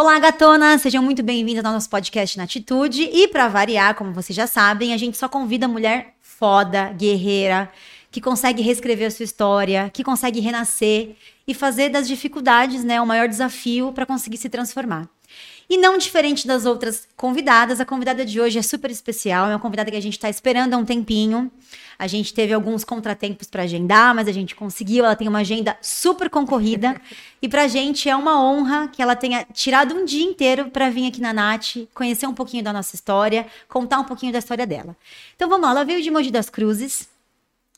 Olá, 0.00 0.16
gatonas! 0.20 0.80
Sejam 0.80 1.02
muito 1.02 1.24
bem-vindas 1.24 1.64
ao 1.64 1.72
nosso 1.72 1.90
podcast 1.90 2.38
na 2.38 2.44
Atitude. 2.44 3.02
E 3.02 3.26
para 3.26 3.48
variar, 3.48 3.96
como 3.96 4.12
vocês 4.12 4.36
já 4.36 4.46
sabem, 4.46 4.94
a 4.94 4.96
gente 4.96 5.18
só 5.18 5.28
convida 5.28 5.66
mulher 5.66 6.14
foda, 6.20 6.92
guerreira, 6.92 7.68
que 8.08 8.20
consegue 8.20 8.62
reescrever 8.62 9.08
a 9.08 9.10
sua 9.10 9.24
história, 9.24 9.90
que 9.92 10.04
consegue 10.04 10.38
renascer 10.38 11.16
e 11.48 11.52
fazer 11.52 11.88
das 11.88 12.06
dificuldades, 12.06 12.84
né, 12.84 13.00
o 13.00 13.06
maior 13.06 13.26
desafio 13.26 13.90
para 13.92 14.06
conseguir 14.06 14.36
se 14.36 14.48
transformar. 14.48 15.08
E 15.70 15.76
não 15.76 15.98
diferente 15.98 16.46
das 16.46 16.64
outras 16.64 17.06
convidadas, 17.14 17.78
a 17.78 17.84
convidada 17.84 18.24
de 18.24 18.40
hoje 18.40 18.58
é 18.58 18.62
super 18.62 18.90
especial, 18.90 19.46
é 19.46 19.50
uma 19.50 19.58
convidada 19.58 19.90
que 19.90 19.96
a 19.98 20.00
gente 20.00 20.14
está 20.14 20.30
esperando 20.30 20.72
há 20.72 20.78
um 20.78 20.84
tempinho. 20.84 21.52
A 21.98 22.06
gente 22.06 22.32
teve 22.32 22.54
alguns 22.54 22.84
contratempos 22.84 23.48
para 23.48 23.64
agendar, 23.64 24.14
mas 24.14 24.26
a 24.28 24.32
gente 24.32 24.54
conseguiu. 24.54 25.04
Ela 25.04 25.14
tem 25.14 25.28
uma 25.28 25.40
agenda 25.40 25.76
super 25.82 26.30
concorrida. 26.30 26.98
e 27.42 27.48
para 27.48 27.64
a 27.64 27.68
gente 27.68 28.08
é 28.08 28.16
uma 28.16 28.42
honra 28.42 28.88
que 28.88 29.02
ela 29.02 29.14
tenha 29.14 29.44
tirado 29.52 29.94
um 29.94 30.06
dia 30.06 30.24
inteiro 30.24 30.70
para 30.70 30.88
vir 30.88 31.08
aqui 31.08 31.20
na 31.20 31.34
Nath, 31.34 31.76
conhecer 31.92 32.26
um 32.26 32.34
pouquinho 32.34 32.64
da 32.64 32.72
nossa 32.72 32.94
história, 32.94 33.46
contar 33.68 33.98
um 33.98 34.04
pouquinho 34.04 34.32
da 34.32 34.38
história 34.38 34.66
dela. 34.66 34.96
Então 35.36 35.50
vamos 35.50 35.66
lá, 35.66 35.72
ela 35.72 35.84
veio 35.84 36.00
de 36.02 36.10
Mogi 36.10 36.30
das 36.30 36.48
Cruzes, 36.48 37.08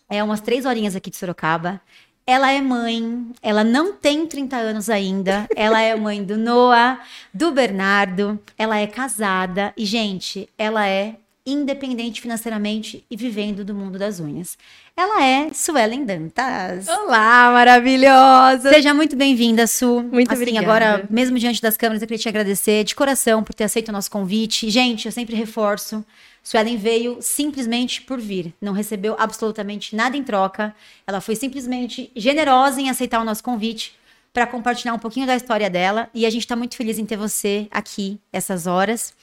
é 0.08 0.22
umas 0.22 0.40
três 0.40 0.64
horinhas 0.64 0.94
aqui 0.94 1.10
de 1.10 1.16
Sorocaba. 1.16 1.80
Ela 2.30 2.52
é 2.52 2.60
mãe, 2.60 3.32
ela 3.42 3.64
não 3.64 3.92
tem 3.92 4.24
30 4.24 4.56
anos 4.56 4.88
ainda. 4.88 5.48
Ela 5.56 5.80
é 5.80 5.96
mãe 5.96 6.22
do 6.22 6.38
Noah, 6.38 7.00
do 7.34 7.50
Bernardo. 7.50 8.38
Ela 8.56 8.78
é 8.78 8.86
casada 8.86 9.74
e, 9.76 9.84
gente, 9.84 10.48
ela 10.56 10.86
é 10.86 11.16
independente 11.44 12.20
financeiramente 12.20 13.04
e 13.10 13.16
vivendo 13.16 13.64
do 13.64 13.74
mundo 13.74 13.98
das 13.98 14.20
unhas. 14.20 14.56
Ela 15.00 15.24
é 15.24 15.50
Suelen 15.54 16.04
Dantas. 16.04 16.86
Olá, 16.86 17.50
maravilhosa! 17.52 18.68
Seja 18.68 18.92
muito 18.92 19.16
bem-vinda, 19.16 19.66
Su. 19.66 20.02
Muito 20.02 20.30
assim, 20.30 20.42
obrigada. 20.42 20.66
agora, 20.66 21.08
mesmo 21.08 21.38
diante 21.38 21.62
das 21.62 21.74
câmeras, 21.74 22.02
eu 22.02 22.06
queria 22.06 22.20
te 22.20 22.28
agradecer 22.28 22.84
de 22.84 22.94
coração 22.94 23.42
por 23.42 23.54
ter 23.54 23.64
aceito 23.64 23.88
o 23.88 23.92
nosso 23.92 24.10
convite. 24.10 24.68
Gente, 24.68 25.06
eu 25.06 25.12
sempre 25.12 25.34
reforço, 25.34 26.04
Suelen 26.42 26.76
veio 26.76 27.16
simplesmente 27.22 28.02
por 28.02 28.20
vir, 28.20 28.52
não 28.60 28.74
recebeu 28.74 29.16
absolutamente 29.18 29.96
nada 29.96 30.18
em 30.18 30.22
troca. 30.22 30.76
Ela 31.06 31.22
foi 31.22 31.34
simplesmente 31.34 32.12
generosa 32.14 32.78
em 32.78 32.90
aceitar 32.90 33.22
o 33.22 33.24
nosso 33.24 33.42
convite 33.42 33.98
para 34.34 34.46
compartilhar 34.46 34.92
um 34.92 34.98
pouquinho 34.98 35.26
da 35.26 35.34
história 35.34 35.70
dela 35.70 36.10
e 36.12 36.26
a 36.26 36.30
gente 36.30 36.42
está 36.42 36.54
muito 36.54 36.76
feliz 36.76 36.98
em 36.98 37.06
ter 37.06 37.16
você 37.16 37.66
aqui 37.70 38.20
essas 38.30 38.66
horas. 38.66 39.14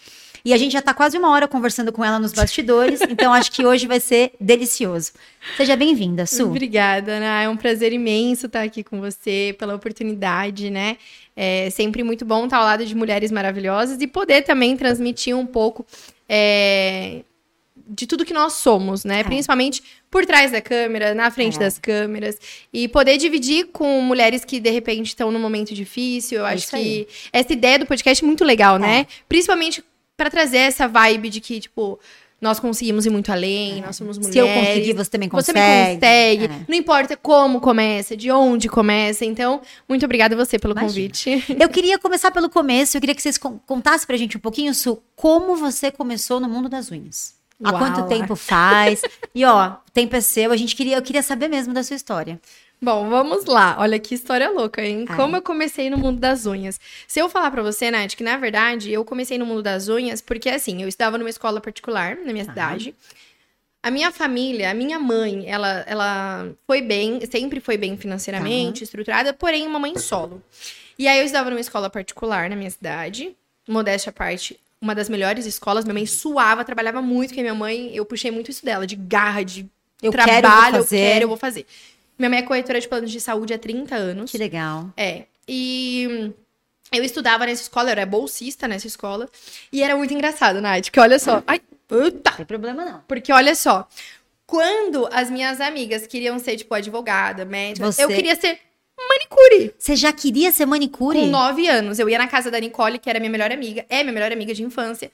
E 0.44 0.54
a 0.54 0.58
gente 0.58 0.72
já 0.72 0.80
está 0.80 0.94
quase 0.94 1.18
uma 1.18 1.30
hora 1.30 1.48
conversando 1.48 1.92
com 1.92 2.04
ela 2.04 2.20
nos 2.20 2.34
bastidores, 2.34 3.02
então 3.10 3.34
acho 3.34 3.52
que 3.52 3.66
hoje 3.66 3.88
vai 3.88 4.00
ser 4.00 4.34
delicioso. 4.40 5.12
Seja 5.56 5.76
bem-vinda, 5.76 6.26
Su. 6.26 6.46
Obrigada, 6.46 7.14
Ana. 7.14 7.44
É 7.44 7.50
um 7.50 7.58
prazer 7.58 7.94
imenso 7.94 8.48
estar 8.48 8.64
aqui 8.64 8.84
com 8.84 9.00
você, 9.00 9.56
pela 9.58 9.76
oportunidade, 9.76 10.70
né? 10.70 10.98
É 11.36 11.70
sempre 11.70 12.04
muito 12.04 12.26
bom 12.26 12.46
estar 12.46 12.58
ao 12.58 12.64
lado 12.64 12.86
de 12.86 12.96
mulheres 12.96 13.32
maravilhosas 13.32 14.02
e 14.02 14.08
poder 14.08 14.42
também 14.42 14.76
transmitir 14.76 15.36
um 15.38 15.46
pouco 15.46 15.86
é, 16.28 17.22
de 17.88 18.06
tudo 18.06 18.26
que 18.26 18.34
nós 18.34 18.54
somos, 18.54 19.06
né? 19.06 19.22
É. 19.22 19.24
Principalmente 19.24 19.82
por 20.10 20.26
trás 20.26 20.52
da 20.52 20.62
câmera, 20.62 21.14
na 21.14 21.32
frente 21.32 21.58
é. 21.58 21.60
das 21.60 21.78
câmeras. 21.78 22.38
E 22.74 22.88
poder 22.88 23.18
dividir 23.18 23.68
com 23.68 24.02
mulheres 24.02 24.44
que, 24.44 24.60
de 24.60 24.70
repente, 24.70 25.08
estão 25.08 25.32
num 25.32 25.40
momento 25.40 25.74
difícil. 25.74 26.40
Eu 26.40 26.48
é 26.48 26.54
acho 26.54 26.70
que 26.70 27.08
essa 27.32 27.54
ideia 27.54 27.80
do 27.80 27.86
podcast 27.86 28.24
é 28.24 28.28
muito 28.28 28.44
legal, 28.44 28.78
né? 28.78 29.02
É. 29.02 29.08
Principalmente 29.28 29.84
para 30.18 30.30
trazer 30.30 30.58
essa 30.58 30.88
vibe 30.88 31.30
de 31.30 31.40
que, 31.40 31.62
tipo, 31.62 32.00
nós 32.42 32.60
conseguimos 32.60 33.06
ir 33.06 33.10
muito 33.10 33.32
além, 33.32 33.80
é. 33.80 33.82
nós 33.86 33.96
somos 33.96 34.18
mulheres. 34.18 34.34
Se 34.34 34.40
eu 34.40 34.48
conseguir, 34.48 34.94
você 34.94 35.10
também 35.10 35.30
consegue. 35.30 35.46
Você 35.46 35.54
também 35.54 35.96
consegue. 35.96 36.46
É. 36.46 36.66
Não 36.68 36.76
importa 36.76 37.16
como 37.16 37.62
começa, 37.62 38.18
de 38.18 38.32
onde 38.32 38.68
começa. 38.68 39.24
Então, 39.26 39.62
muito 39.88 40.04
obrigada 40.06 40.36
a 40.36 40.38
você 40.38 40.60
pelo 40.60 40.74
Imagina. 40.74 40.90
convite. 40.90 41.46
Eu 41.60 41.70
queria 41.70 41.98
começar 41.98 42.32
pelo 42.32 42.50
começo. 42.50 42.98
Eu 42.98 43.02
queria 43.02 43.16
que 43.16 43.22
vocês 43.22 43.38
contassem 43.38 44.06
pra 44.06 44.18
gente 44.18 44.38
um 44.38 44.40
pouquinho, 44.40 44.74
Su, 44.74 45.02
como 45.16 45.56
você 45.56 45.92
começou 45.92 46.40
no 46.40 46.50
mundo 46.50 46.68
das 46.68 46.92
unhas. 46.92 47.36
Há 47.64 47.72
Uau. 47.72 47.80
quanto 47.80 48.08
tempo 48.08 48.36
faz? 48.36 49.02
e 49.34 49.44
ó, 49.44 49.72
o 49.72 49.92
tempo 49.92 50.16
é 50.16 50.22
seu. 50.22 50.52
A 50.52 50.58
gente 50.58 50.76
queria, 50.76 50.98
eu 50.98 51.02
queria 51.02 51.24
saber 51.24 51.48
mesmo 51.48 51.74
da 51.74 51.84
sua 51.84 51.96
história. 51.96 52.40
Bom, 52.82 53.10
vamos 53.10 53.46
lá. 53.46 53.76
Olha 53.80 53.98
que 53.98 54.14
história 54.14 54.50
louca, 54.52 54.84
hein? 54.84 55.06
Ai. 55.10 55.16
Como 55.16 55.36
eu 55.36 55.42
comecei 55.42 55.90
no 55.90 55.98
mundo 55.98 56.20
das 56.20 56.46
unhas. 56.46 56.80
Se 57.08 57.20
eu 57.20 57.28
falar 57.28 57.50
para 57.50 57.64
você, 57.64 57.90
Nath, 57.90 58.16
que 58.16 58.24
na 58.24 58.38
verdade 58.38 58.92
eu 58.92 59.04
comecei 59.04 59.38
no 59.38 59.46
mundo 59.46 59.64
das 59.64 59.88
unhas 59.90 60.22
porque 60.22 60.50
assim, 60.50 60.84
eu 60.84 60.88
estava 60.88 61.18
numa 61.18 61.30
escola 61.30 61.60
particular 61.60 62.18
na 62.18 62.32
minha 62.32 62.46
cidade. 62.46 62.94
A 63.82 63.90
minha 63.90 64.12
família, 64.12 64.70
a 64.70 64.74
minha 64.74 65.00
mãe, 65.00 65.46
ela, 65.48 65.84
ela 65.88 66.50
foi 66.66 66.82
bem, 66.82 67.20
sempre 67.26 67.60
foi 67.60 67.78
bem 67.78 67.96
financeiramente, 67.96 68.84
estruturada, 68.84 69.34
porém 69.34 69.66
uma 69.66 69.80
mãe 69.80 69.98
solo. 69.98 70.44
E 71.00 71.08
aí 71.08 71.20
eu 71.20 71.26
estava 71.26 71.50
numa 71.50 71.62
escola 71.62 71.90
particular 71.90 72.50
na 72.50 72.56
minha 72.56 72.70
cidade, 72.70 73.36
modéstia 73.68 74.10
à 74.10 74.14
parte, 74.14 74.60
uma 74.82 74.94
das 74.94 75.10
melhores 75.10 75.46
escolas. 75.46 75.86
Minha 75.86 75.94
mãe 75.94 76.06
suava, 76.06 76.66
trabalhava 76.66 77.02
muito, 77.02 77.30
porque 77.30 77.42
minha 77.42 77.56
mãe, 77.56 77.92
eu 77.96 78.06
puxei 78.06 78.30
muito 78.30 78.52
isso 78.52 78.66
dela, 78.66 78.86
de 78.86 78.96
garra, 78.96 79.44
de 79.44 79.66
eu 80.02 80.12
trabalho, 80.12 80.34
quero, 80.36 80.78
eu, 80.78 80.82
eu 80.82 80.88
quero, 80.88 81.24
eu 81.24 81.28
vou 81.28 81.38
fazer. 81.38 81.66
Minha 82.18 82.30
mãe 82.30 82.40
é 82.40 82.42
corretora 82.42 82.80
de 82.80 82.88
planos 82.88 83.12
de 83.12 83.20
saúde 83.20 83.54
há 83.54 83.60
30 83.60 83.96
anos. 83.96 84.32
Que 84.32 84.38
legal. 84.38 84.92
É. 84.98 85.26
E 85.48 86.34
eu 86.92 87.04
estudava 87.04 87.46
nessa 87.46 87.64
escola, 87.64 87.90
eu 87.90 87.92
era 87.92 88.06
bolsista 88.06 88.68
nessa 88.68 88.88
escola. 88.88 89.30
E 89.72 89.84
era 89.84 89.96
muito 89.96 90.14
engraçado, 90.14 90.62
Nath, 90.62 90.86
porque 90.86 91.00
olha 91.00 91.20
só. 91.20 91.44
Ai, 91.46 91.62
puta! 91.88 92.32
Não 92.32 92.38
tem 92.38 92.46
problema 92.46 92.86
não. 92.86 93.04
Porque 93.08 93.32
olha 93.32 93.56
só. 93.56 93.88
Quando 94.46 95.08
as 95.12 95.30
minhas 95.30 95.60
amigas 95.60 96.08
queriam 96.08 96.40
ser, 96.40 96.56
tipo, 96.56 96.74
advogada, 96.74 97.44
médica, 97.44 97.92
Você... 97.92 98.04
eu 98.04 98.08
queria 98.08 98.36
ser 98.36 98.60
manicure. 98.98 99.74
Você 99.78 99.96
já 99.96 100.12
queria 100.12 100.52
ser 100.52 100.66
manicure? 100.66 101.20
Com 101.20 101.28
nove 101.28 101.68
anos. 101.68 102.00
Eu 102.00 102.10
ia 102.10 102.18
na 102.18 102.28
casa 102.28 102.50
da 102.50 102.60
Nicole, 102.60 102.98
que 102.98 103.10
era 103.10 103.20
minha 103.20 103.32
melhor 103.32 103.52
amiga. 103.52 103.86
É 103.90 104.04
minha 104.04 104.14
melhor 104.14 104.32
amiga 104.32 104.54
de 104.54 104.64
infância. 104.64 105.12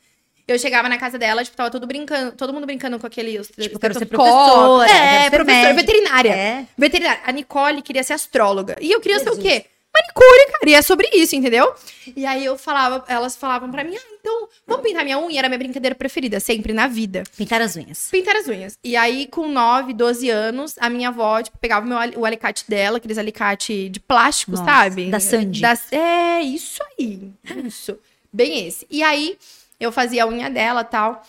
Eu 0.47 0.59
chegava 0.59 0.89
na 0.89 0.97
casa 0.97 1.17
dela, 1.17 1.43
tipo, 1.43 1.55
tava 1.55 1.69
todo 1.69 1.87
brincando, 1.87 2.33
todo 2.33 2.53
mundo 2.53 2.65
brincando 2.65 2.99
com 2.99 3.07
aquele. 3.07 3.39
Tipo, 3.41 3.79
quero 3.79 3.97
ser 3.97 4.05
professora. 4.05 4.91
É, 4.91 5.29
professora, 5.29 5.73
veterinária. 5.73 6.29
É. 6.31 6.65
Veterinária. 6.77 7.21
A 7.25 7.31
Nicole 7.31 7.81
queria 7.81 8.03
ser 8.03 8.13
astróloga. 8.13 8.75
E 8.81 8.91
eu 8.91 8.99
queria 8.99 9.19
Jesus. 9.19 9.35
ser 9.35 9.39
o 9.39 9.43
quê? 9.43 9.65
Manicure, 9.95 10.51
cara. 10.51 10.69
E 10.69 10.73
é 10.73 10.81
sobre 10.81 11.07
isso, 11.13 11.35
entendeu? 11.35 11.71
E 12.15 12.25
aí 12.25 12.43
eu 12.43 12.57
falava, 12.57 13.05
elas 13.07 13.35
falavam 13.35 13.69
pra 13.69 13.83
mim, 13.83 13.95
ah, 13.95 14.15
então, 14.19 14.49
vamos 14.65 14.83
pintar 14.83 15.03
minha 15.03 15.19
unha? 15.19 15.37
Era 15.37 15.47
minha 15.47 15.59
brincadeira 15.59 15.93
preferida, 15.93 16.39
sempre 16.39 16.73
na 16.73 16.87
vida. 16.87 17.21
Pintar 17.37 17.61
as 17.61 17.75
unhas. 17.75 18.07
Pintar 18.09 18.35
as 18.35 18.47
unhas. 18.47 18.77
E 18.83 18.95
aí, 18.95 19.27
com 19.27 19.47
9, 19.47 19.93
12 19.93 20.29
anos, 20.31 20.75
a 20.79 20.89
minha 20.89 21.09
avó, 21.09 21.43
tipo, 21.43 21.59
pegava 21.59 21.85
o, 21.85 21.89
meu, 21.89 22.19
o 22.19 22.25
alicate 22.25 22.65
dela, 22.67 22.97
aqueles 22.97 23.19
alicate 23.19 23.87
de 23.87 23.99
plástico, 23.99 24.53
Nossa, 24.53 24.65
sabe? 24.65 25.11
Da 25.11 25.19
Sandy. 25.19 25.61
Da, 25.61 25.77
é, 25.91 26.41
isso 26.41 26.81
aí. 26.97 27.31
Isso. 27.63 27.95
Bem 28.31 28.67
esse. 28.67 28.87
E 28.89 29.03
aí 29.03 29.37
eu 29.83 29.91
fazia 29.91 30.23
a 30.23 30.27
unha 30.27 30.49
dela 30.49 30.83
tal. 30.83 31.21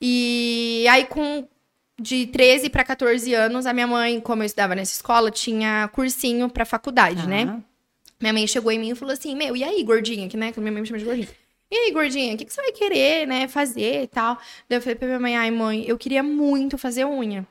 E 0.00 0.84
aí, 0.90 1.04
com 1.06 1.46
de 2.00 2.26
13 2.26 2.68
para 2.70 2.84
14 2.84 3.32
anos, 3.34 3.66
a 3.66 3.72
minha 3.72 3.86
mãe, 3.86 4.20
como 4.20 4.42
eu 4.42 4.46
estudava 4.46 4.74
nessa 4.74 4.92
escola, 4.92 5.30
tinha 5.30 5.88
cursinho 5.92 6.48
pra 6.48 6.64
faculdade, 6.64 7.26
né? 7.28 7.44
Minha 8.20 8.32
mãe 8.32 8.46
chegou 8.46 8.70
em 8.72 8.78
mim 8.78 8.90
e 8.90 8.94
falou 8.94 9.12
assim: 9.12 9.34
Meu, 9.36 9.56
e 9.56 9.64
aí, 9.64 9.82
gordinha? 9.82 10.28
Que, 10.28 10.36
né? 10.36 10.52
Que 10.52 10.60
minha 10.60 10.72
mãe 10.72 10.82
me 10.82 10.86
chama 10.86 10.98
de 10.98 11.04
gordinha. 11.04 11.28
E 11.70 11.74
aí, 11.74 11.90
gordinha, 11.90 12.34
o 12.34 12.36
que, 12.36 12.44
que 12.44 12.52
você 12.52 12.60
vai 12.60 12.72
querer, 12.72 13.26
né, 13.26 13.48
fazer 13.48 14.02
e 14.02 14.06
tal? 14.06 14.38
Daí 14.68 14.76
eu 14.78 14.82
falei 14.82 14.94
pra 14.94 15.08
minha 15.08 15.20
mãe: 15.20 15.36
Ai, 15.36 15.50
mãe, 15.50 15.84
eu 15.86 15.96
queria 15.96 16.22
muito 16.22 16.76
fazer 16.76 17.04
unha. 17.04 17.46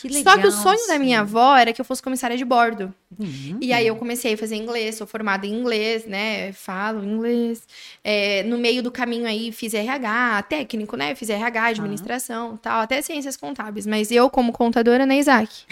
Que 0.00 0.08
legal, 0.08 0.34
Só 0.34 0.40
que 0.40 0.46
o 0.46 0.52
sonho 0.52 0.78
sim. 0.78 0.88
da 0.88 0.98
minha 0.98 1.20
avó 1.20 1.56
era 1.56 1.72
que 1.72 1.80
eu 1.80 1.84
fosse 1.84 2.02
comissária 2.02 2.36
de 2.36 2.44
bordo. 2.44 2.94
Uhum. 3.18 3.58
E 3.60 3.72
aí 3.72 3.86
eu 3.86 3.96
comecei 3.96 4.34
a 4.34 4.38
fazer 4.38 4.56
inglês, 4.56 4.94
sou 4.94 5.06
formada 5.06 5.46
em 5.46 5.52
inglês, 5.52 6.06
né? 6.06 6.52
Falo 6.52 7.04
inglês. 7.04 7.62
É, 8.04 8.42
no 8.44 8.58
meio 8.58 8.82
do 8.82 8.90
caminho 8.90 9.26
aí 9.26 9.52
fiz 9.52 9.74
RH, 9.74 10.44
técnico, 10.48 10.96
né? 10.96 11.14
Fiz 11.14 11.28
RH, 11.28 11.66
administração 11.66 12.50
uhum. 12.50 12.56
tal, 12.56 12.80
até 12.80 13.00
ciências 13.02 13.36
contábeis. 13.36 13.86
Mas 13.86 14.10
eu, 14.10 14.30
como 14.30 14.52
contadora, 14.52 15.04
né, 15.04 15.18
Isaac? 15.18 15.64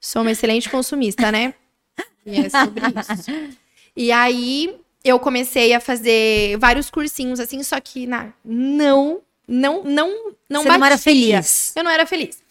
Sou 0.00 0.22
uma 0.22 0.32
excelente 0.32 0.68
consumista, 0.68 1.30
né? 1.30 1.54
E 2.24 2.40
é 2.40 2.48
sobre 2.48 2.80
isso. 2.80 3.52
E 3.94 4.10
aí 4.10 4.74
eu 5.04 5.18
comecei 5.18 5.74
a 5.74 5.80
fazer 5.80 6.56
vários 6.58 6.88
cursinhos, 6.88 7.38
assim, 7.38 7.62
só 7.62 7.78
que 7.80 8.06
na, 8.06 8.32
não, 8.44 9.20
não, 9.46 9.82
não, 9.84 10.34
não 10.48 10.62
Você 10.62 10.68
batia. 10.68 10.78
não 10.78 10.86
era 10.86 10.98
feliz. 10.98 11.72
Eu 11.76 11.84
não 11.84 11.90
era 11.90 12.06
feliz. 12.06 12.41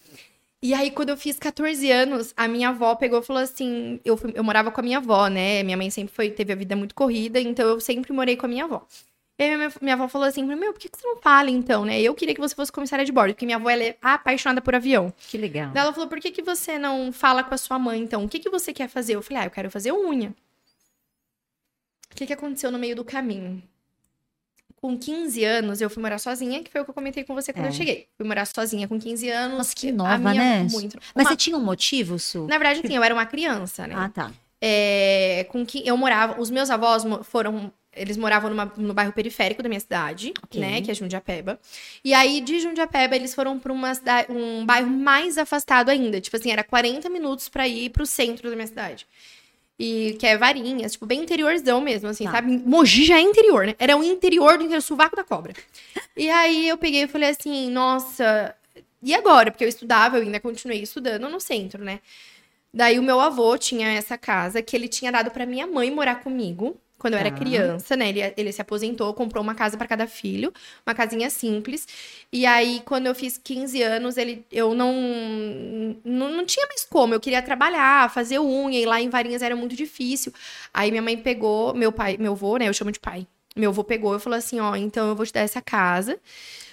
E 0.63 0.75
aí, 0.75 0.91
quando 0.91 1.09
eu 1.09 1.17
fiz 1.17 1.39
14 1.39 1.89
anos, 1.89 2.33
a 2.37 2.47
minha 2.47 2.69
avó 2.69 2.93
pegou 2.93 3.19
e 3.19 3.23
falou 3.23 3.41
assim: 3.41 3.99
eu, 4.05 4.15
fui, 4.15 4.31
eu 4.35 4.43
morava 4.43 4.69
com 4.69 4.79
a 4.79 4.83
minha 4.83 4.99
avó, 4.99 5.27
né? 5.27 5.63
Minha 5.63 5.75
mãe 5.75 5.89
sempre 5.89 6.13
foi, 6.13 6.29
teve 6.29 6.53
a 6.53 6.55
vida 6.55 6.75
muito 6.75 6.93
corrida, 6.93 7.39
então 7.39 7.67
eu 7.67 7.79
sempre 7.79 8.13
morei 8.13 8.37
com 8.37 8.45
a 8.45 8.49
minha 8.49 8.65
avó. 8.65 8.85
E 9.39 9.43
aí 9.43 9.57
minha, 9.57 9.71
minha 9.81 9.95
avó 9.95 10.07
falou 10.07 10.27
assim: 10.27 10.43
Meu, 10.43 10.71
por 10.71 10.79
que, 10.79 10.87
que 10.87 10.99
você 10.99 11.07
não 11.07 11.17
fala 11.17 11.49
então, 11.49 11.83
né? 11.83 11.99
Eu 11.99 12.13
queria 12.13 12.35
que 12.35 12.41
você 12.41 12.53
fosse 12.53 12.71
comissária 12.71 13.03
de 13.03 13.11
bordo, 13.11 13.33
porque 13.33 13.45
minha 13.45 13.57
avó 13.57 13.71
ela 13.71 13.83
é 13.83 13.97
apaixonada 13.99 14.61
por 14.61 14.75
avião. 14.75 15.11
Que 15.17 15.35
legal. 15.35 15.71
Daí 15.71 15.81
ela 15.81 15.93
falou: 15.93 16.07
Por 16.07 16.19
que, 16.19 16.29
que 16.29 16.43
você 16.43 16.77
não 16.77 17.11
fala 17.11 17.43
com 17.43 17.55
a 17.55 17.57
sua 17.57 17.79
mãe 17.79 17.99
então? 17.99 18.23
O 18.23 18.29
que, 18.29 18.37
que 18.37 18.49
você 18.49 18.71
quer 18.71 18.87
fazer? 18.87 19.15
Eu 19.15 19.23
falei: 19.23 19.41
Ah, 19.41 19.45
eu 19.47 19.51
quero 19.51 19.71
fazer 19.71 19.91
unha. 19.91 20.29
O 22.11 22.15
que, 22.15 22.27
que 22.27 22.33
aconteceu 22.33 22.69
no 22.69 22.77
meio 22.77 22.95
do 22.95 23.03
caminho? 23.03 23.63
Com 24.81 24.97
15 24.97 25.43
anos, 25.43 25.79
eu 25.79 25.89
fui 25.89 26.01
morar 26.01 26.17
sozinha, 26.17 26.63
que 26.63 26.71
foi 26.71 26.81
o 26.81 26.83
que 26.83 26.89
eu 26.89 26.93
comentei 26.95 27.23
com 27.23 27.35
você 27.35 27.53
quando 27.53 27.65
é. 27.65 27.67
eu 27.69 27.73
cheguei. 27.73 28.07
Fui 28.17 28.27
morar 28.27 28.45
sozinha 28.45 28.87
com 28.87 28.99
15 28.99 29.29
anos. 29.29 29.57
Nossa, 29.57 29.75
que 29.75 29.91
nova, 29.91 30.33
né? 30.33 30.63
Muito... 30.71 30.97
Mas 31.13 31.25
uma... 31.25 31.29
você 31.29 31.35
tinha 31.35 31.55
um 31.55 31.63
motivo, 31.63 32.17
Su? 32.17 32.47
Na 32.47 32.57
verdade, 32.57 32.81
sim, 32.85 32.95
eu 32.95 33.03
era 33.03 33.13
uma 33.13 33.25
criança, 33.27 33.85
né? 33.85 33.93
Ah, 33.95 34.09
tá. 34.09 34.31
É, 34.59 35.45
com 35.49 35.63
que 35.65 35.87
eu 35.87 35.95
morava, 35.95 36.41
os 36.41 36.49
meus 36.49 36.69
avós 36.69 37.03
foram 37.23 37.71
eles 37.93 38.15
moravam 38.15 38.49
numa- 38.49 38.71
no 38.77 38.93
bairro 38.93 39.11
periférico 39.11 39.61
da 39.61 39.67
minha 39.67 39.79
cidade, 39.79 40.33
Ok. 40.43 40.59
né? 40.61 40.81
Que 40.81 40.91
é 40.91 40.93
Jundiapeba. 40.93 41.59
E 42.03 42.13
aí, 42.13 42.39
de 42.39 42.59
Jundiapeba, 42.59 43.15
eles 43.15 43.35
foram 43.35 43.59
pra 43.59 43.71
uma 43.73 43.93
cidade, 43.93 44.31
um 44.31 44.65
bairro 44.65 44.89
mais 44.89 45.37
afastado 45.37 45.89
ainda. 45.89 46.21
Tipo 46.21 46.37
assim, 46.37 46.51
era 46.51 46.63
40 46.63 47.09
minutos 47.09 47.49
pra 47.49 47.67
ir 47.67 47.89
pro 47.89 48.05
centro 48.05 48.49
da 48.49 48.55
minha 48.55 48.67
cidade. 48.67 49.05
E 49.83 50.13
que 50.19 50.27
é 50.27 50.37
Varinhas, 50.37 50.91
tipo, 50.91 51.05
bem 51.05 51.21
interiorzão 51.21 51.81
mesmo, 51.81 52.07
assim, 52.09 52.25
Tá. 52.25 52.33
sabe? 52.33 52.57
Mogi 52.65 53.03
já 53.05 53.17
é 53.17 53.21
interior, 53.21 53.65
né? 53.65 53.75
Era 53.79 53.97
o 53.97 54.03
interior 54.03 54.57
do 54.57 54.63
interior, 54.63 54.81
sovaco 54.81 55.15
da 55.15 55.23
cobra. 55.23 55.53
E 56.15 56.29
aí 56.29 56.67
eu 56.69 56.77
peguei 56.77 57.03
e 57.03 57.07
falei 57.07 57.29
assim, 57.29 57.69
nossa, 57.71 58.53
e 59.01 59.13
agora? 59.15 59.49
Porque 59.49 59.63
eu 59.63 59.69
estudava, 59.69 60.17
eu 60.17 60.21
ainda 60.23 60.39
continuei 60.39 60.81
estudando 60.83 61.27
no 61.29 61.39
centro, 61.39 61.83
né? 61.83 61.99
Daí 62.73 62.99
o 62.99 63.03
meu 63.03 63.19
avô 63.19 63.57
tinha 63.57 63.89
essa 63.91 64.17
casa 64.17 64.61
que 64.61 64.75
ele 64.75 64.87
tinha 64.87 65.11
dado 65.11 65.31
pra 65.31 65.45
minha 65.45 65.65
mãe 65.67 65.89
morar 65.91 66.21
comigo 66.23 66.77
quando 67.01 67.15
eu 67.15 67.19
era 67.19 67.31
Tá. 67.31 67.37
criança, 67.37 67.95
né? 67.97 68.09
Ele, 68.09 68.33
ele 68.37 68.51
se 68.51 68.61
aposentou, 68.61 69.11
comprou 69.15 69.41
uma 69.43 69.55
casa 69.55 69.75
pra 69.75 69.87
cada 69.87 70.05
filho, 70.05 70.53
uma 70.85 70.93
casinha 70.93 71.31
simples. 71.31 71.87
E 72.31 72.45
aí, 72.45 72.81
quando 72.85 73.07
eu 73.07 73.15
fiz 73.15 73.39
15 73.43 73.81
anos, 73.81 74.17
ele, 74.17 74.45
eu 74.51 74.75
não, 74.75 74.93
não, 76.05 76.29
não 76.29 76.45
tinha 76.45 76.67
mais 76.67 76.85
como. 76.85 77.13
Eu 77.15 77.19
queria 77.19 77.41
trabalhar, 77.41 78.11
fazer 78.11 78.39
unha, 78.39 78.79
e 78.79 78.85
lá 78.85 79.01
em 79.01 79.09
Varinhas 79.09 79.41
era 79.41 79.55
muito 79.55 79.75
difícil. 79.75 80.31
Aí 80.71 80.91
minha 80.91 81.01
mãe 81.01 81.17
pegou, 81.17 81.73
meu 81.73 81.91
pai, 81.91 82.17
meu 82.19 82.33
avô, 82.33 82.57
né? 82.57 82.67
Eu 82.67 82.73
chamo 82.73 82.91
de 82.91 82.99
pai. 82.99 83.25
Meu 83.55 83.71
avô 83.71 83.83
pegou 83.83 84.15
e 84.15 84.19
falou 84.19 84.37
assim: 84.37 84.59
ó, 84.59 84.75
então 84.75 85.09
eu 85.09 85.15
vou 85.15 85.25
te 85.25 85.33
dar 85.33 85.41
essa 85.41 85.59
casa. 85.59 86.19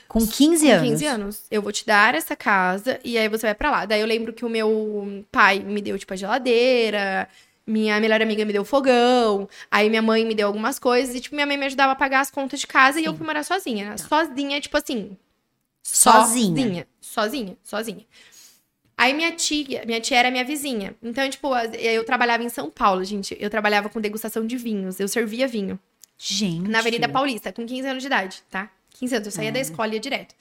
Com 0.07 0.27
15 0.27 0.67
Com 0.67 0.73
anos. 0.73 0.89
15 0.91 1.07
anos. 1.07 1.43
Eu 1.51 1.61
vou 1.63 1.73
te 1.73 1.85
dar 1.87 2.15
essa 2.15 2.37
casa 2.37 2.99
e 3.05 3.19
aí 3.19 3.29
você 3.29 3.47
vai 3.47 3.55
pra 3.55 3.71
lá. 3.71 3.85
Daí 3.87 4.01
eu 4.01 4.07
lembro 4.07 4.33
que 4.33 4.45
o 4.45 4.49
meu 4.49 5.25
pai 5.31 5.59
me 5.59 5.83
deu, 5.83 5.99
tipo, 5.99 6.13
a 6.13 6.17
geladeira, 6.17 7.29
minha 7.69 8.01
melhor 8.01 8.21
amiga 8.23 8.45
me 8.45 8.53
deu 8.53 8.65
fogão, 8.65 9.49
aí 9.71 9.89
minha 9.91 10.03
mãe 10.03 10.25
me 10.25 10.35
deu 10.35 10.47
algumas 10.47 10.79
coisas 10.79 11.15
e, 11.15 11.21
tipo, 11.21 11.35
minha 11.35 11.47
mãe 11.47 11.57
me 11.57 11.67
ajudava 11.67 11.93
a 11.93 11.97
pagar 11.97 12.21
as 12.21 12.31
contas 12.31 12.61
de 12.61 12.67
casa 12.67 13.01
e 13.01 13.05
eu 13.05 13.13
Sim. 13.13 13.19
fui 13.19 13.27
morar 13.27 13.45
sozinha. 13.45 13.97
Sozinha, 13.99 14.61
tipo 14.61 14.77
assim. 14.77 15.17
Sozinha. 15.83 16.47
Sozinha. 16.55 16.87
Sozinha, 17.01 17.57
sozinha. 17.63 18.07
Aí 18.97 19.15
minha 19.15 19.31
tia, 19.33 19.85
minha 19.87 20.01
tia 20.01 20.19
era 20.19 20.31
minha 20.31 20.45
vizinha. 20.45 20.95
Então, 21.03 21.29
tipo, 21.31 21.55
eu 21.79 22.05
trabalhava 22.05 22.43
em 22.43 22.49
São 22.49 22.69
Paulo, 22.69 23.05
gente. 23.05 23.37
Eu 23.39 23.49
trabalhava 23.49 23.89
com 23.89 24.01
degustação 24.01 24.45
de 24.47 24.57
vinhos. 24.57 24.99
Eu 24.99 25.07
servia 25.07 25.47
vinho. 25.47 25.79
Gente. 26.19 26.69
Na 26.69 26.81
Avenida 26.81 27.09
Paulista, 27.09 27.53
com 27.53 27.65
15 27.65 27.87
anos 27.89 28.03
de 28.03 28.09
idade, 28.09 28.43
tá? 28.51 28.69
15 28.99 29.15
anos, 29.15 29.27
eu 29.29 29.33
saía 29.33 29.51
É. 29.51 29.53
da 29.53 29.61
escola 29.61 29.91
e 29.91 29.95
ia 29.95 30.01
direto. 30.01 30.35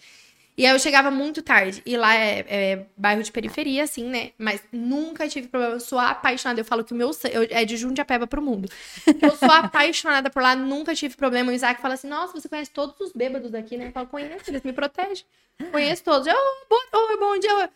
E 0.58 0.66
aí 0.66 0.74
eu 0.74 0.80
chegava 0.80 1.12
muito 1.12 1.44
tarde. 1.44 1.84
E 1.86 1.96
lá 1.96 2.16
é, 2.16 2.46
é 2.50 2.86
bairro 2.98 3.22
de 3.22 3.32
periferia, 3.32 3.84
assim, 3.84 4.04
né? 4.06 4.32
Mas 4.40 4.60
nunca 4.72 5.28
tive 5.30 5.48
problema. 5.48 5.76
Eu 5.76 5.80
sou 5.80 6.00
apaixonada. 6.00 6.60
Eu 6.60 6.66
falo 6.66 6.84
que 6.84 6.94
o 6.94 6.96
meu 6.96 7.12
eu- 7.32 7.48
é 7.52 7.64
de 7.64 7.78
Jundiapeba 7.78 8.26
pro 8.26 8.42
mundo. 8.42 8.68
Eu 9.22 9.36
sou 9.36 9.52
apaixonada 9.52 10.30
por 10.32 10.42
lá, 10.42 10.56
nunca 10.56 10.96
tive 10.96 11.16
problema. 11.16 11.52
O 11.52 11.54
Isaac 11.56 11.80
fala 11.80 11.94
assim: 11.94 12.08
Nossa, 12.08 12.34
você 12.34 12.50
conhece 12.50 12.72
todos 12.72 13.00
os 13.00 13.12
bêbados 13.14 13.52
daqui, 13.52 13.78
né? 13.78 13.90
Eu 13.90 13.92
falo: 13.92 14.08
Conheço, 14.08 14.50
eles 14.50 14.64
me 14.64 14.74
protegem. 14.74 15.24
Conheço 15.72 16.04
todos. 16.04 16.26
Eu, 16.28 16.36
bom, 16.68 16.76
oi, 17.10 17.18
bom 17.18 17.40
dia. 17.40 17.70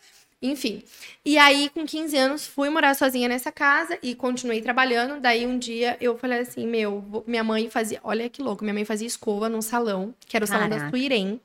Enfim. 0.44 0.82
E 1.24 1.38
aí, 1.38 1.68
com 1.72 1.86
15 1.86 2.16
anos, 2.16 2.44
fui 2.44 2.68
morar 2.68 2.94
sozinha 2.96 3.28
nessa 3.28 3.52
casa 3.52 3.96
e 4.02 4.12
continuei 4.16 4.60
trabalhando. 4.60 5.20
Daí, 5.20 5.46
um 5.46 5.56
dia, 5.56 5.96
eu 6.00 6.18
falei 6.18 6.40
assim: 6.40 6.66
Meu, 6.66 7.22
minha 7.28 7.44
mãe 7.44 7.70
fazia. 7.70 8.00
Olha 8.02 8.28
que 8.28 8.42
louco, 8.42 8.64
minha 8.64 8.74
mãe 8.74 8.84
fazia 8.84 9.06
escova 9.06 9.48
num 9.48 9.62
salão, 9.62 10.12
que 10.26 10.36
era 10.36 10.44
o 10.44 10.48
salão 10.48 10.68
da. 10.68 10.90
Suirem. 10.90 11.40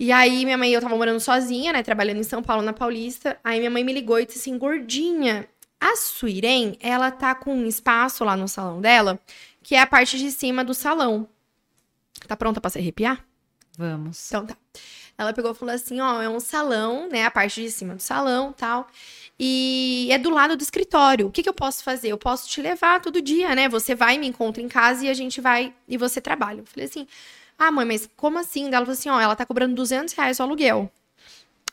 E 0.00 0.10
aí, 0.10 0.46
minha 0.46 0.56
mãe, 0.56 0.72
eu 0.72 0.80
tava 0.80 0.96
morando 0.96 1.20
sozinha, 1.20 1.74
né? 1.74 1.82
Trabalhando 1.82 2.16
em 2.16 2.22
São 2.22 2.42
Paulo, 2.42 2.62
na 2.62 2.72
Paulista. 2.72 3.38
Aí, 3.44 3.58
minha 3.58 3.70
mãe 3.70 3.84
me 3.84 3.92
ligou 3.92 4.18
e 4.18 4.24
disse 4.24 4.38
assim: 4.38 4.56
Gordinha, 4.56 5.46
a 5.78 5.94
Suirem, 5.94 6.78
ela 6.80 7.10
tá 7.10 7.34
com 7.34 7.54
um 7.54 7.66
espaço 7.66 8.24
lá 8.24 8.34
no 8.34 8.48
salão 8.48 8.80
dela, 8.80 9.20
que 9.62 9.74
é 9.74 9.80
a 9.82 9.86
parte 9.86 10.18
de 10.18 10.32
cima 10.32 10.64
do 10.64 10.72
salão. 10.72 11.28
Tá 12.26 12.34
pronta 12.34 12.62
pra 12.62 12.70
se 12.70 12.78
arrepiar? 12.78 13.22
Vamos. 13.76 14.26
Então 14.26 14.46
tá. 14.46 14.56
Ela 15.18 15.34
pegou 15.34 15.50
e 15.50 15.54
falou 15.54 15.74
assim: 15.74 16.00
ó, 16.00 16.22
é 16.22 16.28
um 16.30 16.40
salão, 16.40 17.06
né? 17.06 17.26
A 17.26 17.30
parte 17.30 17.60
de 17.60 17.70
cima 17.70 17.94
do 17.94 18.00
salão 18.00 18.54
tal. 18.54 18.88
E 19.38 20.08
é 20.10 20.16
do 20.16 20.30
lado 20.30 20.56
do 20.56 20.62
escritório. 20.62 21.26
O 21.26 21.30
que, 21.30 21.42
que 21.42 21.48
eu 21.48 21.54
posso 21.54 21.84
fazer? 21.84 22.08
Eu 22.08 22.16
posso 22.16 22.48
te 22.48 22.62
levar 22.62 23.02
todo 23.02 23.20
dia, 23.20 23.54
né? 23.54 23.68
Você 23.68 23.94
vai, 23.94 24.16
me 24.16 24.26
encontra 24.26 24.62
em 24.62 24.68
casa 24.68 25.04
e 25.04 25.10
a 25.10 25.14
gente 25.14 25.42
vai 25.42 25.74
e 25.86 25.98
você 25.98 26.22
trabalha. 26.22 26.60
Eu 26.60 26.66
falei 26.66 26.86
assim: 26.86 27.06
ah, 27.60 27.70
mãe, 27.70 27.84
mas 27.86 28.08
como 28.16 28.38
assim? 28.38 28.66
Ela 28.68 28.80
falou 28.86 28.92
assim: 28.92 29.08
ó, 29.10 29.20
ela 29.20 29.36
tá 29.36 29.44
cobrando 29.44 29.74
200 29.74 30.14
reais 30.14 30.40
o 30.40 30.42
aluguel. 30.42 30.90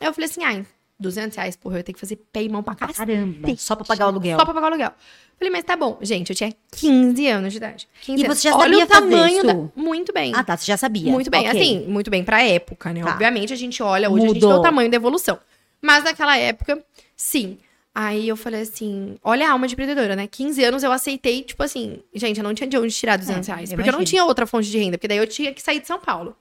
Aí 0.00 0.06
eu 0.06 0.12
falei 0.12 0.28
assim: 0.28 0.44
ai, 0.44 0.66
200 1.00 1.36
reais, 1.36 1.56
porra, 1.56 1.78
eu 1.78 1.82
tenho 1.82 1.94
que 1.94 2.00
fazer 2.00 2.16
pé 2.32 2.42
e 2.42 2.48
mão 2.48 2.62
pra 2.62 2.74
casa. 2.74 2.92
Caramba. 2.92 3.48
Só 3.56 3.74
pra 3.74 3.84
pagar 3.84 4.04
o 4.04 4.08
aluguel. 4.08 4.38
Só 4.38 4.44
pra 4.44 4.52
pagar 4.54 4.66
o 4.66 4.68
aluguel. 4.70 4.92
Falei, 5.38 5.52
mas 5.52 5.64
tá 5.64 5.76
bom. 5.76 5.96
Gente, 6.02 6.30
eu 6.30 6.36
tinha 6.36 6.52
15 6.72 7.26
anos 7.28 7.52
de 7.52 7.56
idade. 7.58 7.88
15 8.02 8.20
E 8.20 8.24
anos. 8.26 8.38
você 8.38 8.48
já 8.48 8.56
Olha 8.56 8.78
sabia 8.80 8.84
o 8.84 8.86
tamanho 8.88 9.36
fazer 9.40 9.46
da... 9.46 9.52
isso? 9.52 9.72
Muito 9.76 10.12
bem. 10.12 10.32
Ah, 10.34 10.42
tá. 10.44 10.56
Você 10.56 10.66
já 10.66 10.76
sabia. 10.76 11.10
Muito 11.12 11.30
bem, 11.30 11.48
Ok. 11.48 11.60
assim, 11.60 11.86
muito 11.86 12.10
bem 12.10 12.24
pra 12.24 12.42
época, 12.42 12.92
né? 12.92 13.02
Tá. 13.02 13.12
Obviamente 13.12 13.52
a 13.52 13.56
gente 13.56 13.80
olha, 13.82 14.10
hoje 14.10 14.24
a 14.24 14.28
gente 14.28 14.40
vê 14.40 14.46
Mudou. 14.46 14.58
o 14.60 14.62
tamanho 14.62 14.90
da 14.90 14.96
evolução. 14.96 15.38
Mas 15.80 16.02
naquela 16.02 16.36
época, 16.36 16.84
sim. 17.16 17.56
Aí 18.00 18.28
eu 18.28 18.36
falei 18.36 18.60
assim, 18.60 19.18
olha 19.24 19.48
a 19.48 19.50
alma 19.50 19.66
de 19.66 19.74
empreendedora, 19.74 20.14
né? 20.14 20.28
15 20.28 20.62
anos 20.62 20.84
eu 20.84 20.92
aceitei, 20.92 21.42
tipo 21.42 21.60
assim, 21.64 22.00
gente, 22.14 22.38
eu 22.38 22.44
não 22.44 22.54
tinha 22.54 22.68
de 22.68 22.78
onde 22.78 22.94
tirar 22.94 23.18
200 23.18 23.48
É, 23.48 23.52
reais. 23.52 23.72
Porque 23.74 23.88
eu 23.88 23.92
não 23.92 24.04
tinha 24.04 24.24
outra 24.24 24.46
fonte 24.46 24.70
de 24.70 24.78
renda, 24.78 24.96
porque 24.96 25.08
daí 25.08 25.18
eu 25.18 25.26
tinha 25.26 25.52
que 25.52 25.60
sair 25.60 25.80
de 25.80 25.88
São 25.88 25.98
Paulo. 25.98 26.36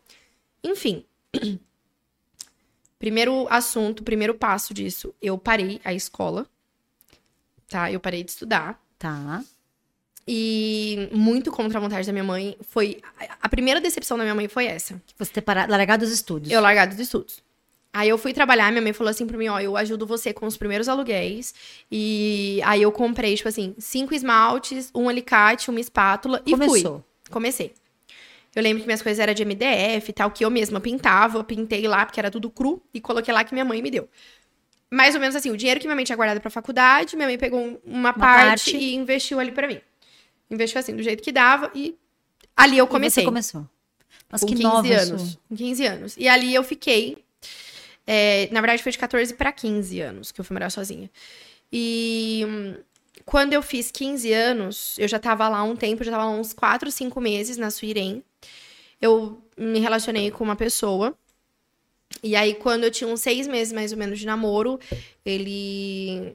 Enfim. 0.63 1.03
Primeiro 2.99 3.47
assunto, 3.49 4.03
primeiro 4.03 4.35
passo 4.35 4.71
disso, 4.71 5.15
eu 5.19 5.35
parei 5.35 5.81
a 5.83 5.95
escola, 5.95 6.45
tá? 7.67 7.91
Eu 7.91 7.99
parei 7.99 8.23
de 8.23 8.29
estudar. 8.29 8.79
Tá. 8.99 9.43
E 10.27 11.09
muito 11.11 11.51
contra 11.51 11.79
a 11.79 11.81
vontade 11.81 12.05
da 12.05 12.13
minha 12.13 12.23
mãe. 12.23 12.55
Foi. 12.69 13.01
A 13.41 13.49
primeira 13.49 13.81
decepção 13.81 14.15
da 14.15 14.23
minha 14.23 14.35
mãe 14.35 14.47
foi 14.47 14.67
essa. 14.67 15.01
Você 15.17 15.31
ter 15.31 15.41
parado, 15.41 15.71
largado 15.71 16.05
os 16.05 16.11
estudos. 16.11 16.51
Eu 16.51 16.61
largar 16.61 16.85
dos 16.85 16.99
estudos. 16.99 17.41
Aí 17.93 18.09
eu 18.09 18.17
fui 18.17 18.31
trabalhar, 18.33 18.69
minha 18.71 18.81
mãe 18.81 18.93
falou 18.93 19.09
assim 19.09 19.25
pra 19.25 19.37
mim, 19.37 19.47
ó, 19.47 19.59
eu 19.59 19.75
ajudo 19.75 20.05
você 20.05 20.31
com 20.33 20.45
os 20.45 20.55
primeiros 20.57 20.87
aluguéis. 20.87 21.53
E 21.91 22.59
aí 22.63 22.81
eu 22.81 22.91
comprei, 22.91 23.35
tipo 23.35 23.49
assim, 23.49 23.73
cinco 23.79 24.13
esmaltes, 24.13 24.91
um 24.93 25.09
alicate, 25.09 25.69
uma 25.71 25.79
espátula 25.79 26.41
e 26.45 26.51
fui. 26.55 26.67
Começou. 26.67 27.05
Comecei. 27.31 27.73
Eu 28.55 28.61
lembro 28.63 28.81
que 28.81 28.87
minhas 28.87 29.01
coisas 29.01 29.19
eram 29.19 29.33
de 29.33 29.43
MDF 29.43 30.09
e 30.09 30.13
tal, 30.13 30.31
que 30.31 30.43
eu 30.45 30.49
mesma 30.49 30.79
pintava, 30.79 31.37
eu 31.37 31.43
pintei 31.43 31.87
lá, 31.87 32.05
porque 32.05 32.19
era 32.19 32.29
tudo 32.31 32.49
cru, 32.49 32.81
e 32.93 32.99
coloquei 32.99 33.33
lá 33.33 33.43
que 33.43 33.53
minha 33.53 33.65
mãe 33.65 33.81
me 33.81 33.89
deu. 33.91 34.07
Mais 34.91 35.13
ou 35.15 35.21
menos 35.21 35.35
assim, 35.35 35.51
o 35.51 35.57
dinheiro 35.57 35.79
que 35.79 35.85
minha 35.85 35.95
mãe 35.95 36.05
tinha 36.05 36.15
guardado 36.15 36.39
pra 36.41 36.49
faculdade, 36.49 37.15
minha 37.15 37.27
mãe 37.27 37.37
pegou 37.37 37.59
um- 37.59 37.77
uma, 37.85 38.13
parte, 38.13 38.71
parte. 38.71 38.77
e 38.77 38.95
investiu 38.95 39.39
ali 39.39 39.51
pra 39.51 39.67
mim. 39.67 39.79
Investiu 40.49 40.79
assim, 40.79 40.95
do 40.95 41.03
jeito 41.03 41.21
que 41.21 41.31
dava, 41.31 41.69
e 41.75 41.95
ali 42.55 42.77
eu 42.77 42.85
E 42.85 42.87
comecei. 42.87 43.23
Você 43.23 43.27
começou. 43.27 43.65
Mas 44.31 44.41
Com 44.41 44.47
que 44.47 44.53
15 44.55 44.63
nova 44.67 44.87
anos. 44.93 45.39
Com 45.49 45.55
15 45.55 45.85
anos. 45.85 46.15
E 46.17 46.27
ali 46.27 46.53
eu 46.55 46.63
fiquei. 46.63 47.17
É, 48.07 48.47
na 48.51 48.61
verdade, 48.61 48.81
foi 48.81 48.91
de 48.91 48.97
14 48.97 49.33
para 49.35 49.51
15 49.51 49.99
anos 50.01 50.31
que 50.31 50.39
eu 50.41 50.45
fui 50.45 50.53
morar 50.55 50.69
sozinha. 50.69 51.11
E 51.71 52.45
hum, 52.47 52.75
quando 53.25 53.51
eu 53.53 53.61
fiz 53.61 53.91
15 53.91 54.31
anos, 54.31 54.95
eu 54.97 55.07
já 55.07 55.19
tava 55.19 55.47
lá 55.49 55.61
um 55.63 55.75
tempo, 55.75 56.03
já 56.03 56.11
tava 56.11 56.23
lá 56.25 56.31
uns 56.31 56.53
4, 56.53 56.89
5 56.89 57.19
meses 57.19 57.57
na 57.57 57.69
Suirem. 57.69 58.23
Eu 59.01 59.41
me 59.57 59.79
relacionei 59.79 60.31
com 60.31 60.43
uma 60.43 60.55
pessoa. 60.55 61.13
E 62.23 62.35
aí, 62.35 62.55
quando 62.55 62.85
eu 62.85 62.89
tinha 62.91 63.07
uns 63.07 63.19
seis 63.21 63.47
meses 63.47 63.73
mais 63.73 63.91
ou 63.91 63.97
menos 63.97 64.17
de 64.17 64.25
namoro, 64.25 64.79
ele 65.25 66.33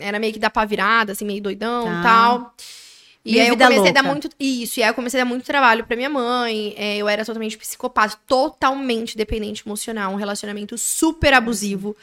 era 0.00 0.18
meio 0.18 0.32
que 0.32 0.38
da 0.38 0.48
pá 0.48 0.64
virada, 0.64 1.12
assim, 1.12 1.24
meio 1.24 1.42
doidão 1.42 1.82
e 1.82 1.96
Tá. 1.96 2.02
tal. 2.02 2.54
E 3.24 3.32
Meio 3.32 3.42
aí 3.44 3.48
eu 3.48 3.56
comecei 3.56 3.88
a 3.88 3.92
dar 3.92 4.00
louca. 4.02 4.10
muito. 4.10 4.28
Isso, 4.38 4.80
e 4.80 4.82
aí 4.82 4.90
eu 4.90 4.94
comecei 4.94 5.18
a 5.20 5.24
dar 5.24 5.28
muito 5.28 5.44
trabalho 5.44 5.84
pra 5.86 5.96
minha 5.96 6.10
mãe. 6.10 6.74
é, 6.76 6.96
eu 6.98 7.08
era 7.08 7.24
totalmente 7.24 7.56
psicopata, 7.56 8.18
totalmente 8.26 9.16
dependente 9.16 9.62
emocional, 9.64 10.12
um 10.12 10.16
relacionamento 10.16 10.76
super 10.76 11.32
abusivo. 11.32 11.96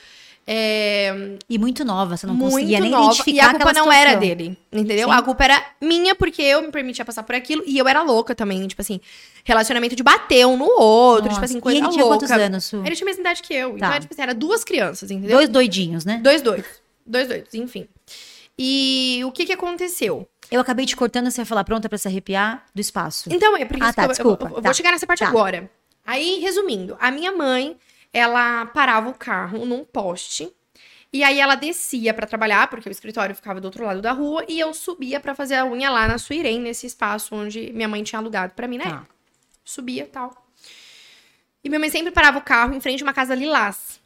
É, 0.47 1.37
E 1.47 1.59
muito 1.59 1.85
nova, 1.85 2.17
você 2.17 2.25
não 2.25 2.33
muito 2.33 2.53
conseguia 2.53 2.79
nem 2.79 2.89
nova. 2.89 3.05
identificar 3.05 3.35
E 3.37 3.39
a 3.39 3.49
culpa 3.51 3.73
não 3.73 3.91
era 3.93 4.09
situação. 4.13 4.19
dele, 4.35 4.57
entendeu? 4.71 5.07
Sim. 5.09 5.13
A 5.13 5.21
culpa 5.21 5.43
era 5.43 5.65
minha, 5.79 6.15
porque 6.15 6.41
eu 6.41 6.63
me 6.63 6.71
permitia 6.71 7.05
passar 7.05 7.21
por 7.21 7.35
aquilo. 7.35 7.63
E 7.67 7.77
eu 7.77 7.87
era 7.87 8.01
louca 8.01 8.33
também, 8.33 8.67
tipo 8.67 8.81
assim, 8.81 8.99
relacionamento 9.43 9.95
de 9.95 10.01
bater 10.01 10.45
um 10.47 10.57
no 10.57 10.65
outro, 10.65 11.29
tipo 11.29 11.35
Nossa, 11.35 11.45
assim, 11.45 11.59
e 11.59 11.61
coisa 11.61 11.77
ele 11.77 11.87
tinha 11.89 12.03
louca. 12.03 12.17
quantos 12.25 12.31
anos, 12.31 12.65
Su? 12.65 12.77
Ele 12.83 12.95
tinha 12.95 13.05
a 13.05 13.09
mesma 13.09 13.21
idade 13.21 13.43
que 13.43 13.53
eu. 13.53 13.69
Então, 13.75 13.79
Tá. 13.87 13.91
era, 13.93 13.99
tipo 14.01 14.13
assim, 14.13 14.21
era 14.23 14.33
duas 14.33 14.63
crianças, 14.63 15.11
entendeu? 15.11 15.37
Dois 15.37 15.47
doidinhos, 15.49 16.03
né? 16.03 16.19
Dois 16.23 16.41
doidos. 16.41 16.67
Dois 17.05 17.27
doidos, 17.27 17.53
enfim. 17.53 17.87
E 18.57 19.21
o 19.25 19.31
que 19.31 19.45
que 19.45 19.53
aconteceu? 19.53 20.27
Eu 20.51 20.59
acabei 20.61 20.85
te 20.85 20.95
cortando, 20.95 21.31
você 21.31 21.37
vai 21.37 21.45
falar 21.45 21.63
pronta 21.63 21.87
pra 21.87 21.97
se 21.97 22.07
arrepiar 22.07 22.65
do 22.75 22.81
espaço. 22.81 23.29
Então, 23.31 23.55
é 23.55 23.63
por 23.65 23.81
Ah, 23.81 23.93
tá, 23.93 24.03
eu- 24.03 24.07
desculpa, 24.09 24.45
eu, 24.45 24.49
eu 24.49 24.55
tá, 24.55 24.61
vou 24.61 24.73
chegar 24.73 24.91
nessa 24.91 25.07
parte 25.07 25.19
tá. 25.19 25.27
agora. 25.29 25.71
Aí, 26.05 26.39
resumindo, 26.41 26.97
a 26.99 27.09
minha 27.09 27.31
mãe, 27.31 27.77
ela 28.11 28.65
parava 28.65 29.09
o 29.09 29.13
carro 29.13 29.65
num 29.65 29.85
poste. 29.85 30.51
E 31.13 31.23
aí 31.23 31.39
ela 31.39 31.55
descia 31.55 32.13
pra 32.13 32.25
trabalhar, 32.25 32.69
porque 32.69 32.87
o 32.87 32.91
escritório 32.91 33.35
ficava 33.35 33.59
do 33.61 33.65
outro 33.65 33.85
lado 33.85 34.01
da 34.01 34.11
rua, 34.13 34.45
e 34.47 34.59
eu 34.59 34.73
subia 34.73 35.19
pra 35.19 35.35
fazer 35.35 35.55
a 35.55 35.65
unha 35.65 35.89
lá 35.89 36.07
na 36.07 36.17
Suirem, 36.17 36.59
nesse 36.59 36.85
espaço 36.87 37.35
onde 37.35 37.71
minha 37.73 37.87
mãe 37.87 38.01
tinha 38.03 38.19
alugado 38.19 38.53
pra 38.53 38.67
mim, 38.67 38.77
né? 38.77 38.85
Tá. 38.85 39.05
Subia 39.63 40.03
e 40.03 40.07
tal. 40.07 40.31
E 41.63 41.69
minha 41.69 41.79
mãe 41.79 41.89
sempre 41.89 42.11
parava 42.11 42.39
o 42.39 42.41
carro 42.41 42.73
em 42.73 42.79
frente 42.81 43.03
a 43.03 43.05
uma 43.05 43.13
casa 43.13 43.35
lilás. 43.35 43.99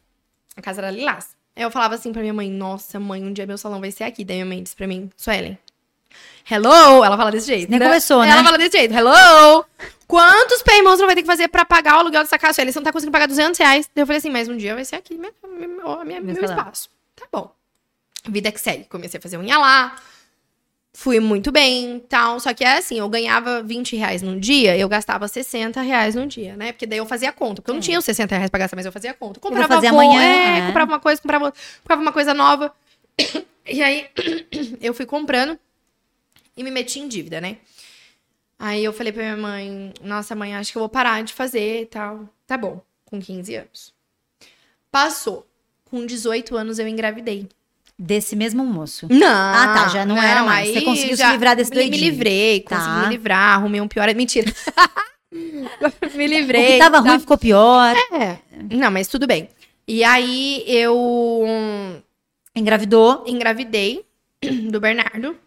A 0.56 0.62
casa 0.62 0.82
era 0.82 0.92
lilás. 0.92 1.36
Aí 1.56 1.64
eu 1.64 1.72
falava 1.72 1.96
assim 1.96 2.12
pra 2.12 2.22
minha 2.22 2.34
mãe, 2.34 2.50
nossa, 2.52 3.00
mãe, 3.00 3.24
um 3.24 3.32
dia 3.32 3.46
meu 3.46 3.58
salão 3.58 3.80
vai 3.80 3.92
ser 3.92 4.04
aqui. 4.04 4.26
Daí 4.26 4.38
minha 4.38 4.46
mãe 4.46 4.62
disse 4.64 4.76
pra 4.76 4.88
mim, 4.88 5.10
Suelen, 5.16 5.58
Hello! 6.50 7.04
Ela 7.04 7.18
fala 7.18 7.32
desse 7.32 7.48
jeito. 7.48 7.70
Nem 7.70 7.80
começou, 7.80 8.22
né? 8.22 8.30
Ela 8.30 8.44
fala 8.44 8.58
desse 8.58 8.78
jeito. 8.78 8.94
Hello! 8.94 9.66
Quantos 10.08 10.62
pay 10.62 10.82
monstro 10.84 11.08
vai 11.08 11.16
ter 11.16 11.22
que 11.22 11.28
fazer 11.28 11.48
pra 11.48 11.66
pagar 11.66 11.96
o 11.96 12.00
aluguel 12.00 12.22
dessa 12.22 12.38
casa? 12.38 12.62
Ele 12.62 12.72
não 12.76 12.84
tá 12.84 12.92
conseguindo 12.92 13.12
pagar 13.12 13.28
200 13.28 13.58
reais. 13.58 13.90
Daí 13.96 14.04
eu 14.04 14.06
falei 14.06 14.20
assim, 14.20 14.30
mas 14.30 14.48
um 14.48 14.56
dia 14.56 14.76
vai 14.76 14.86
ser 14.86 14.98
aqui 14.98 15.16
minha, 15.16 15.32
minha, 15.44 16.06
minha- 16.06 16.22
meu 16.22 16.36
falar. 16.36 16.50
espaço. 16.58 16.90
Tá 17.16 17.26
bom. 17.32 17.52
Vida 18.28 18.52
que 18.52 18.60
segue. 18.60 18.84
Comecei 18.86 19.18
a 19.18 19.22
fazer 19.22 19.38
unha 19.38 19.58
lá. 19.58 19.96
Fui 20.94 21.20
muito 21.20 21.52
bem 21.52 22.00
tal. 22.08 22.40
Só 22.40 22.54
que 22.54 22.64
é 22.64 22.78
assim, 22.78 23.00
eu 23.00 23.10
ganhava 23.10 23.64
20 23.64 23.96
reais 23.96 24.22
num 24.22 24.40
dia, 24.40 24.78
eu 24.78 24.88
gastava 24.88 25.28
60 25.28 25.82
reais 25.82 26.14
num 26.16 26.28
dia, 26.28 26.56
né? 26.56 26.72
Porque 26.72 26.86
daí 26.86 27.00
eu 27.00 27.06
fazia 27.08 27.32
conta. 27.34 27.62
Porque 27.62 27.72
eu 27.72 27.76
não 27.76 27.82
tinha 27.82 27.98
os 28.00 28.06
60 28.06 28.36
reais 28.36 28.50
pra 28.52 28.60
gastar, 28.60 28.76
mas 28.78 28.86
eu 28.86 28.92
fazia 28.92 29.14
conta. 29.14 29.40
vou 29.42 29.50
Comprava 29.50 29.74
fazer 29.76 29.90
voo, 29.90 30.00
amanhã, 30.00 30.22
é, 30.22 30.60
é. 30.60 30.68
comprava 30.68 30.92
uma 30.92 31.00
coisa, 31.00 31.20
comprava, 31.22 31.52
comprava 31.82 32.02
uma 32.02 32.12
coisa 32.14 32.34
nova. 32.34 32.72
E 33.68 33.82
aí, 33.82 34.06
eu 34.80 34.94
fui 34.94 35.08
comprando 35.08 35.58
e 36.56 36.64
me 36.64 36.72
meti 36.72 37.00
em 37.00 37.08
dívida, 37.08 37.40
né? 37.42 37.58
Aí 38.58 38.84
eu 38.84 38.94
falei 38.94 39.12
pra 39.12 39.22
minha 39.24 39.38
mãe, 39.38 39.94
nossa 40.02 40.34
mãe, 40.36 40.56
acho 40.56 40.72
que 40.72 40.78
eu 40.78 40.82
vou 40.82 40.90
parar 40.90 41.22
de 41.24 41.34
fazer 41.34 41.82
e 41.82 41.86
tal. 41.86 42.28
Tá 42.48 42.58
bom, 42.58 42.82
com 43.04 43.20
15 43.20 43.56
anos. 43.56 43.94
Passou. 44.92 45.46
Com 45.86 46.06
18 46.06 46.56
anos 46.56 46.80
eu 46.80 46.88
engravidei. 46.88 47.48
Desse 47.98 48.36
mesmo 48.36 48.66
moço. 48.66 49.08
Não. 49.10 49.28
Ah, 49.28 49.74
tá, 49.74 49.88
já 49.90 50.06
não 50.06 50.22
era 50.22 50.44
mais. 50.44 50.70
Você 50.74 50.82
conseguiu 50.82 51.16
se 51.16 51.26
livrar 51.28 51.56
desse 51.56 51.72
me, 51.72 51.78
me 51.78 51.84
doidinho. 51.90 52.10
livrei, 52.12 52.60
Tá. 52.62 52.78
consegui 52.78 53.00
me 53.08 53.10
livrar, 53.16 53.56
arrumei 53.56 53.80
um 53.82 53.88
pior. 53.88 54.14
Mentira. 54.14 54.52
me 55.32 56.26
O 56.26 56.28
livrei. 56.28 56.74
que 56.74 56.80
tava 56.80 57.02
tá? 57.04 57.10
ruim 57.10 57.20
ficou 57.20 57.38
pior. 57.38 57.96
É. 58.14 58.38
Não, 58.74 58.90
mas 58.92 59.08
tudo 59.08 59.28
bem. 59.28 59.50
E 59.88 60.04
aí 60.04 60.64
eu 60.68 60.96
Engravidou. 62.56 63.24
engravidei 63.28 64.06
do 64.70 64.80
Bernardo, 64.80 65.38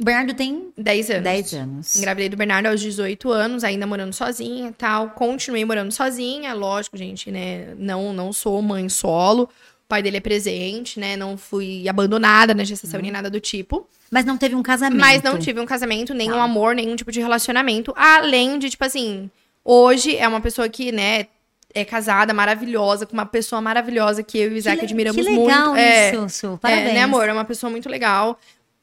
O 0.00 0.04
Bernardo 0.04 0.32
tem 0.32 0.72
10 0.78 1.10
anos. 1.10 1.22
10 1.24 1.52
anos. 1.54 1.96
Engravidei 1.96 2.30
do 2.30 2.36
Bernardo 2.36 2.66
aos 2.66 2.80
18 2.80 3.30
anos, 3.30 3.62
ainda 3.62 3.86
morando 3.86 4.14
sozinha 4.14 4.70
e 4.70 4.72
tal. 4.72 5.10
Continuei 5.10 5.62
morando 5.64 5.92
sozinha, 5.92 6.54
lógico, 6.54 6.96
gente, 6.96 7.30
né? 7.30 7.74
Não, 7.76 8.10
não 8.12 8.32
sou 8.32 8.62
mãe 8.62 8.88
solo. 8.88 9.42
O 9.42 9.88
pai 9.90 10.02
dele 10.02 10.16
é 10.16 10.20
presente, 10.20 10.98
né? 10.98 11.16
Não 11.16 11.36
fui 11.36 11.86
abandonada 11.86 12.54
na 12.54 12.64
gestação 12.64 12.98
nem 13.00 13.10
nada 13.10 13.28
do 13.28 13.40
tipo. 13.40 13.86
Mas 14.10 14.24
não 14.24 14.38
teve 14.38 14.54
um 14.54 14.62
casamento. 14.62 15.00
Mas 15.00 15.22
não 15.22 15.38
tive 15.38 15.60
um 15.60 15.66
casamento, 15.66 16.14
nenhum 16.14 16.34
Tá. 16.36 16.44
amor, 16.44 16.74
nenhum 16.74 16.96
tipo 16.96 17.12
de 17.12 17.20
relacionamento. 17.20 17.92
Além 17.94 18.58
de, 18.58 18.70
tipo 18.70 18.84
assim, 18.84 19.30
hoje 19.62 20.16
é 20.16 20.26
uma 20.26 20.40
pessoa 20.40 20.66
que, 20.68 20.90
né, 20.90 21.26
é 21.74 21.84
casada, 21.84 22.32
maravilhosa, 22.32 23.04
com 23.04 23.12
uma 23.12 23.26
pessoa 23.26 23.60
maravilhosa 23.60 24.22
que 24.22 24.38
eu 24.38 24.50
e 24.50 24.54
o 24.54 24.56
Isaac 24.56 24.78
que, 24.78 24.84
admiramos 24.86 25.22
que 25.24 25.30
legal 25.30 25.66
muito. 25.68 25.78
É, 25.78 26.10
isso, 26.10 26.28
Su. 26.30 26.46
é, 26.54 26.56
Parabéns. 26.56 26.94
né, 26.94 27.02
amor? 27.02 27.28
É 27.28 27.32
uma 27.32 27.44
pessoa 27.44 27.70
muito 27.70 27.88
legal. 27.88 28.38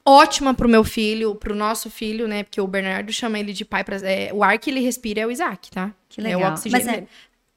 Ótima 0.08 0.54
pro 0.54 0.68
meu 0.68 0.82
filho, 0.84 1.34
pro 1.34 1.54
nosso 1.54 1.90
filho, 1.90 2.26
né? 2.26 2.42
Porque 2.42 2.60
o 2.60 2.66
Bernardo 2.66 3.12
chama 3.12 3.38
ele 3.38 3.52
de 3.52 3.64
pai 3.64 3.84
pra. 3.84 3.96
é, 3.96 4.30
o 4.32 4.42
ar 4.42 4.58
que 4.58 4.70
ele 4.70 4.80
respira 4.80 5.20
é 5.20 5.26
o 5.26 5.30
Isaac, 5.30 5.70
tá? 5.70 5.90
Que 6.08 6.20
É 6.20 6.24
legal. 6.24 6.50
o 6.50 6.52
oxigênio. 6.54 6.86
Mas 6.86 6.96
é, 6.96 7.04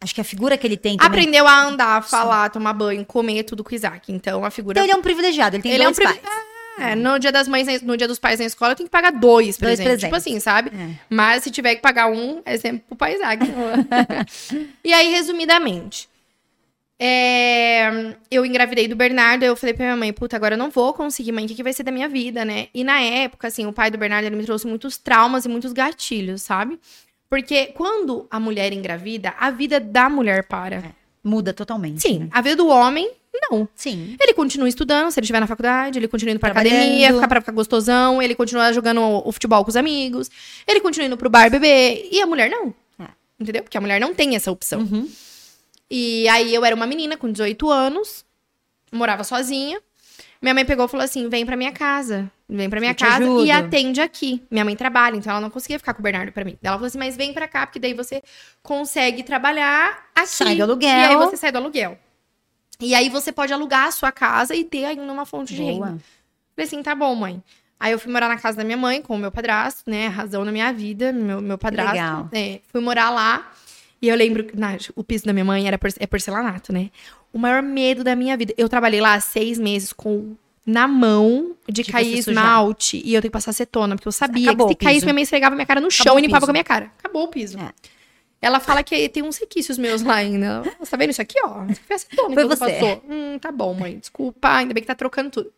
acho 0.01 0.13
que 0.15 0.20
a 0.22 0.24
figura 0.24 0.58
que 0.58 0.67
ele 0.67 0.75
tem 0.77 0.98
também... 0.98 1.08
Aprendeu 1.10 1.48
a 1.48 1.63
andar, 1.63 2.03
falar, 2.03 2.50
tomar 2.50 2.74
banho, 2.74 3.05
comer 3.05 3.43
tudo 3.43 3.63
com 3.63 3.72
o 3.72 3.75
Isaac. 3.75 4.12
Então 4.12 4.43
a 4.43 4.51
figura. 4.51 4.74
Então 4.74 4.84
ele 4.86 4.91
é 4.91 4.96
um 4.96 5.01
privilegiado, 5.01 5.55
ele 5.55 5.63
tem 5.63 5.72
Ele 5.72 5.84
é 5.84 5.88
um 5.88 5.91
dois 5.91 5.98
privi- 6.10 6.20
pais. 6.20 6.51
É, 6.79 6.96
no 6.96 7.20
dia 7.20 7.31
das 7.31 7.48
mães, 7.48 7.81
no 7.81 7.96
dia 7.96 8.08
dos 8.08 8.17
pais 8.17 8.39
na 8.39 8.46
escola, 8.46 8.72
eu 8.72 8.75
tenho 8.75 8.88
que 8.88 8.91
pagar 8.91 9.12
dois 9.12 9.58
presentes. 9.58 9.84
presentes. 9.84 10.03
Tipo 10.05 10.15
assim, 10.15 10.39
sabe? 10.39 10.72
É. 10.75 10.89
Mas 11.10 11.43
se 11.43 11.51
tiver 11.51 11.75
que 11.75 11.81
pagar 11.81 12.08
um, 12.10 12.41
é 12.46 12.58
sempre 12.58 12.84
pro 12.88 12.96
pai 12.96 13.13
Isaac. 13.15 13.43
e 14.84 14.91
aí, 14.91 15.10
resumidamente. 15.12 16.10
É, 17.03 18.15
eu 18.29 18.46
engravidei 18.46 18.88
do 18.88 18.96
Bernardo, 18.96 19.41
eu 19.41 19.55
falei 19.55 19.74
pra 19.74 19.86
minha 19.86 19.98
mãe, 19.98 20.13
puta, 20.13 20.36
agora 20.36 20.53
eu 20.53 20.58
não 20.58 20.70
vou 20.70 20.93
conseguir, 20.93 21.31
mãe, 21.31 21.46
o 21.46 21.48
que, 21.48 21.55
que 21.55 21.63
vai 21.63 21.74
ser 21.74 21.81
da 21.81 21.91
minha 21.91 22.08
vida, 22.08 22.46
né? 22.46 22.67
E 22.75 22.84
na 22.84 23.01
época, 23.01 23.48
assim, 23.48 23.65
o 23.65 23.74
pai 23.74 23.89
do 23.89 23.98
Bernardo, 23.98 24.27
ele 24.27 24.36
me 24.36 24.46
trouxe 24.46 24.67
muitos 24.67 25.00
traumas 25.00 25.43
e 25.43 25.50
muitos 25.50 25.74
gatilhos, 25.74 26.43
sabe? 26.43 26.79
Porque 27.27 27.67
quando 27.74 28.27
a 28.29 28.39
mulher 28.39 28.72
engravida, 28.72 29.34
a 29.39 29.50
vida 29.50 29.79
da 29.79 30.10
mulher 30.10 30.43
para. 30.43 30.93
Muda 31.24 31.53
totalmente. 31.53 32.03
Sim, 32.03 32.20
né? 32.20 32.29
a 32.31 32.39
vida 32.39 32.55
do 32.55 32.67
homem, 32.67 33.10
não. 33.50 33.67
Sim. 33.74 34.15
Ele 34.20 34.34
continua 34.36 34.70
estudando, 34.70 35.10
se 35.10 35.20
ele 35.20 35.25
estiver 35.25 35.39
na 35.39 35.48
faculdade, 35.48 35.98
ele 35.98 36.08
continua 36.08 36.34
indo 36.34 36.39
pra 36.39 36.51
academia, 36.51 37.13
ficar 37.13 37.27
pra 37.27 37.41
ficar 37.41 37.53
gostosão, 37.53 38.22
ele 38.22 38.36
continua 38.36 38.72
jogando 38.72 39.01
o, 39.01 39.27
o 39.27 39.31
futebol 39.31 39.63
com 39.63 39.72
os 39.72 39.75
amigos, 39.75 40.29
ele 40.67 40.79
continua 40.79 41.08
indo 41.08 41.17
pro 41.17 41.31
bar 41.31 41.50
beber, 41.50 42.08
e 42.12 42.22
a 42.22 42.27
mulher 42.27 42.48
não. 42.48 42.72
É. 43.00 43.08
Entendeu? 43.39 43.63
Porque 43.63 43.77
a 43.77 43.81
mulher 43.81 44.00
não 44.00 44.13
tem 44.13 44.36
essa 44.36 44.51
opção. 44.51 44.81
Uhum. 44.81 45.10
E 45.93 46.25
aí 46.29 46.55
eu 46.55 46.63
era 46.63 46.74
uma 46.74 46.88
menina 46.88 47.17
com 47.17 47.29
18 47.29 47.69
anos, 47.69 48.24
morava 48.93 49.25
sozinha. 49.25 49.77
Minha 50.41 50.53
mãe 50.53 50.63
pegou 50.63 50.86
e 50.86 50.88
falou 50.88 51.03
assim: 51.03 51.27
vem 51.27 51.45
pra 51.45 51.57
minha 51.57 51.74
casa. 51.74 52.31
Vem 52.48 52.69
pra 52.69 52.79
minha 52.79 52.93
Eu 52.93 52.95
casa 52.95 53.25
e 53.45 53.51
atende 53.51 54.00
aqui. 54.00 54.41
Minha 54.50 54.63
mãe 54.63 54.74
trabalha, 54.74 55.17
então 55.17 55.29
ela 55.29 55.41
não 55.41 55.50
conseguia 55.50 55.77
ficar 55.77 55.93
com 55.93 56.00
o 56.00 56.03
Bernardo 56.03 56.31
pra 56.31 56.45
mim. 56.45 56.57
Ela 56.63 56.77
falou 56.77 56.88
assim: 56.88 56.98
mas 56.98 57.17
vem 57.17 57.33
pra 57.33 57.45
cá, 57.45 57.67
porque 57.67 57.77
daí 57.77 57.93
você 57.93 58.24
consegue 58.63 59.21
trabalhar 59.21 60.10
aqui. 60.15 60.27
Sai 60.27 60.55
do 60.55 60.63
aluguel. 60.63 60.89
E 60.89 61.03
aí 61.03 61.15
você 61.17 61.36
sai 61.36 61.51
do 61.51 61.57
aluguel. 61.57 62.00
E 62.79 62.95
aí 62.95 63.10
você 63.10 63.33
pode 63.33 63.51
alugar 63.51 63.88
a 63.88 63.91
sua 63.91 64.13
casa 64.13 64.55
e 64.55 64.63
ter 64.63 64.86
ainda 64.86 65.03
uma 65.03 65.25
fonte 65.25 65.53
de 65.53 65.62
renda. 65.62 65.88
Boa. 65.88 66.00
Falei 66.55 66.67
assim, 66.67 66.81
tá 66.81 66.95
bom, 66.95 67.13
mãe. 67.15 67.43
Aí 67.77 67.91
eu 67.91 68.00
fui 68.00 68.12
morar 68.12 68.29
na 68.29 68.38
casa 68.38 68.57
da 68.57 68.63
minha 68.63 68.77
mãe 68.77 69.01
com 69.01 69.15
o 69.15 69.19
meu 69.19 69.31
padrasto, 69.31 69.89
né? 69.89 70.07
Razão 70.07 70.45
na 70.45 70.51
minha 70.51 70.71
vida, 70.71 71.12
meu, 71.12 71.41
meu 71.41 71.57
padrasto. 71.57 71.93
legal. 71.93 72.29
É, 72.31 72.62
fui 72.71 72.79
morar 72.79 73.10
lá. 73.10 73.51
E 74.01 74.08
eu 74.08 74.15
lembro 74.15 74.43
que 74.43 74.55
o 74.96 75.03
piso 75.03 75.25
da 75.25 75.34
minha 75.34 75.46
mãe 75.46 75.67
era 75.67 75.79
é 76.00 76.08
porcelanato, 76.08 76.74
né? 76.74 76.89
O 77.31 77.38
maior 77.38 77.62
medo 77.62 78.03
da 78.03 78.15
minha 78.15 78.36
vida. 78.36 78.53
Eu 78.58 78.67
trabalhei 78.67 79.00
lá 79.00 79.20
seis 79.20 79.60
meses 79.60 79.93
com 79.93 80.36
na 80.65 80.88
mão 80.88 81.55
de, 81.67 81.84
De 81.84 81.91
cair 81.91 82.22
sujar. 82.24 82.43
esmalte 82.43 83.01
e 83.03 83.13
eu 83.13 83.22
tenho 83.22 83.29
que 83.29 83.34
passar 83.34 83.51
acetona, 83.51 83.96
porque 83.96 84.08
eu 84.08 84.12
sabia 84.12 84.51
Acabou 84.51 84.67
que 84.67 84.74
se 84.74 84.77
caísse, 84.77 85.05
minha 85.05 85.13
mãe 85.13 85.24
esfregava 85.24 85.55
minha 85.55 85.65
cara 85.65 85.81
no 85.81 85.89
chão 85.89 86.03
Acabou 86.03 86.20
e 86.20 86.22
o 86.22 86.25
limpava 86.25 86.46
com 86.46 86.51
a 86.51 86.53
minha 86.53 86.63
cara. 86.63 86.91
Acabou 87.00 87.24
o 87.24 87.27
piso. 87.27 87.60
É. 87.60 87.74
Ela 88.41 88.60
fala 88.60 88.84
que 88.84 89.08
tem 89.10 89.22
uns 89.22 89.38
requisitos 89.38 89.77
meus 89.77 90.01
lá 90.01 90.15
ainda. 90.15 90.63
Você 90.79 90.89
tá 90.91 90.98
vendo 90.98 91.12
isso 91.12 91.22
aqui, 91.22 91.38
ó? 91.43 91.62
Aqui 91.62 91.75
Foi 91.75 91.96
acetona 91.96 92.34
Foi 92.34 92.46
você. 92.46 92.72
passou. 92.72 93.03
Hum, 93.08 93.38
tá 93.39 93.51
bom, 93.51 93.74
mãe. 93.75 94.00
Desculpa, 94.00 94.55
ainda 94.55 94.74
bem 94.74 94.81
que 94.81 94.88
tá 94.88 94.96
trocando 94.96 95.29
tudo. 95.29 95.51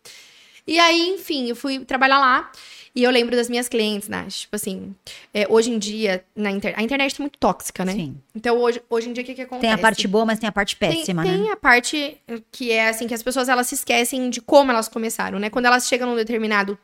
E 0.66 0.78
aí, 0.78 1.08
enfim, 1.14 1.48
eu 1.48 1.56
fui 1.56 1.78
trabalhar 1.80 2.18
lá. 2.18 2.50
E 2.96 3.02
eu 3.02 3.10
lembro 3.10 3.34
das 3.34 3.48
minhas 3.48 3.68
clientes, 3.68 4.08
Nath. 4.08 4.30
Tipo 4.32 4.54
assim, 4.54 4.94
é, 5.32 5.46
hoje 5.50 5.70
em 5.70 5.78
dia, 5.78 6.24
na 6.36 6.50
inter... 6.50 6.74
a 6.76 6.82
internet 6.82 7.16
é 7.16 7.22
muito 7.22 7.36
tóxica, 7.38 7.84
né? 7.84 7.92
Sim. 7.92 8.16
Então, 8.34 8.56
hoje, 8.56 8.80
hoje 8.88 9.08
em 9.08 9.12
dia, 9.12 9.22
o 9.24 9.26
que, 9.26 9.34
que 9.34 9.42
acontece? 9.42 9.62
Tem 9.62 9.72
a 9.72 9.78
parte 9.78 10.06
boa, 10.06 10.24
mas 10.24 10.38
tem 10.38 10.48
a 10.48 10.52
parte 10.52 10.76
Tem- 10.76 10.90
péssima, 10.98 11.24
tem, 11.24 11.38
né? 11.42 11.50
a 11.50 11.56
parte 11.56 12.18
que 12.52 12.70
é 12.70 12.88
assim, 12.88 13.08
que 13.08 13.14
as 13.14 13.22
pessoas 13.22 13.48
elas 13.48 13.66
se 13.66 13.74
esquecem 13.74 14.30
de 14.30 14.40
como 14.40 14.70
elas 14.70 14.88
começaram, 14.88 15.40
né? 15.40 15.50
Quando 15.50 15.66
elas 15.66 15.88
chegam 15.88 16.08
num 16.08 16.14
determinado 16.14 16.78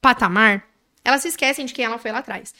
patamar, 0.00 0.64
elas 1.04 1.22
se 1.22 1.28
esquecem 1.28 1.64
de 1.64 1.72
quem 1.72 1.84
ela 1.84 1.98
foi 1.98 2.12
lá 2.12 2.18
atrás. 2.18 2.54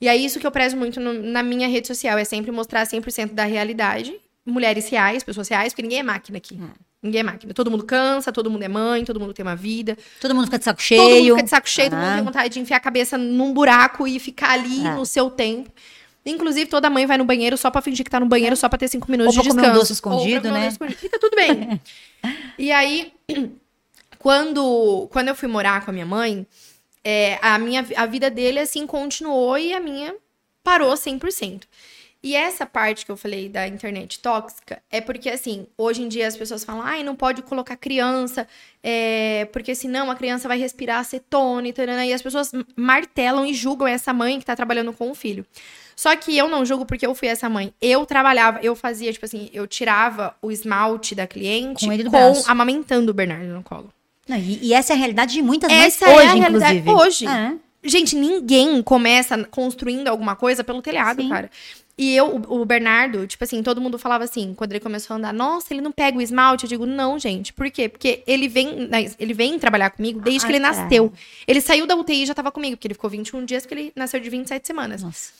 E 0.00 0.08
é 0.08 0.16
isso 0.16 0.38
que 0.40 0.46
eu 0.46 0.50
prezo 0.52 0.76
muito 0.76 0.98
no- 1.00 1.12
na 1.12 1.42
minha 1.42 1.68
rede 1.68 1.86
social, 1.88 2.16
é 2.16 2.24
sempre 2.24 2.50
mostrar 2.50 2.86
100% 2.86 3.32
da 3.34 3.44
realidade. 3.44 4.18
Mulheres 4.44 4.88
reais, 4.88 5.22
pessoas 5.22 5.48
reais, 5.48 5.72
porque 5.72 5.82
ninguém 5.82 5.98
é 5.98 6.02
máquina 6.02 6.38
aqui. 6.38 6.58
Ninguém 7.02 7.20
é 7.20 7.22
máquina. 7.22 7.54
Todo 7.54 7.70
mundo 7.70 7.84
cansa, 7.84 8.32
todo 8.32 8.50
mundo 8.50 8.62
é 8.62 8.68
mãe, 8.68 9.04
todo 9.04 9.18
mundo 9.20 9.32
tem 9.32 9.42
uma 9.44 9.56
vida. 9.56 9.96
Todo 10.20 10.34
mundo 10.34 10.44
fica 10.46 10.58
de 10.58 10.64
saco 10.64 10.80
Todo 10.82 10.98
mundo 10.98 11.08
cheio. 11.12 11.34
fica 11.34 11.44
de 11.44 11.50
saco 11.50 11.68
cheio, 11.68 11.90
todo 11.90 11.98
mundo 11.98 12.08
Ah. 12.10 12.14
tem 12.16 12.24
vontade 12.24 12.54
de 12.54 12.60
enfiar 12.60 12.76
a 12.76 12.80
cabeça 12.80 13.16
num 13.18 13.52
buraco 13.52 14.06
e 14.06 14.18
ficar 14.18 14.50
ali 14.52 14.86
É. 14.86 14.94
no 14.94 15.04
seu 15.06 15.30
tempo. 15.30 15.70
Inclusive, 16.26 16.68
toda 16.68 16.90
mãe 16.90 17.06
vai 17.06 17.16
no 17.16 17.24
banheiro 17.24 17.56
só 17.56 17.70
pra 17.70 17.80
fingir 17.80 18.04
que 18.04 18.10
tá 18.10 18.20
no 18.20 18.26
banheiro, 18.26 18.54
só 18.56 18.68
pra 18.68 18.78
ter 18.78 18.88
cinco 18.88 19.10
minutos 19.10 19.36
Ou 19.36 19.42
de 19.42 19.48
comer 19.48 19.60
um 19.60 19.62
descanso. 19.62 19.80
doce 19.80 19.92
escondido, 19.94 20.34
Ou 20.34 20.40
comer 20.42 20.50
um 20.50 20.52
né? 20.52 20.60
doce 20.64 20.72
escondido. 20.74 20.98
E 21.04 21.08
tá 21.08 21.18
tudo 21.18 21.34
bem. 21.36 21.80
e 22.58 22.70
aí, 22.72 23.12
quando, 24.18 25.08
quando 25.10 25.28
eu 25.28 25.34
fui 25.34 25.48
morar 25.48 25.84
com 25.84 25.90
a 25.90 25.94
minha 25.94 26.06
mãe, 26.06 26.46
é, 27.02 27.38
a, 27.40 27.58
minha, 27.58 27.86
a 27.96 28.06
vida 28.06 28.30
dele, 28.30 28.58
assim, 28.58 28.86
continuou 28.86 29.56
e 29.56 29.72
a 29.72 29.80
minha 29.80 30.14
parou 30.62 30.92
100%. 30.94 31.62
E 32.22 32.36
essa 32.36 32.66
parte 32.66 33.06
que 33.06 33.10
eu 33.10 33.16
falei 33.16 33.48
da 33.48 33.66
internet 33.66 34.18
tóxica 34.18 34.82
é 34.90 35.00
porque, 35.00 35.30
assim, 35.30 35.66
hoje 35.76 36.02
em 36.02 36.08
dia 36.08 36.26
as 36.26 36.36
pessoas 36.36 36.62
falam, 36.62 36.82
ai, 36.82 37.02
não 37.02 37.16
pode 37.16 37.40
colocar 37.40 37.76
criança, 37.76 38.46
é, 38.82 39.48
porque 39.52 39.74
senão 39.74 40.10
a 40.10 40.14
criança 40.14 40.46
vai 40.46 40.58
respirar 40.58 40.98
acetona 40.98 41.68
e 41.68 41.74
e 42.06 42.12
as 42.12 42.20
pessoas 42.20 42.52
martelam 42.76 43.46
e 43.46 43.54
julgam 43.54 43.88
essa 43.88 44.12
mãe 44.12 44.38
que 44.38 44.44
tá 44.44 44.54
trabalhando 44.54 44.92
com 44.92 45.10
o 45.10 45.14
filho. 45.14 45.46
Só 45.96 46.14
que 46.16 46.36
eu 46.36 46.48
não 46.48 46.64
julgo 46.64 46.86
porque 46.86 47.06
eu 47.06 47.14
fui 47.14 47.28
essa 47.28 47.48
mãe. 47.48 47.74
Eu 47.80 48.04
trabalhava, 48.06 48.60
eu 48.62 48.74
fazia, 48.74 49.12
tipo 49.12 49.24
assim, 49.24 49.50
eu 49.52 49.66
tirava 49.66 50.34
o 50.40 50.50
esmalte 50.50 51.14
da 51.14 51.26
cliente 51.26 51.86
Com 51.86 51.92
ele 51.92 52.08
com 52.08 52.42
amamentando 52.46 53.10
o 53.10 53.14
Bernardo 53.14 53.48
no 53.48 53.62
colo. 53.62 53.92
Não, 54.26 54.36
e, 54.36 54.58
e 54.62 54.74
essa 54.74 54.92
é 54.92 54.96
a 54.96 54.98
realidade 54.98 55.32
de 55.32 55.42
muitas 55.42 55.70
mães 55.70 55.94
Essa 55.94 56.06
é 56.06 56.12
a 56.12 56.16
hoje, 56.16 56.38
realidade 56.38 56.78
inclusive. 56.78 56.90
hoje. 56.90 57.26
É. 57.26 57.54
Gente, 57.82 58.14
ninguém 58.14 58.82
começa 58.82 59.42
construindo 59.44 60.08
alguma 60.08 60.36
coisa 60.36 60.62
pelo 60.62 60.82
telhado, 60.82 61.22
Sim. 61.22 61.28
cara. 61.28 61.50
E 62.02 62.16
eu, 62.16 62.42
o 62.48 62.64
Bernardo, 62.64 63.26
tipo 63.26 63.44
assim, 63.44 63.62
todo 63.62 63.78
mundo 63.78 63.98
falava 63.98 64.24
assim, 64.24 64.54
quando 64.54 64.72
ele 64.72 64.80
começou 64.80 65.12
a 65.12 65.18
andar, 65.18 65.34
nossa, 65.34 65.74
ele 65.74 65.82
não 65.82 65.92
pega 65.92 66.16
o 66.16 66.22
esmalte. 66.22 66.64
Eu 66.64 66.68
digo, 66.70 66.86
não, 66.86 67.18
gente. 67.18 67.52
Por 67.52 67.70
quê? 67.70 67.90
Porque 67.90 68.22
ele 68.26 68.48
vem, 68.48 68.88
né, 68.88 69.12
ele 69.18 69.34
vem 69.34 69.58
trabalhar 69.58 69.90
comigo 69.90 70.18
desde 70.18 70.40
que 70.40 70.46
Ai, 70.50 70.56
ele 70.56 70.64
cara. 70.64 70.82
nasceu. 70.84 71.12
Ele 71.46 71.60
saiu 71.60 71.86
da 71.86 71.94
UTI 71.94 72.22
e 72.22 72.26
já 72.26 72.32
tava 72.32 72.50
comigo, 72.50 72.74
porque 72.74 72.86
ele 72.86 72.94
ficou 72.94 73.10
21 73.10 73.44
dias, 73.44 73.64
porque 73.66 73.74
ele 73.74 73.92
nasceu 73.94 74.18
de 74.18 74.30
27 74.30 74.66
semanas. 74.66 75.02
Nossa. 75.02 75.30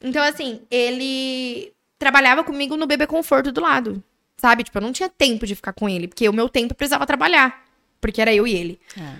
Então, 0.00 0.22
assim, 0.24 0.62
ele 0.70 1.70
trabalhava 1.98 2.42
comigo 2.42 2.78
no 2.78 2.86
bebê 2.86 3.06
conforto 3.06 3.52
do 3.52 3.60
lado. 3.60 4.02
Sabe? 4.38 4.64
Tipo, 4.64 4.78
eu 4.78 4.82
não 4.82 4.92
tinha 4.94 5.10
tempo 5.10 5.46
de 5.46 5.54
ficar 5.54 5.74
com 5.74 5.86
ele, 5.86 6.08
porque 6.08 6.26
o 6.26 6.32
meu 6.32 6.48
tempo 6.48 6.74
precisava 6.74 7.04
trabalhar. 7.04 7.62
Porque 8.00 8.22
era 8.22 8.34
eu 8.34 8.46
e 8.46 8.54
ele. 8.54 8.80
É. 8.98 9.16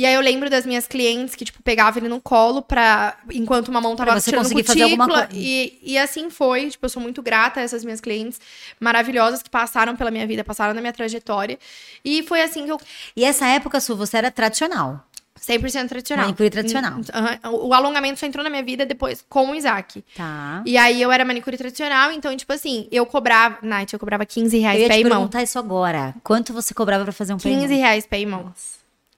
E 0.00 0.06
aí 0.06 0.14
eu 0.14 0.20
lembro 0.22 0.48
das 0.48 0.64
minhas 0.64 0.86
clientes 0.86 1.34
que, 1.34 1.44
tipo, 1.44 1.62
pegava 1.62 1.98
ele 1.98 2.08
no 2.08 2.22
colo 2.22 2.62
pra. 2.62 3.18
Enquanto 3.30 3.68
uma 3.68 3.82
mão 3.82 3.94
tava 3.94 4.12
Pra 4.12 4.18
você 4.20 4.30
tirando 4.30 4.44
conseguir 4.44 4.62
fazer 4.64 4.82
alguma 4.84 5.04
cutícula. 5.04 5.26
coisa. 5.26 5.42
E, 5.46 5.78
e 5.82 5.98
assim 5.98 6.30
foi. 6.30 6.70
Tipo, 6.70 6.86
eu 6.86 6.88
sou 6.88 7.02
muito 7.02 7.20
grata 7.20 7.60
a 7.60 7.62
essas 7.62 7.84
minhas 7.84 8.00
clientes 8.00 8.40
maravilhosas 8.80 9.42
que 9.42 9.50
passaram 9.50 9.94
pela 9.96 10.10
minha 10.10 10.26
vida, 10.26 10.42
passaram 10.42 10.72
na 10.72 10.80
minha 10.80 10.92
trajetória. 10.94 11.58
E 12.02 12.22
foi 12.22 12.40
assim 12.40 12.64
que 12.64 12.72
eu. 12.72 12.80
E 13.14 13.24
essa 13.26 13.46
época, 13.46 13.78
Su, 13.78 13.94
você 13.94 14.16
era 14.16 14.30
tradicional. 14.30 15.04
100% 15.38 15.88
tradicional. 15.88 16.24
Manicure 16.26 16.48
tradicional. 16.50 16.92
Hum, 16.98 17.02
aham. 17.14 17.38
O 17.52 17.74
alongamento 17.74 18.18
só 18.20 18.24
entrou 18.26 18.42
na 18.42 18.48
minha 18.48 18.62
vida 18.62 18.86
depois 18.86 19.22
com 19.28 19.50
o 19.50 19.54
Isaac. 19.54 20.02
Tá. 20.16 20.62
E 20.64 20.78
aí 20.78 21.00
eu 21.00 21.12
era 21.12 21.26
manicure 21.26 21.58
tradicional, 21.58 22.10
então, 22.12 22.34
tipo 22.34 22.52
assim, 22.54 22.88
eu 22.90 23.04
cobrava. 23.04 23.58
Nath, 23.62 23.92
eu 23.92 23.98
cobrava 23.98 24.24
15 24.24 24.56
Eu 24.56 24.62
reais 24.62 24.80
ia 24.80 24.88
pé 24.88 24.94
te 24.94 25.00
e 25.00 25.04
mão. 25.04 25.12
perguntar 25.12 25.42
isso 25.42 25.58
agora. 25.58 26.14
Quanto 26.24 26.54
você 26.54 26.72
cobrava 26.72 27.04
pra 27.04 27.12
fazer 27.12 27.34
um 27.34 27.38
pé 27.38 27.50
e 27.50 27.54
15 27.54 27.68
mão? 27.68 27.76
reais 27.76 28.06
pé 28.06 28.20
e 28.20 28.24
mão. 28.26 28.52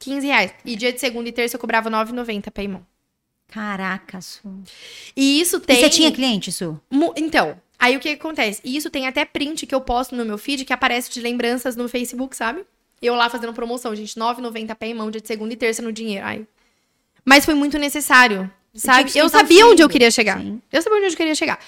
15 0.02 0.26
reais. 0.26 0.52
E 0.64 0.76
dia 0.76 0.92
de 0.92 1.00
segunda 1.00 1.28
e 1.28 1.32
terça 1.32 1.56
eu 1.56 1.60
cobrava 1.60 1.90
9,90 1.90 2.50
pé 2.50 2.64
e 2.64 2.68
mão. 2.68 2.86
Caraca, 3.48 4.20
Su. 4.20 4.62
E 5.16 5.40
isso 5.40 5.56
E 5.58 5.60
tem. 5.60 5.76
você 5.76 5.90
tinha 5.90 6.10
cliente, 6.10 6.50
Su? 6.50 6.80
Então, 7.16 7.60
aí 7.78 7.96
o 7.96 8.00
que 8.00 8.08
acontece? 8.10 8.60
E 8.64 8.76
isso 8.76 8.88
tem 8.90 9.06
até 9.06 9.24
print 9.24 9.66
que 9.66 9.74
eu 9.74 9.80
posto 9.80 10.16
no 10.16 10.24
meu 10.24 10.38
feed 10.38 10.64
que 10.64 10.72
aparece 10.72 11.10
de 11.10 11.20
lembranças 11.20 11.76
no 11.76 11.88
Facebook, 11.88 12.34
sabe? 12.36 12.64
Eu 13.00 13.14
lá 13.14 13.28
fazendo 13.28 13.52
promoção, 13.52 13.94
gente, 13.94 14.14
9,90 14.18 14.74
pé 14.74 14.88
e 14.88 14.94
mão, 14.94 15.10
dia 15.10 15.20
de 15.20 15.26
segunda 15.28 15.52
e 15.52 15.56
terça 15.56 15.82
no 15.82 15.92
dinheiro. 15.92 16.24
Ai. 16.24 16.46
Mas 17.24 17.44
foi 17.44 17.54
muito 17.54 17.78
necessário, 17.78 18.50
sabe? 18.74 19.12
Eu 19.14 19.28
sabia 19.28 19.66
onde 19.66 19.82
eu 19.82 19.88
queria 19.88 20.10
chegar. 20.10 20.40
Sim. 20.40 20.60
Eu 20.72 20.80
sabia 20.80 20.98
onde 20.98 21.12
eu 21.12 21.16
queria 21.16 21.34
chegar. 21.34 21.58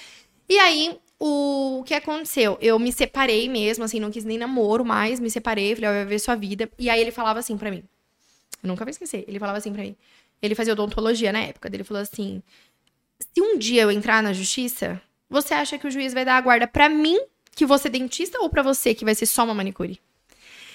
E 0.49 0.59
aí, 0.59 0.99
o 1.19 1.83
que 1.85 1.93
aconteceu? 1.95 2.57
Eu 2.61 2.79
me 2.79 2.93
separei 2.93 3.49
mesmo, 3.49 3.85
assim, 3.85 4.01
não 4.01 4.11
quis 4.11 4.25
nem 4.25 4.39
namoro 4.39 4.85
mais, 4.85 5.21
me 5.21 5.31
separei, 5.31 5.75
falei, 5.75 5.91
ó, 5.91 5.93
vai 5.93 6.05
ver 6.07 6.19
sua 6.19 6.35
vida. 6.35 6.69
E 6.79 6.89
aí 6.89 7.01
ele 7.01 7.11
falava 7.11 7.39
assim 7.41 7.57
pra 7.59 7.71
mim. 7.71 7.83
Eu 8.65 8.69
nunca 8.69 8.85
vou 8.85 8.91
esquecer. 8.91 9.25
Ele 9.29 9.39
falava 9.39 9.59
assim 9.59 9.73
pra 9.73 9.83
mim. 9.83 9.95
Ele 10.43 10.55
fazia 10.55 10.73
odontologia 10.73 11.33
na 11.33 11.41
época. 11.41 11.69
Ele 11.73 11.85
falou 11.85 12.03
assim: 12.03 12.43
se 13.21 13.41
um 13.41 13.59
dia 13.59 13.83
eu 13.83 13.91
entrar 13.91 14.23
na 14.23 14.33
justiça, 14.33 15.01
você 15.29 15.53
acha 15.53 15.79
que 15.79 15.87
o 15.87 15.91
juiz 15.91 16.15
vai 16.15 16.25
dar 16.25 16.37
a 16.37 16.41
guarda 16.41 16.67
pra 16.67 16.89
mim, 16.89 17.21
que 17.55 17.67
vou 17.67 17.79
ser 17.79 17.91
dentista, 17.91 18.41
ou 18.41 18.49
pra 18.49 18.63
você, 18.63 18.95
que 18.95 19.05
vai 19.05 19.15
ser 19.15 19.27
só 19.27 19.45
uma 19.45 19.55
manicure? 19.55 20.01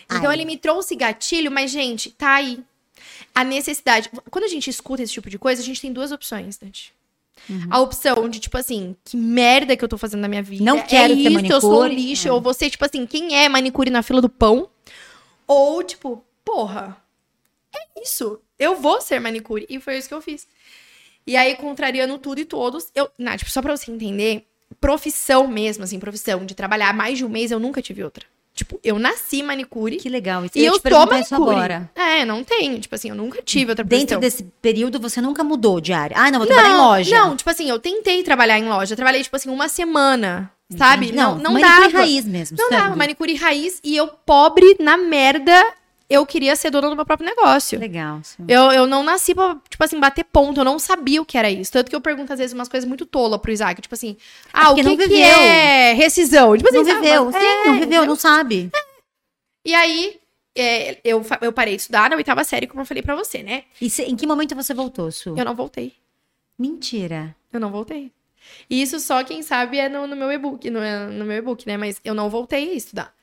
Então 0.06 0.30
Ai. 0.30 0.38
ele 0.38 0.46
me 0.46 0.58
trouxe 0.58 0.96
gatilho, 0.96 1.52
mas, 1.52 1.72
gente, 1.72 2.12
tá 2.12 2.36
aí. 2.36 2.60
A 3.34 3.44
necessidade. 3.44 4.10
Quando 4.30 4.46
a 4.46 4.48
gente 4.48 4.70
escuta 4.70 5.02
esse 5.02 5.14
tipo 5.14 5.30
de 5.30 5.40
coisa, 5.40 5.62
a 5.62 5.66
gente 5.66 5.82
tem 5.82 5.92
duas 5.92 6.12
opções, 6.12 6.60
Nath. 6.60 6.92
Uhum. 7.50 7.68
A 7.70 7.80
opção 7.80 8.30
de, 8.30 8.40
tipo 8.40 8.58
assim, 8.58 8.96
que 9.04 9.18
merda 9.18 9.76
que 9.76 9.84
eu 9.84 9.90
tô 9.90 9.98
fazendo 9.98 10.22
na 10.22 10.28
minha 10.28 10.44
vida. 10.44 10.64
Não 10.64 10.82
quero 10.82 11.14
é 11.14 11.16
isso, 11.16 11.54
eu 11.54 11.62
sou 11.62 11.72
um 11.72 11.80
manicure. 11.80 12.08
lixo. 12.08 12.28
É. 12.28 12.32
Ou 12.32 12.42
você, 12.42 12.70
tipo 12.70 12.86
assim, 12.86 13.06
quem 13.06 13.36
é 13.36 13.50
manicure 13.50 13.90
na 13.90 14.04
fila 14.04 14.22
do 14.22 14.30
pão? 14.30 14.70
Ou, 15.48 15.82
tipo, 15.82 16.24
porra, 16.44 16.98
é 17.76 18.02
isso. 18.02 18.40
Eu 18.58 18.76
vou 18.76 19.02
ser 19.02 19.20
manicure. 19.20 19.66
E 19.70 19.80
foi 19.80 19.98
isso 19.98 20.08
que 20.08 20.14
eu 20.14 20.22
fiz. 20.22 20.48
E 21.26 21.36
aí, 21.36 21.56
contrariando 21.56 22.18
tudo 22.18 22.40
e 22.40 22.46
todos, 22.46 22.90
eu. 22.96 23.10
Nath, 23.18 23.44
só 23.48 23.62
pra 23.62 23.76
você 23.76 23.92
entender, 23.92 24.46
profissão 24.82 25.48
mesmo, 25.48 25.84
assim, 25.84 26.00
profissão 26.00 26.46
de 26.46 26.56
trabalhar 26.56 26.94
mais 26.94 27.18
de 27.18 27.26
um 27.26 27.30
mês, 27.30 27.52
eu 27.52 27.60
nunca 27.60 27.82
tive 27.82 28.04
outra. 28.04 28.26
Tipo, 28.54 28.78
eu 28.84 29.00
nasci 29.00 29.42
manicure. 29.42 29.98
Que 29.98 30.10
legal. 30.10 30.44
E 30.44 30.60
ia 30.60 30.68
eu 30.68 30.74
te 30.74 30.82
tô 30.82 31.04
isso 31.16 31.34
manicure. 31.34 31.56
agora. 31.56 31.92
É, 31.96 32.26
não 32.26 32.44
tenho. 32.44 32.78
Tipo 32.80 32.96
assim, 32.96 33.10
eu 33.10 33.16
nunca 33.16 33.42
tive 33.42 33.72
outra 33.72 33.86
Dentro 33.86 34.20
profissão. 34.20 34.20
desse 34.20 34.44
período, 34.62 35.00
você 35.00 35.22
nunca 35.22 35.44
mudou 35.44 35.80
de 35.80 35.94
área. 35.94 36.18
Ah, 36.18 36.30
não, 36.30 36.40
vou 36.40 36.48
trabalhar 36.48 36.74
em 36.74 36.78
loja. 36.78 37.16
Não, 37.16 37.38
tipo 37.38 37.50
assim, 37.50 37.70
eu 37.70 37.80
tentei 37.80 38.22
trabalhar 38.22 38.60
em 38.60 38.68
loja. 38.68 38.94
Eu 38.94 38.98
trabalhei, 38.98 39.24
tipo 39.24 39.36
assim, 39.36 39.50
uma 39.50 39.70
semana. 39.70 40.52
Sabe? 40.78 41.06
Entendi. 41.06 41.18
Não, 41.18 41.38
não 41.38 41.54
manicure 41.54 41.82
dava. 41.84 41.98
raiz 42.00 42.26
mesmo. 42.26 42.58
Não 42.60 42.70
sabe? 42.70 42.82
dava. 42.82 42.96
Manicure 42.98 43.34
raiz. 43.36 43.80
E 43.82 43.96
eu, 43.96 44.08
pobre, 44.08 44.76
na 44.80 44.98
merda, 44.98 45.66
eu 46.10 46.26
queria 46.26 46.56
ser 46.56 46.72
dona 46.72 46.90
do 46.90 46.96
meu 46.96 47.06
próprio 47.06 47.30
negócio. 47.30 47.80
Legal. 47.80 48.22
Su. 48.24 48.44
Eu, 48.48 48.72
eu 48.72 48.88
não 48.88 49.04
nasci 49.04 49.36
pra, 49.36 49.56
tipo 49.70 49.84
assim, 49.84 50.00
bater 50.00 50.24
ponto. 50.26 50.60
Eu 50.60 50.66
não 50.66 50.80
sabia 50.80 51.22
o 51.22 51.26
que 51.26 51.38
era 51.38 51.50
isso. 51.52 51.72
Tanto 51.72 51.90
que 51.90 51.96
eu 51.96 52.02
pergunto, 52.02 52.34
às 52.34 52.40
vezes, 52.40 52.54
umas 52.54 52.68
coisas 52.68 52.88
muito 52.88 53.06
tolas 53.06 53.40
pro 53.40 53.52
Isaac. 53.52 53.80
Tipo 53.82 53.94
assim, 53.94 54.18
ah, 54.52 54.72
o 54.72 54.76
porque 54.76 54.90
que, 54.90 54.98
que 54.98 55.08
viveu. 55.10 55.26
é 55.40 55.94
rescisão? 55.94 56.58
Tipo 56.58 56.70
assim, 56.70 56.78
Não 56.80 56.86
sabe? 56.86 57.00
viveu. 57.02 57.26
Mas- 57.26 57.36
Sim, 57.36 57.48
é, 57.48 57.66
não 57.68 57.80
viveu, 57.80 58.06
não 58.06 58.16
sabe. 58.16 58.72
E 59.64 59.74
aí, 59.76 60.20
é, 60.56 60.98
eu, 61.04 61.24
eu 61.42 61.54
parei 61.54 61.76
de 61.76 61.82
estudar 61.82 62.10
na 62.10 62.16
oitava 62.16 62.44
série, 62.44 62.66
como 62.66 62.82
eu 62.82 62.86
falei 62.86 63.04
pra 63.04 63.16
você, 63.16 63.44
né? 63.44 63.64
E 63.80 63.90
cê- 63.90 64.06
em 64.06 64.16
que 64.16 64.26
momento 64.26 64.56
você 64.56 64.74
voltou, 64.74 65.12
Su? 65.12 65.36
Eu 65.38 65.46
não 65.46 65.54
voltei. 65.54 65.94
Mentira. 66.58 67.36
Eu 67.54 67.60
não 67.60 67.70
voltei. 67.72 68.12
E 68.70 68.82
isso 68.82 69.00
só, 69.00 69.24
quem 69.24 69.44
sabe, 69.44 69.78
é 69.78 69.88
no, 69.90 70.08
no 70.08 70.16
meu 70.16 70.32
e-book, 70.32 70.70
no, 70.70 70.80
no 71.12 71.26
meu 71.26 71.38
e-book, 71.38 71.68
né? 71.68 71.78
Mas 71.78 72.00
eu 72.04 72.16
não 72.16 72.30
voltei 72.30 72.72
a 72.72 72.74
estudar. 72.74 73.14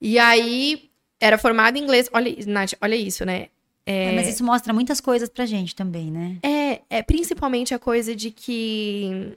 E 0.00 0.18
aí, 0.18 0.88
era 1.20 1.38
formada 1.38 1.78
em 1.78 1.82
inglês. 1.82 2.08
Olha, 2.12 2.34
Nath, 2.46 2.72
olha 2.80 2.94
isso, 2.94 3.24
né? 3.24 3.48
É, 3.84 4.12
mas 4.12 4.28
isso 4.28 4.44
mostra 4.44 4.72
muitas 4.72 5.00
coisas 5.00 5.28
pra 5.28 5.46
gente 5.46 5.74
também, 5.74 6.10
né? 6.10 6.36
É, 6.42 6.80
é 6.90 7.02
principalmente 7.02 7.72
a 7.72 7.78
coisa 7.78 8.14
de 8.14 8.30
que 8.30 9.36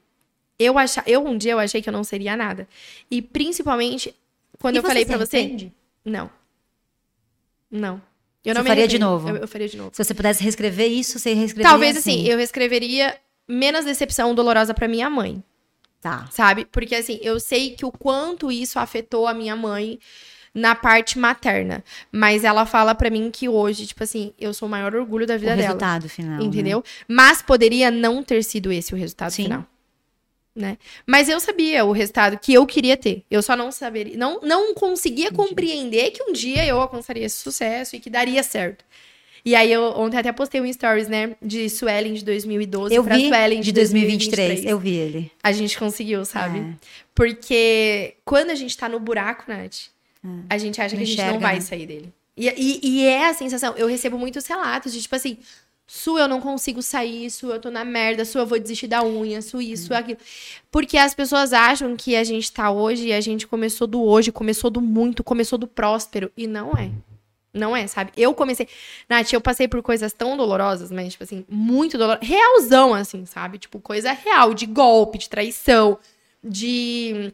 eu 0.59 0.77
acha, 0.77 1.01
eu 1.07 1.25
um 1.25 1.37
dia 1.37 1.53
eu 1.53 1.59
achei 1.59 1.81
que 1.81 1.87
eu 1.87 1.93
não 1.93 2.03
seria 2.03 2.35
nada. 2.35 2.67
E 3.09 3.21
principalmente 3.21 4.13
quando 4.59 4.75
E 4.75 4.79
eu 4.79 4.83
falei 4.83 5.05
pra 5.05 5.17
você, 5.17 5.37
arrepende? 5.37 5.73
não. 6.03 6.29
Não. 7.69 8.01
Eu 8.43 8.53
Você 8.53 8.59
não 8.59 8.65
faria 8.65 8.87
de 8.87 8.99
novo? 8.99 9.29
Eu, 9.29 9.37
eu 9.37 9.47
faria 9.47 9.69
de 9.69 9.77
novo. 9.77 9.91
Se 9.93 10.03
você 10.03 10.13
pudesse 10.13 10.43
reescrever 10.43 10.91
isso, 10.91 11.17
você 11.17 11.33
reescreveria 11.33 11.69
Talvez 11.69 11.95
assim, 11.95 12.27
eu 12.27 12.37
reescreveria 12.37 13.17
menos 13.47 13.85
decepção 13.85 14.35
dolorosa 14.35 14.73
pra 14.73 14.87
minha 14.87 15.09
mãe. 15.09 15.41
Tá. 16.01 16.27
sabe? 16.31 16.65
Porque 16.65 16.95
assim, 16.95 17.19
eu 17.21 17.39
sei 17.39 17.75
que 17.75 17.85
o 17.85 17.91
quanto 17.91 18.51
isso 18.51 18.79
afetou 18.79 19.27
a 19.27 19.35
minha 19.35 19.55
mãe 19.55 19.99
na 20.53 20.75
parte 20.75 21.17
materna, 21.17 21.83
mas 22.11 22.43
ela 22.43 22.65
fala 22.65 22.93
pra 22.93 23.09
mim 23.09 23.29
que 23.31 23.47
hoje, 23.47 23.87
tipo 23.87 24.03
assim, 24.03 24.33
eu 24.37 24.53
sou 24.53 24.67
o 24.67 24.71
maior 24.71 24.93
orgulho 24.95 25.25
da 25.25 25.35
O 25.35 25.39
vida 25.39 25.51
dela, 25.55 25.61
resultado 25.67 26.09
final. 26.09 26.39
né? 26.39 26.43
entendeu? 26.45 26.83
Mas 27.07 27.41
poderia 27.41 27.89
não 27.89 28.21
ter 28.23 28.43
sido 28.43 28.71
esse 28.71 28.93
o 28.93 28.97
resultado 28.97 29.31
Sim. 29.31 29.43
final. 29.43 29.65
Né? 30.53 30.77
Mas 31.07 31.29
eu 31.29 31.39
sabia 31.39 31.85
o 31.85 31.93
resultado 31.93 32.37
que 32.37 32.53
eu 32.53 32.65
queria 32.65 32.97
ter. 32.97 33.23
Eu 33.31 33.41
só 33.41 33.55
não 33.55 33.71
saberia, 33.71 34.17
não 34.17 34.41
não 34.41 34.73
conseguia 34.73 35.31
compreender 35.31 36.11
que 36.11 36.21
um 36.21 36.33
dia 36.33 36.65
eu 36.65 36.81
alcançaria 36.81 37.25
esse 37.25 37.37
sucesso 37.37 37.95
e 37.95 37.99
que 38.01 38.09
daria 38.09 38.43
certo. 38.43 38.83
E 39.45 39.55
aí 39.55 39.71
eu 39.71 39.81
ontem 39.97 40.17
até 40.17 40.31
postei 40.33 40.59
um 40.59 40.71
stories, 40.71 41.07
né, 41.07 41.35
de 41.41 41.69
Suelen 41.69 42.13
de 42.13 42.25
2012 42.25 42.93
Eu 42.93 43.03
pra 43.03 43.15
vi 43.15 43.27
Suelen 43.29 43.61
de 43.61 43.71
2023. 43.71 44.65
Eu 44.65 44.77
vi 44.77 44.93
ele. 44.97 45.31
a 45.41 45.53
gente 45.53 45.79
conseguiu, 45.79 46.25
sabe? 46.25 46.59
É. 46.59 46.73
Porque 47.15 48.15
quando 48.25 48.49
a 48.49 48.55
gente 48.55 48.77
tá 48.77 48.89
no 48.89 48.99
buraco, 48.99 49.45
Nath, 49.47 49.89
a 50.49 50.57
gente 50.57 50.81
acha 50.81 50.95
que 50.95 51.03
a 51.03 51.05
gente 51.05 51.21
não 51.21 51.39
vai 51.39 51.55
né? 51.55 51.61
sair 51.61 51.85
dele. 51.85 52.13
E, 52.37 52.47
e, 52.47 52.79
e 52.83 53.05
é 53.05 53.29
a 53.29 53.33
sensação. 53.33 53.73
Eu 53.75 53.87
recebo 53.87 54.17
muitos 54.17 54.45
relatos 54.45 54.93
de 54.93 55.01
tipo 55.01 55.15
assim. 55.15 55.37
Su, 55.93 56.17
eu 56.17 56.25
não 56.25 56.39
consigo 56.39 56.81
sair, 56.81 57.29
Su, 57.29 57.47
eu 57.47 57.59
tô 57.59 57.69
na 57.69 57.83
merda, 57.83 58.23
Su, 58.23 58.37
eu 58.37 58.45
vou 58.45 58.57
desistir 58.57 58.87
da 58.87 59.03
unha, 59.03 59.41
Su, 59.41 59.61
isso, 59.61 59.87
Su, 59.87 59.93
aquilo. 59.93 60.19
Porque 60.71 60.97
as 60.97 61.13
pessoas 61.13 61.51
acham 61.51 61.97
que 61.97 62.15
a 62.15 62.23
gente 62.23 62.49
tá 62.49 62.71
hoje 62.71 63.07
e 63.07 63.13
a 63.13 63.19
gente 63.19 63.45
começou 63.45 63.85
do 63.85 64.01
hoje, 64.01 64.31
começou 64.31 64.69
do 64.69 64.79
muito, 64.79 65.21
começou 65.21 65.59
do 65.59 65.67
próspero. 65.67 66.31
E 66.37 66.47
não 66.47 66.71
é. 66.71 66.91
Não 67.53 67.75
é, 67.75 67.85
sabe? 67.87 68.11
Eu 68.15 68.33
comecei. 68.33 68.67
Nath, 69.09 69.33
eu 69.33 69.41
passei 69.41 69.67
por 69.67 69.81
coisas 69.81 70.13
tão 70.13 70.37
dolorosas, 70.37 70.89
mas, 70.89 71.11
tipo 71.11 71.25
assim, 71.25 71.45
muito 71.49 71.97
dolorosas. 71.97 72.25
Realzão, 72.27 72.93
assim, 72.93 73.25
sabe? 73.25 73.57
Tipo, 73.57 73.79
coisa 73.79 74.13
real, 74.13 74.53
de 74.53 74.65
golpe, 74.65 75.17
de 75.17 75.29
traição, 75.29 75.99
de. 76.41 77.33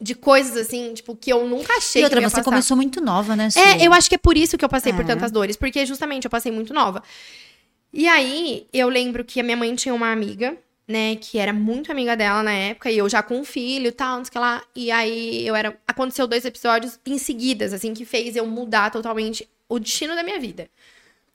De 0.00 0.14
coisas 0.14 0.56
assim, 0.56 0.94
tipo, 0.94 1.14
que 1.14 1.30
eu 1.30 1.46
nunca 1.46 1.74
achei 1.76 2.00
E 2.00 2.04
outra, 2.04 2.20
você 2.20 2.36
passar. 2.36 2.42
começou 2.44 2.76
muito 2.76 3.00
nova, 3.02 3.36
né? 3.36 3.48
É, 3.54 3.86
eu 3.86 3.92
acho 3.92 4.08
que 4.08 4.14
é 4.14 4.18
por 4.18 4.36
isso 4.36 4.56
que 4.56 4.64
eu 4.64 4.68
passei 4.68 4.92
por 4.94 5.02
É. 5.02 5.06
tantas 5.06 5.30
dores, 5.30 5.56
porque 5.56 5.84
justamente 5.84 6.24
eu 6.24 6.30
passei 6.30 6.50
muito 6.50 6.72
nova. 6.72 7.02
E 7.92 8.08
aí, 8.08 8.66
eu 8.72 8.88
lembro 8.88 9.24
que 9.24 9.40
a 9.40 9.42
minha 9.42 9.56
mãe 9.56 9.74
tinha 9.74 9.92
uma 9.94 10.10
amiga, 10.10 10.56
né, 10.88 11.16
que 11.16 11.38
era 11.38 11.52
muito 11.52 11.92
amiga 11.92 12.16
dela 12.16 12.42
na 12.42 12.52
época, 12.52 12.90
e 12.90 12.96
eu 12.98 13.08
já 13.08 13.22
com 13.22 13.36
um 13.38 13.44
filho 13.44 13.88
e 13.88 13.92
tal, 13.92 14.16
não 14.18 14.24
sei 14.24 14.30
o 14.30 14.32
que 14.32 14.38
lá. 14.38 14.62
E 14.74 14.90
aí, 14.90 15.46
eu 15.46 15.54
era. 15.54 15.76
Aconteceu 15.86 16.26
dois 16.26 16.44
episódios 16.44 16.98
em 17.04 17.18
seguidas, 17.18 17.72
assim, 17.72 17.92
que 17.92 18.04
fez 18.06 18.36
eu 18.36 18.46
mudar 18.46 18.90
totalmente 18.90 19.46
o 19.68 19.78
destino 19.78 20.14
da 20.14 20.22
minha 20.22 20.38
vida. 20.40 20.68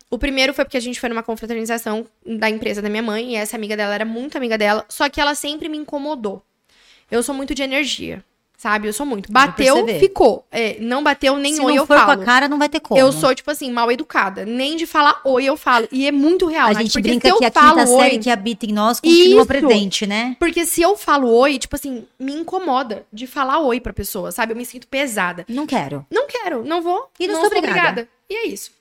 O 0.10 0.18
primeiro 0.18 0.54
foi 0.54 0.66
porque 0.66 0.78
a 0.78 0.82
gente 0.82 1.00
foi 1.00 1.10
numa 1.10 1.24
confraternização 1.24 2.06
da 2.26 2.50
empresa 2.50 2.82
da 2.82 2.90
minha 2.90 3.04
mãe, 3.04 3.34
e 3.34 3.36
essa 3.36 3.56
amiga 3.58 3.78
dela 3.78 3.94
era 3.94 4.06
muito 4.06 4.38
amiga 4.38 4.58
dela, 4.58 4.86
só 4.90 5.08
que 5.10 5.22
ela 5.22 5.36
sempre 5.36 5.70
me 5.70 5.78
incomodou. 5.78 6.44
Eu 7.12 7.22
sou 7.22 7.36
muito 7.36 7.54
de 7.54 7.62
energia, 7.64 8.24
sabe? 8.66 8.88
Eu 8.88 8.94
sou 8.94 9.06
muito. 9.06 9.32
Bateu, 9.32 9.86
ficou. 10.00 10.44
É, 10.52 10.78
não 10.80 11.04
bateu, 11.04 11.38
nem 11.38 11.54
Se 11.54 11.62
oi 11.62 11.74
não 11.74 11.82
eu 11.84 11.86
for 11.86 12.00
falo. 12.00 12.18
com 12.18 12.24
a 12.24 12.26
cara, 12.26 12.48
não 12.50 12.58
vai 12.58 12.68
ter 12.68 12.80
como. 12.80 13.00
Eu 13.00 13.12
sou, 13.12 13.36
tipo 13.36 13.52
assim, 13.52 13.72
mal 13.72 13.92
educada. 13.92 14.44
Nem 14.44 14.76
de 14.76 14.88
falar 14.88 15.22
oi 15.24 15.46
eu 15.46 15.56
falo. 15.56 15.88
E 15.92 16.08
é 16.08 16.12
muito 16.12 16.48
real, 16.48 16.70
A 16.70 16.74
Nath, 16.74 16.82
gente 16.82 16.94
porque 16.94 17.10
brinca 17.10 17.30
se 17.30 17.38
que 17.38 17.46
a 17.46 17.52
falo 17.52 17.78
quinta 17.78 17.92
oi, 17.92 18.00
série 18.02 18.18
que 18.18 18.30
habita 18.32 18.66
em 18.66 18.74
nós 18.74 19.00
continua 19.00 19.38
Isso. 19.42 19.46
presente, 19.46 20.08
né? 20.08 20.36
Porque 20.40 20.66
se 20.66 20.82
eu 20.82 20.98
falo 20.98 21.30
oi, 21.30 21.60
tipo 21.60 21.76
assim, 21.76 22.08
me 22.20 22.34
incomoda 22.34 23.06
de 23.14 23.28
falar 23.28 23.60
oi 23.60 23.80
pra 23.80 23.94
pessoa, 23.94 24.32
sabe? 24.32 24.54
Eu 24.54 24.58
me 24.58 24.66
sinto 24.66 24.88
pesada. 24.88 25.46
Não 25.48 25.68
quero. 25.68 26.04
Não 26.10 26.28
quero, 26.28 26.66
não 26.66 26.82
vou. 26.82 27.08
E 27.20 27.28
não 27.28 27.36
não 27.36 27.42
sou 27.42 27.52
sou 27.52 27.60
obrigada. 27.60 28.10
E 28.28 28.36
é 28.36 28.48
isso. 28.48 28.72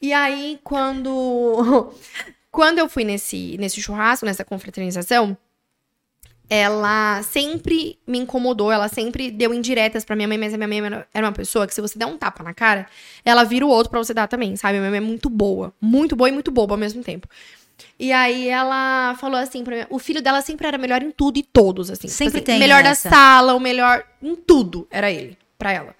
E 0.00 0.10
aí, 0.10 0.58
quando. 0.64 1.92
quando 2.50 2.78
eu 2.78 2.88
fui 2.88 3.04
nesse, 3.04 3.58
nesse 3.58 3.82
churrasco, 3.82 4.24
nessa 4.24 4.44
confraternização, 4.44 5.36
ela 6.48 7.22
sempre 7.22 7.98
me 8.06 8.18
incomodou, 8.18 8.70
ela 8.70 8.88
sempre 8.88 9.30
deu 9.30 9.52
indiretas 9.54 10.04
pra 10.04 10.14
minha 10.14 10.28
mãe, 10.28 10.36
mas 10.38 10.52
a 10.52 10.56
minha 10.58 10.68
mãe 10.68 11.04
era- 11.12 11.26
uma 11.26 11.32
pessoa 11.32 11.66
que 11.66 11.74
se 11.74 11.80
você 11.80 11.98
der 11.98 12.06
um 12.06 12.18
tapa 12.18 12.42
na 12.42 12.52
cara, 12.52 12.86
ela 13.24 13.44
vira 13.44 13.64
o 13.64 13.68
outro 13.68 13.90
pra 13.90 13.98
você 13.98 14.12
dar 14.12 14.26
também, 14.28 14.54
sabe? 14.56 14.78
Minha 14.78 14.90
mãe 14.90 14.98
é 14.98 15.00
muito 15.00 15.30
boa, 15.30 15.72
muito 15.80 16.14
boa 16.14 16.28
e 16.28 16.32
muito 16.32 16.50
boba 16.50 16.74
ao 16.74 16.78
mesmo 16.78 17.02
tempo. 17.02 17.26
E 17.98 18.12
aí 18.12 18.48
ela 18.48 19.16
falou 19.18 19.38
assim 19.38 19.64
pra 19.64 19.76
mim, 19.76 19.86
o 19.90 19.98
filho 19.98 20.22
dela 20.22 20.40
sempre 20.42 20.66
era 20.66 20.78
melhor 20.78 21.02
em 21.02 21.10
tudo 21.10 21.38
e 21.38 21.42
todos, 21.42 21.90
assim. 21.90 22.06
Tipo 22.06 22.12
Sempre 22.18 22.38
assim, 22.38 22.44
tem 22.44 22.58
melhor 22.58 22.84
essa. 22.84 23.08
da 23.08 23.16
sala, 23.16 23.54
o 23.54 23.60
melhor 23.60 24.04
em 24.22 24.36
tudo, 24.36 24.86
era 24.90 25.10
ele, 25.10 25.36
pra 25.58 25.72
ela. 25.72 25.94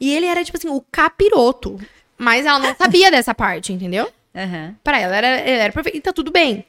E 0.00 0.14
ele 0.14 0.26
era 0.26 0.42
tipo 0.44 0.56
assim, 0.56 0.68
o 0.68 0.80
capiroto, 0.90 1.78
mas 2.16 2.46
ela 2.46 2.58
não 2.58 2.74
sabia 2.74 3.10
dessa 3.10 3.34
parte, 3.34 3.72
entendeu? 3.72 4.10
Aham. 4.34 4.74
Pra 4.82 4.98
ela, 4.98 5.14
era, 5.16 5.40
ele 5.40 5.50
era 5.58 5.72
perfeito. 5.72 5.96
E 5.98 6.00
tá 6.00 6.12
tudo 6.12 6.30
bem. 6.30 6.64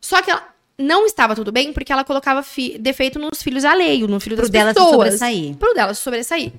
Só 0.00 0.20
que 0.20 0.30
ela 0.30 0.46
não 0.80 1.06
estava 1.06 1.34
tudo 1.34 1.52
bem 1.52 1.72
porque 1.72 1.92
ela 1.92 2.04
colocava 2.04 2.44
defeito 2.80 3.18
nos 3.18 3.42
filhos 3.42 3.64
alheios, 3.64 4.08
no 4.08 4.18
filho 4.18 4.36
Pro 4.36 4.44
das 4.44 4.50
dela 4.50 4.70
se 4.70 4.74
pessoas. 4.74 4.92
sobressair. 4.92 5.56
Pro 5.56 5.74
dela 5.74 5.94
sobressair. 5.94 6.52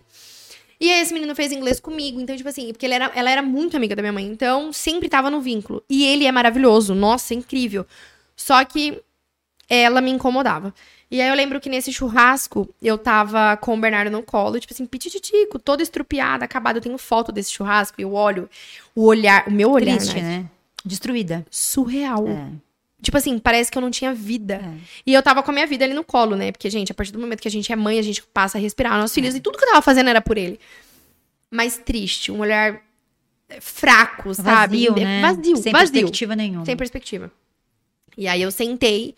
E 0.80 0.90
aí 0.90 1.02
esse 1.02 1.14
menino 1.14 1.36
fez 1.36 1.52
inglês 1.52 1.80
comigo, 1.80 2.20
então, 2.20 2.36
tipo 2.36 2.50
assim, 2.50 2.72
porque 2.72 2.88
era, 2.88 3.12
ela 3.14 3.30
era 3.30 3.42
muito 3.42 3.78
amiga 3.78 3.96
da 3.96 4.02
minha 4.02 4.14
mãe, 4.14 4.26
então 4.26 4.74
sempre 4.74 5.08
tava 5.08 5.30
no 5.30 5.40
vínculo. 5.40 5.84
E 5.90 6.06
ele 6.06 6.26
é 6.26 6.32
maravilhoso, 6.32 6.96
nossa, 6.96 7.34
é 7.34 7.38
incrível. 7.38 7.86
Só 8.36 8.64
que 8.66 9.00
ela 9.70 10.02
me 10.02 10.10
incomodava. 10.10 10.74
E 11.10 11.22
aí 11.22 11.30
eu 11.30 11.36
lembro 11.36 11.60
que 11.60 11.70
nesse 11.70 11.92
churrasco, 11.92 12.68
eu 12.82 12.98
tava 12.98 13.58
com 13.58 13.76
o 13.76 13.80
Bernardo 13.80 14.10
no 14.10 14.24
colo, 14.24 14.60
tipo 14.60 14.74
assim, 14.74 14.86
pitititico, 14.86 15.60
toda 15.60 15.84
estrupiada, 15.84 16.46
acabada. 16.46 16.80
Eu 16.80 16.82
tenho 16.82 16.98
foto 16.98 17.32
desse 17.32 17.52
churrasco 17.52 18.00
e 18.00 18.04
eu 18.04 18.14
olho 18.14 18.50
o 18.96 19.06
olhar, 19.06 19.48
o 19.48 19.52
meu 19.52 19.72
olhar, 19.72 19.98
Triste, 19.98 20.16
né? 20.16 20.22
né? 20.22 20.50
Destruída. 20.84 21.46
surreal. 21.52 22.28
É. 22.28 22.50
Tipo 23.02 23.18
assim, 23.18 23.40
parece 23.40 23.72
que 23.72 23.78
eu 23.78 23.82
não 23.82 23.90
tinha 23.90 24.14
vida. 24.14 24.56
É. 24.64 24.78
E 25.06 25.14
eu 25.14 25.24
tava 25.24 25.42
com 25.42 25.50
a 25.50 25.54
minha 25.54 25.66
vida 25.66 25.84
ali 25.84 25.94
no 25.94 26.04
colo, 26.04 26.36
né? 26.36 26.52
Porque, 26.52 26.70
gente, 26.70 26.92
a 26.92 26.96
partir 26.96 27.12
do 27.12 27.20
momento 27.20 27.42
que 27.42 27.48
a 27.48 27.52
gente 27.52 27.72
é 27.72 27.76
mãe, 27.76 27.98
a 27.98 28.02
gente 28.04 28.22
passa 28.24 28.58
a 28.58 28.62
respirar 28.62 28.94
nossos 28.98 29.14
filhos. 29.16 29.34
E 29.36 29.40
tudo 29.40 29.58
que 29.58 29.64
eu 29.64 29.70
tava 29.70 29.82
fazendo 29.82 30.10
era 30.10 30.22
por 30.22 30.38
ele. 30.38 30.60
Mas 31.50 31.78
triste, 31.78 32.32
um 32.32 32.40
olhar 32.40 32.80
é, 33.50 33.60
fraco, 33.60 34.34
sabe? 34.36 34.88
Vazio, 34.88 34.96
né? 35.04 35.22
Vazio, 35.22 35.58
Sem 35.58 35.72
vazio. 35.72 35.92
perspectiva 35.94 36.36
nenhuma. 36.36 36.66
Sem 36.66 36.78
perspectiva. 36.78 37.32
E 38.18 38.28
aí 38.28 38.42
eu 38.42 38.52
sentei. 38.52 39.16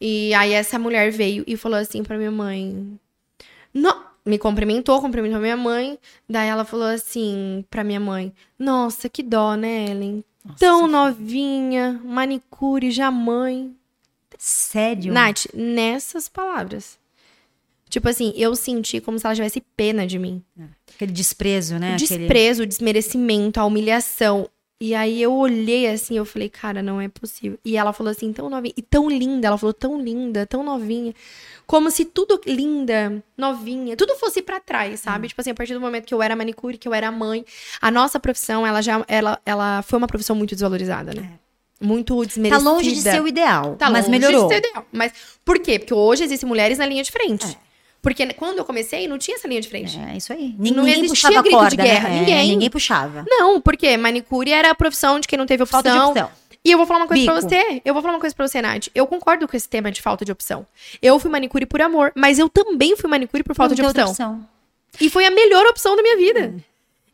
E 0.00 0.32
aí 0.34 0.52
essa 0.52 0.78
mulher 0.78 1.12
veio 1.12 1.44
e 1.46 1.56
falou 1.56 1.78
assim 1.78 2.02
pra 2.02 2.16
minha 2.16 2.30
mãe. 2.30 2.98
"No-" 3.74 4.08
Me 4.24 4.38
cumprimentou, 4.38 5.00
cumprimentou 5.00 5.40
minha 5.40 5.56
mãe. 5.56 5.98
Daí 6.28 6.48
ela 6.48 6.64
falou 6.64 6.86
assim 6.86 7.64
pra 7.70 7.82
minha 7.84 8.00
mãe: 8.00 8.32
Nossa, 8.58 9.08
que 9.08 9.22
dó, 9.22 9.54
né, 9.56 9.86
Ellen? 9.90 10.24
Nossa, 10.44 10.58
Tão 10.58 10.86
novinha, 10.86 12.00
manicure, 12.04 12.90
já 12.90 13.10
mãe. 13.10 13.74
Sério? 14.38 15.12
Nath, 15.12 15.46
nessas 15.54 16.28
palavras. 16.28 16.98
Tipo 17.90 18.08
assim, 18.08 18.32
eu 18.36 18.54
senti 18.54 19.00
como 19.00 19.18
se 19.18 19.26
ela 19.26 19.34
tivesse 19.34 19.60
pena 19.76 20.06
de 20.06 20.18
mim. 20.18 20.42
Aquele 20.94 21.12
desprezo, 21.12 21.78
né? 21.78 21.92
o 21.92 21.94
Aquele... 21.96 22.18
desprezo, 22.18 22.62
o 22.62 22.66
desmerecimento, 22.66 23.58
a 23.60 23.64
humilhação. 23.64 24.48
E 24.80 24.94
aí 24.94 25.20
eu 25.20 25.34
olhei 25.34 25.88
assim, 25.88 26.16
eu 26.16 26.24
falei, 26.24 26.48
cara, 26.48 26.82
não 26.82 27.00
é 27.00 27.08
possível. 27.08 27.58
E 27.62 27.76
ela 27.76 27.92
falou 27.92 28.10
assim, 28.10 28.32
tão 28.32 28.48
novinha, 28.48 28.72
e 28.76 28.80
tão 28.80 29.10
linda, 29.10 29.48
ela 29.48 29.58
falou, 29.58 29.74
tão 29.74 30.00
linda, 30.00 30.46
tão 30.46 30.62
novinha. 30.62 31.12
Como 31.70 31.88
se 31.88 32.04
tudo 32.04 32.40
linda, 32.44 33.22
novinha, 33.38 33.96
tudo 33.96 34.16
fosse 34.16 34.42
pra 34.42 34.58
trás, 34.58 34.98
sabe? 34.98 35.28
Tipo 35.28 35.40
assim, 35.40 35.50
a 35.50 35.54
partir 35.54 35.72
do 35.72 35.80
momento 35.80 36.04
que 36.04 36.12
eu 36.12 36.20
era 36.20 36.34
manicure, 36.34 36.76
que 36.76 36.88
eu 36.88 36.92
era 36.92 37.12
mãe, 37.12 37.44
a 37.80 37.92
nossa 37.92 38.18
profissão, 38.18 38.66
ela 38.66 38.82
já, 38.82 39.04
ela, 39.06 39.38
ela 39.46 39.80
foi 39.82 39.96
uma 39.96 40.08
profissão 40.08 40.34
muito 40.34 40.50
desvalorizada, 40.56 41.14
né? 41.14 41.30
Muito 41.80 42.16
Tá 42.22 42.26
desmerecida. 42.26 42.70
longe 42.70 42.90
de 42.90 43.00
ser 43.00 43.22
o 43.22 43.28
ideal, 43.28 43.76
Tá 43.76 43.88
mas 43.88 44.06
longe 44.08 44.10
melhorou. 44.18 44.48
de 44.48 44.54
ser 44.54 44.58
ideal. 44.66 44.84
Mas 44.90 45.12
por 45.44 45.60
quê? 45.60 45.78
Porque 45.78 45.94
hoje 45.94 46.24
existem 46.24 46.48
mulheres 46.48 46.76
na 46.78 46.86
linha 46.86 47.04
de 47.04 47.12
frente. 47.12 47.46
É. 47.46 47.56
Porque 48.02 48.26
quando 48.34 48.58
eu 48.58 48.64
comecei, 48.64 49.06
não 49.06 49.16
tinha 49.16 49.36
essa 49.36 49.46
linha 49.46 49.60
de 49.60 49.68
frente. 49.68 49.96
É 49.96 50.16
isso 50.16 50.32
aí. 50.32 50.52
Não 50.58 50.82
ninguém 50.82 51.04
existia 51.04 51.08
puxava 51.08 51.38
a 51.38 51.42
grito 51.42 51.54
de 51.56 51.60
corda, 51.76 51.82
guerra, 51.84 52.08
né? 52.08 52.16
É, 52.16 52.20
ninguém. 52.20 52.48
ninguém 52.48 52.70
puxava. 52.70 53.24
Não, 53.28 53.60
porque 53.60 53.96
manicure 53.96 54.50
era 54.50 54.70
a 54.72 54.74
profissão 54.74 55.20
de 55.20 55.28
quem 55.28 55.38
não 55.38 55.46
teve 55.46 55.62
opção. 55.62 55.80
Falta 55.82 55.92
de 55.92 56.04
opção. 56.20 56.39
E 56.64 56.70
eu 56.70 56.76
vou 56.76 56.86
falar 56.86 57.00
uma 57.00 57.06
coisa 57.06 57.24
pra 57.24 57.34
Bico. 57.34 57.48
você. 57.48 57.82
Eu 57.84 57.94
vou 57.94 58.02
falar 58.02 58.14
uma 58.14 58.20
coisa 58.20 58.34
pra 58.34 58.46
você, 58.46 58.60
Nath. 58.60 58.88
Eu 58.94 59.06
concordo 59.06 59.48
com 59.48 59.56
esse 59.56 59.68
tema 59.68 59.90
de 59.90 60.02
falta 60.02 60.24
de 60.24 60.32
opção. 60.32 60.66
Eu 61.00 61.18
fui 61.18 61.30
manicure 61.30 61.64
por 61.64 61.80
amor, 61.80 62.12
mas 62.14 62.38
eu 62.38 62.48
também 62.48 62.96
fui 62.96 63.08
manicure 63.08 63.42
por 63.42 63.54
falta 63.54 63.70
Não 63.70 63.76
de 63.76 63.86
outra 63.86 64.06
opção. 64.06 64.46
E 65.00 65.08
foi 65.08 65.24
a 65.24 65.30
melhor 65.30 65.66
opção 65.66 65.96
da 65.96 66.02
minha 66.02 66.16
vida. 66.16 66.54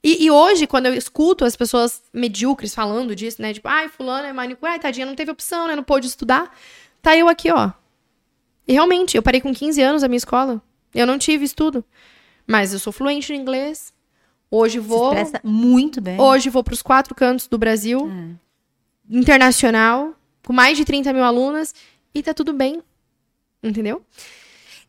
E, 0.02 0.24
e 0.24 0.30
hoje, 0.30 0.66
quando 0.66 0.86
eu 0.86 0.94
escuto 0.94 1.44
as 1.44 1.56
pessoas 1.56 2.02
medíocres 2.12 2.74
falando 2.74 3.14
disso, 3.14 3.40
né? 3.40 3.52
Tipo, 3.52 3.68
ai, 3.68 3.88
fulano 3.88 4.26
é 4.26 4.32
manicure, 4.32 4.72
ai, 4.72 4.78
tadinha, 4.78 5.06
não 5.06 5.14
teve 5.14 5.30
opção, 5.30 5.68
né? 5.68 5.76
Não 5.76 5.82
pôde 5.82 6.06
estudar. 6.06 6.56
Tá 7.02 7.16
eu 7.16 7.28
aqui, 7.28 7.50
ó. 7.50 7.70
E 8.66 8.72
realmente, 8.72 9.16
eu 9.16 9.22
parei 9.22 9.40
com 9.40 9.54
15 9.54 9.80
anos 9.80 10.02
a 10.02 10.08
minha 10.08 10.16
escola. 10.16 10.60
Eu 10.94 11.06
não 11.06 11.18
tive 11.18 11.44
estudo. 11.44 11.84
Mas 12.46 12.72
eu 12.72 12.78
sou 12.78 12.92
fluente 12.92 13.32
em 13.32 13.36
inglês. 13.36 13.92
Hoje 14.50 14.78
vou. 14.78 15.08
expressa 15.12 15.40
muito 15.42 16.00
bem. 16.00 16.20
Hoje 16.20 16.48
vou 16.50 16.62
pros 16.62 16.82
quatro 16.82 17.14
cantos 17.14 17.46
do 17.46 17.58
Brasil. 17.58 18.10
Internacional. 19.10 20.14
Com 20.44 20.52
mais 20.52 20.76
de 20.76 20.84
30 20.84 21.12
mil 21.12 21.24
alunas. 21.24 21.74
E 22.14 22.22
tá 22.22 22.32
tudo 22.32 22.52
bem. 22.52 22.82
Entendeu? 23.62 24.02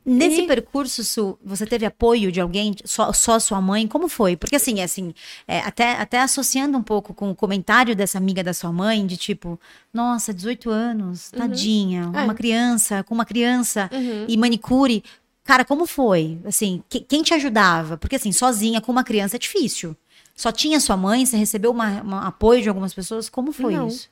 Nesse 0.06 0.42
E- 0.44 0.48
percurso, 0.48 1.04
Su, 1.04 1.38
você 1.44 1.66
teve 1.66 1.86
apoio 1.86 2.32
de 2.32 2.40
alguém, 2.40 2.74
só, 2.86 3.12
só 3.12 3.40
sua 3.40 3.60
mãe? 3.60 3.86
Como 3.88 4.08
foi? 4.08 4.38
Porque 4.38 4.56
assim, 4.56 4.80
assim, 4.82 5.14
é, 5.46 5.60
até, 5.60 5.94
até 6.00 6.22
associando 6.22 6.78
um 6.78 6.84
pouco 6.84 7.14
com 7.14 7.30
o 7.30 7.36
comentário 7.36 7.94
dessa 7.94 8.18
amiga 8.18 8.42
da 8.42 8.54
sua 8.54 8.72
mãe, 8.72 9.06
de 9.06 9.18
tipo, 9.18 9.60
nossa, 9.94 10.34
18 10.34 10.70
anos, 10.70 11.30
tadinha, 11.32 12.10
É. 12.14 12.22
uma 12.24 12.34
criança, 12.34 13.04
com 13.04 13.14
uma 13.14 13.26
criança 13.26 13.90
Uhum. 13.92 14.26
e 14.30 14.38
manicure. 14.38 15.04
Cara, 15.44 15.66
como 15.66 15.86
foi? 15.86 16.38
Assim, 16.46 16.82
que- 16.88 17.02
quem 17.02 17.22
te 17.22 17.34
ajudava? 17.34 17.98
Porque 17.98 18.16
assim, 18.16 18.32
sozinha 18.32 18.80
com 18.80 18.92
uma 18.94 19.04
criança 19.04 19.36
é 19.36 19.40
difícil. 19.40 19.94
Só 20.38 20.52
tinha 20.52 20.80
sua 20.80 20.96
mãe, 20.96 21.26
você 21.26 21.36
recebeu 21.36 21.72
uma, 21.72 22.00
uma 22.04 22.28
apoio 22.28 22.62
de 22.62 22.70
algumas 22.70 22.94
pessoas? 22.94 23.28
Como 23.28 23.52
foi 23.52 23.74
Não. 23.74 23.88
isso? 23.88 24.08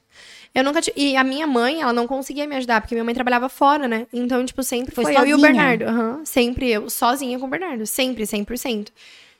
Eu 0.55 0.63
nunca 0.63 0.81
tive. 0.81 0.99
E 0.99 1.15
a 1.15 1.23
minha 1.23 1.45
mãe, 1.45 1.81
ela 1.81 1.93
não 1.93 2.07
conseguia 2.07 2.47
me 2.47 2.55
ajudar, 2.55 2.81
porque 2.81 2.95
minha 2.95 3.03
mãe 3.03 3.13
trabalhava 3.13 3.47
fora, 3.47 3.87
né? 3.87 4.07
Então, 4.11 4.43
tipo, 4.43 4.63
sempre 4.63 4.95
Foi 4.95 5.03
foi, 5.03 5.15
eu 5.15 5.25
e 5.27 5.33
o? 5.35 5.37
Bernardo. 5.37 5.83
Aham. 5.83 6.25
Sempre 6.25 6.71
eu, 6.71 6.89
sozinha 6.89 7.37
com 7.37 7.45
o 7.45 7.49
Bernardo. 7.49 7.85
Sempre, 7.85 8.23
100%. 8.23 8.87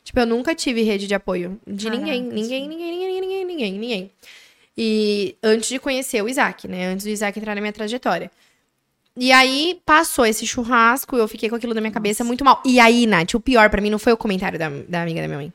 Tipo, 0.04 0.20
eu 0.20 0.28
nunca 0.28 0.54
tive 0.54 0.84
rede 0.84 1.08
de 1.08 1.16
apoio 1.16 1.60
de 1.66 1.86
Caraca, 1.86 2.00
ninguém. 2.00 2.22
Ninguém, 2.22 2.68
ninguém, 2.68 2.92
ninguém, 2.92 3.22
ninguém, 3.22 3.46
ninguém, 3.46 3.80
ninguém. 3.80 4.12
E 4.78 5.36
antes 5.42 5.70
de 5.70 5.80
conhecer 5.80 6.22
o 6.22 6.30
Isaac, 6.30 6.68
né? 6.68 6.88
Antes 6.88 7.06
do 7.06 7.10
Isaac 7.10 7.40
entrar 7.40 7.56
na 7.56 7.62
minha 7.62 7.74
trajetória. 7.74 8.30
E 9.18 9.32
aí, 9.32 9.82
passou 9.84 10.24
esse 10.24 10.46
churrasco, 10.46 11.16
eu 11.16 11.28
fiquei 11.28 11.50
com 11.50 11.56
aquilo 11.56 11.74
na 11.74 11.82
minha 11.82 11.94
cabeça 11.94 12.24
muito 12.24 12.46
mal. 12.46 12.62
E 12.64 12.80
aí, 12.80 13.08
Nath, 13.08 13.34
o 13.34 13.40
pior 13.40 13.72
pra 13.72 13.82
mim 13.82 13.90
não 13.90 13.98
foi 13.98 14.14
o 14.14 14.18
comentário 14.18 14.60
da, 14.60 14.70
da 14.88 15.02
amiga 15.02 15.22
da 15.22 15.28
minha 15.28 15.40
mãe. 15.40 15.54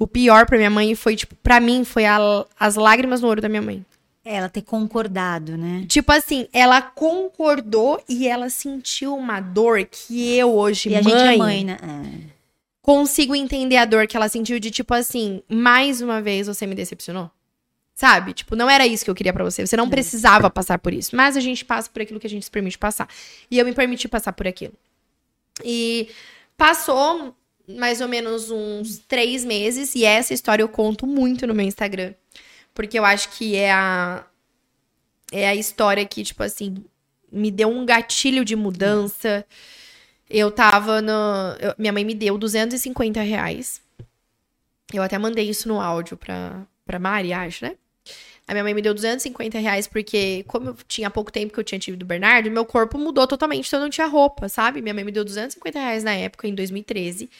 O 0.00 0.06
pior 0.06 0.46
pra 0.46 0.56
minha 0.56 0.70
mãe 0.70 0.94
foi, 0.94 1.14
tipo, 1.14 1.34
pra 1.36 1.60
mim, 1.60 1.84
foi 1.84 2.06
a- 2.06 2.44
as 2.58 2.74
lágrimas 2.74 3.20
no 3.20 3.28
olho 3.28 3.42
da 3.42 3.48
minha 3.48 3.60
mãe. 3.62 3.84
Ela 4.24 4.48
ter 4.48 4.62
concordado, 4.62 5.56
né? 5.56 5.84
Tipo 5.88 6.10
assim, 6.12 6.48
ela 6.52 6.80
concordou 6.82 8.02
e 8.08 8.26
ela 8.26 8.48
sentiu 8.50 9.14
uma 9.14 9.40
dor 9.40 9.84
que 9.84 10.34
eu 10.36 10.54
hoje, 10.54 10.88
E 10.88 10.96
a 10.96 11.02
mãe, 11.02 11.12
gente 11.12 11.34
é 11.34 11.36
mãe, 11.36 11.64
né? 11.64 11.76
É. 11.82 12.40
consigo 12.82 13.34
entender 13.36 13.76
a 13.76 13.84
dor 13.84 14.06
que 14.06 14.16
ela 14.16 14.28
sentiu 14.28 14.58
de 14.58 14.70
tipo 14.70 14.92
assim, 14.94 15.42
mais 15.48 16.00
uma 16.00 16.20
vez 16.20 16.46
você 16.48 16.66
me 16.66 16.74
decepcionou. 16.74 17.30
Sabe? 17.94 18.32
Tipo, 18.32 18.56
não 18.56 18.68
era 18.70 18.86
isso 18.86 19.04
que 19.04 19.10
eu 19.10 19.14
queria 19.14 19.32
pra 19.34 19.44
você. 19.44 19.66
Você 19.66 19.76
não 19.76 19.88
precisava 19.90 20.48
passar 20.48 20.78
por 20.78 20.92
isso. 20.94 21.14
Mas 21.14 21.36
a 21.36 21.40
gente 21.40 21.62
passa 21.64 21.90
por 21.90 22.00
aquilo 22.00 22.18
que 22.18 22.26
a 22.26 22.30
gente 22.30 22.44
se 22.44 22.50
permite 22.50 22.78
passar. 22.78 23.06
E 23.50 23.58
eu 23.58 23.64
me 23.66 23.74
permiti 23.74 24.08
passar 24.08 24.32
por 24.32 24.48
aquilo. 24.48 24.72
E 25.62 26.08
passou 26.56 27.34
mais 27.78 28.00
ou 28.00 28.08
menos 28.08 28.50
uns 28.50 28.98
três 28.98 29.44
meses. 29.44 29.94
E 29.94 30.04
essa 30.04 30.32
história 30.34 30.62
eu 30.62 30.68
conto 30.68 31.06
muito 31.06 31.46
no 31.46 31.54
meu 31.54 31.66
Instagram. 31.66 32.14
Porque 32.74 32.98
eu 32.98 33.04
acho 33.04 33.30
que 33.30 33.56
é 33.56 33.72
a. 33.72 34.24
É 35.32 35.48
a 35.48 35.54
história 35.54 36.04
que, 36.06 36.24
tipo 36.24 36.42
assim, 36.42 36.84
me 37.30 37.50
deu 37.50 37.68
um 37.68 37.84
gatilho 37.86 38.44
de 38.44 38.56
mudança. 38.56 39.44
Eu 40.28 40.50
tava 40.50 41.00
no. 41.02 41.12
eu- 41.60 41.74
minha 41.78 41.92
mãe 41.92 42.04
me 42.04 42.14
deu 42.14 42.36
250 42.38 43.20
reais. 43.22 43.80
Eu 44.92 45.02
até 45.02 45.18
mandei 45.18 45.48
isso 45.48 45.68
no 45.68 45.80
áudio 45.80 46.16
pra, 46.16 46.66
pra 46.84 46.98
Mari, 46.98 47.32
acho, 47.32 47.64
né? 47.64 47.76
A 48.50 48.52
minha 48.52 48.64
mãe 48.64 48.74
me 48.74 48.82
deu 48.82 48.92
250 48.92 49.60
reais 49.60 49.86
porque, 49.86 50.44
como 50.48 50.70
eu 50.70 50.76
tinha 50.88 51.08
pouco 51.08 51.30
tempo 51.30 51.52
que 51.54 51.60
eu 51.60 51.62
tinha 51.62 51.78
tido 51.78 51.96
do 51.96 52.04
Bernardo, 52.04 52.50
meu 52.50 52.64
corpo 52.66 52.98
mudou 52.98 53.24
totalmente, 53.24 53.68
então 53.68 53.78
eu 53.78 53.84
não 53.84 53.90
tinha 53.90 54.08
roupa, 54.08 54.48
sabe? 54.48 54.82
Minha 54.82 54.92
mãe 54.92 55.04
me 55.04 55.12
deu 55.12 55.24
250 55.24 55.78
reais 55.78 56.02
na 56.02 56.14
época, 56.14 56.48
em 56.48 56.54
2013, 56.56 57.30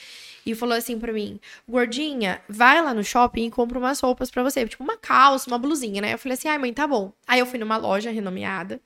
e 0.46 0.54
falou 0.54 0.76
assim 0.76 1.00
pra 1.00 1.12
mim: 1.12 1.40
Gordinha, 1.68 2.40
vai 2.48 2.80
lá 2.80 2.94
no 2.94 3.02
shopping 3.02 3.46
e 3.46 3.50
compra 3.50 3.76
umas 3.76 3.98
roupas 3.98 4.30
pra 4.30 4.44
você, 4.44 4.64
tipo 4.68 4.84
uma 4.84 4.96
calça, 4.96 5.50
uma 5.50 5.58
blusinha, 5.58 6.00
né? 6.00 6.14
Eu 6.14 6.18
falei 6.18 6.34
assim: 6.34 6.46
ai, 6.46 6.58
mãe, 6.58 6.72
tá 6.72 6.86
bom. 6.86 7.12
Aí 7.26 7.40
eu 7.40 7.46
fui 7.46 7.58
numa 7.58 7.76
loja 7.76 8.12
renomeada. 8.12 8.80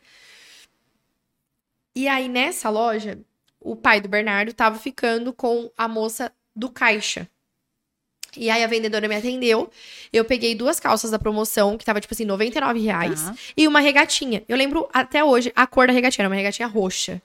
E 1.95 2.09
aí 2.09 2.27
nessa 2.27 2.71
loja, 2.71 3.19
o 3.61 3.77
pai 3.77 4.01
do 4.01 4.09
Bernardo 4.09 4.55
tava 4.55 4.79
ficando 4.79 5.31
com 5.31 5.71
a 5.77 5.87
moça 5.87 6.33
do 6.57 6.71
caixa. 6.71 7.29
E 8.37 8.51
aí 8.51 8.63
a 8.63 8.67
vendedora 8.67 9.07
me 9.09 9.15
atendeu. 9.15 9.71
Eu 10.13 10.25
peguei 10.25 10.55
duas 10.55 10.79
calças 10.81 11.11
da 11.11 11.19
promoção, 11.19 11.77
que 11.79 11.85
tava 11.85 12.01
tipo 12.01 12.15
assim, 12.15 12.25
99 12.25 12.81
reais. 12.81 13.23
Tá. 13.23 13.35
E 13.57 13.67
uma 13.69 13.81
regatinha. 13.81 14.43
Eu 14.49 14.57
lembro 14.57 14.89
até 14.93 15.23
hoje 15.25 15.53
a 15.55 15.67
cor 15.67 15.87
da 15.87 15.93
regatinha, 15.93 16.23
era 16.25 16.29
uma 16.29 16.37
regatinha 16.37 16.69
roxa. 16.69 17.21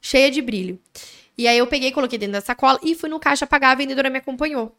cheia 0.00 0.30
de 0.30 0.40
brilho. 0.40 0.78
E 1.38 1.46
aí 1.46 1.58
eu 1.58 1.66
peguei, 1.66 1.92
coloquei 1.92 2.18
dentro 2.18 2.32
da 2.34 2.40
sacola 2.40 2.78
e 2.82 2.94
fui 2.94 3.08
no 3.10 3.20
caixa 3.20 3.46
pagar, 3.46 3.72
a 3.72 3.74
vendedora 3.74 4.08
me 4.08 4.18
acompanhou. 4.18 4.74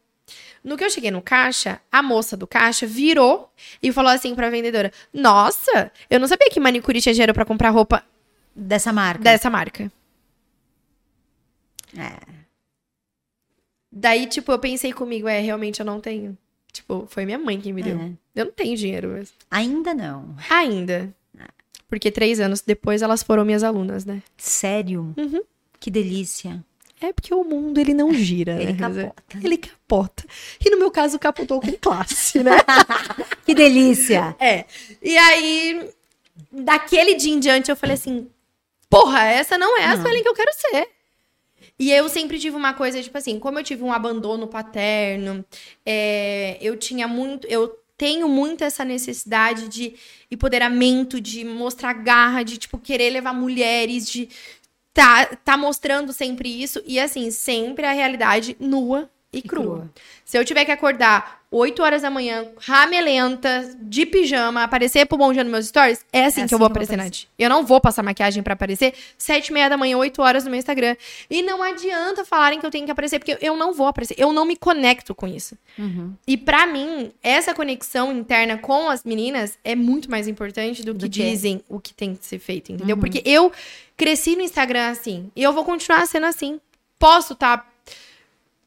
No 0.64 0.76
que 0.76 0.84
eu 0.84 0.90
cheguei 0.90 1.10
no 1.10 1.22
caixa, 1.22 1.80
a 1.90 2.02
moça 2.02 2.36
do 2.36 2.46
caixa 2.46 2.84
virou 2.86 3.50
e 3.82 3.92
falou 3.92 4.10
assim 4.10 4.34
pra 4.34 4.50
vendedora: 4.50 4.92
Nossa, 5.12 5.90
eu 6.10 6.18
não 6.18 6.26
sabia 6.26 6.50
que 6.50 6.58
manicure 6.58 7.00
tinha 7.00 7.12
dinheiro 7.14 7.32
pra 7.32 7.44
comprar 7.44 7.70
roupa 7.70 8.04
Dessa 8.54 8.92
marca. 8.92 9.22
dessa 9.22 9.48
marca. 9.48 9.90
É. 11.96 12.38
Daí, 14.00 14.26
tipo, 14.26 14.52
eu 14.52 14.58
pensei 14.58 14.92
comigo, 14.92 15.26
é, 15.26 15.40
realmente 15.40 15.80
eu 15.80 15.86
não 15.86 16.00
tenho. 16.00 16.38
Tipo, 16.72 17.06
foi 17.08 17.24
minha 17.24 17.38
mãe 17.38 17.60
quem 17.60 17.72
me 17.72 17.82
deu. 17.82 17.98
É. 17.98 18.12
Eu 18.36 18.44
não 18.46 18.52
tenho 18.52 18.76
dinheiro 18.76 19.08
mesmo. 19.08 19.34
Ainda 19.50 19.92
não. 19.92 20.36
Ainda. 20.48 21.12
Porque 21.88 22.10
três 22.10 22.38
anos 22.38 22.60
depois 22.60 23.02
elas 23.02 23.22
foram 23.22 23.44
minhas 23.44 23.64
alunas, 23.64 24.04
né? 24.04 24.22
Sério? 24.36 25.14
Uhum. 25.16 25.40
Que 25.80 25.90
delícia. 25.90 26.62
É 27.00 27.12
porque 27.12 27.32
o 27.32 27.42
mundo, 27.42 27.78
ele 27.78 27.94
não 27.94 28.12
gira, 28.12 28.60
Ele 28.60 28.72
né? 28.72 28.78
capota. 28.78 29.22
Ele 29.42 29.56
capota. 29.56 30.24
E 30.64 30.70
no 30.70 30.78
meu 30.78 30.90
caso, 30.90 31.18
capotou 31.18 31.60
com 31.60 31.72
classe, 31.72 32.42
né? 32.42 32.52
Que 33.46 33.54
delícia. 33.54 34.36
É. 34.38 34.66
E 35.02 35.16
aí, 35.16 35.90
daquele 36.52 37.14
dia 37.14 37.32
em 37.32 37.40
diante, 37.40 37.70
eu 37.70 37.76
falei 37.76 37.94
assim: 37.94 38.28
porra, 38.90 39.24
essa 39.24 39.56
não 39.56 39.78
é 39.78 39.86
a. 39.86 39.96
Suelen 40.00 40.22
que 40.22 40.28
eu 40.28 40.34
quero 40.34 40.52
ser. 40.52 40.88
E 41.78 41.92
eu 41.92 42.08
sempre 42.08 42.38
tive 42.38 42.56
uma 42.56 42.74
coisa, 42.74 43.02
tipo 43.02 43.16
assim, 43.16 43.38
como 43.38 43.58
eu 43.58 43.64
tive 43.64 43.84
um 43.84 43.92
abandono 43.92 44.48
paterno, 44.48 45.44
é, 45.86 46.58
eu 46.60 46.76
tinha 46.76 47.06
muito. 47.06 47.46
Eu 47.46 47.68
tenho 47.96 48.28
muito 48.28 48.62
essa 48.64 48.84
necessidade 48.84 49.68
de 49.68 49.94
empoderamento, 50.30 51.20
de 51.20 51.44
mostrar 51.44 51.92
garra, 51.94 52.44
de, 52.44 52.56
tipo, 52.56 52.78
querer 52.78 53.10
levar 53.10 53.32
mulheres, 53.34 54.08
de 54.08 54.28
tá, 54.94 55.26
tá 55.26 55.56
mostrando 55.56 56.12
sempre 56.12 56.48
isso. 56.48 56.82
E 56.86 56.98
assim, 56.98 57.30
sempre 57.30 57.86
a 57.86 57.92
realidade 57.92 58.56
nua 58.60 59.10
e, 59.32 59.42
crua. 59.42 59.64
crua. 59.64 59.90
Se 60.24 60.38
eu 60.38 60.44
tiver 60.44 60.64
que 60.64 60.70
acordar 60.70 61.42
8 61.50 61.82
horas 61.82 62.02
da 62.02 62.10
manhã, 62.10 62.46
ramelenta, 62.58 63.76
de 63.80 64.06
pijama, 64.06 64.62
aparecer 64.62 65.06
pro 65.06 65.18
bom 65.18 65.32
dia 65.32 65.44
nos 65.44 65.50
meus 65.50 65.66
stories, 65.66 66.04
é 66.12 66.24
assim 66.24 66.42
É 66.42 66.44
que 66.44 66.44
eu 66.44 66.44
assim 66.44 66.48
vou 66.48 66.48
que 66.48 66.54
eu 66.54 66.58
vou 66.58 66.66
aparecer 66.66 66.96
na 66.96 67.02
aparecer. 67.04 67.26
Nath. 67.26 67.34
Eu 67.38 67.48
não 67.50 67.64
vou 67.64 67.80
passar 67.80 68.02
maquiagem 68.02 68.42
pra 68.42 68.54
aparecer 68.54 68.94
7 69.18 69.48
e 69.48 69.52
meia 69.52 69.68
da 69.68 69.76
manhã, 69.76 69.96
8 69.98 70.20
horas 70.22 70.44
no 70.44 70.50
meu 70.50 70.58
Instagram. 70.58 70.96
E 71.28 71.42
não 71.42 71.62
adianta 71.62 72.24
falarem 72.24 72.58
que 72.58 72.64
eu 72.64 72.70
tenho 72.70 72.86
que 72.86 72.90
aparecer, 72.90 73.18
porque 73.18 73.38
eu 73.40 73.56
não 73.56 73.72
vou 73.72 73.86
aparecer. 73.86 74.14
Eu 74.18 74.32
não 74.32 74.44
me 74.44 74.56
conecto 74.56 75.14
com 75.14 75.26
isso. 75.26 75.56
Uhum. 75.78 76.14
E 76.26 76.36
pra 76.36 76.66
mim, 76.66 77.12
essa 77.22 77.54
conexão 77.54 78.12
interna 78.12 78.56
com 78.56 78.88
as 78.88 79.04
meninas 79.04 79.58
é 79.62 79.74
muito 79.74 80.10
mais 80.10 80.26
importante 80.26 80.82
do 80.82 80.92
que 80.94 81.00
Do 81.00 81.08
dizem 81.08 81.62
o 81.68 81.78
que 81.78 81.92
tem 81.92 82.14
que 82.14 82.26
ser 82.26 82.38
feito, 82.38 82.72
entendeu? 82.72 82.96
Uhum. 82.96 83.00
Porque 83.00 83.22
eu 83.26 83.52
cresci 83.96 84.36
no 84.36 84.42
Instagram 84.42 84.88
assim, 84.88 85.30
e 85.36 85.42
eu 85.42 85.52
vou 85.52 85.64
continuar 85.64 86.06
sendo 86.06 86.26
assim. 86.26 86.58
Posso 86.98 87.34
estar 87.34 87.67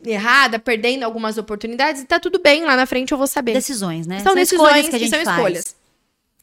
errada, 0.05 0.57
perdendo 0.59 1.03
algumas 1.03 1.37
oportunidades, 1.37 2.01
e 2.01 2.05
tá 2.05 2.19
tudo 2.19 2.39
bem, 2.39 2.63
lá 2.63 2.75
na 2.75 2.85
frente 2.85 3.11
eu 3.11 3.17
vou 3.17 3.27
saber. 3.27 3.53
Decisões, 3.53 4.07
né? 4.07 4.19
São 4.19 4.33
decisões 4.35 4.67
escolhas 4.67 4.89
que 4.89 4.95
a 4.95 4.99
gente 4.99 5.09
são 5.09 5.23
faz. 5.23 5.37
escolhas. 5.37 5.75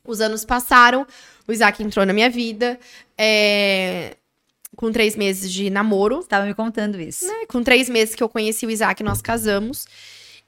Os 0.05 0.21
anos 0.21 0.45
passaram, 0.45 1.07
o 1.47 1.53
Isaac 1.53 1.83
entrou 1.83 2.07
na 2.07 2.13
minha 2.13 2.31
vida, 2.31 2.79
é, 3.17 4.17
com 4.77 4.91
três 4.93 5.17
meses 5.17 5.53
de 5.53 5.69
namoro, 5.71 6.23
Você 6.23 6.29
tava 6.29 6.47
me 6.47 6.55
contando 6.55 7.01
isso. 7.01 7.27
né? 7.27 7.47
Com 7.49 7.63
três 7.63 7.89
meses 7.89 8.15
que 8.15 8.23
eu 8.23 8.29
conheci 8.29 8.65
o 8.65 8.71
Isaac, 8.71 9.03
nós 9.03 9.21
casamos. 9.21 9.87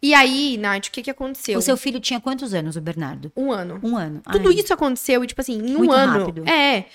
E 0.03 0.15
aí, 0.15 0.57
Nath, 0.57 0.87
o 0.87 0.91
que 0.93 1.03
que 1.03 1.11
aconteceu? 1.11 1.59
O 1.59 1.63
seu 1.63 1.77
filho 1.77 2.01
tinha 2.01 2.19
quantos 2.21 2.55
anos, 2.55 2.75
o 2.77 2.81
Bernardo? 2.81 3.31
Um 3.37 3.53
ano. 3.53 3.79
Um 3.83 3.97
ano. 3.97 4.23
Tudo 4.33 4.49
Ai, 4.49 4.55
isso 4.55 4.73
aconteceu, 4.73 5.23
e, 5.23 5.27
tipo 5.27 5.41
assim, 5.43 5.59
em 5.59 5.75
um 5.75 5.79
Muito 5.79 5.93
ano. 5.93 6.19
rápido. 6.21 6.49
É. 6.49 6.87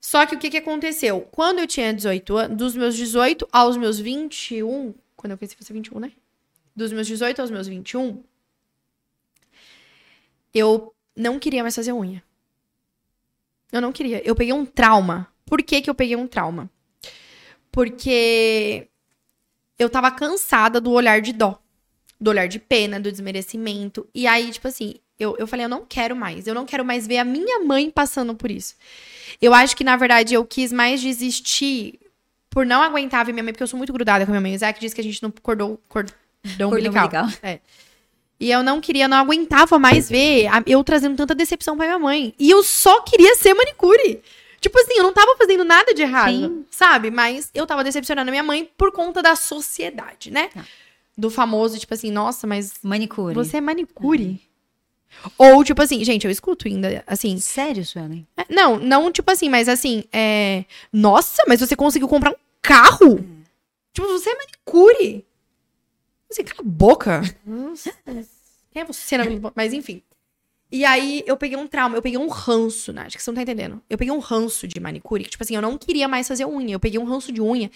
Só 0.00 0.24
que 0.26 0.34
o 0.34 0.38
que 0.38 0.48
que 0.48 0.56
aconteceu? 0.56 1.26
Quando 1.32 1.58
eu 1.58 1.66
tinha 1.66 1.92
18 1.92 2.36
anos, 2.36 2.56
dos 2.56 2.76
meus 2.76 2.96
18 2.96 3.48
aos 3.52 3.76
meus 3.76 3.98
21, 3.98 4.94
quando 5.20 5.32
eu 5.32 5.38
conheci 5.38 5.54
você 5.60 5.70
21, 5.70 6.00
né? 6.00 6.12
Dos 6.74 6.92
meus 6.92 7.06
18 7.06 7.42
aos 7.42 7.50
meus 7.50 7.68
21, 7.68 8.24
eu 10.54 10.94
não 11.14 11.38
queria 11.38 11.62
mais 11.62 11.76
fazer 11.76 11.92
unha. 11.92 12.22
Eu 13.70 13.82
não 13.82 13.92
queria. 13.92 14.26
Eu 14.26 14.34
peguei 14.34 14.54
um 14.54 14.64
trauma. 14.64 15.28
Por 15.44 15.62
que 15.62 15.82
que 15.82 15.90
eu 15.90 15.94
peguei 15.94 16.16
um 16.16 16.26
trauma? 16.26 16.70
Porque 17.70 18.88
eu 19.78 19.90
tava 19.90 20.10
cansada 20.10 20.80
do 20.80 20.90
olhar 20.90 21.20
de 21.20 21.34
dó. 21.34 21.60
Do 22.18 22.30
olhar 22.30 22.48
de 22.48 22.58
pena, 22.58 22.98
do 22.98 23.12
desmerecimento. 23.12 24.08
E 24.14 24.26
aí, 24.26 24.50
tipo 24.50 24.68
assim, 24.68 24.94
eu, 25.18 25.36
eu 25.38 25.46
falei, 25.46 25.66
eu 25.66 25.70
não 25.70 25.84
quero 25.84 26.16
mais. 26.16 26.46
Eu 26.46 26.54
não 26.54 26.64
quero 26.64 26.84
mais 26.84 27.06
ver 27.06 27.18
a 27.18 27.24
minha 27.24 27.60
mãe 27.60 27.90
passando 27.90 28.34
por 28.34 28.50
isso. 28.50 28.74
Eu 29.40 29.52
acho 29.52 29.76
que, 29.76 29.84
na 29.84 29.96
verdade, 29.96 30.32
eu 30.32 30.46
quis 30.46 30.72
mais 30.72 31.02
desistir 31.02 31.99
por 32.50 32.66
não 32.66 32.82
aguentar 32.82 33.24
ver 33.24 33.32
minha 33.32 33.42
mãe, 33.44 33.52
porque 33.52 33.62
eu 33.62 33.66
sou 33.68 33.78
muito 33.78 33.92
grudada 33.92 34.26
com 34.26 34.30
a 34.30 34.34
minha 34.34 34.40
mãe. 34.40 34.52
O 34.52 34.54
Isaac 34.56 34.78
disse 34.80 34.94
que 34.94 35.00
a 35.00 35.04
gente 35.04 35.22
não 35.22 35.30
cordou 35.30 35.80
cordão 35.88 36.14
Cordão 36.42 36.68
umbilical. 36.70 37.06
umbilical. 37.06 37.28
É. 37.42 37.60
E 38.38 38.50
eu 38.50 38.62
não 38.62 38.80
queria, 38.80 39.06
não 39.06 39.18
aguentava 39.18 39.78
mais 39.78 40.08
ver 40.08 40.46
a- 40.48 40.62
eu 40.66 40.82
trazendo 40.82 41.14
tanta 41.16 41.34
decepção 41.34 41.76
pra 41.76 41.86
minha 41.86 41.98
mãe. 41.98 42.34
E 42.38 42.50
eu 42.50 42.62
só 42.62 43.00
queria 43.02 43.34
ser 43.36 43.52
manicure. 43.54 44.20
Tipo 44.60 44.78
assim, 44.80 44.94
eu 44.96 45.02
não 45.02 45.12
tava 45.12 45.36
fazendo 45.38 45.64
nada 45.64 45.92
de 45.94 46.02
errado, 46.02 46.32
Sim. 46.32 46.64
sabe? 46.70 47.10
Mas 47.10 47.50
eu 47.54 47.66
tava 47.66 47.84
decepcionando 47.84 48.28
a 48.28 48.32
minha 48.32 48.42
mãe 48.42 48.70
por 48.76 48.92
conta 48.92 49.22
da 49.22 49.34
sociedade, 49.36 50.30
né? 50.30 50.48
Tá. 50.48 50.64
Do 51.16 51.28
famoso, 51.30 51.78
tipo 51.78 51.92
assim, 51.92 52.10
nossa, 52.10 52.46
mas 52.46 52.74
Manicure. 52.82 53.34
você 53.34 53.58
é 53.58 53.60
manicure. 53.60 54.40
Ou, 55.36 55.62
tipo 55.64 55.82
assim, 55.82 56.02
gente, 56.04 56.24
eu 56.24 56.30
escuto 56.30 56.66
ainda, 56.68 57.02
assim. 57.06 57.38
Sério, 57.38 57.84
Suelen? 57.84 58.26
é, 58.36 58.44
Não, 58.48 58.78
não 58.78 59.12
tipo 59.12 59.30
assim, 59.30 59.48
mas 59.48 59.68
assim, 59.68 60.04
é. 60.12 60.64
Nossa, 60.92 61.42
mas 61.46 61.60
você 61.60 61.74
conseguiu 61.76 62.08
comprar 62.08 62.30
um 62.30 62.36
carro? 62.62 63.24
Tipo, 63.92 64.06
você 64.08 64.30
é 64.30 64.34
manicure. 64.36 65.24
Você 66.30 66.44
cala 66.44 66.60
a 66.60 66.64
boca. 66.64 67.22
Quem 68.70 68.82
é 68.82 68.84
você? 68.84 69.18
na- 69.18 69.24
Mas 69.54 69.72
enfim. 69.72 70.02
E 70.72 70.84
aí 70.84 71.24
eu 71.26 71.36
peguei 71.36 71.58
um 71.58 71.66
trauma, 71.66 71.96
eu 71.96 72.02
peguei 72.02 72.16
um 72.18 72.28
ranço, 72.28 72.92
Nath, 72.92 73.16
que 73.16 73.22
você 73.22 73.28
não 73.30 73.34
tá 73.34 73.42
entendendo. 73.42 73.82
Eu 73.90 73.98
peguei 73.98 74.12
um 74.14 74.20
ranço 74.20 74.68
de 74.68 74.78
manicure, 74.78 75.24
que, 75.24 75.30
tipo 75.30 75.42
assim, 75.42 75.56
eu 75.56 75.62
não 75.62 75.76
queria 75.76 76.06
mais 76.06 76.28
fazer 76.28 76.46
unha. 76.46 76.74
Eu 76.76 76.78
peguei 76.80 77.00
um 77.00 77.04
ranço 77.04 77.32
de 77.32 77.42
unha. 77.42 77.68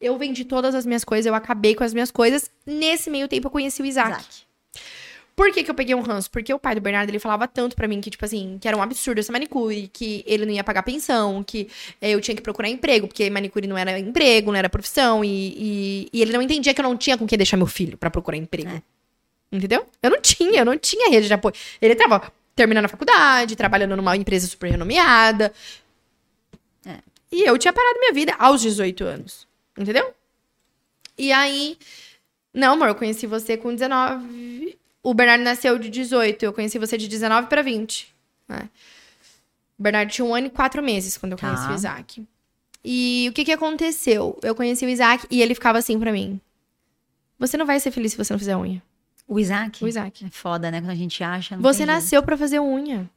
Eu 0.00 0.16
vendi 0.16 0.46
todas 0.46 0.74
as 0.74 0.86
minhas 0.86 1.04
coisas, 1.04 1.26
eu 1.26 1.34
acabei 1.34 1.74
com 1.74 1.84
as 1.84 1.92
minhas 1.92 2.10
coisas. 2.10 2.50
Nesse 2.64 3.10
meio 3.10 3.28
tempo 3.28 3.48
eu 3.48 3.50
conheci 3.50 3.82
o 3.82 3.84
Isaac. 3.86 4.12
Isaac. 4.12 4.49
Por 5.40 5.50
que, 5.52 5.64
que 5.64 5.70
eu 5.70 5.74
peguei 5.74 5.94
um 5.94 6.02
ranço? 6.02 6.30
Porque 6.30 6.52
o 6.52 6.58
pai 6.58 6.74
do 6.74 6.82
Bernardo, 6.82 7.08
ele 7.08 7.18
falava 7.18 7.48
tanto 7.48 7.74
pra 7.74 7.88
mim 7.88 7.98
que, 7.98 8.10
tipo 8.10 8.22
assim, 8.22 8.58
que 8.60 8.68
era 8.68 8.76
um 8.76 8.82
absurdo 8.82 9.20
essa 9.20 9.32
manicure, 9.32 9.88
que 9.90 10.22
ele 10.26 10.44
não 10.44 10.52
ia 10.52 10.62
pagar 10.62 10.82
pensão, 10.82 11.42
que 11.42 11.66
eh, 11.98 12.10
eu 12.10 12.20
tinha 12.20 12.34
que 12.34 12.42
procurar 12.42 12.68
emprego, 12.68 13.08
porque 13.08 13.30
manicure 13.30 13.66
não 13.66 13.78
era 13.78 13.98
emprego, 13.98 14.52
não 14.52 14.58
era 14.58 14.68
profissão, 14.68 15.24
e, 15.24 15.54
e, 15.56 16.08
e 16.12 16.20
ele 16.20 16.30
não 16.34 16.42
entendia 16.42 16.74
que 16.74 16.80
eu 16.82 16.82
não 16.82 16.94
tinha 16.94 17.16
com 17.16 17.26
que 17.26 17.38
deixar 17.38 17.56
meu 17.56 17.66
filho 17.66 17.96
pra 17.96 18.10
procurar 18.10 18.36
emprego. 18.36 18.68
É. 18.68 18.82
Entendeu? 19.50 19.86
Eu 20.02 20.10
não 20.10 20.20
tinha, 20.20 20.60
eu 20.60 20.64
não 20.66 20.76
tinha 20.76 21.08
rede 21.08 21.26
de 21.26 21.32
apoio. 21.32 21.54
Ele 21.80 21.94
tava 21.94 22.30
terminando 22.54 22.84
a 22.84 22.88
faculdade, 22.88 23.56
trabalhando 23.56 23.96
numa 23.96 24.14
empresa 24.18 24.46
super 24.46 24.70
renomeada. 24.70 25.54
É. 26.84 26.98
E 27.32 27.48
eu 27.48 27.56
tinha 27.56 27.72
parado 27.72 27.98
minha 27.98 28.12
vida 28.12 28.34
aos 28.38 28.60
18 28.60 29.04
anos. 29.04 29.48
Entendeu? 29.78 30.12
E 31.16 31.32
aí. 31.32 31.78
Não, 32.52 32.74
amor, 32.74 32.88
eu 32.88 32.94
conheci 32.94 33.26
você 33.26 33.56
com 33.56 33.72
19. 33.72 34.78
O 35.02 35.14
Bernardo 35.14 35.42
nasceu 35.42 35.78
de 35.78 35.88
18, 35.88 36.42
eu 36.44 36.52
conheci 36.52 36.78
você 36.78 36.96
de 36.98 37.08
19 37.08 37.46
pra 37.48 37.62
20. 37.62 38.12
né? 38.48 38.68
O 39.78 39.82
Bernardo 39.82 40.10
tinha 40.10 40.24
um 40.24 40.34
ano 40.34 40.48
e 40.48 40.50
quatro 40.50 40.82
meses 40.82 41.16
quando 41.16 41.32
eu 41.32 41.38
Tá. 41.38 41.46
conheci 41.48 41.72
o 41.72 41.74
Isaac. 41.74 42.26
E 42.84 43.26
o 43.30 43.32
que 43.32 43.44
que 43.44 43.52
aconteceu? 43.52 44.38
Eu 44.42 44.54
conheci 44.54 44.84
o 44.84 44.88
Isaac 44.88 45.26
e 45.30 45.40
ele 45.40 45.54
ficava 45.54 45.78
assim 45.78 45.98
pra 45.98 46.12
mim. 46.12 46.40
Você 47.38 47.56
não 47.56 47.64
vai 47.64 47.78
ser 47.80 47.90
feliz 47.90 48.12
se 48.12 48.18
você 48.18 48.32
não 48.32 48.38
fizer 48.38 48.56
unha. 48.56 48.82
O 49.26 49.38
Isaac? 49.38 49.82
O 49.84 49.88
Isaac. 49.88 50.24
É 50.26 50.30
foda, 50.30 50.70
né? 50.70 50.80
Quando 50.80 50.90
a 50.90 50.94
gente 50.94 51.22
acha. 51.24 51.56
Você 51.58 51.86
nasceu 51.86 52.22
pra 52.22 52.36
fazer 52.36 52.58
unha. 52.60 53.08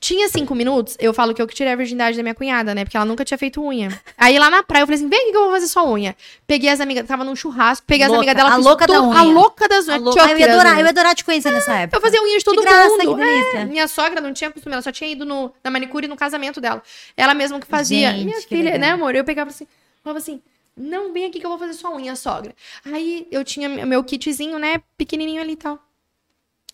Tinha 0.00 0.28
cinco 0.28 0.54
minutos, 0.54 0.96
eu 0.98 1.12
falo 1.14 1.32
que 1.34 1.40
eu 1.40 1.46
que 1.46 1.54
tirei 1.54 1.72
a 1.72 1.76
virgindade 1.76 2.16
da 2.16 2.22
minha 2.22 2.34
cunhada, 2.34 2.74
né? 2.74 2.84
Porque 2.84 2.96
ela 2.96 3.06
nunca 3.06 3.24
tinha 3.24 3.38
feito 3.38 3.62
unha. 3.62 3.88
Aí 4.18 4.38
lá 4.38 4.50
na 4.50 4.62
praia 4.62 4.82
eu 4.82 4.86
falei 4.86 4.98
assim: 5.00 5.08
vem 5.08 5.18
aqui 5.20 5.30
que 5.30 5.36
eu 5.36 5.42
vou 5.44 5.50
fazer 5.52 5.66
sua 5.68 5.84
unha. 5.88 6.16
Peguei 6.46 6.68
as 6.70 6.80
amigas, 6.80 7.06
tava 7.06 7.24
num 7.24 7.36
churrasco, 7.36 7.86
peguei 7.86 8.04
as 8.04 8.08
Louca, 8.10 8.20
amigas 8.30 8.36
dela, 8.36 8.54
a 8.54 8.56
louca 8.56 8.86
da 8.86 8.94
tudo- 8.94 9.12
A 9.16 9.22
unha. 9.22 9.32
louca 9.32 9.68
das 9.68 9.88
A 9.88 9.92
unhas. 9.92 10.02
louca- 10.02 10.24
Ah, 10.24 10.30
eu, 10.32 10.38
ia 10.38 10.52
adorar, 10.52 10.78
eu 10.78 10.84
ia 10.84 10.90
adorar 10.90 11.14
te 11.14 11.24
conhecer 11.24 11.50
nessa 11.50 11.72
época. 11.74 11.96
Eu 11.96 12.00
fazia 12.00 12.22
unha 12.22 12.38
de 12.38 12.44
todo 12.44 12.60
De 12.60 12.66
graça, 12.66 12.88
mundo. 12.96 13.16
que 13.16 13.24
delícia. 13.24 13.58
É, 13.58 13.64
minha 13.64 13.88
sogra 13.88 14.20
não 14.20 14.32
tinha 14.32 14.50
costume, 14.50 14.72
ela 14.74 14.82
só 14.82 14.92
tinha 14.92 15.10
ido 15.10 15.24
no, 15.24 15.52
na 15.62 15.70
manicure 15.70 16.06
no 16.08 16.16
casamento 16.16 16.60
dela. 16.60 16.82
Ela 17.16 17.34
mesma 17.34 17.58
que 17.60 17.66
fazia. 17.66 18.10
Gente, 18.12 18.24
minha 18.24 18.36
que 18.40 18.48
filha, 18.48 18.64
legal. 18.72 18.80
né, 18.80 18.90
amor? 18.90 19.14
Eu 19.14 19.24
pegava 19.24 19.50
assim, 19.50 19.66
falava 20.02 20.18
assim, 20.18 20.40
não, 20.76 21.12
vem 21.12 21.26
aqui 21.26 21.38
que 21.40 21.44
eu 21.46 21.50
vou 21.50 21.58
fazer 21.58 21.74
sua 21.74 21.90
unha, 21.94 22.16
sogra. 22.16 22.54
Aí 22.84 23.26
eu 23.30 23.44
tinha 23.44 23.68
meu 23.68 24.02
kitzinho, 24.02 24.58
né, 24.58 24.80
pequenininho 24.96 25.40
ali 25.42 25.52
e 25.52 25.56
tal. 25.56 25.78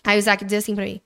Aí 0.05 0.17
o 0.17 0.21
Isaac 0.21 0.45
dizia 0.45 0.59
assim 0.59 0.75
pra 0.75 0.85
mim, 0.85 1.01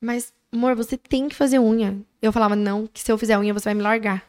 mas, 0.00 0.32
amor, 0.52 0.74
você 0.74 0.96
tem 0.96 1.28
que 1.28 1.34
fazer 1.34 1.58
unha. 1.58 1.96
Eu 2.20 2.32
falava, 2.32 2.54
não, 2.54 2.86
que 2.86 3.00
se 3.00 3.10
eu 3.10 3.18
fizer 3.18 3.38
unha 3.38 3.54
você 3.54 3.64
vai 3.64 3.74
me 3.74 3.82
largar. 3.82 4.22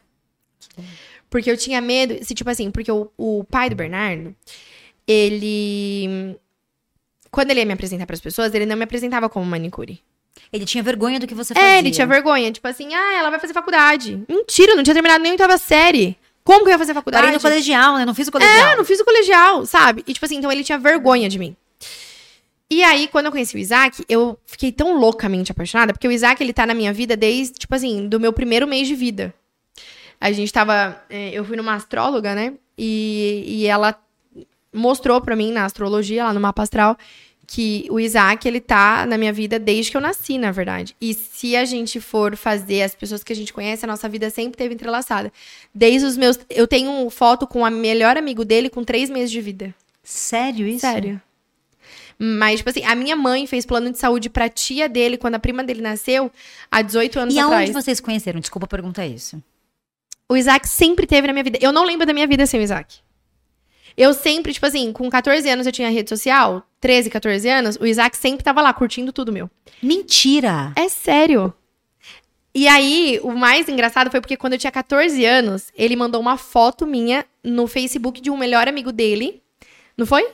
Porque 1.30 1.50
eu 1.50 1.58
tinha 1.58 1.82
medo, 1.82 2.24
se 2.24 2.34
tipo 2.34 2.50
assim, 2.50 2.72
porque 2.72 2.92
o, 2.92 3.10
o 3.18 3.44
pai 3.44 3.70
do 3.70 3.76
Bernardo, 3.76 4.36
ele... 5.08 6.38
Quando 7.32 7.52
ele 7.52 7.62
ia 7.62 7.66
me 7.66 7.74
apresentar 7.74 8.06
pras 8.06 8.22
pessoas, 8.22 8.54
ele 8.54 8.66
não 8.66 8.78
me 8.78 8.84
apresentava 8.84 9.28
como 9.28 9.46
manicure. 9.46 10.00
Ele 10.52 10.66
tinha 10.66 10.84
vergonha 10.84 11.20
do 11.20 11.26
que 11.26 11.34
você 11.34 11.54
fazia. 11.54 11.68
É, 11.68 11.80
ele 11.80 11.90
tinha 11.90 12.06
vergonha. 12.06 12.52
Tipo 12.52 12.68
assim, 12.68 12.94
ah, 12.94 13.14
ela 13.16 13.32
vai 13.32 13.40
fazer 13.40 13.54
faculdade. 13.54 14.24
Mentira, 14.30 14.74
eu 14.74 14.76
não 14.76 14.84
tinha 14.84 14.94
terminado 14.94 15.24
nem 15.24 15.32
oitava 15.32 15.58
série. 15.58 16.16
Como 16.44 16.60
que 16.60 16.66
eu 16.66 16.74
ia 16.74 16.78
fazer 16.78 16.94
faculdade? 16.94 17.24
Parei 17.24 17.36
no 17.36 17.42
colegial, 17.42 17.98
né? 17.98 18.06
Não 18.06 18.14
fiz 18.14 18.28
o 18.28 18.32
colegial. 18.32 18.74
É, 18.74 18.76
não 18.76 18.86
fiz 18.86 19.00
o 19.00 19.06
colegial, 19.06 19.66
sabe? 19.66 20.04
E 20.06 20.14
tipo 20.14 20.26
assim, 20.26 20.36
então 20.36 20.52
ele 20.52 20.64
tinha 20.64 20.78
vergonha 20.78 21.28
de 21.28 21.40
mim. 21.40 21.56
E 22.74 22.84
aí, 22.84 23.08
quando 23.08 23.28
eu 23.28 23.32
conheci 23.32 23.56
o 23.56 23.60
Isaac, 23.60 24.04
eu 24.10 24.36
fiquei 24.48 24.72
tão 24.72 24.98
loucamente 24.98 25.52
apaixonada, 25.52 25.94
porque 25.94 26.08
o 26.08 26.12
Isaac, 26.12 26.42
ele 26.42 26.52
tá 26.52 26.66
na 26.66 26.74
minha 26.74 26.92
vida 26.92 27.16
desde, 27.16 27.54
tipo 27.54 27.76
assim, 27.76 28.08
do 28.08 28.20
meu 28.20 28.34
primeiro 28.34 28.68
mês 28.68 28.88
de 28.88 28.96
vida. 28.96 29.32
A 30.20 30.32
gente 30.32 30.52
tava. 30.52 31.00
é, 31.08 31.30
Eu 31.34 31.46
fui 31.46 31.56
numa 31.56 31.76
astróloga, 31.76 32.34
né? 32.34 32.54
E, 32.76 33.44
e 33.46 33.68
ela 33.68 33.96
mostrou 34.74 35.22
pra 35.22 35.36
mim 35.36 35.52
na 35.52 35.66
astrologia, 35.66 36.24
lá 36.24 36.34
no 36.34 36.40
mapa 36.40 36.64
astral, 36.64 36.98
que 37.46 37.86
o 37.92 38.00
Isaac, 38.00 38.48
ele 38.48 38.60
tá 38.60 39.06
na 39.06 39.20
minha 39.20 39.32
vida 39.32 39.60
desde 39.60 39.92
que 39.92 39.98
eu 39.98 40.02
nasci, 40.02 40.40
na 40.40 40.52
verdade. 40.52 40.96
E 41.00 41.14
se 41.14 41.56
a 41.56 41.66
gente 41.66 42.00
for 42.00 42.36
fazer 42.36 42.82
as 42.82 42.96
pessoas 42.96 43.24
que 43.24 43.32
a 43.32 43.36
gente 43.36 43.54
conhece, 43.54 43.86
a 43.86 43.88
nossa 43.88 44.10
vida 44.10 44.32
sempre 44.32 44.58
teve 44.58 44.74
entrelaçada. 44.74 45.32
Desde 45.76 46.08
os 46.08 46.18
meus. 46.18 46.40
Eu 46.50 46.68
tenho 46.68 47.08
foto 47.12 47.46
com 47.46 47.62
o 47.62 47.70
melhor 47.70 48.18
amigo 48.18 48.44
dele 48.44 48.68
com 48.68 48.84
três 48.84 49.12
meses 49.12 49.30
de 49.30 49.42
vida. 49.42 49.76
Sério 50.04 50.66
isso? 50.66 50.80
Sério. 50.80 51.22
Mas, 52.17 52.58
tipo 52.60 52.69
assim, 52.69 52.84
a 52.86 52.95
minha 52.95 53.15
mãe 53.15 53.45
fez 53.47 53.65
plano 53.65 53.91
de 53.91 53.97
saúde 53.97 54.30
pra 54.30 54.47
tia 54.49 54.88
dele 54.88 55.17
quando 55.17 55.36
a 55.36 55.39
prima 55.39 55.63
dele 55.63 55.82
nasceu, 55.82 56.32
há 56.71 56.82
18 56.82 57.19
anos 57.19 57.36
E 57.36 57.39
atrás. 57.39 57.62
aonde 57.69 57.73
vocês 57.73 57.99
conheceram? 57.99 58.39
Desculpa 58.39 58.67
perguntar 58.67 59.06
isso. 59.06 59.41
O 60.30 60.38
Isaac 60.38 60.67
sempre 60.67 61.06
teve 61.06 61.28
na 61.28 61.34
minha 61.34 61.43
vida. 61.43 61.60
Eu 61.62 61.71
não 61.71 61.84
lembro 61.86 62.06
da 62.06 62.13
minha 62.13 62.28
vida 62.28 62.45
sem 62.45 62.60
o 62.60 62.63
Isaac. 62.63 62.97
Eu 63.95 64.13
sempre, 64.13 64.54
tipo 64.54 64.65
assim, 64.65 64.91
com 64.91 65.08
14 65.10 65.47
anos 65.49 65.67
eu 65.67 65.71
tinha 65.71 65.89
rede 65.89 66.10
social, 66.10 66.63
13, 66.80 67.10
14 67.10 67.47
anos, 67.47 67.76
o 67.80 67.86
Isaac 67.86 68.17
sempre 68.17 68.43
tava 68.43 68.62
lá 68.62 68.73
curtindo 68.73 69.13
tudo 69.13 69.32
meu. 69.32 69.49
Mentira! 69.82 70.71
É 70.76 70.89
sério. 70.89 71.54
E 72.56 72.67
aí, 72.67 73.19
o 73.23 73.32
mais 73.32 73.67
engraçado 73.67 74.10
foi 74.12 74.21
porque 74.21 74.38
quando 74.38 74.54
eu 74.54 74.60
tinha 74.60 74.71
14 74.71 75.23
anos, 75.26 75.71
ele 75.76 75.95
mandou 75.95 76.21
uma 76.21 76.38
foto 76.38 76.86
minha 76.88 77.26
no 77.43 77.67
Facebook 77.67 78.21
de 78.21 78.30
um 78.32 78.38
melhor 78.38 78.67
amigo 78.67 78.91
dele. 78.91 79.41
Não 79.97 80.06
foi? 80.06 80.28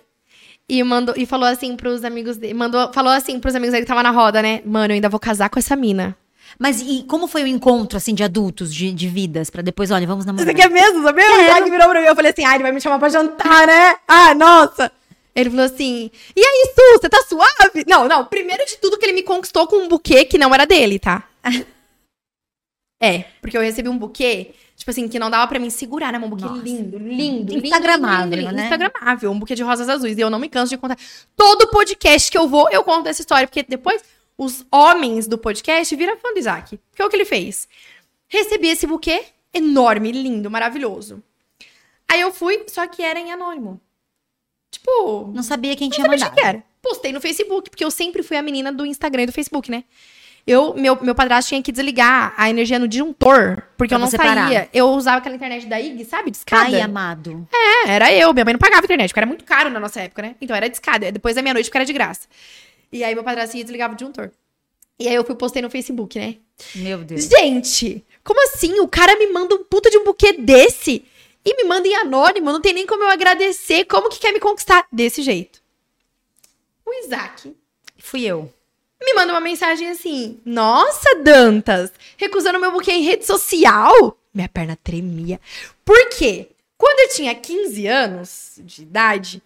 E 0.69 0.84
mandou 0.84 1.15
e 1.17 1.25
falou 1.25 1.47
assim 1.47 1.75
pros 1.75 2.05
amigos 2.05 2.38
dele, 2.38 2.53
mandou, 2.53 2.93
falou 2.93 3.12
assim 3.12 3.39
pros 3.39 3.55
amigos 3.55 3.73
dele 3.73 3.86
que 3.86 3.88
tava 3.88 4.03
na 4.03 4.12
roda, 4.12 4.39
né? 4.41 4.62
Mano, 4.63 4.91
eu 4.91 4.95
ainda 4.95 5.10
vou 5.10 5.19
casar 5.19 5.49
com 5.49 5.58
essa 5.58 5.75
mina. 5.75 6.15
Mas 6.60 6.82
e 6.82 7.03
como 7.08 7.27
foi 7.27 7.43
o 7.43 7.47
encontro, 7.47 7.97
assim, 7.97 8.13
de 8.13 8.23
adultos, 8.23 8.73
de, 8.73 8.91
de 8.91 9.08
vidas? 9.08 9.49
Pra 9.49 9.62
depois, 9.62 9.91
olha, 9.91 10.05
vamos 10.05 10.25
namorar. 10.25 10.45
Você 10.45 10.53
quer 10.53 10.69
mesmo 10.69 11.03
saber? 11.03 11.23
O 11.23 11.41
Isaac 11.41 11.69
virou 11.69 11.89
pra 11.89 12.01
mim, 12.01 12.08
eu 12.08 12.15
falei 12.15 12.32
assim, 12.32 12.45
ah, 12.45 12.53
ele 12.55 12.63
vai 12.63 12.71
me 12.71 12.82
chamar 12.82 12.99
pra 12.99 13.10
jantar, 13.10 13.67
né? 13.67 13.95
Ah, 14.08 14.34
nossa! 14.36 14.91
Ele 15.36 15.49
falou 15.49 15.65
assim, 15.65 16.12
e 16.36 16.41
aí, 16.41 16.73
Su, 16.75 16.99
você 16.99 17.10
tá 17.10 17.23
suave? 17.27 17.86
Não, 17.88 18.08
não, 18.08 18.25
primeiro 18.25 18.65
de 18.65 18.77
tudo 18.77 18.97
que 18.97 19.05
ele 19.05 19.13
me 19.13 19.23
conquistou 19.23 19.67
com 19.67 19.77
um 19.77 19.88
buquê 19.88 20.25
que 20.25 20.38
não 20.38 20.53
era 20.53 20.65
dele, 20.65 20.99
tá? 20.99 21.23
é, 22.99 23.19
porque 23.41 23.57
eu 23.57 23.62
recebi 23.62 23.88
um 23.88 23.97
buquê, 23.97 24.51
tipo 24.75 24.91
assim, 24.91 25.07
que 25.07 25.17
não 25.17 25.29
dava 25.29 25.47
pra 25.47 25.59
mim 25.59 25.69
segurar, 25.69 26.12
né? 26.12 26.19
Um 26.19 26.29
buquê 26.29 26.43
Nossa. 26.43 26.62
lindo, 26.62 26.97
lindo, 26.97 27.55
Instagramável, 27.57 28.25
lindo, 28.25 28.35
lindo, 28.35 28.51
né? 28.53 28.63
Instagramável, 28.63 29.31
um 29.31 29.39
buquê 29.39 29.55
de 29.55 29.63
rosas 29.63 29.88
azuis. 29.88 30.17
E 30.17 30.21
eu 30.21 30.29
não 30.29 30.39
me 30.39 30.49
canso 30.49 30.69
de 30.69 30.77
contar. 30.77 30.97
Todo 31.35 31.67
podcast 31.67 32.29
que 32.29 32.38
eu 32.38 32.47
vou, 32.47 32.69
eu 32.71 32.83
conto 32.83 33.07
essa 33.07 33.21
história, 33.21 33.47
porque 33.47 33.63
depois 33.63 34.03
os 34.38 34.65
homens 34.71 35.27
do 35.27 35.38
podcast 35.38 35.95
viram 35.95 36.17
fã 36.17 36.33
do 36.33 36.39
Isaac. 36.39 36.79
Que 36.95 37.01
é 37.01 37.05
o 37.05 37.09
que 37.09 37.15
ele 37.15 37.25
fez. 37.25 37.67
Recebi 38.27 38.67
esse 38.67 38.85
buquê 38.85 39.23
enorme, 39.53 40.12
lindo, 40.12 40.51
maravilhoso. 40.51 41.23
Aí 42.07 42.21
eu 42.21 42.31
fui, 42.31 42.65
só 42.67 42.85
que 42.88 43.01
era 43.01 43.19
em 43.19 43.31
anônimo. 43.31 43.79
Tipo, 44.71 45.31
Não 45.33 45.43
sabia 45.43 45.75
quem 45.75 45.88
não 45.89 45.95
tinha 45.95 46.05
sabia 46.05 46.19
mandado. 46.19 46.35
que 46.35 46.41
era. 46.45 46.63
Postei 46.81 47.12
no 47.12 47.19
Facebook, 47.21 47.69
porque 47.69 47.83
eu 47.83 47.91
sempre 47.91 48.23
fui 48.23 48.38
a 48.38 48.41
menina 48.41 48.71
do 48.71 48.85
Instagram 48.85 49.23
e 49.23 49.25
do 49.27 49.31
Facebook, 49.31 49.69
né? 49.69 49.83
Eu, 50.49 50.73
meu, 50.73 50.97
meu 50.99 51.13
padrasto 51.13 51.49
tinha 51.49 51.62
que 51.62 51.71
desligar 51.71 52.33
a 52.35 52.49
energia 52.49 52.79
no 52.79 52.88
disjuntor, 52.88 53.62
porque 53.77 53.89
Pra 53.89 53.97
eu 53.97 53.99
não 53.99 54.07
saía. 54.07 54.17
parar. 54.23 54.69
Eu 54.73 54.88
usava 54.89 55.17
aquela 55.19 55.35
internet 55.35 55.67
da 55.67 55.79
IG, 55.79 56.03
sabe? 56.05 56.31
De 56.31 56.38
escada. 56.38 56.75
Ai, 56.75 56.81
amado. 56.81 57.47
É, 57.53 57.89
era 57.91 58.12
eu. 58.12 58.33
Minha 58.33 58.43
mãe 58.45 58.53
não 58.53 58.59
pagava 58.59 58.83
internet, 58.83 59.09
porque 59.12 59.19
era 59.19 59.27
muito 59.27 59.43
caro 59.45 59.69
na 59.69 59.79
nossa 59.79 60.01
época, 60.01 60.23
né? 60.23 60.35
Então 60.41 60.55
era 60.55 60.67
de 60.67 60.75
escada. 60.75 61.12
Depois 61.12 61.35
da 61.35 61.43
meia-noite, 61.43 61.69
porque 61.69 61.77
era 61.77 61.85
de 61.85 61.93
graça. 61.93 62.27
E 62.91 63.03
aí 63.03 63.13
meu 63.13 63.23
padrasto 63.23 63.55
ia 63.57 63.63
desligava 63.63 63.93
o 63.93 63.95
disjuntor. 63.95 64.31
E 64.97 65.07
aí 65.07 65.13
eu 65.13 65.23
fui 65.23 65.35
postei 65.35 65.62
no 65.62 65.69
Facebook, 65.69 66.17
né? 66.17 66.38
Meu 66.73 66.97
Deus. 67.03 67.25
Gente, 67.25 68.03
como 68.23 68.43
assim? 68.47 68.79
O 68.79 68.88
cara 68.88 69.15
me 69.17 69.27
manda 69.27 69.53
um 69.53 69.63
puta 69.63 69.91
de 69.91 69.99
um 69.99 70.03
buquê 70.03 70.33
desse 70.33 71.05
e 71.45 71.55
me 71.57 71.63
manda 71.69 71.88
em 71.88 71.95
anônimo, 71.95 72.51
não 72.51 72.59
tem 72.59 72.73
nem 72.73 72.88
como 72.88 73.03
eu 73.03 73.09
agradecer. 73.09 73.85
Como 73.85 74.09
que 74.09 74.19
quer 74.19 74.33
me 74.33 74.39
conquistar? 74.39 74.88
Desse 74.91 75.21
jeito. 75.21 75.62
O 76.83 76.91
Isaac 77.05 77.55
Fui 77.99 78.23
eu. 78.23 78.51
Me 79.01 79.13
manda 79.13 79.33
uma 79.33 79.39
mensagem 79.39 79.89
assim: 79.89 80.39
Nossa, 80.45 81.15
Dantas, 81.23 81.91
recusando 82.17 82.59
meu 82.59 82.71
buquê 82.71 82.91
em 82.91 83.03
rede 83.03 83.25
social? 83.25 84.17
Minha 84.33 84.49
perna 84.49 84.77
tremia. 84.83 85.39
Por 85.83 86.09
quê? 86.09 86.49
Quando 86.77 86.99
eu 86.99 87.15
tinha 87.15 87.35
15 87.35 87.88
anos 87.88 88.59
de 88.63 88.83
idade, 88.83 89.43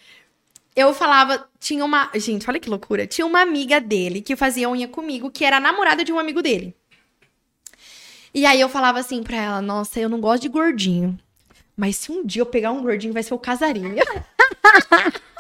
eu 0.75 0.93
falava. 0.93 1.47
Tinha 1.59 1.83
uma. 1.85 2.09
Gente, 2.15 2.49
olha 2.49 2.59
que 2.59 2.69
loucura. 2.69 3.07
Tinha 3.07 3.25
uma 3.25 3.41
amiga 3.41 3.79
dele 3.79 4.21
que 4.21 4.35
fazia 4.35 4.69
unha 4.69 4.87
comigo, 4.87 5.31
que 5.31 5.45
era 5.45 5.59
namorada 5.59 6.03
de 6.03 6.11
um 6.11 6.19
amigo 6.19 6.41
dele. 6.41 6.75
E 8.33 8.45
aí 8.45 8.59
eu 8.59 8.69
falava 8.69 8.99
assim 8.99 9.23
pra 9.23 9.37
ela: 9.37 9.61
Nossa, 9.61 9.99
eu 9.99 10.09
não 10.09 10.19
gosto 10.19 10.43
de 10.43 10.49
gordinho. 10.49 11.17
Mas 11.75 11.95
se 11.97 12.11
um 12.11 12.25
dia 12.25 12.41
eu 12.41 12.45
pegar 12.45 12.71
um 12.71 12.81
gordinho, 12.81 13.13
vai 13.13 13.23
ser 13.23 13.33
o 13.33 13.39
casarinho. 13.39 13.95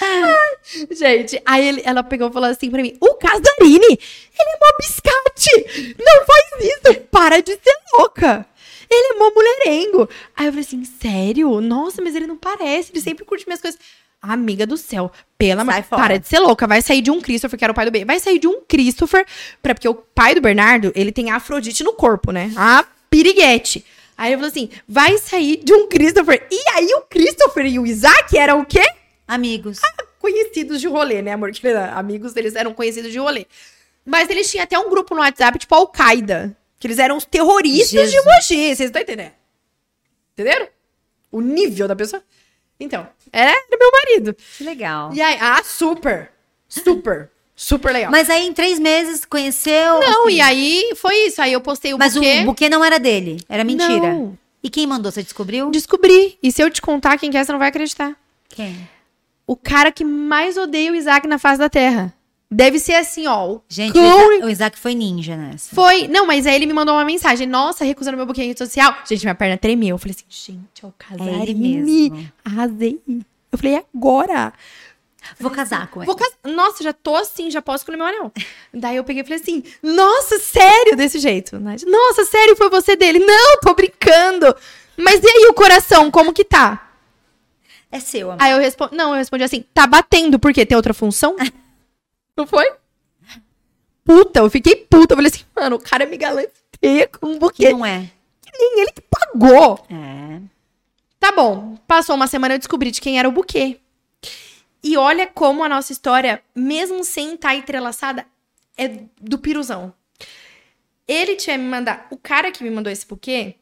Gente, 0.90 1.40
aí 1.44 1.68
ele- 1.68 1.82
ela 1.84 2.02
pegou 2.02 2.28
e 2.28 2.32
falou 2.32 2.48
assim 2.48 2.70
pra 2.70 2.82
mim: 2.82 2.96
O 3.00 3.14
Casarini, 3.14 3.86
ele 3.86 3.98
é 4.38 4.58
mó 4.60 4.76
biscate! 4.78 5.94
Não 5.98 6.26
faz 6.26 6.64
isso! 6.64 7.00
Para 7.10 7.40
de 7.40 7.52
ser 7.52 7.76
louca! 7.94 8.46
Ele 8.90 9.14
é 9.14 9.18
mó 9.18 9.30
mulherengo! 9.34 10.08
Aí 10.36 10.46
eu 10.46 10.52
falei 10.52 10.64
assim: 10.64 10.84
Sério? 10.84 11.60
Nossa, 11.60 12.00
mas 12.02 12.14
ele 12.14 12.26
não 12.26 12.36
parece, 12.36 12.92
ele 12.92 13.00
sempre 13.00 13.24
curte 13.24 13.46
minhas 13.46 13.60
coisas. 13.60 13.78
Amiga 14.20 14.66
do 14.66 14.76
céu, 14.76 15.12
pela 15.38 15.64
fora. 15.84 16.02
Para 16.02 16.18
de 16.18 16.26
ser 16.26 16.40
louca, 16.40 16.66
vai 16.66 16.82
sair 16.82 17.00
de 17.00 17.08
um 17.10 17.20
Christopher, 17.20 17.56
que 17.56 17.64
era 17.64 17.70
o 17.70 17.74
pai 17.74 17.84
do 17.84 17.92
B. 17.92 18.04
Vai 18.04 18.18
sair 18.18 18.40
de 18.40 18.48
um 18.48 18.60
Christopher, 18.66 19.24
pra, 19.62 19.74
porque 19.74 19.88
o 19.88 19.94
pai 19.94 20.34
do 20.34 20.40
Bernardo, 20.40 20.90
ele 20.96 21.12
tem 21.12 21.30
a 21.30 21.36
Afrodite 21.36 21.84
no 21.84 21.92
corpo, 21.92 22.32
né? 22.32 22.50
A 22.56 22.84
piriguete. 23.08 23.84
Aí 24.16 24.32
eu 24.32 24.38
falei 24.38 24.50
assim: 24.50 24.68
vai 24.88 25.16
sair 25.18 25.58
de 25.62 25.72
um 25.72 25.86
Christopher. 25.86 26.44
E 26.50 26.60
aí 26.74 26.88
o 26.94 27.02
Christopher 27.02 27.66
e 27.66 27.78
o 27.78 27.86
Isaac 27.86 28.36
eram 28.36 28.60
o 28.62 28.66
quê? 28.66 28.82
Amigos. 29.28 29.78
conhecidos 30.18 30.80
de 30.80 30.88
rolê, 30.88 31.22
né, 31.22 31.32
amor? 31.32 31.52
Era- 31.62 31.92
amigos 31.92 32.32
deles 32.32 32.54
eram 32.56 32.74
conhecidos 32.74 33.12
de 33.12 33.18
rolê. 33.18 33.46
Mas 34.04 34.28
eles 34.30 34.50
tinham 34.50 34.64
até 34.64 34.78
um 34.78 34.88
grupo 34.90 35.14
no 35.14 35.20
WhatsApp, 35.20 35.58
tipo 35.58 35.74
Al-Qaeda. 35.74 36.56
Que 36.80 36.86
eles 36.86 36.98
eram 36.98 37.16
os 37.16 37.24
terroristas 37.24 37.90
de 37.90 38.16
Jesus. 38.16 38.24
Mogi. 38.24 38.74
Vocês 38.74 38.80
estão 38.80 39.02
entendendo? 39.02 39.32
Entenderam? 40.32 40.68
O 41.30 41.40
nível 41.40 41.86
da 41.88 41.94
pessoa. 41.96 42.22
Então, 42.80 43.06
era, 43.32 43.50
era 43.50 43.76
meu 43.78 43.90
marido. 43.92 44.34
Que 44.56 44.64
legal. 44.64 45.12
E 45.12 45.20
aí, 45.20 45.36
ah, 45.40 45.60
super. 45.64 46.30
Super. 46.68 47.30
super 47.56 47.92
legal. 47.92 48.10
Mas 48.10 48.30
aí, 48.30 48.46
em 48.46 48.52
três 48.52 48.78
meses, 48.78 49.24
conheceu. 49.24 50.00
não, 50.00 50.26
assim, 50.26 50.36
e 50.36 50.40
aí 50.40 50.92
foi 50.96 51.14
isso. 51.26 51.42
Aí 51.42 51.52
eu 51.52 51.60
postei 51.60 51.92
o 51.92 51.98
Mas 51.98 52.14
buquê. 52.14 52.40
o 52.42 52.44
buquê 52.46 52.68
não 52.68 52.84
era 52.84 52.98
dele. 52.98 53.40
Era 53.48 53.64
mentira. 53.64 54.12
Não. 54.14 54.38
E 54.62 54.70
quem 54.70 54.86
mandou? 54.86 55.10
Você 55.10 55.22
descobriu? 55.22 55.70
Descobri. 55.70 56.38
E 56.42 56.50
se 56.52 56.62
eu 56.62 56.70
te 56.70 56.80
contar 56.80 57.18
quem 57.18 57.30
que 57.30 57.36
é, 57.36 57.44
você 57.44 57.50
não 57.52 57.58
vai 57.58 57.68
acreditar. 57.68 58.16
Quem? 58.48 58.88
O 59.48 59.56
cara 59.56 59.90
que 59.90 60.04
mais 60.04 60.58
odeia 60.58 60.92
o 60.92 60.94
Isaac 60.94 61.26
na 61.26 61.38
face 61.38 61.58
da 61.58 61.70
Terra. 61.70 62.14
Deve 62.50 62.78
ser 62.78 62.94
assim, 62.94 63.26
ó. 63.26 63.58
Gente, 63.68 63.94
cão 63.94 64.02
o 64.02 64.32
Isaac, 64.32 64.44
o 64.44 64.48
Isaac 64.50 64.78
foi 64.78 64.94
ninja 64.94 65.36
nessa. 65.36 65.74
Foi. 65.74 66.06
Não, 66.06 66.26
mas 66.26 66.46
aí 66.46 66.54
ele 66.54 66.66
me 66.66 66.74
mandou 66.74 66.94
uma 66.94 67.04
mensagem. 67.04 67.46
Nossa, 67.46 67.84
recusando 67.84 68.16
meu 68.16 68.26
rede 68.26 68.58
social. 68.58 68.94
Gente, 69.08 69.22
minha 69.22 69.34
perna 69.34 69.56
tremeu. 69.56 69.94
Eu 69.94 69.98
falei 69.98 70.14
assim, 70.14 70.24
gente, 70.28 70.84
é 70.84 70.86
o 70.86 70.92
É 71.10 71.14
ele 71.14 71.18
Casarini. 71.26 72.10
mesmo. 72.10 72.32
Arrasei. 72.44 73.00
Eu 73.50 73.56
falei, 73.58 73.76
"É 73.76 73.84
agora. 73.94 74.52
Vou 75.40 75.50
casar 75.50 75.88
com 75.88 76.00
ele. 76.00 76.06
Vou 76.06 76.14
cas... 76.14 76.30
Nossa, 76.44 76.82
já 76.84 76.92
tô 76.92 77.16
assim, 77.16 77.50
já 77.50 77.60
posso 77.60 77.78
escolher 77.82 77.96
meu 77.96 78.06
anel. 78.06 78.32
Daí 78.72 78.96
eu 78.96 79.04
peguei 79.04 79.22
e 79.22 79.24
falei 79.24 79.40
assim, 79.40 79.62
nossa, 79.82 80.38
sério? 80.38 80.96
Desse 80.96 81.18
jeito. 81.18 81.58
Nossa, 81.58 82.24
sério, 82.24 82.56
foi 82.56 82.70
você 82.70 82.96
dele? 82.96 83.18
Não, 83.18 83.60
tô 83.60 83.74
brincando. 83.74 84.54
Mas 84.96 85.22
e 85.22 85.26
aí 85.26 85.46
o 85.48 85.54
coração, 85.54 86.10
como 86.10 86.32
que 86.32 86.44
tá? 86.44 86.87
É 87.90 88.00
seu, 88.00 88.30
amor. 88.30 88.42
Aí 88.42 88.52
eu 88.52 88.58
respondi, 88.58 88.94
não, 88.94 89.12
eu 89.12 89.18
respondi 89.18 89.44
assim, 89.44 89.64
tá 89.74 89.86
batendo, 89.86 90.38
porque 90.38 90.66
tem 90.66 90.76
outra 90.76 90.92
função? 90.92 91.36
Não 92.36 92.46
foi? 92.46 92.70
Puta, 94.04 94.40
eu 94.40 94.50
fiquei 94.50 94.76
puta. 94.76 95.12
Eu 95.14 95.16
falei 95.16 95.30
assim, 95.30 95.44
mano, 95.54 95.76
o 95.76 95.80
cara 95.82 96.06
me 96.06 96.16
galanteia 96.16 97.08
com 97.08 97.26
um 97.26 97.32
Que 97.32 97.38
buquê. 97.38 97.72
não 97.72 97.84
é. 97.84 98.10
Nem 98.58 98.80
ele 98.80 98.92
que 98.92 99.02
pagou. 99.02 99.84
É. 99.90 100.40
Tá 101.18 101.32
bom, 101.32 101.76
passou 101.86 102.14
uma 102.14 102.26
semana 102.28 102.54
eu 102.54 102.58
descobri 102.58 102.90
de 102.90 103.00
quem 103.00 103.18
era 103.18 103.28
o 103.28 103.32
buquê. 103.32 103.80
E 104.82 104.96
olha 104.96 105.26
como 105.26 105.64
a 105.64 105.68
nossa 105.68 105.92
história, 105.92 106.40
mesmo 106.54 107.02
sem 107.02 107.34
estar 107.34 107.54
entrelaçada, 107.56 108.24
é 108.76 109.00
do 109.20 109.38
piruzão. 109.38 109.92
Ele 111.06 111.34
tinha 111.36 111.58
me 111.58 111.64
mandado. 111.64 112.04
O 112.10 112.16
cara 112.16 112.52
que 112.52 112.62
me 112.62 112.70
mandou 112.70 112.92
esse 112.92 113.06
buquê 113.06 113.56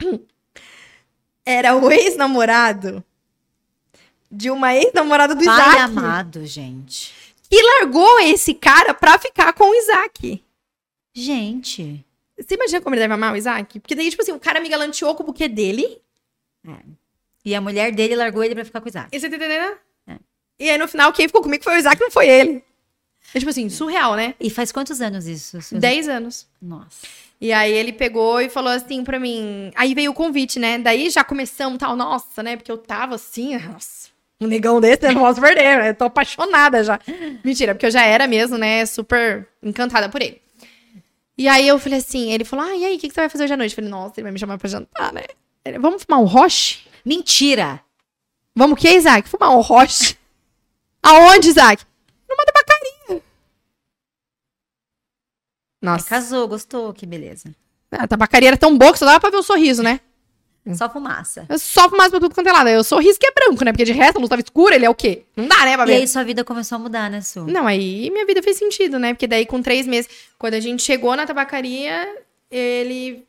era 1.44 1.76
o 1.76 1.90
ex-namorado 1.92 3.04
de 4.32 4.50
uma 4.50 4.74
ex-namorada 4.74 5.34
do 5.34 5.44
Pai 5.44 5.54
Isaac. 5.54 5.80
amado, 5.82 6.46
gente. 6.46 7.12
Que 7.50 7.62
largou 7.62 8.18
esse 8.20 8.54
cara 8.54 8.94
pra 8.94 9.18
ficar 9.18 9.52
com 9.52 9.64
o 9.70 9.74
Isaac. 9.74 10.42
Gente. 11.14 12.04
Você 12.38 12.54
imagina 12.54 12.80
como 12.80 12.94
ele 12.94 13.02
deve 13.02 13.12
amar 13.12 13.34
o 13.34 13.36
Isaac? 13.36 13.78
Porque 13.78 13.94
daí, 13.94 14.08
tipo 14.08 14.22
assim, 14.22 14.32
o 14.32 14.40
cara 14.40 14.58
me 14.58 14.70
galanteou 14.70 15.14
com 15.14 15.22
o 15.22 15.26
buquê 15.26 15.48
dele. 15.48 16.00
E 17.44 17.54
a 17.54 17.60
mulher 17.60 17.92
dele 17.92 18.16
largou 18.16 18.42
ele 18.42 18.54
pra 18.54 18.64
ficar 18.64 18.80
com 18.80 18.86
o 18.86 18.88
Isaac. 18.88 19.08
E 19.12 19.20
você 19.20 19.28
tá 19.28 19.36
entendendo? 19.36 19.76
É. 20.06 20.16
E 20.58 20.70
aí, 20.70 20.78
no 20.78 20.88
final, 20.88 21.12
quem 21.12 21.26
ficou 21.28 21.42
comigo 21.42 21.62
foi 21.62 21.74
o 21.74 21.78
Isaac, 21.78 22.00
não 22.00 22.10
foi 22.10 22.28
ele. 22.28 22.64
É 23.34 23.38
tipo 23.38 23.50
assim, 23.50 23.68
surreal, 23.68 24.16
né? 24.16 24.34
E 24.40 24.48
faz 24.48 24.72
quantos 24.72 25.00
anos 25.00 25.26
isso? 25.26 25.58
10 25.72 26.08
anos. 26.08 26.46
Nossa. 26.60 27.06
E 27.40 27.52
aí 27.52 27.72
ele 27.72 27.92
pegou 27.92 28.40
e 28.40 28.48
falou 28.48 28.72
assim 28.72 29.02
pra 29.02 29.18
mim. 29.18 29.72
Aí 29.74 29.94
veio 29.94 30.12
o 30.12 30.14
convite, 30.14 30.58
né? 30.58 30.78
Daí 30.78 31.10
já 31.10 31.24
começamos 31.24 31.78
tal, 31.78 31.96
nossa, 31.96 32.42
né? 32.42 32.56
Porque 32.56 32.70
eu 32.70 32.78
tava 32.78 33.16
assim, 33.16 33.58
nossa. 33.58 34.11
Um 34.42 34.48
negão 34.48 34.80
desse, 34.80 35.06
eu 35.06 35.12
não 35.12 35.20
posso 35.20 35.40
perder, 35.40 35.78
né? 35.78 35.90
Eu 35.90 35.94
tô 35.94 36.04
apaixonada 36.04 36.82
já. 36.82 36.98
Mentira, 37.44 37.74
porque 37.74 37.86
eu 37.86 37.90
já 37.90 38.02
era 38.02 38.26
mesmo, 38.26 38.58
né? 38.58 38.84
Super 38.84 39.46
encantada 39.62 40.08
por 40.08 40.20
ele. 40.20 40.42
E 41.38 41.46
aí 41.48 41.66
eu 41.68 41.78
falei 41.78 41.98
assim, 41.98 42.32
ele 42.32 42.44
falou, 42.44 42.64
ah, 42.66 42.76
e 42.76 42.84
aí, 42.84 42.96
o 42.96 42.98
que, 42.98 43.08
que 43.08 43.14
você 43.14 43.20
vai 43.20 43.28
fazer 43.28 43.44
hoje 43.44 43.54
à 43.54 43.56
noite? 43.56 43.72
Eu 43.72 43.76
falei, 43.76 43.90
nossa, 43.90 44.14
ele 44.16 44.24
vai 44.24 44.32
me 44.32 44.38
chamar 44.38 44.58
pra 44.58 44.68
jantar, 44.68 45.12
né? 45.12 45.22
Ele, 45.64 45.78
Vamos 45.78 46.02
fumar 46.02 46.20
um 46.20 46.26
roche? 46.26 46.86
Mentira! 47.04 47.80
Vamos 48.54 48.78
o 48.78 48.80
quê, 48.80 48.96
Isaac? 48.96 49.28
Fumar 49.28 49.50
um 49.56 49.60
roche? 49.60 50.16
Aonde, 51.02 51.48
Isaac? 51.48 51.84
Numa 52.28 52.44
tabacaria. 52.44 53.22
Nossa, 55.80 56.08
Casou, 56.08 56.46
gostou, 56.46 56.92
que 56.92 57.06
beleza. 57.06 57.54
a 57.90 58.06
tabacaria 58.06 58.48
era 58.48 58.56
tão 58.56 58.76
boa 58.76 58.92
que 58.92 58.98
só 58.98 59.04
dava 59.06 59.20
pra 59.20 59.30
ver 59.30 59.36
o 59.36 59.42
sorriso, 59.42 59.82
né? 59.82 60.00
Só 60.74 60.88
fumaça. 60.88 61.44
Eu 61.48 61.58
só 61.58 61.88
fumaça 61.90 62.10
pra 62.10 62.20
tudo 62.20 62.34
quanto 62.34 62.46
é 62.48 62.52
lado. 62.52 62.68
Eu 62.68 62.84
sorriso 62.84 63.18
que 63.18 63.26
é 63.26 63.32
branco, 63.32 63.64
né? 63.64 63.72
Porque 63.72 63.84
de 63.84 63.92
resto 63.92 64.16
a 64.16 64.20
luz 64.20 64.28
tava 64.28 64.40
escura, 64.42 64.76
ele 64.76 64.84
é 64.86 64.90
o 64.90 64.94
quê? 64.94 65.24
Não 65.36 65.48
dá, 65.48 65.64
né, 65.64 65.76
pra 65.76 65.90
E 65.90 65.94
aí 65.94 66.06
sua 66.08 66.22
vida 66.22 66.44
começou 66.44 66.76
a 66.76 66.78
mudar, 66.78 67.10
né, 67.10 67.20
Su? 67.20 67.44
Não, 67.46 67.66
aí 67.66 68.08
minha 68.10 68.24
vida 68.24 68.40
fez 68.42 68.58
sentido, 68.58 68.98
né? 68.98 69.12
Porque 69.12 69.26
daí 69.26 69.44
com 69.44 69.60
três 69.60 69.86
meses, 69.88 70.08
quando 70.38 70.54
a 70.54 70.60
gente 70.60 70.82
chegou 70.82 71.16
na 71.16 71.26
tabacaria, 71.26 72.06
ele. 72.50 73.24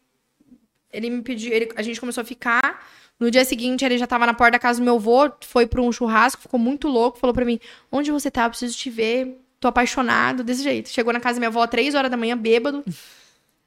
Ele 0.91 1.09
me 1.09 1.21
pediu. 1.23 1.51
ele- 1.51 1.71
a 1.75 1.81
gente 1.81 1.99
começou 1.99 2.21
a 2.21 2.25
ficar. 2.25 2.85
No 3.19 3.31
dia 3.31 3.45
seguinte, 3.45 3.83
ele 3.85 3.97
já 3.97 4.05
tava 4.05 4.25
na 4.25 4.33
porta 4.33 4.51
da 4.53 4.59
casa 4.59 4.79
do 4.79 4.85
meu 4.85 4.95
avô, 4.95 5.31
foi 5.41 5.65
pra 5.65 5.81
um 5.81 5.91
churrasco, 5.91 6.41
ficou 6.41 6.59
muito 6.59 6.87
louco, 6.87 7.17
falou 7.17 7.33
pra 7.33 7.45
mim: 7.45 7.59
Onde 7.91 8.11
você 8.11 8.29
tá? 8.29 8.43
Eu 8.45 8.49
preciso 8.49 8.77
te 8.77 8.89
ver. 8.89 9.39
Tô 9.59 9.67
apaixonado, 9.69 10.43
desse 10.43 10.61
jeito. 10.61 10.89
Chegou 10.89 11.13
na 11.13 11.19
casa 11.21 11.35
da 11.35 11.39
minha 11.39 11.47
avó 11.47 11.65
três 11.65 11.95
horas 11.95 12.11
da 12.11 12.17
manhã, 12.17 12.37
bêbado. 12.37 12.83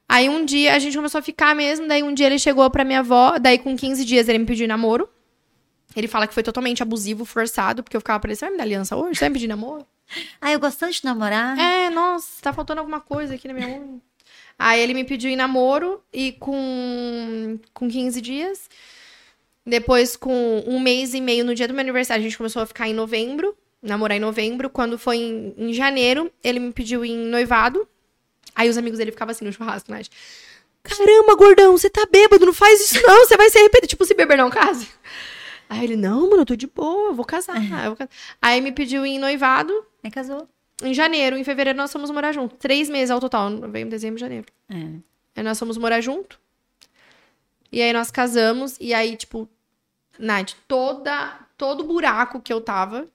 Aí 0.09 0.29
um 0.29 0.45
dia 0.45 0.73
a 0.73 0.79
gente 0.79 0.95
começou 0.95 1.19
a 1.19 1.21
ficar 1.21 1.55
mesmo, 1.55 1.87
daí 1.87 2.01
um 2.01 2.13
dia 2.13 2.27
ele 2.27 2.39
chegou 2.39 2.69
pra 2.69 2.85
minha 2.85 2.99
avó, 2.99 3.37
daí 3.37 3.57
com 3.57 3.75
15 3.75 4.05
dias 4.05 4.29
ele 4.29 4.39
me 4.39 4.45
pediu 4.45 4.67
namoro. 4.67 5.09
Ele 5.95 6.07
fala 6.07 6.27
que 6.27 6.33
foi 6.33 6.43
totalmente 6.43 6.83
abusivo, 6.83 7.25
forçado, 7.25 7.83
porque 7.83 7.97
eu 7.97 8.01
ficava 8.01 8.19
pra 8.19 8.29
ele, 8.29 8.35
você 8.35 8.45
vai 8.45 8.51
me 8.51 8.57
dar 8.57 8.63
aliança 8.63 8.95
hoje? 8.95 9.15
Você 9.15 9.21
vai 9.21 9.29
me 9.29 9.33
pedir 9.33 9.47
namoro? 9.47 9.85
Ah, 10.39 10.53
eu 10.53 10.59
gosto 10.59 10.79
tanto 10.79 10.93
de 10.93 11.03
namorar. 11.03 11.59
É, 11.59 11.89
nossa, 11.89 12.41
tá 12.41 12.53
faltando 12.53 12.79
alguma 12.79 13.01
coisa 13.01 13.35
aqui 13.35 13.45
na 13.45 13.53
minha 13.53 13.67
unha. 13.67 13.99
Aí 14.57 14.79
ele 14.79 14.93
me 14.93 15.03
pediu 15.03 15.29
em 15.29 15.35
namoro 15.35 16.01
e 16.13 16.31
com, 16.31 17.59
com 17.73 17.89
15 17.89 18.21
dias. 18.21 18.69
Depois, 19.65 20.15
com 20.15 20.63
um 20.65 20.79
mês 20.79 21.13
e 21.13 21.19
meio 21.19 21.43
no 21.43 21.53
dia 21.53 21.67
do 21.67 21.73
meu 21.73 21.81
aniversário, 21.81 22.21
a 22.21 22.23
gente 22.23 22.37
começou 22.37 22.61
a 22.61 22.65
ficar 22.65 22.87
em 22.87 22.93
novembro, 22.93 23.53
namorar 23.81 24.15
em 24.15 24.21
novembro. 24.21 24.69
Quando 24.69 24.97
foi 24.97 25.17
em, 25.17 25.53
em 25.57 25.73
janeiro, 25.73 26.31
ele 26.41 26.59
me 26.59 26.71
pediu 26.71 27.03
em 27.03 27.17
noivado. 27.17 27.85
Aí 28.57 28.67
os 28.67 28.77
amigos 28.77 28.97
dele 28.97 29.11
ficavam 29.11 29.31
assim 29.31 29.45
no 29.45 29.53
churrasco, 29.53 29.91
né? 29.91 30.01
Caramba, 30.81 31.35
gordão, 31.35 31.77
você 31.77 31.89
tá 31.91 32.07
bêbado, 32.11 32.43
não 32.43 32.53
faz 32.53 32.81
isso 32.81 33.05
não, 33.05 33.19
você 33.25 33.37
vai 33.37 33.49
se 33.51 33.57
arrepender. 33.59 33.85
Tipo, 33.87 34.03
se 34.03 34.15
beber 34.15 34.35
não 34.37 34.49
case. 34.49 34.87
Aí 35.69 35.83
ele, 35.83 35.95
não, 35.95 36.21
mano, 36.29 36.41
eu 36.41 36.45
tô 36.45 36.55
de 36.55 36.65
boa, 36.65 37.09
eu 37.09 37.13
vou 37.13 37.23
casar. 37.25 37.55
eu 37.83 37.87
vou 37.89 37.95
casar. 37.95 38.09
Aí 38.41 38.59
me 38.59 38.71
pediu 38.71 39.05
em 39.05 39.19
noivado, 39.19 39.85
Aí 40.03 40.09
casou. 40.09 40.47
em 40.81 40.93
janeiro, 40.93 41.37
em 41.37 41.43
fevereiro 41.43 41.77
nós 41.77 41.91
fomos 41.91 42.09
morar 42.09 42.31
junto. 42.31 42.55
Três 42.55 42.89
meses 42.89 43.11
ao 43.11 43.19
total, 43.19 43.49
novembro, 43.51 43.91
dezembro, 43.91 44.19
janeiro. 44.19 44.45
É. 44.69 44.75
Aí 45.35 45.43
nós 45.43 45.59
fomos 45.59 45.77
morar 45.77 46.01
junto. 46.01 46.39
E 47.71 47.79
aí 47.81 47.93
nós 47.93 48.09
casamos. 48.09 48.75
E 48.79 48.91
aí, 48.93 49.15
tipo, 49.15 49.47
Nath, 50.17 50.53
toda, 50.67 51.37
todo 51.57 51.83
buraco 51.83 52.41
que 52.41 52.51
eu 52.51 52.59
tava, 52.61 53.07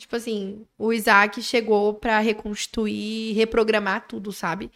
tipo 0.00 0.16
assim, 0.16 0.62
o 0.78 0.92
Isaac 0.92 1.40
chegou 1.42 1.94
pra 1.94 2.18
reconstituir, 2.18 3.34
reprogramar 3.34 4.06
tudo, 4.08 4.32
sabe? 4.32 4.70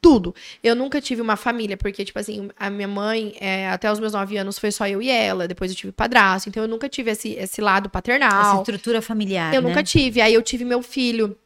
Tudo. 0.00 0.32
Eu 0.62 0.76
nunca 0.76 1.00
tive 1.00 1.20
uma 1.20 1.34
família, 1.34 1.76
porque, 1.76 2.04
tipo 2.04 2.18
assim, 2.20 2.48
a 2.56 2.70
minha 2.70 2.86
mãe, 2.86 3.34
é, 3.40 3.68
até 3.68 3.90
os 3.90 3.98
meus 3.98 4.12
nove 4.12 4.36
anos, 4.36 4.56
foi 4.56 4.70
só 4.70 4.86
eu 4.86 5.02
e 5.02 5.10
ela. 5.10 5.48
Depois 5.48 5.72
eu 5.72 5.76
tive 5.76 5.90
padrasto. 5.92 6.48
Então 6.48 6.62
eu 6.62 6.68
nunca 6.68 6.88
tive 6.88 7.10
esse, 7.10 7.30
esse 7.30 7.60
lado 7.60 7.86
Essa 7.86 7.90
paternal. 7.90 8.58
estrutura 8.58 9.02
familiar, 9.02 9.52
Eu 9.52 9.60
né? 9.60 9.68
nunca 9.68 9.82
tive. 9.82 10.20
Aí 10.20 10.32
eu 10.34 10.42
tive 10.42 10.64
meu 10.64 10.82
filho. 10.82 11.36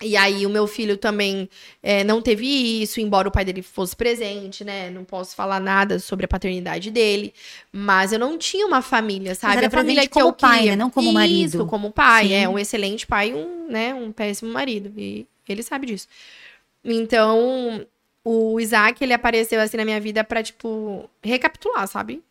E 0.00 0.16
aí 0.16 0.46
o 0.46 0.50
meu 0.50 0.66
filho 0.66 0.96
também 0.96 1.48
é, 1.82 2.04
não 2.04 2.22
teve 2.22 2.46
isso, 2.82 3.00
embora 3.00 3.26
o 3.28 3.32
pai 3.32 3.44
dele 3.44 3.62
fosse 3.62 3.96
presente, 3.96 4.64
né? 4.64 4.90
Não 4.90 5.04
posso 5.04 5.34
falar 5.34 5.58
nada 5.58 5.98
sobre 5.98 6.24
a 6.24 6.28
paternidade 6.28 6.90
dele. 6.90 7.34
Mas 7.72 8.12
eu 8.12 8.18
não 8.18 8.38
tinha 8.38 8.64
uma 8.66 8.80
família, 8.80 9.34
sabe? 9.34 9.56
era 9.56 9.66
a 9.66 9.70
família 9.70 10.02
que 10.02 10.10
como 10.10 10.28
eu 10.28 10.32
pai, 10.32 10.58
queria. 10.58 10.70
né? 10.72 10.76
Não 10.76 10.90
como 10.90 11.08
Isso, 11.08 11.14
marido. 11.14 11.66
como 11.66 11.90
pai. 11.90 12.28
Sim. 12.28 12.34
É 12.34 12.48
um 12.48 12.58
excelente 12.58 13.06
pai 13.06 13.30
e 13.30 13.34
um, 13.34 13.66
né, 13.68 13.92
um 13.92 14.12
péssimo 14.12 14.52
marido. 14.52 14.92
E 14.96 15.26
ele 15.48 15.64
sabe 15.64 15.86
disso. 15.86 16.06
Então, 16.84 17.84
o 18.24 18.60
Isaac, 18.60 19.02
ele 19.02 19.12
apareceu 19.12 19.60
assim 19.60 19.76
na 19.76 19.84
minha 19.84 20.00
vida 20.00 20.22
pra, 20.22 20.42
tipo, 20.42 21.10
recapitular, 21.22 21.88
sabe? 21.88 22.22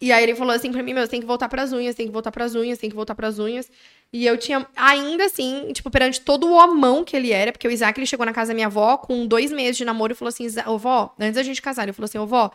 E 0.00 0.12
aí 0.12 0.22
ele 0.22 0.34
falou 0.34 0.54
assim 0.54 0.70
pra 0.70 0.82
mim, 0.82 0.92
meu, 0.92 1.04
você 1.04 1.10
tem 1.10 1.20
que 1.20 1.26
voltar 1.26 1.48
pras 1.48 1.72
unhas, 1.72 1.94
tem 1.94 2.06
que 2.06 2.12
voltar 2.12 2.30
pras 2.30 2.54
unhas, 2.54 2.78
tem 2.78 2.90
que 2.90 2.96
voltar 2.96 3.14
pras 3.14 3.38
unhas. 3.38 3.70
E 4.16 4.26
eu 4.26 4.36
tinha, 4.38 4.66
ainda 4.76 5.24
assim, 5.26 5.70
tipo, 5.72 5.90
perante 5.90 6.20
todo 6.20 6.46
o 6.46 6.52
homão 6.54 7.04
que 7.04 7.14
ele 7.16 7.32
era, 7.32 7.52
porque 7.52 7.68
o 7.68 7.70
Isaac, 7.70 7.98
ele 7.98 8.06
chegou 8.06 8.24
na 8.24 8.32
casa 8.32 8.48
da 8.52 8.54
minha 8.54 8.66
avó 8.68 8.96
com 8.96 9.26
dois 9.26 9.50
meses 9.52 9.76
de 9.76 9.84
namoro 9.84 10.12
e 10.12 10.16
falou 10.16 10.28
assim, 10.30 10.44
"Isa- 10.44 10.68
ô 10.70 10.78
vó, 10.78 11.14
antes 11.18 11.34
da 11.34 11.42
gente 11.42 11.60
casar, 11.60 11.82
ele 11.82 11.92
falou 11.92 12.06
assim, 12.06 12.18
ô 12.18 12.26
vó, 12.26 12.50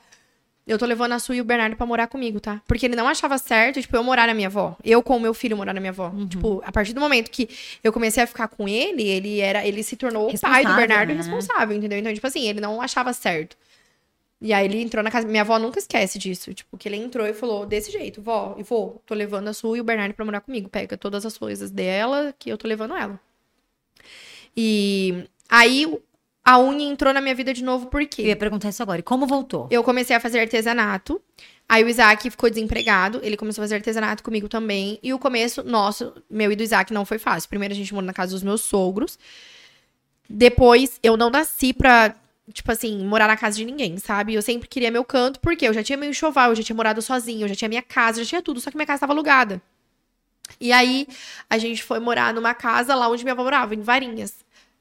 eu 0.68 0.78
tô 0.78 0.86
levando 0.86 1.12
a 1.14 1.20
Su 1.20 1.34
e 1.34 1.41
o 1.41 1.43
Bernardo 1.43 1.76
pra 1.76 1.86
morar 1.86 2.07
comigo, 2.07 2.39
tá? 2.39 2.62
Porque 2.68 2.86
ele 2.86 2.95
não 2.95 3.07
achava 3.07 3.38
certo, 3.38 3.82
tipo, 3.82 3.95
eu 3.95 4.03
morar 4.03 4.28
na 4.28 4.34
minha 4.34 4.47
avó. 4.47 4.76
Eu 4.84 5.01
com 5.03 5.18
o 5.18 5.20
meu 5.20 5.34
filho 5.34 5.57
morar 5.57 5.74
na 5.74 5.80
minha 5.80 5.91
avó. 5.91 6.12
Tipo, 6.30 6.62
a 6.66 6.72
partir 6.72 6.93
do 6.93 7.01
momento 7.01 7.30
que 7.32 7.49
eu 7.84 7.91
comecei 7.91 8.24
a 8.24 8.28
ficar 8.28 8.47
com 8.47 8.68
ele, 8.68 9.03
ele 9.03 9.39
era, 9.39 9.66
ele 9.68 9.82
se 9.84 9.95
tornou 9.95 10.30
o 10.34 10.39
pai 10.39 10.64
do 10.64 10.74
Bernardo 10.76 11.12
e 11.12 11.16
né? 11.16 11.22
responsável, 11.22 11.76
entendeu? 11.76 11.97
Então, 11.99 12.14
tipo 12.14 12.26
assim, 12.28 12.47
ele 12.47 12.62
não 12.62 12.82
achava 12.82 13.12
certo. 13.12 13.57
E 14.42 14.52
aí 14.54 14.66
ele 14.66 14.82
entrou 14.82 15.04
na 15.04 15.12
casa. 15.12 15.28
Minha 15.28 15.44
avó 15.44 15.60
nunca 15.60 15.78
esquece 15.78 16.18
disso. 16.18 16.52
Tipo, 16.54 16.76
que 16.78 16.89
ele 16.89 16.98
entrou 16.98 17.28
e 17.28 17.34
falou 17.34 17.66
desse 17.66 17.92
jeito, 17.92 18.22
vó, 18.22 18.56
e 18.58 18.64
vou, 18.64 19.02
tô 19.06 19.14
levando 19.14 19.48
a 19.50 19.54
Su 19.54 19.76
e 19.76 19.82
o 19.82 19.84
Bernardo 19.84 20.16
pra 20.16 20.26
morar 20.26 20.42
comigo. 20.42 20.68
Pega 20.68 20.98
todas 20.98 21.26
as 21.26 21.38
coisas 21.38 21.70
dela 21.70 22.34
que 22.39 22.50
eu 22.50 22.58
tô 22.58 22.68
levando 22.68 22.96
ela. 22.96 23.20
E 24.58 25.26
aí 25.48 25.86
a 26.44 26.60
unha 26.60 26.89
entrou 26.89 27.14
na 27.14 27.22
minha 27.22 27.36
vida 27.36 27.54
de 27.54 27.64
novo 27.64 27.86
por 27.86 28.02
Eu 28.02 28.08
quê? 28.08 28.24
ia 28.24 28.36
perguntar 28.36 28.70
isso 28.70 28.82
agora. 28.82 29.00
E 29.00 29.04
como 29.04 29.28
voltou? 29.28 29.68
Eu 29.70 29.84
comecei 29.84 30.16
a 30.16 30.20
fazer 30.20 30.39
artesanato. 30.39 31.22
Aí 31.70 31.84
o 31.84 31.88
Isaac 31.88 32.30
ficou 32.30 32.50
desempregado, 32.50 33.22
ele 33.24 33.38
começou 33.38 33.62
a 33.62 33.64
fazer 33.64 33.76
artesanato 33.76 34.24
comigo 34.24 34.50
também. 34.50 35.00
E 35.02 35.14
o 35.14 35.20
começo 35.20 35.64
nosso, 35.64 36.14
meu 36.30 36.52
e 36.52 36.56
do 36.56 36.64
Isaac, 36.64 36.92
não 36.92 37.06
foi 37.06 37.18
fácil. 37.18 37.48
Primeiro 37.48 37.74
a 37.74 37.78
gente 37.78 37.94
morou 37.94 38.06
na 38.08 38.12
casa 38.14 38.32
dos 38.34 38.44
meus 38.44 38.62
sogros. 38.62 39.18
Depois 40.30 41.00
eu 41.04 41.16
não 41.16 41.30
nasci 41.30 41.74
pra, 41.74 42.16
tipo 42.52 42.72
assim, 42.72 43.06
morar 43.06 43.28
na 43.28 43.38
casa 43.38 43.58
de 43.58 43.66
ninguém, 43.66 43.97
sabe? 43.97 44.34
Eu 44.34 44.41
sempre 44.41 44.68
queria 44.68 44.91
meu 44.91 45.04
canto, 45.04 45.39
porque 45.39 45.68
eu 45.68 45.74
já 45.74 45.82
tinha 45.84 45.97
meu 45.97 46.10
enxoval, 46.10 46.49
eu 46.52 46.56
já 46.56 46.64
tinha 46.64 46.76
morado 46.76 47.02
sozinha, 47.02 47.43
eu 47.45 47.47
já 47.49 47.56
tinha 47.56 47.70
minha 47.70 47.82
casa, 47.82 48.20
eu 48.20 48.24
já 48.24 48.30
tinha 48.30 48.41
tudo, 48.41 48.60
só 48.60 48.70
que 48.70 48.78
minha 48.78 48.86
casa 48.86 49.02
tava 49.02 49.14
alugada. 49.14 49.62
E 50.60 50.72
aí 50.72 51.08
a 51.49 51.58
gente 51.58 51.84
foi 51.84 51.99
morar 51.99 52.34
numa 52.34 52.54
casa 52.54 52.93
lá 52.95 53.08
onde 53.10 53.24
minha 53.24 53.34
avó 53.34 53.43
morava, 53.43 53.74
em 53.74 53.82
Varinhas. 53.82 54.34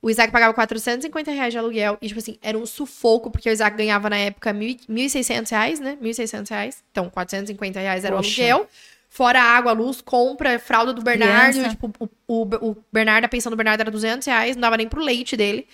O 0.03 0.09
Isaac 0.09 0.33
pagava 0.33 0.55
450 0.55 1.31
reais 1.31 1.53
de 1.53 1.59
aluguel. 1.59 1.99
E, 2.01 2.09
tipo 2.09 2.18
assim, 2.18 2.39
era 2.41 2.57
um 2.57 2.64
sufoco, 2.64 3.31
porque 3.31 3.51
o 3.51 3.53
Isaac 3.53 3.77
ganhava 3.77 4.09
na 4.09 4.16
época 4.16 4.51
mil 4.53 4.71
e- 4.71 4.81
1.600 4.89 5.51
reais, 5.51 5.79
né? 5.79 5.99
1.600 6.01 6.49
reais. 6.49 6.83
Então, 6.91 7.11
450 7.11 7.79
reais 7.79 8.05
era 8.05 8.16
Poxa. 8.16 8.29
o 8.29 8.45
aluguel. 8.45 8.68
Fora 9.11 9.43
água, 9.43 9.73
luz, 9.73 10.01
compra, 10.01 10.59
fralda 10.59 10.95
do 10.95 11.03
Bernardo. 11.03 11.53
Criança. 11.53 11.68
Tipo, 11.71 11.93
o, 11.99 12.09
o, 12.27 12.71
o 12.71 12.77
Bernardo, 12.91 13.25
a 13.25 13.29
pensão 13.29 13.51
do 13.51 13.57
Bernardo 13.57 13.81
era 13.83 13.91
200 13.91 14.27
reais. 14.27 14.57
Não 14.57 14.62
dava 14.62 14.77
nem 14.79 14.89
pro 14.89 15.03
leite 15.03 15.37
dele. 15.37 15.66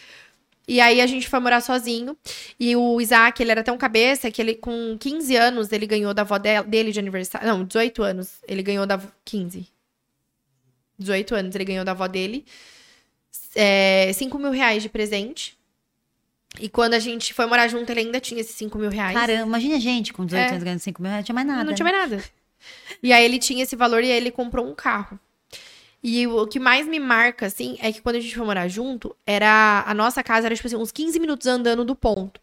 E 0.68 0.80
aí 0.80 1.00
a 1.00 1.06
gente 1.06 1.28
foi 1.28 1.38
morar 1.38 1.60
sozinho. 1.60 2.16
E 2.58 2.74
o 2.74 3.00
Isaac, 3.00 3.40
ele 3.40 3.52
era 3.52 3.62
tão 3.62 3.78
cabeça 3.78 4.30
que 4.30 4.42
ele, 4.42 4.54
com 4.56 4.96
15 4.98 5.36
anos, 5.36 5.70
ele 5.70 5.86
ganhou 5.86 6.12
da 6.12 6.22
avó 6.22 6.38
de- 6.38 6.62
dele 6.64 6.90
de 6.90 6.98
aniversário. 6.98 7.46
Não, 7.46 7.64
18 7.64 8.02
anos. 8.02 8.32
Ele 8.48 8.62
ganhou 8.62 8.84
da. 8.86 9.00
15. 9.24 9.66
18 10.98 11.34
anos, 11.34 11.54
ele 11.54 11.64
ganhou 11.64 11.84
da 11.84 11.92
avó 11.92 12.06
dele. 12.08 12.44
É, 13.54 14.10
5 14.14 14.38
mil 14.38 14.50
reais 14.50 14.82
de 14.82 14.88
presente. 14.88 15.56
E 16.58 16.68
quando 16.68 16.94
a 16.94 16.98
gente 16.98 17.32
foi 17.34 17.46
morar 17.46 17.68
junto, 17.68 17.90
ele 17.90 18.00
ainda 18.00 18.18
tinha 18.18 18.40
esses 18.40 18.54
5 18.56 18.78
mil 18.78 18.88
reais. 18.90 19.14
Caramba, 19.16 19.46
imagina 19.46 19.76
a 19.76 19.80
gente 19.80 20.12
com 20.12 20.24
18 20.24 20.46
É. 20.46 20.50
anos 20.52 20.62
ganhando 20.64 20.80
5 20.80 21.02
mil 21.02 21.10
reais, 21.10 21.20
não 21.22 21.24
tinha 21.26 21.34
mais 21.34 21.46
nada. 21.46 21.64
Não 21.64 21.74
tinha 21.74 21.84
mais 21.84 22.10
nada. 22.10 22.24
E 23.02 23.12
aí 23.12 23.24
ele 23.24 23.38
tinha 23.38 23.62
esse 23.62 23.76
valor 23.76 24.02
e 24.02 24.10
aí 24.10 24.16
ele 24.16 24.30
comprou 24.30 24.66
um 24.66 24.74
carro. 24.74 25.20
E 26.03 26.26
o 26.26 26.47
que 26.47 26.61
mais 26.61 26.86
me 26.86 27.01
marca, 27.01 27.47
assim, 27.47 27.76
é 27.80 27.92
que 27.92 28.01
quando 28.01 28.16
a 28.16 28.20
gente 28.20 28.34
foi 28.34 28.44
morar 28.44 28.68
junto, 28.68 29.14
era. 29.26 29.84
A 29.86 29.94
nossa 29.94 30.22
casa 30.22 30.47
era, 30.47 30.55
tipo 30.55 30.66
assim, 30.66 30.76
uns 30.76 30.92
15 30.92 31.18
minutos 31.18 31.47
andando 31.47 31.84
do 31.84 31.97
ponto. 31.97 32.40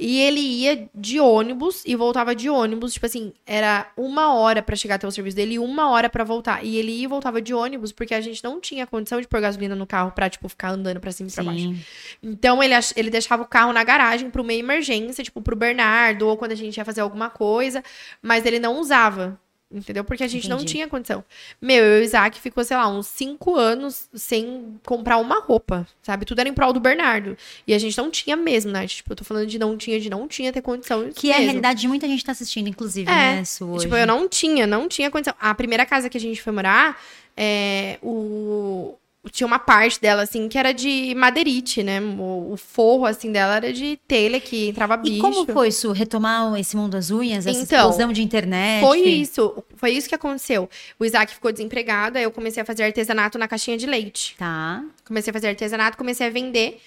E 0.00 0.20
ele 0.20 0.40
ia 0.40 0.88
de 0.94 1.18
ônibus 1.18 1.82
e 1.84 1.96
voltava 1.96 2.32
de 2.32 2.48
ônibus. 2.48 2.92
Tipo 2.92 3.06
assim, 3.06 3.32
era 3.44 3.90
uma 3.96 4.32
hora 4.32 4.62
pra 4.62 4.76
chegar 4.76 4.94
até 4.94 5.08
o 5.08 5.10
serviço 5.10 5.36
dele 5.36 5.54
e 5.54 5.58
uma 5.58 5.90
hora 5.90 6.08
pra 6.08 6.22
voltar. 6.22 6.64
E 6.64 6.76
ele 6.76 6.92
ia 6.92 7.04
e 7.04 7.06
voltava 7.08 7.42
de 7.42 7.52
ônibus 7.52 7.90
porque 7.90 8.14
a 8.14 8.20
gente 8.20 8.42
não 8.44 8.60
tinha 8.60 8.86
condição 8.86 9.20
de 9.20 9.26
pôr 9.26 9.40
gasolina 9.40 9.74
no 9.74 9.86
carro 9.86 10.12
pra, 10.12 10.30
tipo, 10.30 10.48
ficar 10.48 10.70
andando 10.70 11.00
pra 11.00 11.10
cima 11.10 11.28
e 11.28 11.32
pra 11.32 11.42
baixo. 11.42 11.74
Então 12.22 12.62
ele, 12.62 12.74
ele 12.94 13.10
deixava 13.10 13.42
o 13.42 13.46
carro 13.46 13.72
na 13.72 13.82
garagem 13.82 14.30
pra 14.30 14.40
uma 14.40 14.52
emergência, 14.52 15.24
tipo, 15.24 15.42
pro 15.42 15.56
Bernardo, 15.56 16.28
ou 16.28 16.36
quando 16.36 16.52
a 16.52 16.56
gente 16.56 16.76
ia 16.76 16.84
fazer 16.84 17.00
alguma 17.00 17.28
coisa, 17.28 17.82
mas 18.22 18.46
ele 18.46 18.60
não 18.60 18.78
usava. 18.78 19.38
Entendeu? 19.70 20.02
Porque 20.02 20.24
a 20.24 20.26
gente 20.26 20.48
não 20.48 20.56
Entendi. 20.56 20.72
tinha 20.72 20.88
condição. 20.88 21.22
Meu, 21.60 21.84
eu 21.84 21.98
e 21.98 22.00
o 22.00 22.04
Isaac 22.04 22.40
ficou, 22.40 22.64
sei 22.64 22.74
lá, 22.74 22.88
uns 22.88 23.06
cinco 23.06 23.54
anos 23.54 24.08
sem 24.14 24.80
comprar 24.82 25.18
uma 25.18 25.40
roupa, 25.40 25.86
sabe? 26.02 26.24
Tudo 26.24 26.38
era 26.38 26.48
em 26.48 26.54
prol 26.54 26.72
do 26.72 26.80
Bernardo. 26.80 27.36
E 27.66 27.74
a 27.74 27.78
gente 27.78 27.96
não 27.98 28.10
tinha 28.10 28.34
mesmo, 28.34 28.72
né? 28.72 28.86
Tipo, 28.86 29.12
eu 29.12 29.16
tô 29.16 29.24
falando 29.24 29.46
de 29.46 29.58
não 29.58 29.76
tinha, 29.76 30.00
de 30.00 30.08
não 30.08 30.26
tinha 30.26 30.50
ter 30.54 30.62
condição. 30.62 31.10
Que 31.14 31.28
é 31.30 31.34
a 31.34 31.36
mesmo. 31.36 31.44
realidade 31.50 31.82
de 31.82 31.88
muita 31.88 32.06
gente 32.06 32.24
tá 32.24 32.32
assistindo, 32.32 32.66
inclusive, 32.66 33.10
É, 33.10 33.14
né, 33.36 33.42
hoje. 33.60 33.84
Tipo, 33.84 33.94
eu 33.96 34.06
não 34.06 34.26
tinha, 34.26 34.66
não 34.66 34.88
tinha 34.88 35.10
condição. 35.10 35.34
A 35.38 35.54
primeira 35.54 35.84
casa 35.84 36.08
que 36.08 36.16
a 36.16 36.20
gente 36.20 36.40
foi 36.40 36.52
morar, 36.52 36.98
é, 37.36 37.98
o... 38.02 38.94
tinha 39.30 39.46
uma 39.46 39.58
parte 39.58 40.00
dela, 40.00 40.22
assim, 40.22 40.48
que 40.48 40.56
era 40.56 40.72
de 40.72 41.14
madeirite, 41.14 41.82
né? 41.82 42.00
O, 42.00 42.52
o 42.52 42.56
forro, 42.56 43.04
assim, 43.04 43.32
dela 43.32 43.56
era 43.56 43.72
de 43.72 43.98
telha 44.06 44.40
que 44.40 44.68
entrava 44.68 44.96
bicho. 44.96 45.16
E 45.16 45.20
como 45.20 45.44
foi, 45.46 45.70
Su, 45.72 45.92
retomar 45.92 46.58
esse 46.58 46.76
mundo 46.76 46.92
das 46.92 47.10
unhas, 47.10 47.46
essa 47.46 47.58
Então, 47.58 47.78
explosão 47.78 48.12
de 48.12 48.22
internet? 48.22 48.80
Foi 48.80 49.00
isso, 49.00 49.64
foi 49.76 49.90
isso 49.90 50.08
que 50.08 50.14
aconteceu. 50.14 50.68
O 50.98 51.04
Isaac 51.04 51.34
ficou 51.34 51.50
desempregado, 51.52 52.16
aí 52.16 52.24
eu 52.24 52.30
comecei 52.30 52.62
a 52.62 52.66
fazer 52.66 52.84
artesanato 52.84 53.38
na 53.38 53.48
caixinha 53.48 53.76
de 53.76 53.86
leite. 53.86 54.36
Tá. 54.38 54.84
Comecei 55.04 55.30
a 55.30 55.34
fazer 55.34 55.48
artesanato, 55.48 55.98
comecei 55.98 56.26
a 56.26 56.30
vender. 56.30 56.80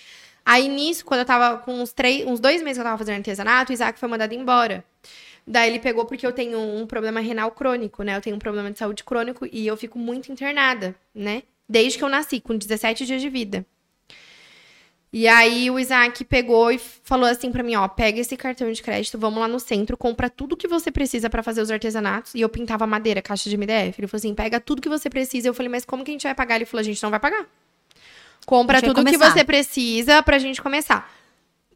Aí 0.45 0.67
nisso, 0.67 1.05
quando 1.05 1.19
eu 1.19 1.25
tava 1.25 1.57
com 1.57 1.81
uns, 1.81 1.91
três, 1.91 2.25
uns 2.25 2.39
dois 2.39 2.61
meses 2.61 2.77
que 2.77 2.81
eu 2.81 2.85
tava 2.85 2.97
fazendo 2.97 3.17
artesanato, 3.17 3.71
o 3.71 3.73
Isaac 3.73 3.99
foi 3.99 4.09
mandado 4.09 4.33
embora. 4.33 4.83
Daí 5.45 5.69
ele 5.69 5.79
pegou 5.79 6.05
porque 6.05 6.25
eu 6.25 6.31
tenho 6.31 6.59
um 6.59 6.85
problema 6.85 7.19
renal 7.19 7.51
crônico, 7.51 8.03
né? 8.03 8.15
Eu 8.15 8.21
tenho 8.21 8.35
um 8.35 8.39
problema 8.39 8.71
de 8.71 8.77
saúde 8.77 9.03
crônico 9.03 9.47
e 9.51 9.67
eu 9.67 9.75
fico 9.75 9.99
muito 9.99 10.31
internada, 10.31 10.95
né? 11.13 11.43
Desde 11.71 11.97
que 11.97 12.03
eu 12.03 12.09
nasci, 12.09 12.41
com 12.41 12.57
17 12.57 13.05
dias 13.05 13.21
de 13.21 13.29
vida. 13.29 13.65
E 15.13 15.27
aí 15.27 15.71
o 15.71 15.79
Isaac 15.79 16.23
pegou 16.25 16.69
e 16.71 16.77
falou 16.77 17.29
assim 17.29 17.49
pra 17.51 17.63
mim, 17.63 17.75
ó, 17.75 17.87
pega 17.87 18.19
esse 18.19 18.35
cartão 18.35 18.69
de 18.71 18.81
crédito, 18.81 19.17
vamos 19.17 19.39
lá 19.39 19.47
no 19.47 19.59
centro, 19.59 19.97
compra 19.97 20.29
tudo 20.29 20.55
que 20.55 20.67
você 20.67 20.89
precisa 20.89 21.29
pra 21.29 21.41
fazer 21.41 21.61
os 21.61 21.71
artesanatos. 21.71 22.35
E 22.35 22.41
eu 22.41 22.49
pintava 22.49 22.85
madeira, 22.85 23.21
caixa 23.21 23.49
de 23.49 23.57
MDF. 23.57 23.99
Ele 23.99 24.07
falou 24.07 24.19
assim, 24.19 24.35
pega 24.35 24.59
tudo 24.59 24.81
que 24.81 24.89
você 24.89 25.09
precisa. 25.09 25.47
Eu 25.47 25.53
falei, 25.53 25.69
mas 25.69 25.85
como 25.85 26.03
que 26.03 26.11
a 26.11 26.13
gente 26.13 26.23
vai 26.23 26.35
pagar? 26.35 26.57
Ele 26.57 26.65
falou, 26.65 26.81
a 26.81 26.83
gente 26.83 27.01
não 27.01 27.09
vai 27.09 27.19
pagar. 27.19 27.45
Compra 28.45 28.81
tudo 28.81 29.05
que 29.05 29.17
você 29.17 29.43
precisa 29.45 30.21
pra 30.23 30.37
gente 30.39 30.61
começar. 30.61 31.09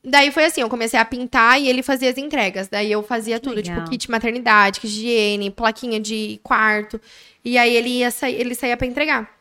Daí 0.04 0.30
foi 0.32 0.46
assim, 0.46 0.62
eu 0.62 0.70
comecei 0.70 1.00
a 1.00 1.06
pintar 1.06 1.60
e 1.60 1.68
ele 1.68 1.82
fazia 1.82 2.10
as 2.10 2.18
entregas. 2.18 2.68
Daí 2.68 2.92
eu 2.92 3.02
fazia 3.02 3.40
tudo, 3.40 3.56
legal. 3.56 3.78
tipo 3.78 3.90
kit 3.90 4.12
maternidade, 4.12 4.80
kit 4.80 4.94
higiene, 4.94 5.50
plaquinha 5.50 6.00
de 6.00 6.40
quarto. 6.44 7.02
E 7.44 7.58
aí 7.58 7.76
ele 7.76 7.90
ia 7.90 8.12
sair, 8.12 8.36
ele 8.40 8.56
saía 8.56 8.78
pra 8.78 8.88
entregar. 8.88 9.35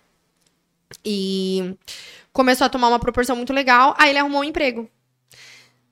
E 1.05 1.75
começou 2.33 2.67
a 2.67 2.69
tomar 2.69 2.89
uma 2.89 2.99
proporção 2.99 3.37
muito 3.37 3.53
legal. 3.53 3.95
Aí 3.99 4.11
ele 4.11 4.19
arrumou 4.19 4.41
um 4.41 4.45
emprego. 4.45 4.89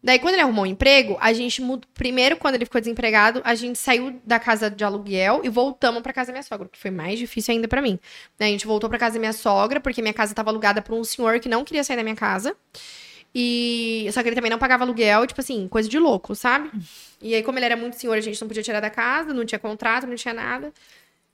Daí, 0.05 0.19
quando 0.19 0.35
ele 0.35 0.43
arrumou 0.43 0.65
um 0.65 0.67
emprego, 0.67 1.17
a 1.21 1.33
gente 1.33 1.63
mudou. 1.63 1.89
Primeiro, 1.95 2.37
quando 2.37 2.57
ele 2.57 2.65
ficou 2.65 2.81
desempregado, 2.81 3.41
a 3.45 3.55
gente 3.55 3.79
saiu 3.79 4.21
da 4.27 4.41
casa 4.41 4.69
de 4.69 4.83
aluguel 4.83 5.43
e 5.45 5.49
voltamos 5.49 6.03
pra 6.03 6.13
casa 6.13 6.29
da 6.29 6.33
minha 6.33 6.43
sogra, 6.43 6.69
que 6.69 6.79
foi 6.79 6.91
mais 6.91 7.21
difícil 7.21 7.55
ainda 7.55 7.69
pra 7.69 7.81
mim. 7.81 8.01
Daí, 8.37 8.49
a 8.49 8.53
gente 8.53 8.67
voltou 8.67 8.91
pra 8.91 8.99
casa 8.99 9.15
da 9.15 9.21
minha 9.21 9.33
sogra, 9.33 9.79
porque 9.79 10.03
minha 10.03 10.13
casa 10.13 10.35
tava 10.35 10.51
alugada 10.51 10.83
por 10.83 10.99
um 10.99 11.05
senhor 11.05 11.39
que 11.39 11.49
não 11.49 11.65
queria 11.65 11.85
sair 11.85 11.97
da 11.97 12.03
minha 12.03 12.17
casa. 12.17 12.57
E. 13.33 14.09
Só 14.13 14.23
que 14.23 14.29
ele 14.29 14.35
também 14.35 14.51
não 14.51 14.59
pagava 14.59 14.83
aluguel, 14.83 15.25
tipo 15.25 15.41
assim, 15.41 15.69
coisa 15.69 15.89
de 15.89 15.99
louco, 16.01 16.35
sabe? 16.35 16.71
E 17.21 17.37
aí, 17.37 17.43
como 17.45 17.59
ele 17.61 17.67
era 17.67 17.77
muito 17.77 17.95
senhor, 17.97 18.17
a 18.19 18.21
gente 18.21 18.41
não 18.41 18.49
podia 18.49 18.63
tirar 18.63 18.81
da 18.81 18.91
casa, 18.91 19.33
não 19.33 19.45
tinha 19.45 19.59
contrato, 19.59 20.05
não 20.07 20.17
tinha 20.17 20.35
nada. 20.35 20.73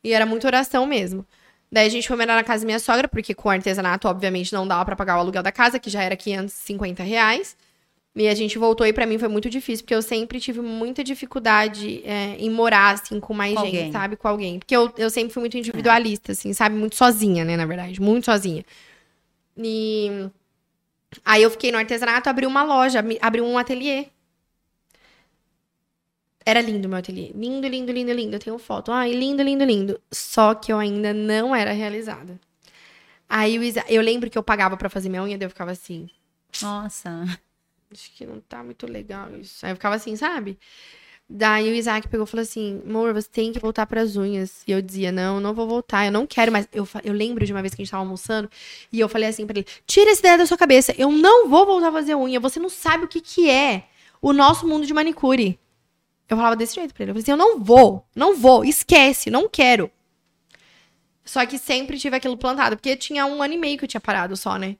E 0.05 0.13
era 0.13 0.27
muita 0.27 0.47
oração 0.47 0.87
mesmo. 0.87 1.27
Daí 1.71 1.87
a 1.87 1.91
gente 1.91 2.09
foi 2.09 2.17
morar 2.17 2.35
na 2.35 2.45
casa 2.45 2.63
da 2.63 2.67
minha 2.67 2.79
sogra, 2.79 3.07
porque 3.07 3.35
com 3.35 3.51
artesanato, 3.51 4.09
obviamente, 4.09 4.53
não 4.53 4.67
dava 4.67 4.85
pra 4.85 4.97
pagar 4.97 5.17
o 5.17 5.21
aluguel 5.21 5.43
da 5.43 5.53
casa, 5.53 5.79
que 5.79 5.91
já 5.91 6.03
era 6.03 6.17
550 6.17 7.03
reais. 7.03 7.57
E 8.17 8.27
a 8.27 8.35
gente 8.35 8.59
voltou 8.59 8.87
e 8.87 8.93
pra 8.93 9.07
mim 9.07 9.19
foi 9.19 9.29
muito 9.29 9.49
difícil, 9.49 9.85
porque 9.85 9.95
eu 9.95 10.03
sempre 10.03 10.41
tive 10.41 10.61
muita 10.61 11.05
dificuldade 11.05 12.03
é, 12.05 12.37
em 12.39 12.51
morar, 12.51 12.95
assim, 12.95 13.21
com 13.21 13.33
mais 13.33 13.55
Com 13.55 13.65
gente, 13.67 13.77
alguém. 13.77 13.93
sabe? 13.93 14.17
Com 14.17 14.27
alguém. 14.27 14.59
Porque 14.59 14.75
eu, 14.75 14.93
eu 14.97 15.09
sempre 15.09 15.33
fui 15.33 15.41
muito 15.41 15.57
individualista, 15.57 16.33
assim, 16.33 16.53
sabe? 16.53 16.75
Muito 16.75 16.97
sozinha, 16.97 17.45
né, 17.45 17.57
na 17.57 17.67
verdade. 17.67 18.01
Muito 18.01 18.25
sozinha. 18.25 18.65
E 19.57 20.29
aí 21.25 21.43
eu 21.43 21.51
fiquei 21.51 21.71
no 21.71 21.79
artesanato, 21.79 22.29
abri 22.29 22.47
uma 22.47 22.63
loja, 22.65 23.05
abri 23.21 23.41
um 23.41 23.57
ateliê. 23.57 24.07
Era 26.49 26.63
lindo 26.63 26.89
meu 26.89 26.97
ateliê. 26.97 27.31
Lindo, 27.35 27.69
lindo, 27.69 27.93
lindo, 27.93 28.11
lindo. 28.11 28.37
Eu 28.37 28.41
tenho 28.41 28.59
foto. 28.59 28.91
Ai, 28.91 29.13
lindo, 29.13 29.43
lindo, 29.43 29.65
lindo. 29.65 30.01
Só 30.11 30.55
que 30.55 30.73
eu 30.73 30.79
ainda 30.79 31.13
não 31.13 31.55
era 31.55 31.73
realizada. 31.73 32.41
Aí 33.29 33.59
o 33.59 33.63
Isa... 33.63 33.85
eu 33.87 34.01
lembro 34.01 34.31
que 34.31 34.39
eu 34.39 34.43
pagava 34.43 34.75
pra 34.75 34.89
fazer 34.89 35.11
minha 35.11 35.23
unha, 35.23 35.37
daí 35.37 35.45
eu 35.45 35.51
ficava 35.51 35.73
assim. 35.73 36.09
Nossa. 36.63 37.39
Acho 37.93 38.11
que 38.17 38.25
não 38.25 38.41
tá 38.41 38.65
muito 38.65 38.87
legal 38.87 39.29
isso. 39.37 39.67
Aí 39.67 39.73
eu 39.73 39.77
ficava 39.77 39.95
assim, 39.97 40.17
sabe? 40.17 40.59
Daí 41.29 41.69
o 41.69 41.75
Isaac 41.75 42.09
pegou 42.09 42.25
e 42.25 42.27
falou 42.27 42.43
assim: 42.43 42.81
amor, 42.83 43.13
você 43.13 43.29
tem 43.29 43.53
que 43.53 43.59
voltar 43.59 43.85
pras 43.85 44.17
unhas. 44.17 44.63
E 44.67 44.73
eu 44.73 44.81
dizia: 44.81 45.13
não, 45.13 45.41
não 45.41 45.53
vou 45.53 45.69
voltar, 45.69 46.07
eu 46.07 46.13
não 46.13 46.27
quero 46.27 46.51
mais. 46.51 46.67
Eu, 46.73 46.89
eu 47.05 47.13
lembro 47.13 47.45
de 47.45 47.53
uma 47.53 47.61
vez 47.61 47.75
que 47.75 47.83
a 47.83 47.85
gente 47.85 47.91
tava 47.91 48.03
almoçando 48.03 48.51
e 48.91 48.99
eu 48.99 49.09
falei 49.11 49.29
assim 49.29 49.47
pra 49.47 49.59
ele: 49.59 49.67
tira 49.87 50.11
essa 50.11 50.21
ideia 50.21 50.39
da 50.39 50.47
sua 50.47 50.57
cabeça, 50.57 50.95
eu 50.97 51.13
não 51.13 51.47
vou 51.47 51.67
voltar 51.67 51.89
a 51.89 51.93
fazer 51.93 52.15
unha. 52.15 52.41
Você 52.41 52.59
não 52.59 52.71
sabe 52.71 53.05
o 53.05 53.09
que 53.09 53.21
que 53.21 53.51
é 53.51 53.85
o 54.23 54.33
nosso 54.33 54.67
mundo 54.67 54.87
de 54.87 54.95
manicure. 54.95 55.59
Eu 56.29 56.37
falava 56.37 56.57
desse 56.57 56.75
jeito 56.75 56.93
pra 56.93 57.05
ele. 57.05 57.11
Eu 57.11 57.15
falei 57.15 57.23
assim: 57.23 57.31
eu 57.31 57.37
não 57.37 57.59
vou, 57.59 58.07
não 58.15 58.37
vou, 58.37 58.65
esquece, 58.65 59.31
não 59.31 59.49
quero. 59.49 59.91
Só 61.25 61.45
que 61.45 61.59
sempre 61.59 61.99
tive 61.99 62.17
aquilo 62.17 62.39
plantado, 62.39 62.77
porque 62.77 62.97
tinha 62.97 63.27
um 63.27 63.43
ano 63.43 63.55
e 63.55 63.59
meio 63.59 63.77
que 63.77 63.85
eu 63.85 63.89
tinha 63.89 64.01
parado 64.01 64.37
só, 64.37 64.57
né? 64.57 64.77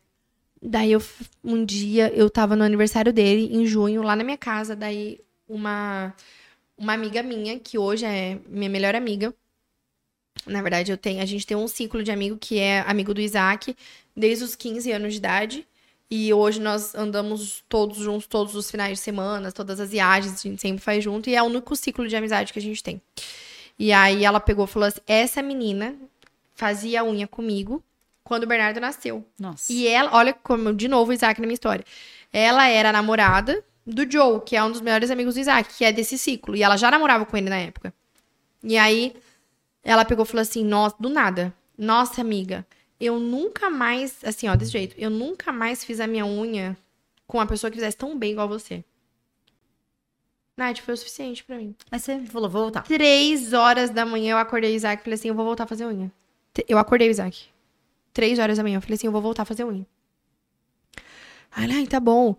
Daí 0.61 0.93
eu, 0.93 1.03
um 1.45 1.65
dia, 1.65 2.11
eu 2.15 2.29
tava 2.31 2.57
no 2.57 2.65
aniversário 2.65 3.13
dele, 3.13 3.55
em 3.55 3.67
junho, 3.67 4.03
lá 4.03 4.17
na 4.17 4.25
minha 4.25 4.37
casa. 4.37 4.75
Daí 4.75 5.21
uma, 5.47 6.15
uma 6.77 6.95
amiga 6.95 7.23
minha, 7.23 7.59
que 7.61 7.79
hoje 7.79 8.07
é 8.07 8.39
minha 8.49 8.71
melhor 8.71 8.95
amiga. 8.95 9.35
Na 10.47 10.63
verdade, 10.63 10.91
eu 10.91 10.97
tenho, 10.97 11.21
a 11.21 11.27
gente 11.27 11.47
tem 11.47 11.57
um 11.57 11.69
ciclo 11.69 12.03
de 12.03 12.11
amigo 12.11 12.39
que 12.39 12.59
é 12.59 12.81
amigo 12.81 13.13
do 13.13 13.21
Isaac 13.21 13.77
desde 14.17 14.45
os 14.45 14.57
15 14.57 14.91
anos 14.91 15.13
de 15.13 15.19
idade. 15.19 15.68
E 16.11 16.33
hoje 16.33 16.61
nós 16.61 16.95
andamos 16.95 17.63
todos 17.69 17.99
juntos, 17.99 18.27
todos 18.27 18.55
os 18.55 18.71
finais 18.71 18.93
de 18.93 19.05
semana, 19.05 19.53
todas 19.53 19.79
as 19.79 19.91
viagens, 19.91 20.35
a 20.35 20.49
gente 20.49 20.61
sempre 20.61 20.83
faz 20.83 21.05
junto. 21.05 21.29
E 21.29 21.35
é 21.35 21.43
o 21.43 21.47
único 21.47 21.77
ciclo 21.77 22.09
de 22.09 22.17
amizade 22.17 22.53
que 22.53 22.59
a 22.59 22.63
gente 22.63 22.83
tem. 22.83 23.01
E 23.79 23.93
aí 23.93 24.25
ela 24.25 24.41
pegou 24.41 24.65
e 24.65 24.69
falou 24.69 24.89
assim: 24.89 25.01
essa 25.07 25.43
menina 25.43 25.95
fazia 26.55 27.05
unha 27.05 27.29
comigo 27.29 27.83
quando 28.25 28.45
o 28.45 28.47
Bernardo 28.47 28.81
nasceu. 28.81 29.25
Nossa. 29.39 29.73
E 29.73 29.87
ela, 29.87 30.15
olha 30.15 30.33
como, 30.33 30.75
de 30.75 30.89
novo, 30.89 31.11
o 31.11 31.15
Isaac 31.15 31.41
na 31.41 31.47
minha 31.47 31.55
história. 31.55 31.85
Ela 32.33 32.69
era 32.69 32.91
namorada 32.91 33.63
do 33.87 34.11
Joe, 34.11 34.41
que 34.45 34.57
é 34.57 34.63
um 34.63 34.71
dos 34.71 34.81
melhores 34.81 35.11
amigos 35.11 35.35
do 35.35 35.41
Isaac, 35.41 35.75
que 35.75 35.85
é 35.85 35.93
desse 35.93 36.19
ciclo. 36.19 36.57
E 36.57 36.63
ela 36.63 36.77
já 36.77 36.91
namorava 36.91 37.25
com 37.25 37.37
ele 37.37 37.49
na 37.49 37.57
época. 37.57 37.93
E 38.63 38.77
aí, 38.77 39.15
ela 39.85 40.05
pegou 40.05 40.25
e 40.25 40.29
falou 40.29 40.43
assim: 40.43 40.65
Nossa, 40.65 40.97
do 40.99 41.09
nada. 41.09 41.55
Nossa, 41.77 42.21
amiga, 42.21 42.67
eu 43.01 43.19
nunca 43.19 43.71
mais, 43.71 44.23
assim, 44.25 44.49
ó, 44.49 44.57
desse 44.57 44.73
jeito, 44.73 44.95
eu 44.99 45.11
nunca 45.11 45.53
mais 45.53 45.85
fiz 45.85 46.01
a 46.01 46.07
minha 46.07 46.27
unha 46.27 46.77
com 47.27 47.39
uma 47.39 47.47
pessoa 47.47 47.71
que 47.71 47.77
fizesse 47.77 47.97
tão 47.97 48.19
bem 48.19 48.33
igual 48.33 48.49
você. 48.49 48.85
Nath, 50.57 50.79
foi 50.79 50.95
o 50.95 50.97
suficiente 50.97 51.45
pra 51.45 51.57
mim. 51.57 51.73
Mas 51.89 52.03
você 52.03 52.19
falou, 52.27 52.51
vou 52.51 52.63
voltar. 52.63 52.83
Três 52.83 53.53
horas 53.53 53.91
da 53.91 54.05
manhã 54.05 54.33
eu 54.33 54.39
acordei 54.39 54.73
o 54.73 54.75
Isaac 54.75 55.01
e 55.01 55.05
falei 55.05 55.15
assim: 55.15 55.29
eu 55.29 55.35
vou 55.35 55.45
voltar 55.45 55.65
a 55.65 55.67
fazer 55.69 55.87
unha. 55.87 56.11
Eu 56.67 56.79
acordei 56.79 57.09
o 57.09 57.13
Isaac. 57.13 57.47
Três 58.13 58.41
horas 58.41 58.57
da 58.57 58.65
manhã. 58.65 58.79
Eu 58.79 58.83
falei 58.83 58.97
assim: 58.97 59.07
eu 59.07 59.13
vou 59.13 59.23
voltar 59.23 59.43
a 59.43 59.47
fazer 59.47 59.65
unha. 59.65 59.87
Ai, 61.53 61.87
tá 61.87 62.01
bom. 62.01 62.37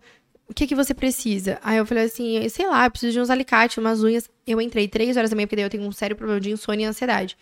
O 0.49 0.53
que 0.53 0.65
que 0.65 0.73
você 0.75 0.93
precisa? 0.95 1.59
Aí 1.63 1.77
eu 1.77 1.85
falei 1.85 2.05
assim: 2.05 2.47
sei 2.49 2.67
lá, 2.67 2.85
eu 2.85 2.91
preciso 2.91 3.13
de 3.13 3.19
uns 3.21 3.29
alicates, 3.29 3.77
umas 3.77 4.03
unhas. 4.03 4.27
Eu 4.47 4.59
entrei 4.59 4.87
três 4.87 5.15
horas 5.15 5.29
da 5.29 5.35
manhã, 5.35 5.45
porque 5.45 5.55
daí 5.55 5.65
eu 5.65 5.69
tenho 5.69 5.83
um 5.83 5.91
sério 5.91 6.15
problema 6.15 6.41
de 6.41 6.49
insônia 6.51 6.85
e 6.85 6.87
ansiedade. 6.87 7.37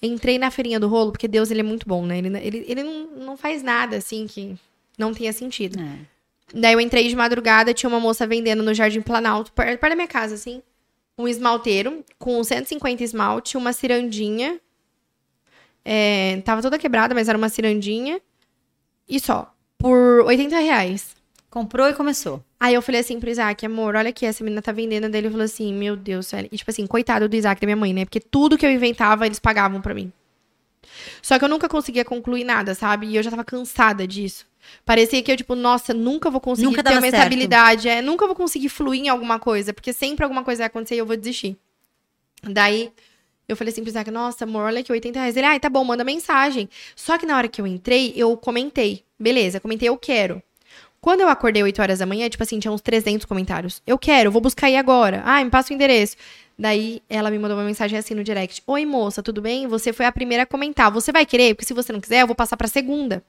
Entrei 0.00 0.38
na 0.38 0.50
feirinha 0.50 0.78
do 0.78 0.88
rolo, 0.88 1.10
porque 1.12 1.26
Deus, 1.28 1.50
ele 1.50 1.60
é 1.60 1.64
muito 1.64 1.86
bom, 1.88 2.06
né? 2.06 2.18
Ele, 2.18 2.28
ele, 2.38 2.64
ele 2.68 2.82
não, 2.82 3.06
não 3.26 3.36
faz 3.36 3.62
nada, 3.62 3.96
assim, 3.96 4.26
que 4.26 4.56
não 4.96 5.12
tenha 5.12 5.32
sentido. 5.32 5.78
É. 5.80 5.98
Daí 6.54 6.72
eu 6.72 6.80
entrei 6.80 7.08
de 7.08 7.16
madrugada, 7.16 7.72
tinha 7.74 7.88
uma 7.90 7.98
moça 8.00 8.26
vendendo 8.26 8.62
no 8.62 8.74
Jardim 8.74 9.00
Planalto, 9.00 9.52
per- 9.52 9.78
perto 9.78 9.90
da 9.90 9.96
minha 9.96 10.08
casa, 10.08 10.34
assim. 10.34 10.62
Um 11.18 11.26
esmalteiro 11.26 12.04
com 12.18 12.42
150 12.42 13.02
esmalte, 13.02 13.56
uma 13.56 13.72
cirandinha. 13.72 14.60
É, 15.84 16.40
tava 16.44 16.62
toda 16.62 16.78
quebrada, 16.78 17.14
mas 17.14 17.28
era 17.28 17.36
uma 17.38 17.48
cirandinha. 17.48 18.20
E 19.08 19.18
só. 19.18 19.52
Por 19.78 20.22
80 20.26 20.58
reais. 20.58 21.14
Comprou 21.52 21.86
e 21.86 21.92
começou. 21.92 22.42
Aí 22.58 22.72
eu 22.72 22.80
falei 22.80 23.02
assim 23.02 23.20
pro 23.20 23.28
Isaac, 23.28 23.66
amor, 23.66 23.94
olha 23.94 24.08
aqui, 24.08 24.24
essa 24.24 24.42
menina 24.42 24.62
tá 24.62 24.72
vendendo. 24.72 25.06
Daí 25.06 25.20
ele 25.20 25.28
falou 25.28 25.44
assim, 25.44 25.70
meu 25.70 25.94
Deus, 25.94 26.28
sério. 26.28 26.48
E 26.50 26.56
tipo 26.56 26.70
assim, 26.70 26.86
coitado 26.86 27.28
do 27.28 27.36
Isaac 27.36 27.58
e 27.58 27.60
da 27.60 27.66
minha 27.66 27.76
mãe, 27.76 27.92
né? 27.92 28.06
Porque 28.06 28.20
tudo 28.20 28.56
que 28.56 28.64
eu 28.64 28.70
inventava, 28.70 29.26
eles 29.26 29.38
pagavam 29.38 29.78
pra 29.78 29.92
mim. 29.92 30.10
Só 31.20 31.38
que 31.38 31.44
eu 31.44 31.50
nunca 31.50 31.68
conseguia 31.68 32.06
concluir 32.06 32.42
nada, 32.42 32.74
sabe? 32.74 33.08
E 33.08 33.16
eu 33.16 33.22
já 33.22 33.28
tava 33.28 33.44
cansada 33.44 34.06
disso. 34.06 34.46
Parecia 34.82 35.22
que 35.22 35.30
eu, 35.30 35.36
tipo, 35.36 35.54
nossa, 35.54 35.92
nunca 35.92 36.30
vou 36.30 36.40
conseguir 36.40 36.68
Nunca 36.68 36.82
ter 36.82 36.92
uma 36.92 37.02
certo. 37.02 37.16
estabilidade. 37.16 37.86
É, 37.86 38.00
nunca 38.00 38.26
vou 38.26 38.34
conseguir 38.34 38.70
fluir 38.70 39.02
em 39.02 39.10
alguma 39.10 39.38
coisa, 39.38 39.74
porque 39.74 39.92
sempre 39.92 40.24
alguma 40.24 40.42
coisa 40.42 40.60
vai 40.60 40.68
acontecer 40.68 40.94
e 40.94 40.98
eu 41.00 41.06
vou 41.06 41.18
desistir. 41.18 41.54
Daí, 42.42 42.90
eu 43.46 43.54
falei 43.56 43.72
assim 43.72 43.82
pro 43.82 43.90
Isaac, 43.90 44.10
nossa, 44.10 44.44
amor, 44.44 44.62
olha 44.62 44.80
aqui, 44.80 44.90
80 44.90 45.18
reais. 45.20 45.36
Ele, 45.36 45.44
ai, 45.44 45.60
tá 45.60 45.68
bom, 45.68 45.84
manda 45.84 46.02
mensagem. 46.02 46.66
Só 46.96 47.18
que 47.18 47.26
na 47.26 47.36
hora 47.36 47.46
que 47.48 47.60
eu 47.60 47.66
entrei, 47.66 48.14
eu 48.16 48.34
comentei. 48.38 49.04
Beleza, 49.20 49.60
comentei, 49.60 49.90
eu 49.90 49.98
quero. 49.98 50.42
Quando 51.02 51.20
eu 51.20 51.28
acordei 51.28 51.64
8 51.64 51.82
horas 51.82 51.98
da 51.98 52.06
manhã, 52.06 52.28
tipo 52.28 52.44
assim, 52.44 52.60
tinha 52.60 52.70
uns 52.70 52.80
300 52.80 53.26
comentários. 53.26 53.82
Eu 53.84 53.98
quero, 53.98 54.30
vou 54.30 54.40
buscar 54.40 54.68
aí 54.68 54.76
agora. 54.76 55.20
Ah, 55.26 55.42
me 55.42 55.50
passa 55.50 55.72
o 55.72 55.74
endereço. 55.74 56.16
Daí 56.56 57.02
ela 57.10 57.28
me 57.28 57.40
mandou 57.40 57.58
uma 57.58 57.64
mensagem 57.64 57.98
assim 57.98 58.14
no 58.14 58.22
direct: 58.22 58.62
Oi, 58.64 58.86
moça, 58.86 59.20
tudo 59.20 59.42
bem? 59.42 59.66
Você 59.66 59.92
foi 59.92 60.06
a 60.06 60.12
primeira 60.12 60.44
a 60.44 60.46
comentar. 60.46 60.92
Você 60.92 61.10
vai 61.10 61.26
querer? 61.26 61.56
Porque 61.56 61.66
se 61.66 61.74
você 61.74 61.92
não 61.92 62.00
quiser, 62.00 62.22
eu 62.22 62.26
vou 62.28 62.36
passar 62.36 62.56
pra 62.56 62.68
segunda. 62.68 63.20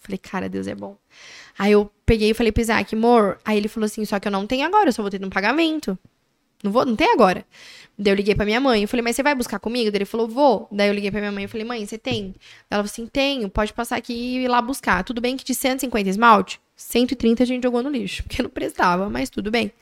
Falei, 0.00 0.18
cara, 0.18 0.48
Deus 0.48 0.66
é 0.66 0.74
bom. 0.74 0.96
Aí 1.56 1.70
eu 1.70 1.88
peguei 2.04 2.30
e 2.30 2.34
falei 2.34 2.50
pro 2.50 2.60
Isaac, 2.60 2.92
amor. 2.92 3.38
Aí 3.44 3.56
ele 3.56 3.68
falou 3.68 3.84
assim: 3.84 4.04
só 4.04 4.18
que 4.18 4.26
eu 4.26 4.32
não 4.32 4.44
tenho 4.44 4.66
agora, 4.66 4.88
eu 4.88 4.92
só 4.92 5.00
vou 5.00 5.10
ter 5.10 5.20
no 5.20 5.30
pagamento. 5.30 5.96
Não 6.62 6.72
vou, 6.72 6.84
não 6.84 6.96
tem 6.96 7.12
agora. 7.12 7.44
Daí 7.98 8.12
eu 8.12 8.16
liguei 8.16 8.34
pra 8.34 8.44
minha 8.44 8.60
mãe. 8.60 8.82
Eu 8.82 8.88
falei, 8.88 9.02
mas 9.02 9.16
você 9.16 9.22
vai 9.22 9.34
buscar 9.34 9.58
comigo? 9.58 9.90
Daí 9.90 9.98
ele 9.98 10.04
falou, 10.04 10.28
vou. 10.28 10.68
Daí 10.70 10.88
eu 10.88 10.94
liguei 10.94 11.10
pra 11.10 11.20
minha 11.20 11.32
mãe. 11.32 11.44
Eu 11.44 11.48
falei, 11.48 11.66
mãe, 11.66 11.84
você 11.84 11.98
tem? 11.98 12.34
Ela 12.70 12.82
falou 12.82 12.84
assim, 12.84 13.06
tenho. 13.06 13.48
Pode 13.48 13.72
passar 13.72 13.96
aqui 13.96 14.12
e 14.12 14.44
ir 14.44 14.48
lá 14.48 14.62
buscar. 14.62 15.02
Tudo 15.04 15.20
bem 15.20 15.36
que 15.36 15.44
de 15.44 15.54
150 15.54 16.08
esmalte, 16.08 16.60
130 16.76 17.42
a 17.42 17.46
gente 17.46 17.62
jogou 17.62 17.82
no 17.82 17.90
lixo, 17.90 18.22
porque 18.22 18.42
não 18.42 18.50
prestava, 18.50 19.08
mas 19.08 19.30
tudo 19.30 19.50
bem. 19.50 19.72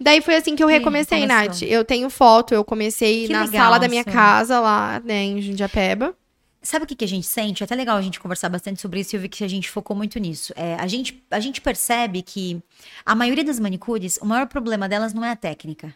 Daí 0.00 0.22
foi 0.22 0.36
assim 0.36 0.56
que 0.56 0.64
eu 0.64 0.68
recomecei, 0.68 1.20
começou. 1.20 1.46
Nath. 1.46 1.62
Eu 1.62 1.84
tenho 1.84 2.08
foto, 2.08 2.54
eu 2.54 2.64
comecei 2.64 3.26
Que 3.26 3.32
na 3.32 3.44
legal, 3.44 3.64
sala 3.64 3.78
da 3.78 3.86
minha 3.86 4.04
casa 4.04 4.58
lá, 4.58 5.00
né, 5.04 5.24
em 5.24 5.42
Jundiapeba. 5.42 6.14
Sabe 6.62 6.84
o 6.84 6.88
que, 6.88 6.94
que 6.94 7.04
a 7.04 7.08
gente 7.08 7.26
sente? 7.26 7.62
É 7.62 7.64
até 7.64 7.74
legal 7.74 7.96
a 7.96 8.02
gente 8.02 8.20
conversar 8.20 8.48
bastante 8.48 8.80
sobre 8.80 9.00
isso 9.00 9.14
e 9.14 9.16
eu 9.16 9.20
vi 9.20 9.28
que 9.28 9.44
a 9.44 9.48
gente 9.48 9.70
focou 9.70 9.96
muito 9.96 10.18
nisso. 10.18 10.52
É, 10.56 10.74
a, 10.74 10.86
gente, 10.86 11.22
a 11.30 11.40
gente 11.40 11.60
percebe 11.60 12.22
que 12.22 12.62
a 13.04 13.14
maioria 13.14 13.44
das 13.44 13.58
manicures, 13.58 14.18
o 14.18 14.26
maior 14.26 14.46
problema 14.46 14.88
delas 14.88 15.14
não 15.14 15.24
é 15.24 15.30
a 15.30 15.36
técnica. 15.36 15.94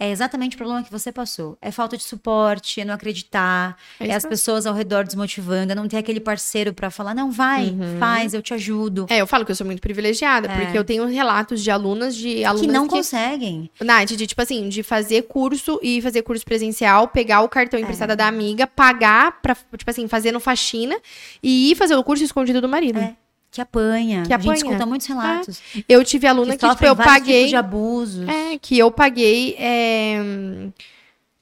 É 0.00 0.10
exatamente 0.10 0.54
o 0.54 0.58
problema 0.58 0.82
que 0.84 0.92
você 0.92 1.10
passou. 1.10 1.58
É 1.60 1.72
falta 1.72 1.96
de 1.96 2.04
suporte, 2.04 2.80
é 2.80 2.84
não 2.84 2.94
acreditar, 2.94 3.76
É 3.98 4.06
é, 4.08 4.14
as 4.14 4.24
pessoas 4.24 4.64
ao 4.64 4.72
redor 4.72 5.04
desmotivando, 5.04 5.72
é 5.72 5.74
não 5.74 5.88
ter 5.88 5.96
aquele 5.96 6.20
parceiro 6.20 6.72
pra 6.72 6.88
falar, 6.88 7.14
não, 7.14 7.32
vai, 7.32 7.74
faz, 7.98 8.32
eu 8.32 8.40
te 8.40 8.54
ajudo. 8.54 9.06
É, 9.10 9.18
eu 9.20 9.26
falo 9.26 9.44
que 9.44 9.50
eu 9.50 9.56
sou 9.56 9.66
muito 9.66 9.80
privilegiada, 9.80 10.48
porque 10.48 10.78
eu 10.78 10.84
tenho 10.84 11.04
relatos 11.06 11.62
de 11.62 11.70
alunas, 11.70 12.14
de 12.14 12.44
alunas 12.44 12.60
que 12.66 12.72
não 12.72 12.86
que 12.86 12.94
conseguem. 12.94 13.70
Nath, 13.80 14.10
de 14.10 14.26
tipo 14.26 14.40
assim, 14.40 14.68
de 14.68 14.84
fazer 14.84 15.22
curso 15.22 15.80
e 15.82 16.00
fazer 16.00 16.22
curso 16.22 16.44
presencial, 16.44 17.08
pegar 17.08 17.40
o 17.42 17.46
É. 17.46 17.48
cartão 17.48 17.80
emprestado 17.80 18.14
da 18.14 18.28
amiga, 18.28 18.66
pagar 18.68 19.40
pra, 19.42 19.56
tipo 19.76 19.90
assim, 19.90 20.06
fazer 20.06 20.30
no 20.30 20.38
faxina 20.38 20.96
e 21.42 21.72
ir 21.72 21.74
fazer 21.74 21.96
o 21.96 22.04
curso 22.04 22.22
escondido 22.22 22.60
do 22.60 22.68
marido. 22.68 23.00
É. 23.00 23.16
Que 23.50 23.60
apanha. 23.60 24.24
Que 24.26 24.32
A 24.32 24.38
gente 24.38 24.46
apanha. 24.46 24.56
escuta 24.56 24.86
muitos 24.86 25.06
relatos. 25.06 25.60
Eu 25.88 26.04
tive 26.04 26.26
aluna 26.26 26.52
que, 26.52 26.58
tipo, 26.58 26.70
sofrem 26.70 26.88
eu 26.90 26.96
paguei. 26.96 27.36
tipos 27.36 27.50
de 27.50 27.56
abusos. 27.56 28.28
É, 28.28 28.58
que 28.58 28.78
eu 28.78 28.90
paguei 28.90 29.56
é, 29.58 30.68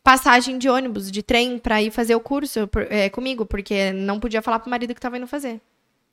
passagem 0.02 0.56
de 0.56 0.68
ônibus, 0.68 1.10
de 1.10 1.22
trem, 1.22 1.58
pra 1.58 1.82
ir 1.82 1.90
fazer 1.90 2.14
o 2.14 2.20
curso 2.20 2.68
é, 2.88 3.08
comigo, 3.10 3.44
porque 3.44 3.92
não 3.92 4.20
podia 4.20 4.40
falar 4.40 4.60
pro 4.60 4.70
marido 4.70 4.94
que 4.94 5.00
tava 5.00 5.16
indo 5.18 5.26
fazer. 5.26 5.60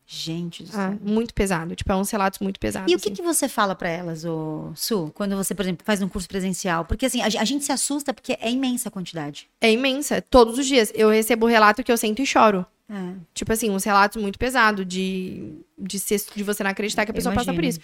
Gente. 0.06 0.66
Ah, 0.74 0.94
muito 1.02 1.34
pesado. 1.34 1.76
Tipo, 1.76 1.91
é 1.91 1.96
uns 1.96 2.10
relatos 2.12 2.39
muito 2.39 2.60
pesados. 2.60 2.91
E 2.91 2.96
o 2.96 3.00
que, 3.00 3.08
assim. 3.10 3.16
que 3.16 3.22
você 3.22 3.48
fala 3.48 3.74
pra 3.74 3.88
elas, 3.88 4.26
ô, 4.26 4.72
Su, 4.76 5.12
quando 5.14 5.36
você, 5.38 5.56
por 5.56 5.64
exemplo, 5.64 5.86
faz 5.86 6.02
um 6.02 6.10
curso 6.10 6.28
presencial? 6.28 6.84
Porque 6.86 7.06
assim, 7.06 7.22
a, 7.22 7.26
a 7.26 7.46
gente 7.46 7.64
se 7.64 7.72
assusta 7.72 8.14
porque 8.14 8.38
é 8.41 8.52
imensa 8.52 8.89
a 8.89 8.91
quantidade. 8.91 9.48
É 9.62 9.72
imensa. 9.72 10.22
Todos 10.22 10.60
os 10.60 10.66
dias. 10.66 10.91
Eu 10.94 11.10
recebo 11.10 11.46
relato 11.46 11.84
que 11.84 11.91
eu 11.91 11.98
sento 11.98 12.22
e 12.22 12.26
choro. 12.26 12.66
É. 12.94 13.14
Tipo 13.34 13.52
assim, 13.52 13.72
uns 13.72 13.84
relatos 13.84 14.22
muito 14.22 14.38
pesados 14.38 14.86
de, 14.86 15.52
de, 15.78 15.98
ser- 16.00 16.22
de 16.36 16.44
você 16.44 16.64
não 16.64 16.70
acreditar 16.70 17.06
que 17.06 17.12
a 17.12 17.14
pessoa 17.14 17.34
passa 17.34 17.52
por 17.54 17.64
isso. 17.64 17.80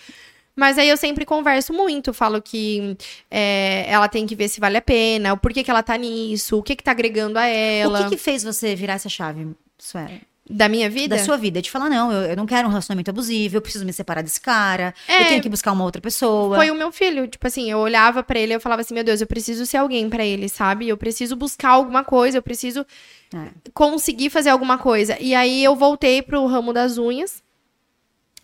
Mas 0.55 0.77
aí 0.77 0.89
eu 0.89 0.97
sempre 0.97 1.25
converso 1.25 1.73
muito, 1.73 2.13
falo 2.13 2.41
que 2.41 2.95
é, 3.31 3.85
ela 3.89 4.07
tem 4.09 4.27
que 4.27 4.35
ver 4.35 4.49
se 4.49 4.59
vale 4.59 4.77
a 4.77 4.81
pena, 4.81 5.33
o 5.33 5.37
porquê 5.37 5.63
que 5.63 5.71
ela 5.71 5.81
tá 5.81 5.97
nisso, 5.97 6.57
o 6.57 6.63
que 6.63 6.75
que 6.75 6.83
tá 6.83 6.91
agregando 6.91 7.39
a 7.39 7.45
ela. 7.45 8.01
O 8.01 8.03
que, 8.03 8.09
que 8.11 8.17
fez 8.17 8.43
você 8.43 8.75
virar 8.75 8.93
essa 8.95 9.07
chave, 9.09 9.47
Suela? 9.77 10.11
Da 10.51 10.67
minha 10.67 10.89
vida? 10.89 11.15
Da 11.15 11.23
sua 11.23 11.37
vida? 11.37 11.61
De 11.61 11.69
falar, 11.69 11.89
não, 11.89 12.11
eu, 12.11 12.31
eu 12.31 12.35
não 12.35 12.47
quero 12.47 12.67
um 12.67 12.71
relacionamento 12.71 13.11
abusivo, 13.11 13.55
eu 13.57 13.61
preciso 13.61 13.85
me 13.85 13.93
separar 13.93 14.23
desse 14.23 14.41
cara, 14.41 14.95
É. 15.07 15.21
eu 15.21 15.25
tenho 15.27 15.41
que 15.43 15.49
buscar 15.49 15.71
uma 15.71 15.83
outra 15.83 16.01
pessoa. 16.01 16.55
Foi 16.55 16.71
o 16.71 16.75
meu 16.75 16.91
filho. 16.91 17.27
Tipo 17.27 17.45
assim, 17.45 17.69
eu 17.69 17.77
olhava 17.77 18.23
pra 18.23 18.39
ele 18.39 18.53
e 18.53 18.55
eu 18.55 18.59
falava 18.59 18.81
assim, 18.81 18.95
meu 18.95 19.03
Deus, 19.03 19.21
eu 19.21 19.27
preciso 19.27 19.63
ser 19.67 19.77
alguém 19.77 20.09
pra 20.09 20.25
ele, 20.25 20.49
sabe? 20.49 20.89
Eu 20.89 20.97
preciso 20.97 21.35
buscar 21.35 21.69
alguma 21.69 22.03
coisa, 22.03 22.39
eu 22.39 22.41
preciso 22.41 22.83
É. 23.31 23.49
conseguir 23.75 24.31
fazer 24.31 24.49
alguma 24.49 24.79
coisa. 24.79 25.15
E 25.19 25.35
aí 25.35 25.63
eu 25.63 25.75
voltei 25.75 26.21
pro 26.23 26.43
ramo 26.47 26.73
das 26.73 26.97
unhas. 26.97 27.43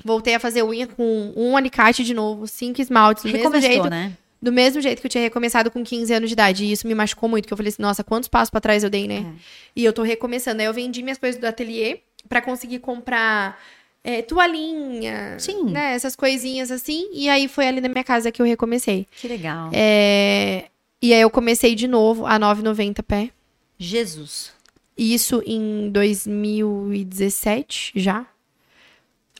Voltei 0.03 0.35
a 0.35 0.39
fazer 0.39 0.61
unha 0.61 0.85
com 0.85 1.33
um 1.35 1.57
alicate 1.57 2.03
de 2.03 2.13
novo, 2.13 2.45
cinco 2.45 2.79
esmaltes, 2.81 3.23
do 3.23 3.31
mesmo 3.31 3.59
jeito. 3.59 3.89
né? 3.89 4.11
Do 4.45 4.51
mesmo 4.51 4.79
jeito 4.79 5.01
que 5.01 5.07
eu 5.07 5.09
tinha 5.09 5.23
recomeçado 5.23 5.71
com 5.71 5.83
15 5.83 6.13
anos 6.13 6.29
de 6.29 6.33
idade. 6.33 6.65
E 6.65 6.71
isso 6.71 6.87
me 6.87 6.93
machucou 6.93 7.27
muito, 7.27 7.47
que 7.47 7.53
eu 7.53 7.57
falei 7.57 7.69
assim, 7.69 7.81
nossa, 7.81 8.03
quantos 8.03 8.29
passos 8.29 8.51
pra 8.51 8.61
trás 8.61 8.83
eu 8.83 8.91
dei, 8.91 9.07
né? 9.07 9.25
É. 9.27 9.31
E 9.75 9.83
eu 9.83 9.91
tô 9.91 10.03
recomeçando. 10.03 10.61
Aí 10.61 10.67
eu 10.67 10.73
vendi 10.73 11.01
minhas 11.01 11.17
coisas 11.17 11.41
do 11.41 11.45
ateliê 11.45 12.01
pra 12.29 12.43
conseguir 12.43 12.77
comprar 12.77 13.59
é, 14.03 14.21
toalhinha, 14.21 15.35
Sim. 15.39 15.71
né? 15.71 15.95
Essas 15.95 16.15
coisinhas 16.15 16.69
assim. 16.69 17.09
E 17.11 17.27
aí 17.27 17.47
foi 17.47 17.67
ali 17.67 17.81
na 17.81 17.89
minha 17.89 18.03
casa 18.03 18.31
que 18.31 18.39
eu 18.39 18.45
recomecei. 18.45 19.07
Que 19.19 19.27
legal. 19.27 19.71
É, 19.73 20.65
E 21.01 21.11
aí 21.11 21.21
eu 21.21 21.29
comecei 21.31 21.73
de 21.73 21.87
novo 21.87 22.27
a 22.27 22.39
9,90 22.39 23.01
pé. 23.01 23.31
Jesus. 23.79 24.53
Isso 24.95 25.41
em 25.43 25.89
2017 25.89 27.93
já. 27.95 28.27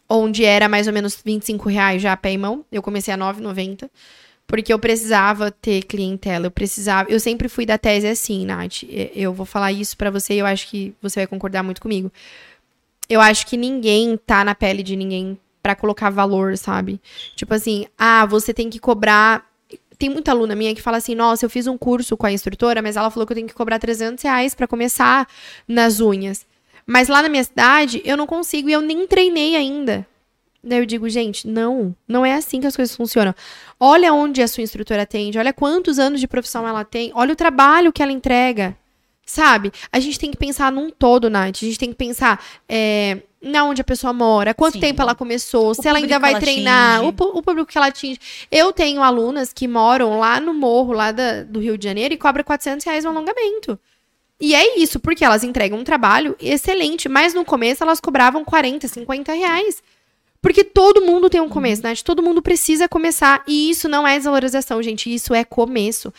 Onde 0.09 0.43
era 0.43 0.67
mais 0.67 0.87
ou 0.87 0.93
menos 0.93 1.15
25 1.23 1.69
reais 1.69 2.01
já 2.01 2.17
pé 2.17 2.33
e 2.33 2.39
mão. 2.39 2.65
Eu 2.71 2.81
comecei 2.81 3.13
a 3.13 3.17
9,90. 3.17 3.87
Porque 4.47 4.71
eu 4.71 4.79
precisava 4.79 5.49
ter 5.51 5.83
clientela. 5.83 6.45
Eu 6.45 6.51
precisava. 6.51 7.09
Eu 7.09 7.19
sempre 7.19 7.49
fui 7.49 7.65
da 7.65 7.77
tese 7.77 8.07
assim, 8.07 8.45
Nath. 8.45 8.83
Eu 9.15 9.33
vou 9.33 9.45
falar 9.45 9.71
isso 9.71 9.97
pra 9.97 10.11
você 10.11 10.35
e 10.35 10.39
eu 10.39 10.45
acho 10.45 10.67
que 10.67 10.93
você 11.01 11.21
vai 11.21 11.27
concordar 11.27 11.63
muito 11.63 11.81
comigo. 11.81 12.11
Eu 13.09 13.21
acho 13.21 13.47
que 13.47 13.57
ninguém 13.57 14.17
tá 14.17 14.43
na 14.43 14.55
pele 14.55 14.83
de 14.83 14.95
ninguém 14.95 15.37
pra 15.61 15.75
colocar 15.75 16.11
valor, 16.11 16.57
sabe? 16.57 17.01
Tipo 17.35 17.55
assim, 17.55 17.87
ah, 17.97 18.25
você 18.25 18.53
tem 18.53 18.69
que 18.69 18.79
cobrar. 18.79 19.49
Tem 19.97 20.09
muita 20.09 20.31
aluna 20.31 20.55
minha 20.55 20.75
que 20.75 20.81
fala 20.81 20.97
assim: 20.97 21.15
nossa, 21.15 21.45
eu 21.45 21.49
fiz 21.49 21.65
um 21.65 21.77
curso 21.77 22.15
com 22.15 22.27
a 22.27 22.31
instrutora, 22.31 22.81
mas 22.81 22.95
ela 22.95 23.09
falou 23.09 23.25
que 23.25 23.33
eu 23.33 23.37
tenho 23.37 23.47
que 23.47 23.53
cobrar 23.53 23.79
300 23.79 24.23
reais 24.23 24.53
pra 24.53 24.67
começar 24.67 25.27
nas 25.67 25.99
unhas. 25.99 26.45
Mas 26.85 27.07
lá 27.07 27.23
na 27.23 27.29
minha 27.29 27.43
cidade, 27.43 27.99
eu 28.05 28.15
não 28.15 28.27
consigo 28.27 28.69
e 28.69 28.73
eu 28.73 28.81
nem 28.81 29.07
treinei 29.07 29.55
ainda. 29.55 30.05
Daí 30.65 30.79
eu 30.79 30.85
digo, 30.85 31.07
gente, 31.07 31.47
não, 31.47 31.95
não 32.07 32.25
é 32.25 32.33
assim 32.33 32.59
que 32.59 32.65
as 32.65 32.75
coisas 32.75 32.95
funcionam. 32.95 33.35
Olha 33.79 34.11
onde 34.13 34.41
a 34.41 34.47
sua 34.47 34.63
instrutora 34.63 35.03
atende, 35.03 35.37
olha 35.37 35.53
quantos 35.53 35.99
anos 35.99 36.19
de 36.19 36.27
profissão 36.27 36.67
ela 36.67 36.83
tem, 36.83 37.11
olha 37.13 37.33
o 37.33 37.35
trabalho 37.35 37.93
que 37.93 38.01
ela 38.01 38.11
entrega. 38.11 38.75
Sabe? 39.27 39.71
A 39.91 39.99
gente 39.99 40.19
tem 40.19 40.29
que 40.29 40.37
pensar 40.37 40.71
num 40.71 40.91
todo, 40.91 41.29
Nath. 41.31 41.57
A 41.61 41.65
gente 41.65 41.79
tem 41.79 41.89
que 41.89 41.95
pensar 41.95 42.43
é, 42.69 43.21
na 43.41 43.63
onde 43.63 43.81
a 43.81 43.83
pessoa 43.83 44.13
mora, 44.13 44.53
quanto 44.53 44.73
Sim. 44.73 44.79
tempo 44.79 45.01
ela 45.01 45.15
começou, 45.15 45.73
se 45.73 45.87
ela 45.87 45.97
ainda 45.97 46.19
vai 46.19 46.31
ela 46.31 46.39
treinar, 46.39 47.03
o, 47.03 47.07
o 47.07 47.41
público 47.41 47.65
que 47.65 47.77
ela 47.77 47.87
atinge. 47.87 48.19
Eu 48.51 48.71
tenho 48.71 49.01
alunas 49.01 49.51
que 49.51 49.67
moram 49.67 50.19
lá 50.19 50.39
no 50.39 50.53
morro, 50.53 50.93
lá 50.93 51.11
da- 51.11 51.43
do 51.43 51.59
Rio 51.59 51.75
de 51.77 51.85
Janeiro, 51.85 52.13
e 52.13 52.17
cobra 52.17 52.43
400 52.43 52.85
reais 52.85 53.03
um 53.03 53.09
alongamento. 53.09 53.79
E 54.39 54.53
é 54.53 54.77
isso, 54.77 54.99
porque 54.99 55.23
elas 55.23 55.43
entregam 55.43 55.79
um 55.79 55.83
trabalho 55.83 56.35
excelente, 56.39 57.07
mas 57.09 57.33
no 57.33 57.45
começo 57.45 57.83
elas 57.83 57.99
cobravam 57.99 58.43
40, 58.45 58.87
50 58.87 59.33
reais. 59.33 59.81
Porque 60.45 60.63
todo 60.63 61.01
mundo 61.01 61.27
tem 61.27 61.41
um 61.41 61.49
começo, 61.49 61.81
né? 61.81 61.91
Todo 62.05 62.21
mundo 62.21 62.39
precisa 62.39 62.87
começar. 62.87 63.41
E 63.47 63.71
isso 63.71 63.89
não 63.89 64.07
é 64.07 64.15
desvalorização, 64.15 64.79
gente. 64.83 65.11
Isso 65.11 65.33
é 65.33 65.43
começo. 65.43 66.13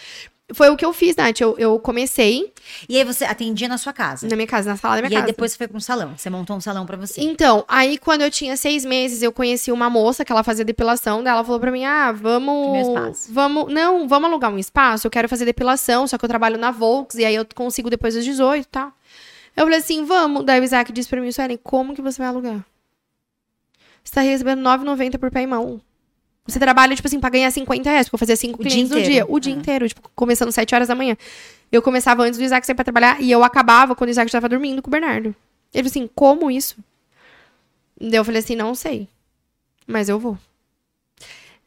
Foi 0.52 0.68
o 0.68 0.76
que 0.76 0.84
eu 0.84 0.92
fiz, 0.92 1.14
Nath. 1.14 1.40
Eu, 1.40 1.54
eu 1.58 1.78
comecei 1.78 2.52
E 2.88 2.96
aí 2.98 3.04
você 3.04 3.24
atendia 3.24 3.68
na 3.68 3.78
sua 3.78 3.92
casa. 3.92 4.26
na 4.26 4.34
minha 4.34 4.48
casa, 4.48 4.70
na 4.70 4.76
sala 4.76 4.96
da 4.96 5.02
minha 5.02 5.12
E 5.12 5.14
aí 5.14 5.20
casa. 5.22 5.32
depois 5.32 5.52
você 5.52 5.58
foi 5.58 5.68
pra 5.68 5.76
um 5.76 5.80
salão. 5.80 6.14
Você 6.16 6.28
montou 6.28 6.56
um 6.56 6.60
salão 6.60 6.84
pra 6.84 6.96
você. 6.96 7.20
Então, 7.20 7.64
aí 7.68 7.96
quando 7.98 8.22
eu 8.22 8.30
tinha 8.30 8.56
seis 8.56 8.84
meses, 8.84 9.22
eu 9.22 9.30
conheci 9.30 9.70
uma 9.70 9.88
moça 9.88 10.24
que 10.24 10.32
ela 10.32 10.42
fazia 10.42 10.64
depilação. 10.64 11.22
Daí 11.22 11.32
ela 11.32 11.44
falou 11.44 11.60
pra 11.60 11.70
mim: 11.70 11.84
ah, 11.84 12.10
vamos. 12.10 12.72
Meu 12.72 12.82
espaço. 12.82 13.32
Vamos. 13.32 13.72
Não, 13.72 14.08
vamos 14.08 14.28
alugar 14.28 14.52
um 14.52 14.58
espaço. 14.58 15.06
Eu 15.06 15.10
quero 15.12 15.28
fazer 15.28 15.44
depilação, 15.44 16.04
só 16.08 16.18
que 16.18 16.24
eu 16.24 16.28
trabalho 16.28 16.58
na 16.58 16.72
Volks, 16.72 17.16
e 17.16 17.24
aí 17.24 17.36
eu 17.36 17.46
consigo 17.54 17.88
depois 17.88 18.14
dos 18.14 18.24
18 18.24 18.64
e 18.64 18.66
tal. 18.66 18.92
Eu 19.56 19.64
falei 19.66 19.78
assim: 19.78 20.04
vamos. 20.04 20.44
Daí 20.44 20.60
o 20.60 20.64
Isaac 20.64 20.92
disse 20.92 21.08
pra 21.08 21.20
mim: 21.20 21.30
Suelen, 21.30 21.58
como 21.62 21.94
que 21.94 22.02
você 22.02 22.18
vai 22.18 22.26
alugar? 22.26 22.64
Você 24.06 24.14
tá 24.14 24.20
recebendo 24.20 24.62
9,90 24.62 25.18
por 25.18 25.30
pé 25.32 25.42
e 25.42 25.46
mão. 25.48 25.80
Você 26.46 26.60
trabalha, 26.60 26.94
tipo 26.94 27.08
assim, 27.08 27.18
pra 27.18 27.28
ganhar 27.28 27.50
50 27.50 27.90
reais, 27.90 28.06
porque 28.06 28.14
eu 28.14 28.18
fazia 28.20 28.36
cinco 28.36 28.60
O 28.60 28.62
dia 28.62 28.70
clientes 28.70 28.92
no 28.96 29.02
dia. 29.02 29.26
O 29.28 29.40
dia 29.40 29.52
Ah. 29.52 29.56
inteiro, 29.58 29.88
tipo, 29.88 30.08
começando 30.14 30.52
7 30.52 30.72
horas 30.76 30.86
da 30.86 30.94
manhã. 30.94 31.16
Eu 31.72 31.82
começava 31.82 32.22
antes 32.22 32.38
do 32.38 32.44
Isaac 32.44 32.64
sair 32.64 32.76
pra 32.76 32.84
trabalhar 32.84 33.20
e 33.20 33.28
eu 33.32 33.42
acabava 33.42 33.96
quando 33.96 34.08
o 34.08 34.10
Isaac 34.12 34.28
estava 34.28 34.48
dormindo 34.48 34.80
com 34.80 34.88
o 34.88 34.90
Bernardo. 34.92 35.34
Ele 35.74 35.82
falou 35.82 36.04
assim, 36.04 36.10
como 36.14 36.48
isso? 36.52 36.76
Daí 38.00 38.14
eu 38.14 38.24
falei 38.24 38.38
assim, 38.38 38.54
não 38.54 38.76
sei. 38.76 39.08
Mas 39.88 40.08
eu 40.08 40.20
vou. 40.20 40.38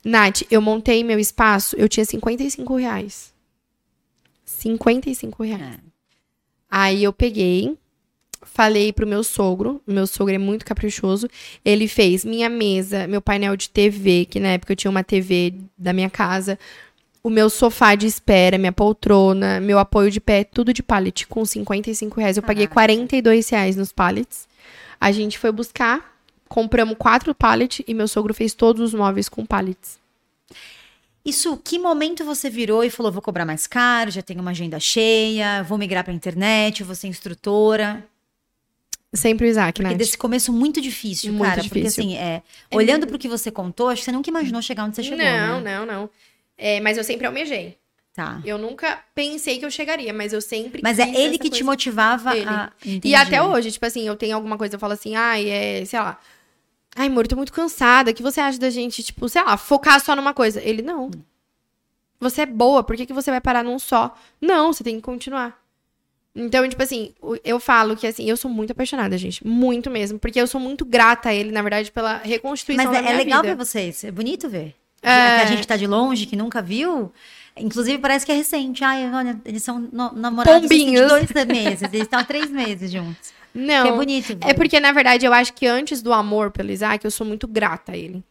Nath, 0.06 0.44
eu 0.50 0.62
montei 0.62 1.04
meu 1.04 1.20
espaço, 1.20 1.76
eu 1.76 1.90
tinha 1.90 2.06
55 2.06 2.74
reais. 2.78 3.34
55 4.46 5.44
reais. 5.44 5.76
É. 5.76 5.80
Aí 6.70 7.04
eu 7.04 7.12
peguei, 7.12 7.78
falei 8.54 8.92
pro 8.92 9.08
meu 9.08 9.24
sogro, 9.24 9.82
meu 9.86 10.06
sogro 10.06 10.34
é 10.34 10.38
muito 10.38 10.66
caprichoso, 10.66 11.28
ele 11.64 11.88
fez 11.88 12.26
minha 12.26 12.50
mesa, 12.50 13.08
meu 13.08 13.22
painel 13.22 13.56
de 13.56 13.70
TV, 13.70 14.26
que 14.26 14.40
na 14.40 14.50
época 14.50 14.74
eu 14.74 14.76
tinha 14.76 14.92
uma 14.92 15.04
TV 15.04 15.54
da 15.78 15.94
minha 15.94 16.10
casa, 16.10 16.58
o 17.24 17.30
meu 17.30 17.50
sofá 17.50 17.96
de 17.96 18.08
espera, 18.08 18.58
minha 18.58 18.72
poltrona, 18.72 19.60
meu 19.60 19.78
apoio 19.78 20.10
de 20.10 20.20
pé, 20.20 20.44
tudo 20.44 20.74
de 20.74 20.82
pallet, 20.82 21.28
com 21.28 21.46
55 21.46 22.20
reais. 22.20 22.38
Eu 22.38 22.44
paguei 22.44 22.66
Caraca. 22.66 22.76
42 22.76 23.50
reais 23.50 23.76
nos 23.76 23.92
pallets. 23.92 24.48
A 25.00 25.12
gente 25.12 25.38
foi 25.38 25.52
buscar, 25.52 26.18
compramos 26.48 26.96
quatro 26.98 27.34
pallets 27.36 27.84
e 27.88 27.94
meu 27.94 28.08
sogro 28.08 28.34
fez 28.34 28.54
todos 28.54 28.82
os 28.82 28.94
móveis 28.94 29.30
com 29.30 29.46
pallets. 29.46 30.00
Isso, 31.24 31.58
que 31.58 31.78
momento 31.78 32.24
você 32.24 32.50
virou 32.50 32.84
e 32.84 32.90
falou, 32.90 33.12
vou 33.12 33.22
cobrar 33.22 33.46
mais 33.46 33.68
caro, 33.68 34.10
já 34.10 34.22
tenho 34.22 34.42
uma 34.42 34.52
agenda 34.52 34.80
cheia, 34.80 35.62
vou 35.64 35.78
migrar 35.78 36.04
pra 36.04 36.14
internet, 36.14 36.84
vou 36.84 36.96
ser 36.96 37.08
instrutora? 37.08 38.04
Sempre 39.14 39.48
o 39.48 39.50
Isaac, 39.50 39.82
né? 39.82 39.90
Porque 39.90 39.98
desse 39.98 40.18
começo 40.18 40.54
muito 40.54 40.80
difícil, 40.80 41.34
Muito 41.34 41.50
cara. 41.50 41.64
Porque 41.64 41.82
difícil. 41.82 42.04
assim, 42.04 42.16
é, 42.16 42.44
olhando 42.72 43.08
pro 43.08 43.18
que 43.18 43.28
você 43.28 43.50
contou, 43.50 43.90
acho 43.90 44.02
que 44.02 44.06
você 44.06 44.12
nunca 44.12 44.30
imaginou 44.30 44.62
chegar 44.62 44.84
onde 44.86 44.96
você 44.96 45.04
chegou, 45.04 45.18
não, 45.18 45.62
né? 45.62 45.78
não, 45.80 45.86
não. 45.86 46.10
É, 46.56 46.80
mas 46.80 46.98
eu 46.98 47.04
sempre 47.04 47.26
almejei. 47.26 47.76
Tá. 48.14 48.42
Eu 48.46 48.58
nunca 48.58 49.00
pensei 49.16 49.58
que 49.58 49.66
eu 49.66 49.72
chegaria, 49.72 50.14
mas 50.14 50.34
eu 50.34 50.42
sempre. 50.42 50.82
Mas 50.84 51.00
é 51.00 51.10
ele 51.10 51.38
que 51.38 51.46
te 51.46 51.52
coisa. 51.52 51.64
motivava 51.64 52.36
Ele. 52.36 52.48
a. 52.50 52.72
E 52.84 52.96
Entendi. 52.96 53.16
até 53.16 53.42
hoje, 53.42 53.72
tipo 53.72 53.86
assim, 53.86 54.06
eu 54.06 54.16
tenho 54.16 54.36
alguma 54.36 54.58
coisa, 54.58 54.76
eu 54.76 54.80
falo 54.80 54.94
assim, 54.94 55.16
ai, 55.16 55.50
é, 55.50 55.86
sei 55.86 56.00
lá. 56.00 56.20
Ai, 56.96 57.08
amor, 57.08 57.24
eu 57.24 57.30
tô 57.30 57.36
muito 57.36 57.54
cansada. 57.54 58.12
O 58.12 58.14
que 58.14 58.22
você 58.22 58.42
acha 58.42 58.60
da 58.60 58.70
gente, 58.70 59.02
tipo, 59.02 59.28
sei 59.30 59.44
lá, 59.44 59.56
focar 59.58 60.04
só 60.04 60.16
numa 60.16 60.34
coisa? 60.34 60.62
Ele, 60.62 60.82
não. 60.82 61.10
Você 62.20 62.42
é 62.42 62.46
boa, 62.46 62.84
por 62.84 62.98
que, 62.98 63.06
que 63.06 63.14
você 63.14 63.32
vai 63.32 63.40
parar 63.40 63.64
num 63.64 63.80
só? 63.80 64.16
Não, 64.42 64.74
você 64.74 64.84
tem 64.84 64.98
que 64.98 65.02
continuar. 65.02 65.59
Então, 66.42 66.68
tipo 66.70 66.82
assim, 66.82 67.12
eu 67.44 67.60
falo 67.60 67.96
que 67.98 68.08
assim, 68.08 68.24
eu 68.30 68.38
sou 68.38 68.50
muito 68.50 68.72
apaixonada, 68.72 69.18
gente. 69.18 69.46
Muito 69.46 69.90
mesmo. 69.92 70.18
Porque 70.18 70.40
eu 70.40 70.48
sou 70.48 70.60
muito 70.62 70.86
grata 70.86 71.30
a 71.30 71.34
ele, 71.34 71.52
na 71.52 71.62
verdade, 71.62 71.92
pela 71.92 72.18
reconstituição 72.18 72.86
Mas 72.86 72.94
da 72.94 73.00
é, 73.00 73.02
minha 73.02 73.14
é 73.14 73.18
legal 73.18 73.42
vida. 73.42 73.56
pra 73.56 73.66
vocês, 73.66 74.04
é 74.04 74.12
bonito 74.12 74.48
ver. 74.50 74.74
É. 75.02 75.38
Que 75.38 75.42
a 75.44 75.46
gente 75.46 75.68
tá 75.68 75.76
de 75.78 75.86
longe, 75.88 76.26
que 76.26 76.36
nunca 76.36 76.62
viu. 76.62 77.12
Inclusive, 77.58 77.98
parece 77.98 78.26
que 78.26 78.32
é 78.32 78.36
recente. 78.36 78.84
Ai, 78.84 79.12
olha, 79.14 79.40
eles 79.46 79.64
são 79.64 79.80
no- 79.92 80.14
namorados 80.14 80.66
assim, 80.66 80.68
de 80.68 80.86
Pombinhos. 80.86 81.10
dois 81.10 81.46
meses. 81.48 81.82
Eles 81.84 82.02
estão 82.04 82.20
há 82.20 82.24
três 82.24 82.50
meses 82.50 82.90
juntos. 82.92 83.34
Não. 83.54 83.84
Que 83.84 83.90
é 83.90 83.92
bonito. 83.96 84.28
ver. 84.28 84.38
É 84.50 84.54
porque, 84.54 84.80
na 84.80 84.92
verdade, 84.92 85.26
eu 85.26 85.34
acho 85.34 85.54
que 85.54 85.66
antes 85.68 86.02
do 86.02 86.14
amor 86.14 86.52
pelo 86.52 86.72
Isaac, 86.72 87.04
eu 87.04 87.12
sou 87.12 87.26
muito 87.26 87.48
grata 87.48 87.92
a 87.94 87.98
ele. 87.98 88.24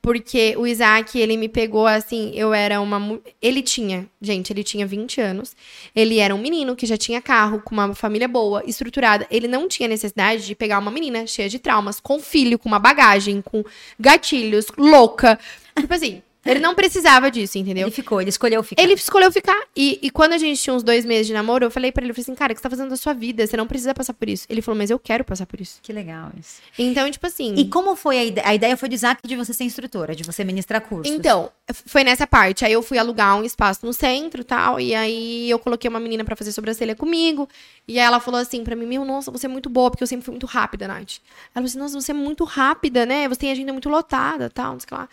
Porque 0.00 0.54
o 0.56 0.66
Isaac, 0.66 1.18
ele 1.18 1.36
me 1.36 1.48
pegou 1.48 1.86
assim, 1.86 2.32
eu 2.34 2.54
era 2.54 2.80
uma. 2.80 3.20
Ele 3.42 3.60
tinha, 3.60 4.08
gente, 4.20 4.52
ele 4.52 4.62
tinha 4.62 4.86
20 4.86 5.20
anos. 5.20 5.56
Ele 5.94 6.18
era 6.18 6.34
um 6.34 6.38
menino 6.38 6.76
que 6.76 6.86
já 6.86 6.96
tinha 6.96 7.20
carro, 7.20 7.60
com 7.60 7.74
uma 7.74 7.94
família 7.94 8.28
boa, 8.28 8.62
estruturada. 8.66 9.26
Ele 9.30 9.48
não 9.48 9.66
tinha 9.66 9.88
necessidade 9.88 10.46
de 10.46 10.54
pegar 10.54 10.78
uma 10.78 10.90
menina 10.90 11.26
cheia 11.26 11.48
de 11.48 11.58
traumas, 11.58 11.98
com 11.98 12.20
filho, 12.20 12.58
com 12.58 12.68
uma 12.68 12.78
bagagem, 12.78 13.42
com 13.42 13.64
gatilhos, 13.98 14.66
louca. 14.78 15.38
Tipo 15.78 15.92
assim, 15.92 16.22
ele 16.46 16.60
não 16.60 16.74
precisava 16.74 17.30
disso, 17.30 17.58
entendeu? 17.58 17.86
Ele 17.86 17.94
ficou, 17.94 18.20
ele 18.20 18.30
escolheu 18.30 18.62
ficar. 18.62 18.82
Ele 18.82 18.94
escolheu 18.94 19.30
ficar. 19.32 19.60
E, 19.76 19.98
e 20.02 20.10
quando 20.10 20.32
a 20.32 20.38
gente 20.38 20.60
tinha 20.60 20.74
uns 20.74 20.82
dois 20.82 21.04
meses 21.04 21.26
de 21.26 21.32
namoro, 21.32 21.64
eu 21.64 21.70
falei 21.70 21.92
pra 21.92 22.02
ele, 22.02 22.10
eu 22.10 22.14
falei 22.14 22.22
assim, 22.22 22.34
cara, 22.34 22.52
o 22.52 22.54
que 22.54 22.60
você 22.60 22.62
tá 22.62 22.70
fazendo 22.70 22.90
da 22.90 22.96
sua 22.96 23.12
vida? 23.12 23.46
Você 23.46 23.56
não 23.56 23.66
precisa 23.66 23.94
passar 23.94 24.14
por 24.14 24.28
isso. 24.28 24.46
Ele 24.48 24.62
falou, 24.62 24.78
mas 24.78 24.90
eu 24.90 24.98
quero 24.98 25.24
passar 25.24 25.46
por 25.46 25.60
isso. 25.60 25.78
Que 25.82 25.92
legal 25.92 26.30
isso. 26.38 26.60
Então, 26.78 27.10
tipo 27.10 27.26
assim. 27.26 27.54
E 27.56 27.68
como 27.68 27.96
foi 27.96 28.18
a 28.18 28.24
ideia? 28.24 28.48
A 28.48 28.54
ideia 28.54 28.76
foi 28.76 28.88
do 28.88 28.94
Isaac 28.94 29.20
de 29.26 29.36
você 29.36 29.52
ser 29.52 29.64
instrutora, 29.64 30.14
de 30.14 30.22
você 30.22 30.44
ministrar 30.44 30.80
cursos. 30.80 31.12
Então, 31.12 31.50
foi 31.86 32.04
nessa 32.04 32.26
parte. 32.26 32.64
Aí 32.64 32.72
eu 32.72 32.82
fui 32.82 32.98
alugar 32.98 33.36
um 33.36 33.44
espaço 33.44 33.84
no 33.84 33.92
centro 33.92 34.40
e 34.40 34.44
tal. 34.44 34.80
E 34.80 34.94
aí 34.94 35.50
eu 35.50 35.58
coloquei 35.58 35.88
uma 35.88 36.00
menina 36.00 36.24
pra 36.24 36.36
fazer 36.36 36.52
sobrancelha 36.52 36.94
comigo. 36.94 37.48
E 37.88 37.98
aí 37.98 38.06
ela 38.06 38.20
falou 38.20 38.40
assim 38.40 38.62
pra 38.62 38.76
mim: 38.76 38.86
Meu, 38.86 39.04
nossa, 39.04 39.30
você 39.30 39.46
é 39.46 39.48
muito 39.48 39.68
boa, 39.68 39.90
porque 39.90 40.02
eu 40.02 40.06
sempre 40.06 40.24
fui 40.24 40.32
muito 40.32 40.46
rápida, 40.46 40.86
Nath. 40.86 41.18
Ela 41.54 41.54
falou 41.54 41.66
assim: 41.66 41.78
Nossa, 41.78 42.00
você 42.00 42.12
é 42.12 42.14
muito 42.14 42.44
rápida, 42.44 43.04
né? 43.04 43.28
Você 43.28 43.40
tem 43.40 43.50
agenda 43.50 43.72
muito 43.72 43.88
lotada 43.88 44.50
tal, 44.50 44.72
não 44.72 44.80
sei 44.80 44.86
o 44.86 44.88
que 44.88 44.94
lá. 44.94 45.08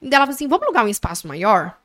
E 0.00 0.08
daí 0.08 0.16
ela 0.16 0.26
falou 0.26 0.34
assim: 0.34 0.48
Vamos 0.48 0.64
alugar 0.64 0.84
um 0.84 0.88
espaço 0.88 1.26
maior? 1.26 1.76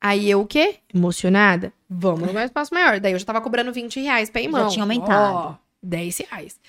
Aí 0.00 0.30
eu 0.30 0.40
o 0.42 0.46
quê? 0.46 0.76
Emocionada. 0.94 1.72
Vamos 1.88 2.22
alugar 2.24 2.42
um 2.42 2.46
espaço 2.46 2.72
maior. 2.72 3.00
Daí 3.00 3.12
eu 3.12 3.18
já 3.18 3.24
tava 3.24 3.40
cobrando 3.40 3.72
20 3.72 4.00
reais 4.00 4.30
pra 4.30 4.40
irmão. 4.40 4.64
Já 4.64 4.70
tinha 4.70 4.84
aumentado. 4.84 5.34
Ó, 5.34 5.54
10 5.82 6.18
reais. 6.18 6.60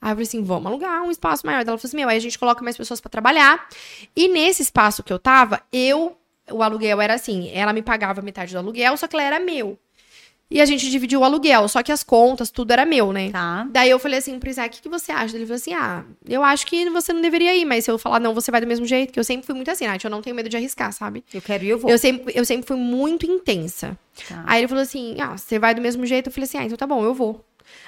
Aí 0.00 0.10
eu 0.10 0.16
falei 0.16 0.24
assim, 0.24 0.42
vamos 0.42 0.66
alugar 0.66 1.02
um 1.02 1.10
espaço 1.10 1.46
maior. 1.46 1.64
Daí 1.64 1.70
Ela 1.70 1.78
falou 1.78 1.88
assim, 1.88 1.96
meu, 1.96 2.08
aí 2.10 2.18
a 2.18 2.20
gente 2.20 2.38
coloca 2.38 2.62
mais 2.62 2.76
pessoas 2.76 3.00
pra 3.00 3.08
trabalhar. 3.08 3.66
E 4.14 4.28
nesse 4.28 4.60
espaço 4.60 5.02
que 5.02 5.10
eu 5.10 5.18
tava, 5.18 5.62
eu, 5.72 6.14
o 6.50 6.62
aluguel 6.62 7.00
era 7.00 7.14
assim, 7.14 7.50
ela 7.54 7.72
me 7.72 7.80
pagava 7.80 8.20
metade 8.20 8.52
do 8.52 8.58
aluguel, 8.58 8.96
só 8.98 9.08
que 9.08 9.16
ela 9.16 9.22
era 9.22 9.40
meu. 9.40 9.78
E 10.50 10.60
a 10.60 10.66
gente 10.66 10.88
dividiu 10.90 11.20
o 11.20 11.24
aluguel, 11.24 11.66
só 11.68 11.82
que 11.82 11.90
as 11.90 12.02
contas, 12.02 12.50
tudo 12.50 12.70
era 12.72 12.84
meu, 12.84 13.12
né? 13.12 13.30
Tá. 13.30 13.66
Daí 13.70 13.90
eu 13.90 13.98
falei 13.98 14.18
assim 14.18 14.38
pro 14.38 14.50
Isaac, 14.50 14.68
o 14.68 14.76
que, 14.76 14.82
que 14.82 14.88
você 14.88 15.10
acha? 15.10 15.36
Ele 15.36 15.46
falou 15.46 15.56
assim, 15.56 15.72
ah, 15.72 16.04
eu 16.28 16.44
acho 16.44 16.66
que 16.66 16.88
você 16.90 17.12
não 17.12 17.20
deveria 17.20 17.56
ir, 17.56 17.64
mas 17.64 17.84
se 17.84 17.90
eu 17.90 17.98
falar 17.98 18.20
não, 18.20 18.34
você 18.34 18.50
vai 18.50 18.60
do 18.60 18.66
mesmo 18.66 18.86
jeito, 18.86 19.12
que 19.12 19.18
eu 19.18 19.24
sempre 19.24 19.46
fui 19.46 19.54
muito 19.54 19.70
assim, 19.70 19.86
Nath, 19.86 20.04
eu 20.04 20.10
não 20.10 20.22
tenho 20.22 20.36
medo 20.36 20.48
de 20.48 20.56
arriscar, 20.56 20.92
sabe? 20.92 21.24
Eu 21.32 21.40
quero 21.40 21.64
ir, 21.64 21.70
eu 21.70 21.78
vou. 21.78 21.90
Eu 21.90 21.98
sempre, 21.98 22.32
eu 22.36 22.44
sempre 22.44 22.66
fui 22.66 22.76
muito 22.76 23.26
intensa. 23.26 23.98
Tá. 24.28 24.44
Aí 24.46 24.60
ele 24.60 24.68
falou 24.68 24.82
assim: 24.82 25.16
Ah, 25.20 25.36
você 25.36 25.58
vai 25.58 25.74
do 25.74 25.80
mesmo 25.80 26.06
jeito? 26.06 26.28
Eu 26.28 26.32
falei 26.32 26.44
assim: 26.44 26.58
Ah, 26.58 26.64
então 26.64 26.76
tá 26.76 26.86
bom, 26.86 27.02
eu 27.04 27.14
vou. 27.14 27.44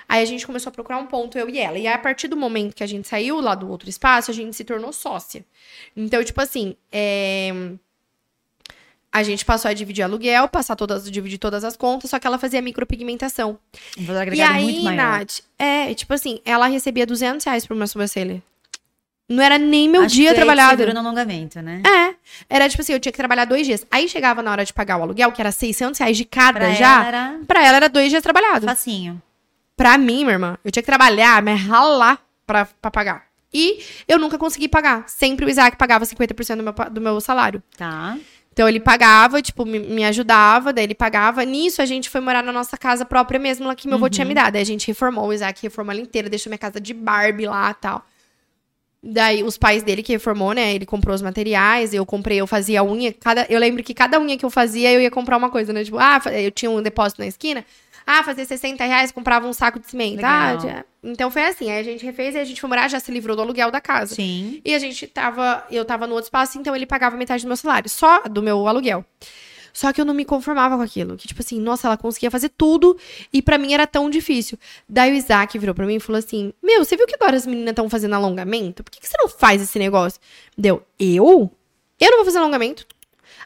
Aí 0.08 0.22
a 0.22 0.24
gente 0.24 0.46
começou 0.46 0.70
a 0.70 0.72
procurar 0.72 0.98
um 0.98 1.06
ponto, 1.06 1.36
eu 1.38 1.48
e 1.48 1.58
ela. 1.58 1.78
E 1.78 1.86
aí, 1.86 1.92
a 1.92 1.98
partir 1.98 2.28
do 2.28 2.36
momento 2.36 2.74
que 2.74 2.82
a 2.82 2.86
gente 2.86 3.06
saiu 3.06 3.40
lá 3.40 3.54
do 3.54 3.68
outro 3.68 3.88
espaço, 3.88 4.30
a 4.30 4.34
gente 4.34 4.54
se 4.56 4.64
tornou 4.64 4.92
sócia. 4.92 5.44
Então, 5.96 6.22
tipo 6.24 6.40
assim, 6.40 6.76
é, 6.90 7.52
a 9.16 9.22
gente 9.22 9.44
passou 9.44 9.70
a 9.70 9.74
dividir 9.74 10.02
aluguel, 10.02 10.48
passar 10.48 10.76
todas, 10.76 11.10
dividir 11.10 11.38
todas 11.38 11.64
as 11.64 11.76
contas, 11.76 12.10
só 12.10 12.18
que 12.18 12.26
ela 12.26 12.38
fazia 12.38 12.60
micropigmentação. 12.62 13.58
Um 13.98 14.04
valor 14.04 14.32
E 14.32 14.40
aí, 14.40 14.62
muito 14.64 14.82
maior. 14.82 14.96
Nath, 15.20 15.40
é, 15.58 15.94
tipo 15.94 16.12
assim, 16.14 16.40
ela 16.44 16.66
recebia 16.66 17.06
200 17.06 17.44
reais 17.44 17.66
por 17.66 17.74
uma 17.76 17.86
sobrancelha. 17.86 18.42
Não 19.28 19.42
era 19.42 19.58
nem 19.58 19.88
meu 19.88 20.02
Acho 20.02 20.14
dia 20.14 20.28
que 20.30 20.36
trabalhado. 20.36 20.76
Virou 20.76 20.94
no 20.94 21.00
alongamento, 21.00 21.60
né? 21.60 21.82
É. 21.84 22.14
Era 22.48 22.68
tipo 22.68 22.80
assim, 22.80 22.92
eu 22.92 23.00
tinha 23.00 23.10
que 23.10 23.18
trabalhar 23.18 23.44
dois 23.44 23.66
dias. 23.66 23.84
Aí 23.90 24.08
chegava 24.08 24.40
na 24.40 24.52
hora 24.52 24.64
de 24.64 24.72
pagar 24.72 24.98
o 24.98 25.02
aluguel, 25.02 25.32
que 25.32 25.40
era 25.40 25.50
600 25.50 25.98
reais 25.98 26.16
de 26.16 26.24
cada 26.24 26.60
Pra 26.60 26.72
já. 26.74 26.94
ela 26.98 27.06
era 27.08 27.40
Pra 27.46 27.64
ela 27.66 27.76
era 27.76 27.88
dois 27.88 28.08
dias 28.10 28.22
trabalhado. 28.22 28.66
facinho. 28.66 29.20
Pra 29.76 29.98
mim, 29.98 30.18
minha 30.24 30.30
irmã, 30.32 30.58
eu 30.64 30.70
tinha 30.70 30.82
que 30.82 30.86
trabalhar, 30.86 31.42
mas 31.42 31.60
ralar 31.60 32.20
pra, 32.46 32.66
pra 32.80 32.90
pagar. 32.90 33.24
E 33.52 33.82
eu 34.06 34.18
nunca 34.18 34.38
consegui 34.38 34.68
pagar. 34.68 35.04
Sempre 35.08 35.44
o 35.44 35.48
Isaac 35.48 35.76
pagava 35.76 36.04
50% 36.04 36.56
do 36.56 36.62
meu, 36.62 36.72
do 36.90 37.00
meu 37.00 37.20
salário. 37.20 37.62
Tá. 37.76 38.16
Então 38.56 38.66
ele 38.66 38.80
pagava, 38.80 39.42
tipo, 39.42 39.66
me, 39.66 39.78
me 39.78 40.02
ajudava, 40.02 40.72
daí 40.72 40.84
ele 40.84 40.94
pagava. 40.94 41.44
Nisso 41.44 41.82
a 41.82 41.84
gente 41.84 42.08
foi 42.08 42.22
morar 42.22 42.42
na 42.42 42.50
nossa 42.50 42.74
casa 42.78 43.04
própria 43.04 43.38
mesmo, 43.38 43.66
lá 43.66 43.74
que 43.76 43.86
meu 43.86 43.98
avô 43.98 44.08
tinha 44.08 44.24
me 44.24 44.32
dado. 44.32 44.56
Aí 44.56 44.62
a 44.62 44.64
gente 44.64 44.86
reformou, 44.86 45.26
o 45.26 45.32
Isaac 45.34 45.62
reformou 45.62 45.92
ela 45.92 46.00
inteira, 46.00 46.30
deixou 46.30 46.48
minha 46.48 46.56
casa 46.56 46.80
de 46.80 46.94
Barbie 46.94 47.44
lá 47.46 47.70
e 47.70 47.74
tal. 47.74 48.06
Daí 49.02 49.42
os 49.44 49.58
pais 49.58 49.82
dele 49.82 50.02
que 50.02 50.10
reformou, 50.14 50.54
né? 50.54 50.74
Ele 50.74 50.86
comprou 50.86 51.14
os 51.14 51.20
materiais, 51.20 51.92
eu 51.92 52.06
comprei, 52.06 52.40
eu 52.40 52.46
fazia 52.46 52.82
unha. 52.82 53.12
Cada, 53.12 53.44
eu 53.50 53.60
lembro 53.60 53.82
que 53.84 53.92
cada 53.92 54.18
unha 54.18 54.38
que 54.38 54.44
eu 54.46 54.48
fazia, 54.48 54.90
eu 54.90 55.02
ia 55.02 55.10
comprar 55.10 55.36
uma 55.36 55.50
coisa, 55.50 55.70
né? 55.74 55.84
Tipo, 55.84 55.98
ah, 55.98 56.18
eu 56.32 56.50
tinha 56.50 56.70
um 56.70 56.80
depósito 56.80 57.20
na 57.20 57.26
esquina. 57.26 57.62
Ah, 58.06 58.22
fazia 58.22 58.46
60 58.46 58.82
reais, 58.86 59.12
comprava 59.12 59.46
um 59.46 59.52
saco 59.52 59.78
de 59.78 59.86
cimento. 59.90 60.24
Ah, 60.24 60.52
Legal. 60.52 60.60
já- 60.60 60.84
Então 61.06 61.30
foi 61.30 61.44
assim. 61.44 61.70
Aí 61.70 61.80
a 61.80 61.82
gente 61.82 62.04
refez 62.04 62.34
e 62.34 62.38
a 62.38 62.44
gente 62.44 62.60
foi 62.60 62.68
morar, 62.68 62.88
já 62.88 62.98
se 62.98 63.12
livrou 63.12 63.36
do 63.36 63.42
aluguel 63.42 63.70
da 63.70 63.80
casa. 63.80 64.14
Sim. 64.14 64.60
E 64.64 64.74
a 64.74 64.78
gente 64.78 65.06
tava. 65.06 65.64
Eu 65.70 65.84
tava 65.84 66.06
no 66.06 66.14
outro 66.14 66.26
espaço, 66.26 66.58
então 66.58 66.74
ele 66.74 66.86
pagava 66.86 67.16
metade 67.16 67.44
do 67.44 67.48
meu 67.48 67.56
salário, 67.56 67.88
só 67.88 68.22
do 68.22 68.42
meu 68.42 68.66
aluguel. 68.66 69.04
Só 69.72 69.92
que 69.92 70.00
eu 70.00 70.06
não 70.06 70.14
me 70.14 70.24
conformava 70.24 70.74
com 70.74 70.82
aquilo. 70.82 71.18
Que, 71.18 71.28
tipo 71.28 71.42
assim, 71.42 71.60
nossa, 71.60 71.86
ela 71.86 71.98
conseguia 71.98 72.30
fazer 72.30 72.48
tudo 72.48 72.96
e 73.30 73.42
pra 73.42 73.58
mim 73.58 73.74
era 73.74 73.86
tão 73.86 74.08
difícil. 74.08 74.58
Daí 74.88 75.12
o 75.12 75.14
Isaac 75.14 75.58
virou 75.58 75.74
pra 75.74 75.84
mim 75.84 75.96
e 75.96 76.00
falou 76.00 76.18
assim: 76.18 76.52
Meu, 76.62 76.84
você 76.84 76.96
viu 76.96 77.06
que 77.06 77.14
agora 77.14 77.36
as 77.36 77.46
meninas 77.46 77.72
estão 77.72 77.88
fazendo 77.88 78.14
alongamento? 78.14 78.82
Por 78.82 78.90
que, 78.90 79.00
que 79.00 79.06
você 79.06 79.16
não 79.18 79.28
faz 79.28 79.60
esse 79.60 79.78
negócio? 79.78 80.18
Deu, 80.56 80.82
eu? 80.98 81.50
Eu 82.00 82.10
não 82.10 82.18
vou 82.18 82.24
fazer 82.24 82.38
alongamento? 82.38 82.86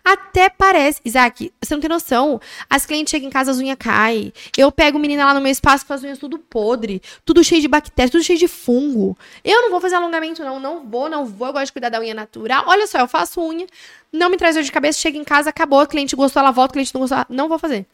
Até 0.05 0.49
parece. 0.49 1.01
Isaac, 1.05 1.53
você 1.61 1.75
não 1.75 1.81
tem 1.81 1.89
noção. 1.89 2.41
As 2.69 2.87
clientes 2.87 3.11
chegam 3.11 3.29
em 3.29 3.31
casa, 3.31 3.51
as 3.51 3.59
unhas 3.59 3.77
caem. 3.79 4.33
Eu 4.57 4.71
pego 4.73 4.99
menina 4.99 5.25
lá 5.25 5.35
no 5.35 5.41
meu 5.41 5.53
espaço 5.53 5.87
com 5.87 5.93
as 5.93 6.03
unhas 6.03 6.19
tudo 6.19 6.39
podre, 6.39 7.03
tudo 7.25 7.43
cheio 7.45 7.61
de 7.61 7.69
bactérias, 7.69 8.11
tudo 8.11 8.25
cheio 8.25 8.39
de 8.39 8.49
fungo. 8.49 9.17
Eu 9.45 9.63
não 9.63 9.71
vou 9.71 9.81
fazer 9.81 9.97
alongamento, 9.97 10.43
não. 10.43 10.59
Não 10.59 10.87
vou, 10.87 11.09
não 11.09 11.25
vou. 11.27 11.49
Eu 11.49 11.53
gosto 11.53 11.67
de 11.67 11.73
cuidar 11.73 11.89
da 11.89 12.01
unha 12.01 12.15
natural. 12.15 12.65
Olha 12.67 12.87
só, 12.87 12.99
eu 12.99 13.09
faço 13.09 13.41
unha, 13.41 13.67
não 14.13 14.31
me 14.31 14.37
traz 14.37 14.55
dor 14.55 14.65
de 14.65 14.73
cabeça, 14.73 14.99
chega 14.99 15.19
em 15.19 15.25
casa, 15.25 15.51
acabou. 15.51 15.81
A 15.81 15.87
cliente 15.87 16.17
gostou, 16.17 16.41
ela 16.41 16.51
volta, 16.51 16.73
a 16.73 16.75
cliente 16.75 16.95
não 16.95 17.01
gostou, 17.01 17.25
não 17.29 17.49
vou 17.49 17.59
fazer. 17.59 17.87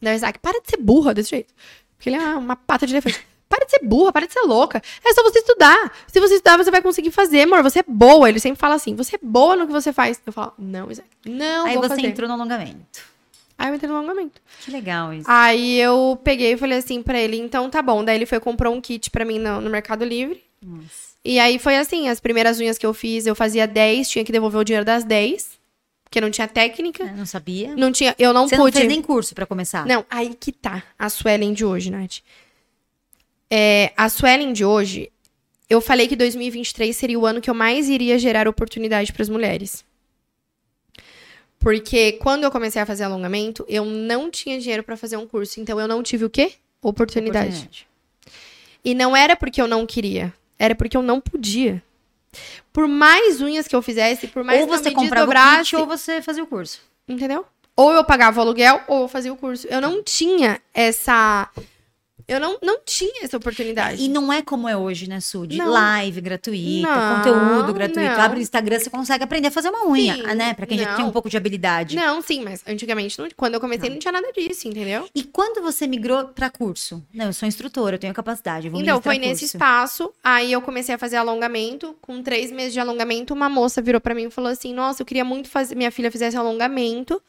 Daí 0.00 0.14
o 0.14 0.16
Isaac, 0.16 0.38
para 0.38 0.60
de 0.60 0.70
ser 0.70 0.76
burra 0.76 1.12
desse 1.12 1.30
jeito. 1.30 1.52
Porque 1.96 2.08
ele 2.08 2.16
é 2.16 2.36
uma 2.36 2.54
pata 2.56 2.86
de 2.86 2.92
elefante. 2.92 3.26
Para 3.48 3.64
de 3.64 3.70
ser 3.70 3.80
burra, 3.82 4.12
para 4.12 4.26
de 4.26 4.32
ser 4.32 4.42
louca. 4.42 4.82
É 5.04 5.12
só 5.14 5.22
você 5.22 5.38
estudar. 5.38 5.92
Se 6.06 6.20
você 6.20 6.34
estudar, 6.34 6.56
você 6.58 6.70
vai 6.70 6.82
conseguir 6.82 7.10
fazer, 7.10 7.42
amor. 7.42 7.62
Você 7.62 7.78
é 7.80 7.84
boa. 7.86 8.28
Ele 8.28 8.38
sempre 8.38 8.58
fala 8.60 8.74
assim: 8.74 8.94
você 8.94 9.16
é 9.16 9.20
boa 9.22 9.56
no 9.56 9.66
que 9.66 9.72
você 9.72 9.92
faz. 9.92 10.20
Eu 10.26 10.32
falo, 10.32 10.52
não, 10.58 10.90
Isaac. 10.90 11.08
Não, 11.24 11.66
Aí 11.66 11.76
você 11.76 11.88
fazer. 11.88 12.06
entrou 12.06 12.28
no 12.28 12.34
alongamento. 12.34 13.00
Aí 13.56 13.70
eu 13.70 13.74
entrei 13.74 13.90
no 13.90 13.96
alongamento. 13.96 14.40
Que 14.60 14.70
legal 14.70 15.12
isso. 15.12 15.28
Aí 15.28 15.80
eu 15.80 16.16
peguei 16.22 16.52
e 16.52 16.56
falei 16.56 16.78
assim 16.78 17.02
pra 17.02 17.18
ele, 17.18 17.38
então 17.38 17.68
tá 17.68 17.82
bom. 17.82 18.04
Daí 18.04 18.14
ele 18.16 18.26
foi 18.26 18.38
comprou 18.38 18.72
um 18.72 18.80
kit 18.80 19.10
pra 19.10 19.24
mim 19.24 19.38
no, 19.40 19.60
no 19.60 19.68
Mercado 19.70 20.04
Livre. 20.04 20.44
Nossa. 20.62 21.08
E 21.24 21.40
aí 21.40 21.58
foi 21.58 21.76
assim, 21.76 22.08
as 22.08 22.20
primeiras 22.20 22.60
unhas 22.60 22.78
que 22.78 22.86
eu 22.86 22.94
fiz, 22.94 23.26
eu 23.26 23.34
fazia 23.34 23.66
10, 23.66 24.08
tinha 24.08 24.24
que 24.24 24.30
devolver 24.30 24.60
o 24.60 24.64
dinheiro 24.64 24.84
das 24.84 25.02
10, 25.02 25.58
porque 26.04 26.20
não 26.20 26.30
tinha 26.30 26.46
técnica. 26.46 27.02
Eu 27.02 27.16
Não 27.16 27.26
sabia? 27.26 27.74
Não 27.74 27.90
tinha, 27.90 28.14
eu 28.18 28.32
não 28.32 28.46
Você 28.48 28.56
não 28.56 28.64
pude. 28.64 28.76
fez 28.76 28.88
nem 28.88 29.02
curso 29.02 29.34
pra 29.34 29.44
começar. 29.44 29.84
Não, 29.86 30.04
aí 30.08 30.32
que 30.38 30.52
tá 30.52 30.82
a 30.96 31.08
Suelen 31.08 31.52
de 31.52 31.64
hoje, 31.64 31.90
Nath. 31.90 32.18
É, 33.50 33.92
a 33.96 34.08
Suelen 34.08 34.52
de 34.52 34.64
hoje, 34.64 35.10
eu 35.68 35.80
falei 35.80 36.08
que 36.08 36.16
2023 36.16 36.96
seria 36.96 37.18
o 37.18 37.26
ano 37.26 37.40
que 37.40 37.50
eu 37.50 37.54
mais 37.54 37.88
iria 37.88 38.18
gerar 38.18 38.48
oportunidade 38.48 39.12
para 39.12 39.22
as 39.22 39.28
mulheres. 39.28 39.84
Porque 41.58 42.12
quando 42.12 42.44
eu 42.44 42.50
comecei 42.50 42.80
a 42.80 42.86
fazer 42.86 43.04
alongamento, 43.04 43.64
eu 43.68 43.84
não 43.84 44.30
tinha 44.30 44.60
dinheiro 44.60 44.82
para 44.82 44.96
fazer 44.96 45.16
um 45.16 45.26
curso. 45.26 45.60
Então 45.60 45.80
eu 45.80 45.88
não 45.88 46.02
tive 46.02 46.24
o 46.24 46.30
quê? 46.30 46.52
Oportunidade. 46.80 47.48
Oportunidade. 47.48 47.88
E 48.84 48.94
não 48.94 49.16
era 49.16 49.34
porque 49.34 49.60
eu 49.60 49.66
não 49.66 49.84
queria, 49.84 50.32
era 50.58 50.74
porque 50.74 50.96
eu 50.96 51.02
não 51.02 51.20
podia. 51.20 51.82
Por 52.72 52.86
mais 52.86 53.40
unhas 53.40 53.66
que 53.66 53.74
eu 53.74 53.82
fizesse, 53.82 54.28
por 54.28 54.44
mais 54.44 54.62
ou 54.62 54.68
você 54.68 54.90
comprava 54.92 55.30
o 55.30 55.34
desdobrasse, 55.34 55.70
kit 55.70 55.76
ou 55.76 55.86
você 55.86 56.22
fazia 56.22 56.44
o 56.44 56.46
curso. 56.46 56.80
entendeu? 57.08 57.44
Ou 57.74 57.92
eu 57.92 58.04
pagava 58.04 58.38
o 58.38 58.42
aluguel 58.42 58.80
ou 58.86 59.02
eu 59.02 59.08
fazia 59.08 59.32
o 59.32 59.36
curso. 59.36 59.66
Eu 59.68 59.80
não 59.80 60.02
tinha 60.02 60.60
essa 60.72 61.50
eu 62.28 62.38
não, 62.38 62.58
não 62.62 62.78
tinha 62.84 63.24
essa 63.24 63.36
oportunidade. 63.36 64.02
E 64.02 64.08
não 64.08 64.32
é 64.32 64.42
como 64.42 64.68
é 64.68 64.76
hoje, 64.76 65.08
né, 65.08 65.18
Su? 65.20 65.46
De 65.46 65.56
Não. 65.56 65.70
live 65.70 66.20
gratuita, 66.20 66.86
Não, 66.88 67.16
conteúdo 67.16 67.72
gratuito. 67.74 68.00
não. 68.00 68.20
Abre 68.20 68.38
o 68.38 68.42
Instagram, 68.42 68.78
você 68.78 68.90
consegue 68.90 69.24
aprender 69.24 69.48
a 69.48 69.50
fazer 69.50 69.70
uma 69.70 69.88
unha, 69.88 70.14
Sim, 70.14 70.22
né? 70.34 70.54
Pra 70.54 70.66
quem 70.66 70.78
já 70.78 70.90
não. 70.90 70.96
tem 70.96 71.04
um 71.06 71.10
pouco 71.10 71.28
de 71.30 71.36
habilidade. 71.36 71.96
Não, 71.96 72.20
sim, 72.20 72.42
mas 72.44 72.62
antigamente, 72.66 73.18
não- 73.18 73.28
quando 73.36 73.54
eu 73.54 73.60
comecei, 73.60 73.88
não 73.90 73.98
tinha 73.98 74.12
nada 74.12 74.30
disso, 74.32 74.68
entendeu? 74.68 75.08
E 75.14 75.24
quando 75.24 75.62
você 75.62 75.86
migrou 75.86 76.26
pra 76.26 76.50
curso? 76.50 77.02
Não, 77.12 77.26
eu 77.26 77.32
sou 77.32 77.48
instrutora, 77.48 77.96
eu 77.96 77.98
tenho 77.98 78.12
capacidade, 78.14 78.66
eu 78.66 78.72
vou 78.72 78.80
Então, 78.80 79.00
foi 79.00 79.18
nesse 79.18 79.40
curso. 79.42 79.56
espaço. 79.56 80.12
Aí 80.22 80.52
eu 80.52 80.60
comecei 80.60 80.94
a 80.94 80.98
fazer 80.98 81.16
alongamento. 81.16 81.96
Com 82.02 82.22
três 82.22 82.52
meses 82.52 82.72
de 82.72 82.80
alongamento, 82.80 83.32
uma 83.32 83.48
moça 83.48 83.80
virou 83.80 84.00
pra 84.00 84.14
mim 84.14 84.24
e 84.26 84.30
falou 84.30 84.50
assim: 84.50 84.74
Nossa, 84.74 85.02
eu 85.02 85.06
queria 85.06 85.24
muito 85.24 85.48
fazer. 85.48 85.74
Minha 85.74 85.90
filha 85.90 86.10
fizesse 86.10 86.36
alongamento. 86.36 87.22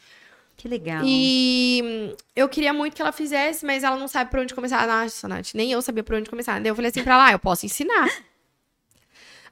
Que 0.59 0.67
legal. 0.67 1.01
E 1.05 2.13
eu 2.35 2.49
queria 2.49 2.73
muito 2.73 2.93
que 2.93 3.01
ela 3.01 3.13
fizesse, 3.13 3.65
mas 3.65 3.81
ela 3.81 3.95
não 3.95 4.09
sabe 4.09 4.29
por 4.29 4.41
onde 4.41 4.53
começar. 4.53 4.85
Nossa, 4.85 5.25
Nath, 5.25 5.53
nem 5.53 5.71
eu 5.71 5.81
sabia 5.81 6.03
por 6.03 6.15
onde 6.15 6.29
começar. 6.29 6.59
Daí 6.59 6.69
eu 6.69 6.75
falei 6.75 6.91
assim 6.91 7.01
pra 7.01 7.13
ela: 7.13 7.27
ah, 7.27 7.31
eu 7.31 7.39
posso 7.39 7.65
ensinar. 7.65 8.09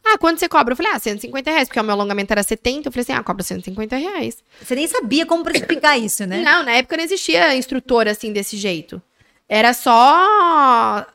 Ah, 0.04 0.18
quanto 0.18 0.40
você 0.40 0.50
cobra? 0.50 0.74
Eu 0.74 0.76
falei, 0.76 0.92
ah, 0.92 1.00
150 1.00 1.50
reais, 1.50 1.68
porque 1.70 1.80
o 1.80 1.84
meu 1.84 1.94
alongamento 1.94 2.32
era 2.34 2.44
70. 2.44 2.88
Eu 2.88 2.92
falei 2.92 3.04
assim, 3.04 3.14
ah, 3.14 3.24
cobra 3.24 3.42
150 3.42 3.96
reais. 3.96 4.44
Você 4.62 4.76
nem 4.76 4.86
sabia 4.86 5.26
como 5.26 5.46
precificar 5.46 5.98
isso, 6.00 6.26
né? 6.26 6.42
Não, 6.42 6.64
na 6.64 6.74
época 6.74 6.98
não 6.98 7.04
existia 7.06 7.56
instrutora 7.56 8.12
assim 8.12 8.34
desse 8.34 8.58
jeito. 8.58 9.02
Era 9.48 9.74
só 9.74 11.06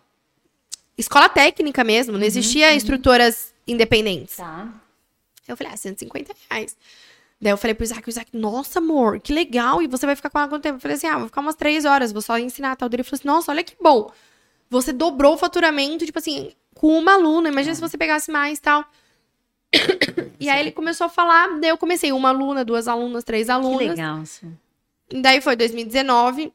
escola 0.96 1.28
técnica 1.28 1.84
mesmo, 1.84 2.16
não 2.16 2.24
existia 2.24 2.74
instrutoras 2.74 3.54
independentes. 3.66 4.36
Tá. 4.36 4.68
Eu 5.46 5.56
falei, 5.56 5.72
ah, 5.72 5.76
150 5.76 6.34
reais. 6.50 6.76
Daí 7.42 7.52
eu 7.52 7.56
falei 7.56 7.74
pro 7.74 7.82
Isaac, 7.82 8.08
o 8.08 8.08
Isaac, 8.08 8.36
nossa, 8.36 8.78
amor, 8.78 9.18
que 9.18 9.32
legal. 9.32 9.82
E 9.82 9.88
você 9.88 10.06
vai 10.06 10.14
ficar 10.14 10.30
com 10.30 10.38
ela 10.38 10.46
quanto 10.48 10.62
tempo? 10.62 10.76
Eu 10.76 10.80
falei 10.80 10.96
assim, 10.96 11.08
ah, 11.08 11.18
vou 11.18 11.26
ficar 11.26 11.40
umas 11.40 11.56
três 11.56 11.84
horas, 11.84 12.12
vou 12.12 12.22
só 12.22 12.38
ensinar 12.38 12.76
tal. 12.76 12.88
Ele 12.92 13.02
falou 13.02 13.18
assim, 13.18 13.26
nossa, 13.26 13.50
olha 13.50 13.64
que 13.64 13.74
bom. 13.82 14.12
Você 14.70 14.92
dobrou 14.92 15.34
o 15.34 15.36
faturamento, 15.36 16.06
tipo 16.06 16.20
assim, 16.20 16.52
com 16.72 16.96
uma 16.96 17.14
aluna. 17.14 17.48
Imagina 17.48 17.74
se 17.74 17.80
você 17.80 17.98
pegasse 17.98 18.30
mais 18.30 18.60
tal. 18.60 18.84
e 20.38 20.48
aí 20.48 20.60
ele 20.60 20.70
começou 20.70 21.06
a 21.06 21.10
falar, 21.10 21.58
daí 21.58 21.70
eu 21.70 21.76
comecei 21.76 22.12
uma 22.12 22.28
aluna, 22.28 22.64
duas 22.64 22.86
alunas, 22.86 23.24
três 23.24 23.46
Que 23.46 23.52
alunas. 23.52 23.88
legal. 23.88 24.24
Su. 24.24 24.46
Daí 25.12 25.40
foi 25.40 25.56
2019. 25.56 26.52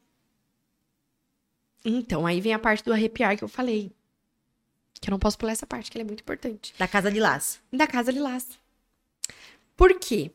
Então, 1.84 2.26
aí 2.26 2.40
vem 2.40 2.54
a 2.54 2.60
parte 2.60 2.82
do 2.86 2.94
arrepiar 2.94 3.38
que 3.38 3.44
eu 3.44 3.50
falei. 3.50 3.92
Que 5.02 5.10
eu 5.10 5.12
não 5.12 5.20
posso 5.20 5.38
pular 5.38 5.52
essa 5.52 5.68
parte, 5.68 5.92
que 5.92 5.98
ela 5.98 6.04
é 6.04 6.08
muito 6.08 6.22
importante. 6.22 6.74
Da 6.80 6.88
Casa 6.88 7.12
de 7.12 7.20
Laço. 7.20 7.60
Da 7.74 7.86
Casa 7.86 8.10
Lilás. 8.10 8.48
Por 9.76 10.00
quê? 10.00 10.32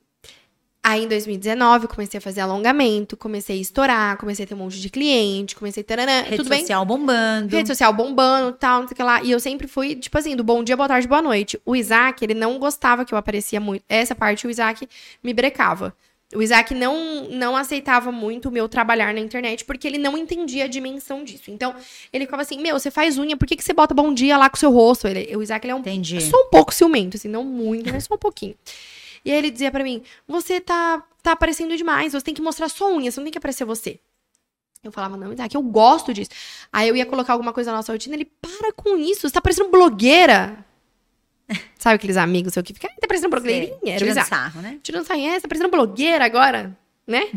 Aí 0.84 1.04
em 1.04 1.08
2019 1.08 1.84
eu 1.84 1.88
comecei 1.88 2.18
a 2.18 2.20
fazer 2.20 2.40
alongamento, 2.40 3.16
comecei 3.16 3.56
a 3.56 3.60
estourar, 3.60 4.16
comecei 4.16 4.44
a 4.44 4.48
ter 4.48 4.54
um 4.54 4.58
monte 4.58 4.80
de 4.80 4.90
cliente, 4.90 5.54
comecei 5.54 5.80
a 5.80 5.86
taranã, 5.86 6.22
Rede 6.22 6.38
tudo 6.38 6.48
bem? 6.48 6.60
social 6.60 6.84
bombando. 6.84 7.54
Rede 7.54 7.68
social 7.68 7.92
bombando, 7.92 8.52
tal, 8.52 8.80
não 8.80 8.88
sei 8.88 8.94
o 8.94 8.96
que 8.96 9.02
lá. 9.02 9.22
E 9.22 9.30
eu 9.30 9.38
sempre 9.38 9.68
fui, 9.68 9.94
tipo 9.94 10.18
assim, 10.18 10.34
do 10.34 10.42
bom 10.42 10.64
dia, 10.64 10.76
boa 10.76 10.88
tarde, 10.88 11.06
boa 11.06 11.22
noite. 11.22 11.60
O 11.64 11.76
Isaac, 11.76 12.24
ele 12.24 12.34
não 12.34 12.58
gostava 12.58 13.04
que 13.04 13.14
eu 13.14 13.18
aparecia 13.18 13.60
muito. 13.60 13.84
Essa 13.88 14.12
parte 14.12 14.44
o 14.44 14.50
Isaac 14.50 14.88
me 15.22 15.32
brecava. 15.32 15.94
O 16.34 16.42
Isaac 16.42 16.74
não, 16.74 17.28
não 17.28 17.54
aceitava 17.56 18.10
muito 18.10 18.48
o 18.48 18.50
meu 18.50 18.68
trabalhar 18.68 19.14
na 19.14 19.20
internet, 19.20 19.64
porque 19.64 19.86
ele 19.86 19.98
não 19.98 20.16
entendia 20.16 20.64
a 20.64 20.66
dimensão 20.66 21.22
disso. 21.22 21.50
Então, 21.50 21.76
ele 22.12 22.24
ficava 22.24 22.42
assim, 22.42 22.60
meu, 22.60 22.76
você 22.76 22.90
faz 22.90 23.18
unha, 23.18 23.36
por 23.36 23.46
que, 23.46 23.54
que 23.54 23.62
você 23.62 23.72
bota 23.72 23.94
bom 23.94 24.12
dia 24.12 24.36
lá 24.36 24.48
com 24.50 24.56
o 24.56 24.58
seu 24.58 24.72
rosto? 24.72 25.06
Ele, 25.06 25.36
o 25.36 25.42
Isaac, 25.42 25.64
ele 25.64 25.72
é 25.72 25.74
um 25.76 25.80
Entendi. 25.80 26.20
só 26.22 26.36
um 26.38 26.48
pouco 26.48 26.74
ciumento, 26.74 27.18
assim, 27.18 27.28
não 27.28 27.44
muito, 27.44 27.92
mas 27.92 28.04
só 28.04 28.14
um 28.14 28.18
pouquinho. 28.18 28.54
E 29.24 29.30
aí 29.30 29.38
ele 29.38 29.50
dizia 29.50 29.70
pra 29.70 29.84
mim: 29.84 30.02
Você 30.26 30.60
tá, 30.60 31.02
tá 31.22 31.32
aparecendo 31.32 31.76
demais, 31.76 32.12
você 32.12 32.24
tem 32.24 32.34
que 32.34 32.42
mostrar 32.42 32.68
sua 32.68 32.88
unha, 32.92 33.10
você 33.10 33.20
não 33.20 33.24
tem 33.24 33.32
que 33.32 33.38
aparecer 33.38 33.64
você. 33.64 34.00
Eu 34.82 34.90
falava, 34.90 35.16
não, 35.16 35.32
Isaac, 35.32 35.54
eu 35.54 35.62
gosto 35.62 36.12
disso. 36.12 36.30
Aí 36.72 36.88
eu 36.88 36.96
ia 36.96 37.06
colocar 37.06 37.34
alguma 37.34 37.52
coisa 37.52 37.70
na 37.70 37.76
nossa 37.76 37.92
rotina, 37.92 38.16
ele, 38.16 38.24
para 38.24 38.72
com 38.72 38.96
isso, 38.96 39.20
você 39.28 39.32
tá 39.32 39.40
parecendo 39.40 39.70
blogueira. 39.70 40.64
Sabe 41.78 41.94
aqueles 41.96 42.16
amigos 42.16 42.52
seu 42.52 42.64
que 42.64 42.74
ficam, 42.74 42.90
"Ai, 42.90 42.96
tá 43.00 43.06
parecendo 43.06 43.30
blogueirinha? 43.30 43.96
Tirando 43.96 44.10
Isaac. 44.10 44.28
sarro, 44.28 44.60
né? 44.60 44.80
Tirando 44.82 45.06
sarro, 45.06 45.20
é, 45.20 45.34
você 45.34 45.42
tá 45.42 45.48
parecendo 45.48 45.70
blogueira 45.70 46.24
agora, 46.24 46.76
né? 47.06 47.28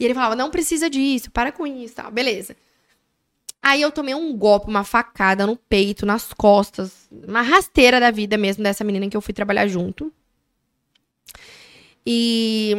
E 0.00 0.04
ele 0.04 0.14
falava, 0.14 0.34
não 0.34 0.50
precisa 0.50 0.90
disso, 0.90 1.30
para 1.30 1.52
com 1.52 1.64
isso, 1.64 1.94
tal, 1.94 2.10
beleza. 2.10 2.56
Aí 3.62 3.80
eu 3.80 3.92
tomei 3.92 4.14
um 4.14 4.36
golpe, 4.36 4.66
uma 4.68 4.82
facada 4.82 5.46
no 5.46 5.56
peito, 5.56 6.04
nas 6.04 6.32
costas, 6.32 7.06
uma 7.12 7.40
rasteira 7.42 8.00
da 8.00 8.10
vida 8.10 8.36
mesmo 8.36 8.64
dessa 8.64 8.82
menina 8.82 9.08
que 9.08 9.16
eu 9.16 9.20
fui 9.20 9.32
trabalhar 9.32 9.68
junto. 9.68 10.12
E, 12.06 12.74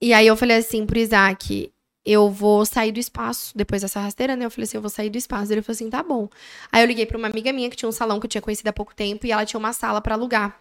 e 0.00 0.12
aí 0.12 0.26
eu 0.26 0.36
falei 0.36 0.56
assim 0.56 0.84
pro 0.86 0.98
Isaac, 0.98 1.72
eu 2.04 2.30
vou 2.30 2.64
sair 2.64 2.90
do 2.90 2.98
espaço 2.98 3.52
depois 3.54 3.82
dessa 3.82 4.00
rasteira, 4.00 4.34
né? 4.34 4.46
Eu 4.46 4.50
falei 4.50 4.64
assim, 4.64 4.78
eu 4.78 4.80
vou 4.80 4.88
sair 4.88 5.10
do 5.10 5.18
espaço. 5.18 5.52
Ele 5.52 5.60
falou 5.60 5.74
assim, 5.74 5.90
tá 5.90 6.02
bom. 6.02 6.26
Aí 6.72 6.82
eu 6.82 6.86
liguei 6.86 7.04
pra 7.04 7.18
uma 7.18 7.28
amiga 7.28 7.52
minha 7.52 7.68
que 7.68 7.76
tinha 7.76 7.88
um 7.88 7.92
salão 7.92 8.18
que 8.18 8.24
eu 8.24 8.30
tinha 8.30 8.40
conhecido 8.40 8.68
há 8.68 8.72
pouco 8.72 8.94
tempo 8.94 9.26
e 9.26 9.30
ela 9.30 9.44
tinha 9.44 9.58
uma 9.58 9.74
sala 9.74 10.00
pra 10.00 10.14
alugar. 10.14 10.58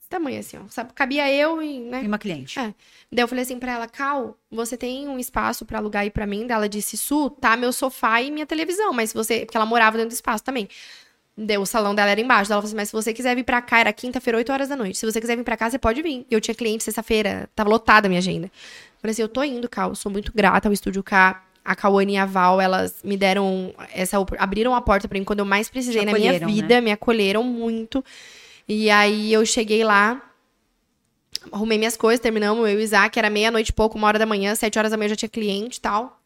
Esse 0.00 0.08
tamanho 0.08 0.40
assim, 0.40 0.56
ó. 0.56 0.62
Sabe? 0.70 0.94
Cabia 0.94 1.30
eu 1.30 1.62
e, 1.62 1.78
né? 1.78 2.02
E 2.02 2.06
uma 2.06 2.18
cliente. 2.18 2.58
É. 2.58 2.74
Daí 3.12 3.22
eu 3.22 3.28
falei 3.28 3.42
assim 3.42 3.58
pra 3.58 3.72
ela, 3.72 3.86
Cal, 3.86 4.34
você 4.50 4.74
tem 4.74 5.06
um 5.08 5.18
espaço 5.18 5.66
pra 5.66 5.78
alugar 5.78 6.04
aí 6.04 6.10
pra 6.10 6.26
mim? 6.26 6.46
Daí 6.46 6.56
ela 6.56 6.68
disse, 6.70 6.96
Su, 6.96 7.28
tá 7.28 7.54
meu 7.54 7.70
sofá 7.70 8.22
e 8.22 8.30
minha 8.30 8.46
televisão, 8.46 8.94
mas 8.94 9.12
você. 9.12 9.40
Porque 9.44 9.58
ela 9.58 9.66
morava 9.66 9.98
dentro 9.98 10.08
do 10.10 10.14
espaço 10.14 10.42
também. 10.42 10.68
Daí 11.36 11.58
o 11.58 11.64
salão 11.64 11.94
dela 11.94 12.10
era 12.10 12.20
embaixo. 12.20 12.52
Ela 12.52 12.60
falou 12.60 12.68
assim, 12.68 12.76
mas 12.76 12.88
se 12.88 12.92
você 12.92 13.12
quiser 13.12 13.34
vir 13.34 13.44
pra 13.44 13.62
cá, 13.62 13.78
era 13.78 13.92
quinta-feira, 13.92 14.36
8 14.38 14.52
horas 14.52 14.68
da 14.68 14.76
noite. 14.76 14.98
Se 14.98 15.06
você 15.06 15.20
quiser 15.20 15.36
vir 15.36 15.44
pra 15.44 15.56
cá, 15.56 15.70
você 15.70 15.78
pode 15.78 16.02
vir. 16.02 16.26
E 16.30 16.34
eu 16.34 16.40
tinha 16.40 16.54
cliente 16.54 16.84
sexta-feira, 16.84 17.48
tava 17.54 17.70
lotada 17.70 18.06
a 18.06 18.08
minha 18.08 18.18
agenda. 18.18 18.46
Eu 18.46 19.00
falei 19.00 19.12
assim, 19.12 19.22
eu 19.22 19.28
tô 19.28 19.42
indo, 19.42 19.68
Cal, 19.68 19.94
sou 19.94 20.12
muito 20.12 20.32
grata 20.34 20.68
ao 20.68 20.72
Estúdio 20.72 21.02
K. 21.02 21.42
A 21.64 21.76
Cauane 21.76 22.14
e 22.14 22.16
a 22.16 22.26
Val, 22.26 22.60
elas 22.60 22.96
me 23.04 23.16
deram 23.16 23.72
essa. 23.94 24.16
abriram 24.36 24.74
a 24.74 24.80
porta 24.80 25.06
pra 25.06 25.16
mim 25.16 25.24
quando 25.24 25.38
eu 25.38 25.44
mais 25.44 25.70
precisei 25.70 26.04
na 26.04 26.12
minha 26.12 26.32
acolheram, 26.32 26.48
né? 26.48 26.52
vida, 26.52 26.80
me 26.80 26.90
acolheram 26.90 27.44
muito. 27.44 28.04
E 28.68 28.90
aí 28.90 29.32
eu 29.32 29.46
cheguei 29.46 29.84
lá, 29.84 30.20
arrumei 31.52 31.78
minhas 31.78 31.96
coisas, 31.96 32.20
terminamos, 32.20 32.68
eu 32.68 32.74
e 32.74 32.76
o 32.76 32.80
Isaac, 32.80 33.16
era 33.16 33.30
meia-noite 33.30 33.70
e 33.70 33.72
pouco, 33.72 33.96
uma 33.96 34.08
hora 34.08 34.18
da 34.18 34.26
manhã, 34.26 34.56
sete 34.56 34.76
horas 34.76 34.90
da 34.90 34.96
manhã 34.96 35.06
eu 35.06 35.10
já 35.10 35.16
tinha 35.16 35.28
cliente 35.28 35.78
e 35.78 35.80
tal. 35.80 36.20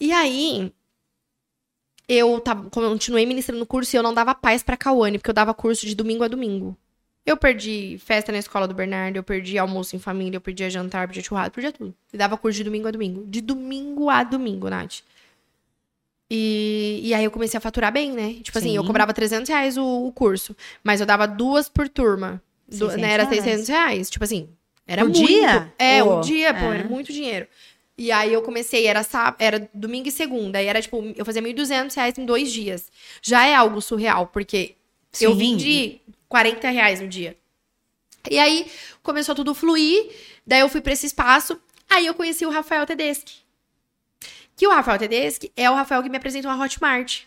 E 0.00 0.12
aí, 0.12 0.72
eu 2.14 2.40
tava, 2.40 2.68
continuei 2.70 3.26
ministrando 3.26 3.64
curso 3.66 3.94
e 3.94 3.98
eu 3.98 4.02
não 4.02 4.14
dava 4.14 4.34
paz 4.34 4.62
pra 4.62 4.76
Cauane, 4.76 5.18
porque 5.18 5.30
eu 5.30 5.34
dava 5.34 5.54
curso 5.54 5.86
de 5.86 5.94
domingo 5.94 6.24
a 6.24 6.28
domingo. 6.28 6.76
Eu 7.24 7.36
perdi 7.36 7.98
festa 8.04 8.32
na 8.32 8.38
escola 8.38 8.66
do 8.66 8.74
Bernardo, 8.74 9.16
eu 9.16 9.22
perdi 9.22 9.56
almoço 9.56 9.94
em 9.94 9.98
família, 9.98 10.36
eu 10.36 10.40
perdi 10.40 10.68
jantar, 10.68 11.06
perdi 11.06 11.22
churrasco, 11.22 11.54
perdi 11.54 11.72
tudo. 11.72 11.94
E 12.12 12.16
dava 12.16 12.36
curso 12.36 12.56
de 12.56 12.64
domingo 12.64 12.88
a 12.88 12.90
domingo. 12.90 13.24
De 13.26 13.40
domingo 13.40 14.10
a 14.10 14.24
domingo, 14.24 14.68
Nath. 14.68 15.00
E, 16.28 17.00
e 17.04 17.14
aí 17.14 17.24
eu 17.24 17.30
comecei 17.30 17.58
a 17.58 17.60
faturar 17.60 17.92
bem, 17.92 18.10
né? 18.10 18.38
Tipo 18.42 18.58
assim, 18.58 18.74
eu 18.74 18.82
Sim. 18.82 18.86
cobrava 18.86 19.12
300 19.12 19.48
reais 19.48 19.76
o, 19.76 20.06
o 20.06 20.12
curso, 20.12 20.56
mas 20.82 21.00
eu 21.00 21.06
dava 21.06 21.26
duas 21.26 21.68
por 21.68 21.88
turma. 21.88 22.42
Do, 22.66 22.90
600 22.90 22.96
né, 22.96 23.12
era 23.12 23.24
reais. 23.24 23.44
600 23.44 23.68
reais. 23.68 24.10
Tipo 24.10 24.24
assim, 24.24 24.48
era 24.86 25.02
Por 25.02 25.10
muito. 25.10 25.26
dia? 25.26 25.72
É, 25.78 26.02
Pô, 26.02 26.16
um 26.16 26.20
dia, 26.20 26.54
pô, 26.54 26.64
é. 26.66 26.78
era 26.78 26.88
muito 26.88 27.12
dinheiro. 27.12 27.46
E 27.96 28.10
aí 28.10 28.32
eu 28.32 28.42
comecei, 28.42 28.86
era, 28.86 29.06
era 29.38 29.70
domingo 29.72 30.08
e 30.08 30.12
segunda. 30.12 30.62
E 30.62 30.66
era 30.66 30.80
tipo, 30.80 31.02
eu 31.16 31.24
fazia 31.24 31.42
1.200 31.42 31.94
reais 31.94 32.18
em 32.18 32.24
dois 32.24 32.52
dias. 32.52 32.90
Já 33.20 33.46
é 33.46 33.54
algo 33.54 33.80
surreal, 33.80 34.26
porque 34.26 34.76
eu 35.20 35.32
Sim. 35.32 35.38
vendi 35.38 36.00
40 36.28 36.70
reais 36.70 37.00
no 37.00 37.08
dia. 37.08 37.36
E 38.30 38.38
aí 38.38 38.70
começou 39.02 39.34
tudo 39.34 39.50
a 39.50 39.54
fluir. 39.54 40.10
Daí 40.46 40.60
eu 40.60 40.68
fui 40.68 40.80
pra 40.80 40.92
esse 40.92 41.06
espaço. 41.06 41.60
Aí 41.88 42.06
eu 42.06 42.14
conheci 42.14 42.46
o 42.46 42.50
Rafael 42.50 42.86
Tedeschi. 42.86 43.42
Que 44.56 44.66
o 44.66 44.70
Rafael 44.70 44.98
Tedeschi 44.98 45.52
é 45.56 45.70
o 45.70 45.74
Rafael 45.74 46.02
que 46.02 46.08
me 46.08 46.16
apresentou 46.16 46.50
a 46.50 46.56
Hotmart. 46.56 47.22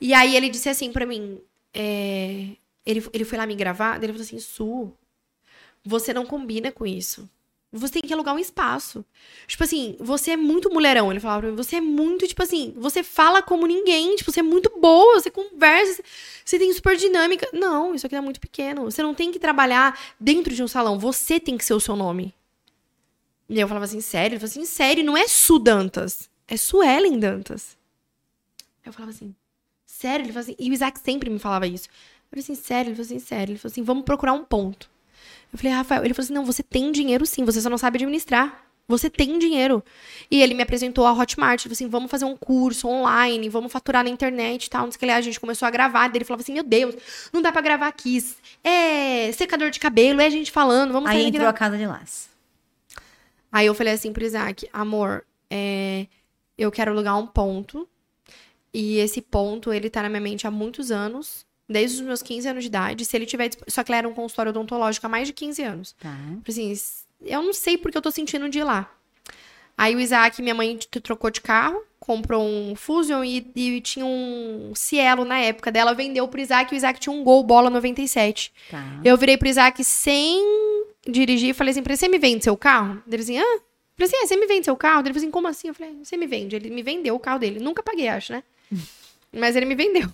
E 0.00 0.14
aí 0.14 0.36
ele 0.36 0.48
disse 0.48 0.68
assim 0.68 0.92
pra 0.92 1.06
mim: 1.06 1.40
é, 1.74 2.48
ele, 2.84 3.04
ele 3.12 3.24
foi 3.24 3.38
lá 3.38 3.46
me 3.46 3.54
gravar. 3.54 3.92
Daí 3.92 4.04
ele 4.04 4.12
falou 4.12 4.24
assim: 4.24 4.38
Su, 4.38 4.92
você 5.84 6.12
não 6.12 6.26
combina 6.26 6.70
com 6.70 6.86
isso. 6.86 7.28
Você 7.74 7.94
tem 7.94 8.02
que 8.02 8.12
alugar 8.12 8.34
um 8.34 8.38
espaço. 8.38 9.02
Tipo 9.46 9.64
assim, 9.64 9.96
você 9.98 10.32
é 10.32 10.36
muito 10.36 10.68
mulherão. 10.68 11.10
Ele 11.10 11.20
falava 11.20 11.40
pra 11.40 11.50
mim, 11.50 11.56
você 11.56 11.76
é 11.76 11.80
muito, 11.80 12.28
tipo 12.28 12.42
assim, 12.42 12.74
você 12.76 13.02
fala 13.02 13.40
como 13.40 13.66
ninguém. 13.66 14.14
Tipo, 14.14 14.30
você 14.30 14.40
é 14.40 14.42
muito 14.42 14.70
boa, 14.78 15.18
você 15.18 15.30
conversa, 15.30 16.02
você- 16.44 16.58
tem 16.58 16.70
super 16.74 16.96
dinâmica. 16.96 17.48
Não, 17.52 17.94
isso 17.94 18.06
aqui 18.06 18.14
tá 18.14 18.20
muito 18.20 18.40
pequeno. 18.40 18.84
Você 18.90 19.02
não 19.02 19.14
tem 19.14 19.32
que 19.32 19.38
trabalhar 19.38 19.98
dentro 20.20 20.54
de 20.54 20.62
um 20.62 20.68
salão. 20.68 20.98
Você 20.98 21.40
tem 21.40 21.56
que 21.56 21.64
ser 21.64 21.72
o 21.72 21.80
seu 21.80 21.96
nome. 21.96 22.34
E 23.48 23.58
eu 23.58 23.66
falava 23.66 23.86
assim, 23.86 24.02
sério? 24.02 24.34
Ele 24.34 24.40
falou 24.40 24.50
assim, 24.50 24.64
sério, 24.66 25.02
não 25.02 25.16
é 25.16 25.26
Su 25.26 25.58
Dantas. 25.58 26.28
É 26.46 26.58
Suelen 26.58 27.18
Dantas. 27.18 27.76
Eu 28.84 28.92
falava 28.92 29.12
assim, 29.12 29.34
sério? 29.86 30.24
Ele 30.24 30.32
falou 30.32 30.42
assim, 30.44 30.56
e 30.58 30.68
o 30.70 30.74
Isaac 30.74 31.00
sempre 31.00 31.30
me 31.30 31.38
falava 31.38 31.66
isso. 31.66 31.88
Eu 31.88 32.30
falei 32.30 32.42
assim, 32.42 32.54
sério? 32.54 32.88
Ele 32.90 32.96
falou 32.96 33.06
assim, 33.06 33.18
sério. 33.18 33.52
Ele 33.52 33.58
falou 33.58 33.72
assim, 33.72 33.82
vamos 33.82 34.04
procurar 34.04 34.34
um 34.34 34.44
ponto. 34.44 34.90
Eu 35.52 35.58
falei, 35.58 35.72
Rafael, 35.72 36.04
ele 36.04 36.14
falou 36.14 36.24
assim, 36.24 36.32
não, 36.32 36.44
você 36.44 36.62
tem 36.62 36.90
dinheiro 36.90 37.26
sim, 37.26 37.44
você 37.44 37.60
só 37.60 37.68
não 37.68 37.78
sabe 37.78 37.98
administrar. 37.98 38.72
Você 38.88 39.08
tem 39.08 39.38
dinheiro. 39.38 39.82
E 40.30 40.42
ele 40.42 40.54
me 40.54 40.62
apresentou 40.62 41.06
a 41.06 41.12
Hotmart, 41.12 41.60
ele 41.60 41.62
falou 41.62 41.72
assim, 41.72 41.88
vamos 41.88 42.10
fazer 42.10 42.24
um 42.24 42.36
curso 42.36 42.88
online, 42.88 43.48
vamos 43.48 43.70
faturar 43.70 44.02
na 44.02 44.10
internet 44.10 44.66
e 44.66 44.70
tal, 44.70 44.84
não 44.84 44.90
sei 44.90 44.96
o 44.96 45.00
que 45.00 45.06
lá. 45.06 45.16
A 45.16 45.20
gente 45.20 45.38
começou 45.38 45.66
a 45.66 45.70
gravar, 45.70 46.08
daí 46.08 46.18
ele 46.18 46.24
falava 46.24 46.42
assim, 46.42 46.54
meu 46.54 46.64
Deus, 46.64 46.94
não 47.32 47.40
dá 47.40 47.52
pra 47.52 47.60
gravar 47.60 47.86
aqui. 47.86 48.18
É 48.64 49.30
secador 49.32 49.70
de 49.70 49.78
cabelo, 49.78 50.20
é 50.20 50.30
gente 50.30 50.50
falando, 50.50 50.92
vamos 50.92 51.08
Aí 51.10 51.26
entrou 51.26 51.46
a 51.46 51.52
casa 51.52 51.76
de 51.78 51.86
laço. 51.86 52.28
Aí 53.50 53.66
eu 53.66 53.74
falei 53.74 53.92
assim 53.92 54.12
pro 54.12 54.24
Isaac, 54.24 54.68
amor, 54.72 55.24
é, 55.50 56.06
eu 56.56 56.72
quero 56.72 56.90
alugar 56.90 57.18
um 57.18 57.26
ponto. 57.26 57.88
E 58.74 58.96
esse 58.96 59.20
ponto, 59.20 59.72
ele 59.72 59.90
tá 59.90 60.02
na 60.02 60.08
minha 60.08 60.20
mente 60.20 60.46
há 60.46 60.50
muitos 60.50 60.90
anos. 60.90 61.44
Desde 61.72 62.00
os 62.00 62.06
meus 62.06 62.22
15 62.22 62.46
anos 62.48 62.62
de 62.64 62.68
idade. 62.68 63.04
Se 63.04 63.16
ele 63.16 63.26
tiver. 63.26 63.50
Só 63.66 63.82
que 63.82 63.90
ele 63.90 63.98
era 63.98 64.08
um 64.08 64.14
consultório 64.14 64.50
odontológico 64.50 65.06
há 65.06 65.08
mais 65.08 65.26
de 65.26 65.32
15 65.32 65.62
anos. 65.62 65.92
Tá. 65.98 66.10
Falei 66.10 66.42
assim, 66.48 66.72
"S- 66.72 67.04
eu 67.24 67.42
não 67.42 67.52
sei 67.52 67.76
porque 67.78 67.96
eu 67.96 68.02
tô 68.02 68.10
sentindo 68.10 68.48
de 68.48 68.58
ir 68.58 68.64
lá. 68.64 68.90
Aí 69.76 69.96
o 69.96 70.00
Isaac, 70.00 70.40
minha 70.42 70.54
mãe 70.54 70.78
trocou 71.02 71.30
de 71.30 71.40
carro, 71.40 71.82
comprou 71.98 72.44
um 72.44 72.74
Fusion 72.76 73.24
e, 73.24 73.50
e 73.56 73.80
tinha 73.80 74.04
um 74.04 74.72
Cielo 74.74 75.24
na 75.24 75.38
época 75.38 75.72
dela, 75.72 75.94
vendeu 75.94 76.28
pro 76.28 76.40
Isaac 76.40 76.72
e 76.72 76.76
o 76.76 76.76
Isaac 76.76 77.00
tinha 77.00 77.12
um 77.12 77.24
Gol 77.24 77.42
Bola 77.42 77.70
97. 77.70 78.52
Tá. 78.70 79.00
Eu 79.04 79.16
virei 79.16 79.36
pro 79.38 79.48
Isaac 79.48 79.82
sem 79.82 80.84
dirigir 81.08 81.50
e 81.50 81.54
falei 81.54 81.70
assim, 81.72 81.82
pra 81.82 81.92
ele, 81.92 81.98
você 81.98 82.06
me 82.08 82.18
vende 82.18 82.44
seu 82.44 82.56
carro? 82.56 83.02
Ele 83.10 83.22
assim, 83.22 83.38
ah. 83.38 83.42
Eu 83.42 83.60
falei 83.96 84.06
assim, 84.08 84.16
é, 84.16 84.26
você 84.26 84.36
me 84.36 84.46
vende 84.46 84.64
seu 84.66 84.76
carro? 84.76 85.00
Ele 85.00 85.08
falou 85.14 85.18
assim, 85.18 85.30
como 85.30 85.48
assim? 85.48 85.68
Eu 85.68 85.74
falei, 85.74 85.96
você 86.02 86.16
me 86.16 86.26
vende. 86.26 86.54
Ele 86.56 86.70
me 86.70 86.82
vendeu 86.82 87.14
o 87.14 87.18
carro 87.20 87.38
dele. 87.38 87.58
Nunca 87.58 87.82
paguei, 87.82 88.08
acho, 88.08 88.32
né? 88.32 88.42
Mas 89.32 89.56
ele 89.56 89.64
me 89.66 89.74
vendeu. 89.74 90.08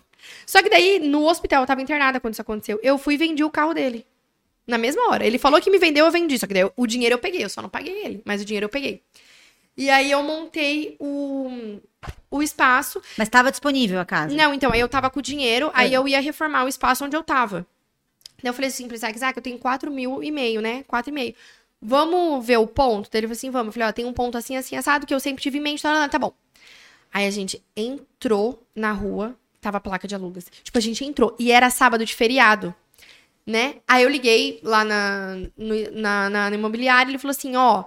Só 0.46 0.62
que 0.62 0.68
daí, 0.70 0.98
no 0.98 1.26
hospital, 1.28 1.62
eu 1.62 1.66
tava 1.66 1.82
internada 1.82 2.20
quando 2.20 2.32
isso 2.34 2.42
aconteceu. 2.42 2.78
Eu 2.82 2.98
fui 2.98 3.14
e 3.14 3.16
vendi 3.16 3.42
o 3.44 3.50
carro 3.50 3.74
dele. 3.74 4.06
Na 4.66 4.76
mesma 4.78 5.08
hora. 5.10 5.24
Ele 5.26 5.38
falou 5.38 5.60
que 5.60 5.70
me 5.70 5.78
vendeu, 5.78 6.04
eu 6.04 6.10
vendi. 6.12 6.38
Só 6.38 6.46
que 6.46 6.54
daí 6.54 6.70
o 6.76 6.86
dinheiro 6.86 7.14
eu 7.14 7.18
peguei. 7.18 7.42
Eu 7.42 7.48
só 7.48 7.62
não 7.62 7.68
paguei 7.68 8.04
ele. 8.04 8.22
Mas 8.24 8.42
o 8.42 8.44
dinheiro 8.44 8.64
eu 8.66 8.68
peguei. 8.70 9.02
E 9.76 9.88
aí 9.88 10.10
eu 10.10 10.22
montei 10.22 10.96
o, 10.98 11.78
o 12.30 12.42
espaço. 12.42 13.00
Mas 13.16 13.28
tava 13.28 13.50
disponível 13.50 14.00
a 14.00 14.04
casa. 14.04 14.34
Não, 14.34 14.52
então, 14.52 14.72
aí 14.72 14.80
eu 14.80 14.88
tava 14.88 15.08
com 15.08 15.20
o 15.20 15.22
dinheiro, 15.22 15.70
aí 15.72 15.94
É. 15.94 15.96
eu 15.96 16.06
ia 16.08 16.20
reformar 16.20 16.64
o 16.64 16.68
espaço 16.68 17.04
onde 17.04 17.16
eu 17.16 17.22
tava. 17.22 17.64
Daí 18.42 18.50
eu 18.50 18.54
falei 18.54 18.68
assim 18.68 18.86
pro 18.86 18.96
Isaac, 18.96 19.16
Isaac, 19.16 19.36
eu 19.38 19.42
tenho 19.42 19.58
4 19.58 19.90
mil 19.90 20.22
e 20.22 20.30
meio, 20.32 20.60
né? 20.60 20.84
4 20.88 21.10
e 21.10 21.12
meio. 21.12 21.34
Vamos 21.80 22.44
ver 22.44 22.56
o 22.58 22.66
ponto? 22.66 23.08
Daí 23.10 23.20
ele 23.20 23.28
falou 23.28 23.36
assim, 23.36 23.50
vamos. 23.50 23.68
Eu 23.68 23.72
falei, 23.72 23.88
ó, 23.88 23.92
tem 23.92 24.04
um 24.04 24.12
ponto 24.12 24.36
assim, 24.36 24.56
assim, 24.56 24.74
assado, 24.76 25.06
que 25.06 25.14
eu 25.14 25.20
sempre 25.20 25.40
tive 25.42 25.58
em 25.58 25.60
mente, 25.60 25.80
tá, 25.82 26.08
tá 26.08 26.18
bom. 26.18 26.32
Aí 27.14 27.24
a 27.26 27.30
gente 27.30 27.62
entrou 27.76 28.60
na 28.74 28.90
rua, 28.92 29.36
tava 29.60 29.78
a 29.78 29.80
placa 29.80 30.06
de 30.08 30.14
alugas. 30.14 30.46
Tipo, 30.62 30.78
a 30.78 30.80
gente 30.80 31.04
entrou, 31.04 31.34
e 31.38 31.50
era 31.52 31.70
sábado 31.70 32.04
de 32.04 32.14
feriado, 32.14 32.74
né? 33.46 33.76
Aí 33.86 34.02
eu 34.02 34.08
liguei 34.08 34.60
lá 34.62 34.84
na, 34.84 35.36
no- 35.56 35.90
na, 35.92 36.30
na, 36.30 36.50
na 36.50 36.56
imobiliária, 36.56 37.10
ele 37.10 37.18
falou 37.18 37.30
assim, 37.32 37.56
ó, 37.56 37.84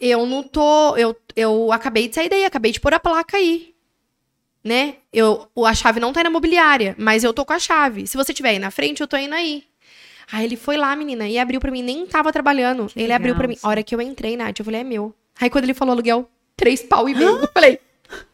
eu 0.00 0.26
não 0.26 0.42
tô, 0.42 0.96
eu, 0.96 1.16
eu 1.34 1.72
acabei 1.72 2.08
de 2.08 2.14
sair 2.14 2.28
daí, 2.28 2.44
acabei 2.44 2.72
de 2.72 2.80
pôr 2.80 2.94
a 2.94 3.00
placa 3.00 3.36
aí 3.36 3.74
né? 4.64 4.96
Eu, 5.12 5.48
a 5.64 5.72
chave 5.74 6.00
não 6.00 6.12
tá 6.12 6.24
na 6.24 6.28
imobiliária, 6.28 6.96
mas 6.98 7.22
eu 7.22 7.32
tô 7.32 7.44
com 7.44 7.52
a 7.52 7.58
chave. 7.58 8.04
Se 8.08 8.16
você 8.16 8.34
tiver 8.34 8.48
aí 8.48 8.58
na 8.58 8.72
frente, 8.72 9.00
eu 9.00 9.06
tô 9.06 9.16
indo 9.16 9.32
aí. 9.32 9.62
Aí 10.32 10.44
ele 10.44 10.56
foi 10.56 10.76
lá, 10.76 10.96
menina, 10.96 11.28
e 11.28 11.38
abriu 11.38 11.60
pra 11.60 11.70
mim, 11.70 11.82
nem 11.82 12.04
tava 12.04 12.32
trabalhando. 12.32 12.86
Que 12.88 13.00
ele 13.00 13.12
abriu 13.12 13.28
legal, 13.28 13.38
pra 13.38 13.46
mim. 13.48 13.54
sim. 13.54 13.60
A 13.62 13.68
hora 13.68 13.82
que 13.84 13.94
eu 13.94 14.00
entrei, 14.02 14.36
Nath, 14.36 14.58
eu 14.58 14.64
falei, 14.64 14.80
é 14.80 14.84
meu. 14.84 15.14
Aí 15.40 15.48
quando 15.48 15.64
ele 15.64 15.72
falou 15.74 15.92
aluguel, 15.92 16.28
três 16.56 16.82
pau 16.82 17.08
e 17.08 17.14
meio. 17.14 17.38
Eu 17.38 17.48
falei, 17.54 17.78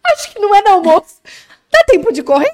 acho 0.05 0.33
que 0.33 0.39
não 0.39 0.55
é 0.55 0.63
não, 0.63 0.83
moço. 0.83 1.21
Dá 1.73 1.83
tempo 1.85 2.13
de 2.13 2.23
correr? 2.23 2.51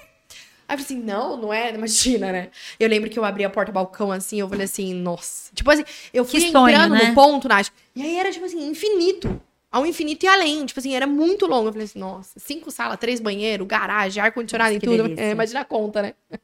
Aí 0.68 0.76
eu 0.76 0.78
falei 0.78 0.84
assim, 0.84 1.00
não, 1.02 1.36
não 1.36 1.52
é, 1.52 1.72
imagina, 1.72 2.30
né? 2.30 2.50
Eu 2.78 2.88
lembro 2.88 3.08
que 3.08 3.18
eu 3.18 3.24
abri 3.24 3.42
a 3.44 3.50
porta-balcão 3.50 4.12
assim, 4.12 4.38
eu 4.38 4.48
falei 4.48 4.64
assim, 4.64 4.92
nossa. 4.94 5.50
Tipo 5.54 5.70
assim, 5.70 5.84
eu 6.12 6.24
fui 6.24 6.40
Que 6.40 6.50
sonho, 6.50 6.68
entrando 6.68 6.94
né? 6.94 7.08
no 7.08 7.14
ponto, 7.14 7.48
Nath, 7.48 7.68
e 7.96 8.02
aí 8.02 8.16
era 8.16 8.30
tipo 8.30 8.44
assim, 8.44 8.68
infinito. 8.68 9.40
Ao 9.70 9.84
infinito 9.84 10.24
e 10.24 10.28
além. 10.28 10.64
Tipo 10.64 10.80
assim, 10.80 10.94
era 10.94 11.06
muito 11.06 11.46
longo. 11.46 11.68
Eu 11.68 11.72
falei 11.72 11.84
assim, 11.84 11.98
nossa, 11.98 12.38
cinco 12.38 12.70
salas, 12.70 12.98
três 12.98 13.20
banheiros, 13.20 13.66
garagem, 13.66 14.22
ar-condicionado 14.22 14.74
e 14.74 14.78
tudo. 14.78 15.14
É, 15.20 15.30
imagina 15.32 15.60
a 15.60 15.64
conta, 15.64 16.00
né? 16.00 16.14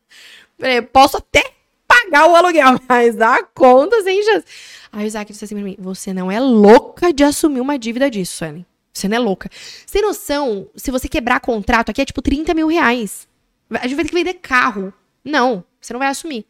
Falei, 0.58 0.82
posso 0.82 1.16
até 1.16 1.42
pagar 1.88 2.28
o 2.28 2.36
aluguel, 2.36 2.78
mas 2.88 3.20
a 3.20 3.42
conta 3.42 4.02
sem 4.02 4.22
chance. 4.22 4.44
Aí 4.92 5.04
o 5.04 5.06
Isaac 5.06 5.32
disse 5.32 5.44
assim 5.44 5.54
pra 5.54 5.64
mim, 5.64 5.76
você 5.78 6.12
não 6.12 6.30
é 6.30 6.38
louca 6.38 7.12
de 7.12 7.24
assumir 7.24 7.60
uma 7.60 7.78
dívida 7.78 8.10
disso, 8.10 8.36
Suelen. 8.36 8.64
Você 8.94 9.08
não 9.08 9.16
é 9.16 9.20
louca. 9.20 9.50
Sem 9.84 10.00
noção, 10.00 10.70
se 10.76 10.90
você 10.92 11.08
quebrar 11.08 11.40
contrato 11.40 11.90
aqui 11.90 12.00
é 12.00 12.04
tipo 12.04 12.22
30 12.22 12.54
mil 12.54 12.68
reais. 12.68 13.26
A 13.70 13.86
gente 13.88 13.96
vai 13.96 14.04
ter 14.04 14.10
que 14.10 14.14
vender 14.14 14.34
carro. 14.34 14.94
Não, 15.24 15.64
você 15.80 15.92
não 15.92 15.98
vai 15.98 16.08
assumir. 16.08 16.46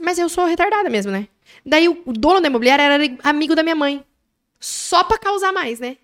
Mas 0.00 0.18
eu 0.18 0.28
sou 0.28 0.46
retardada 0.46 0.88
mesmo, 0.88 1.12
né? 1.12 1.28
Daí 1.64 1.88
o 1.88 2.02
dono 2.06 2.40
da 2.40 2.48
imobiliária 2.48 2.82
era 2.82 3.16
amigo 3.22 3.54
da 3.54 3.62
minha 3.62 3.74
mãe. 3.76 4.04
Só 4.58 5.04
pra 5.04 5.18
causar 5.18 5.52
mais, 5.52 5.78
né? 5.78 5.98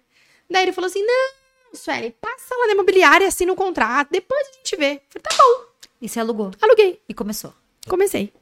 Daí 0.50 0.64
ele 0.64 0.72
falou 0.72 0.86
assim: 0.88 1.02
não, 1.04 1.30
Sueli, 1.72 2.14
passa 2.20 2.54
lá 2.54 2.66
na 2.66 2.72
imobiliária, 2.74 3.26
assina 3.26 3.52
o 3.52 3.56
contrato, 3.56 4.10
depois 4.10 4.46
a 4.48 4.52
gente 4.58 4.76
vê. 4.76 5.00
Falei, 5.08 5.22
tá 5.22 5.30
bom, 5.36 5.64
E 6.02 6.08
você 6.08 6.20
alugou. 6.20 6.50
aluguei. 6.60 7.00
E 7.08 7.14
começou. 7.14 7.54
Comecei. 7.88 8.32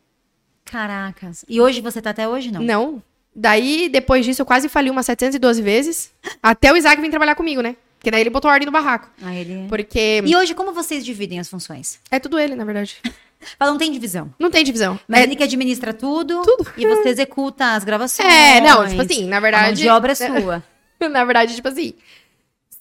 Caracas. 0.65 1.45
E 1.49 1.61
hoje 1.61 1.81
você 1.81 2.03
tá 2.03 2.11
até 2.11 2.29
hoje, 2.29 2.51
não? 2.51 2.61
Não. 2.63 3.03
Daí, 3.41 3.89
depois 3.89 4.25
disso, 4.25 4.43
eu 4.43 4.47
quase 4.47 4.69
fali 4.69 4.91
umas 4.91 5.07
712 5.07 5.63
vezes. 5.63 6.11
Até 6.43 6.73
o 6.73 6.77
Isaac 6.77 7.01
vir 7.01 7.09
trabalhar 7.11 7.37
comigo, 7.37 7.61
né? 7.61 7.77
Porque 7.99 8.11
daí 8.11 8.21
ele 8.21 8.31
botou 8.31 8.51
ordem 8.51 8.67
no 8.67 8.73
barraco. 8.73 9.09
Aí 9.23 9.39
ele... 9.39 9.67
Porque 9.69 10.23
E 10.25 10.35
hoje, 10.37 10.55
como 10.55 10.73
vocês 10.73 11.05
dividem 11.05 11.39
as 11.39 11.49
funções? 11.49 12.01
é 12.11 12.19
tudo 12.19 12.39
ele, 12.39 12.55
na 12.57 12.65
verdade. 12.65 12.97
Fala, 13.57 13.71
não 13.71 13.79
tem 13.79 13.93
divisão. 13.93 14.35
Não 14.39 14.51
tem 14.51 14.65
divisão. 14.65 14.99
Mas 15.07 15.21
É- 15.21 15.23
ele 15.23 15.37
que 15.37 15.45
administra 15.45 15.95
tudo, 15.95 16.43
Tudo. 16.43 16.67
e 16.77 16.85
você 16.87 17.09
executa 17.11 17.75
as 17.75 17.85
gravações. 17.85 18.29
É, 18.29 18.61
não, 18.61 18.87
tipo 18.89 19.01
assim, 19.03 19.27
na 19.29 19.37
A 19.37 19.41
mão 19.41 19.51
verdade. 19.51 19.81
de 19.81 19.89
obra 19.89 20.11
é 20.13 20.15
sua. 20.17 20.65
Na 21.09 21.25
verdade, 21.25 21.55
tipo 21.55 21.69
assim. 21.69 21.95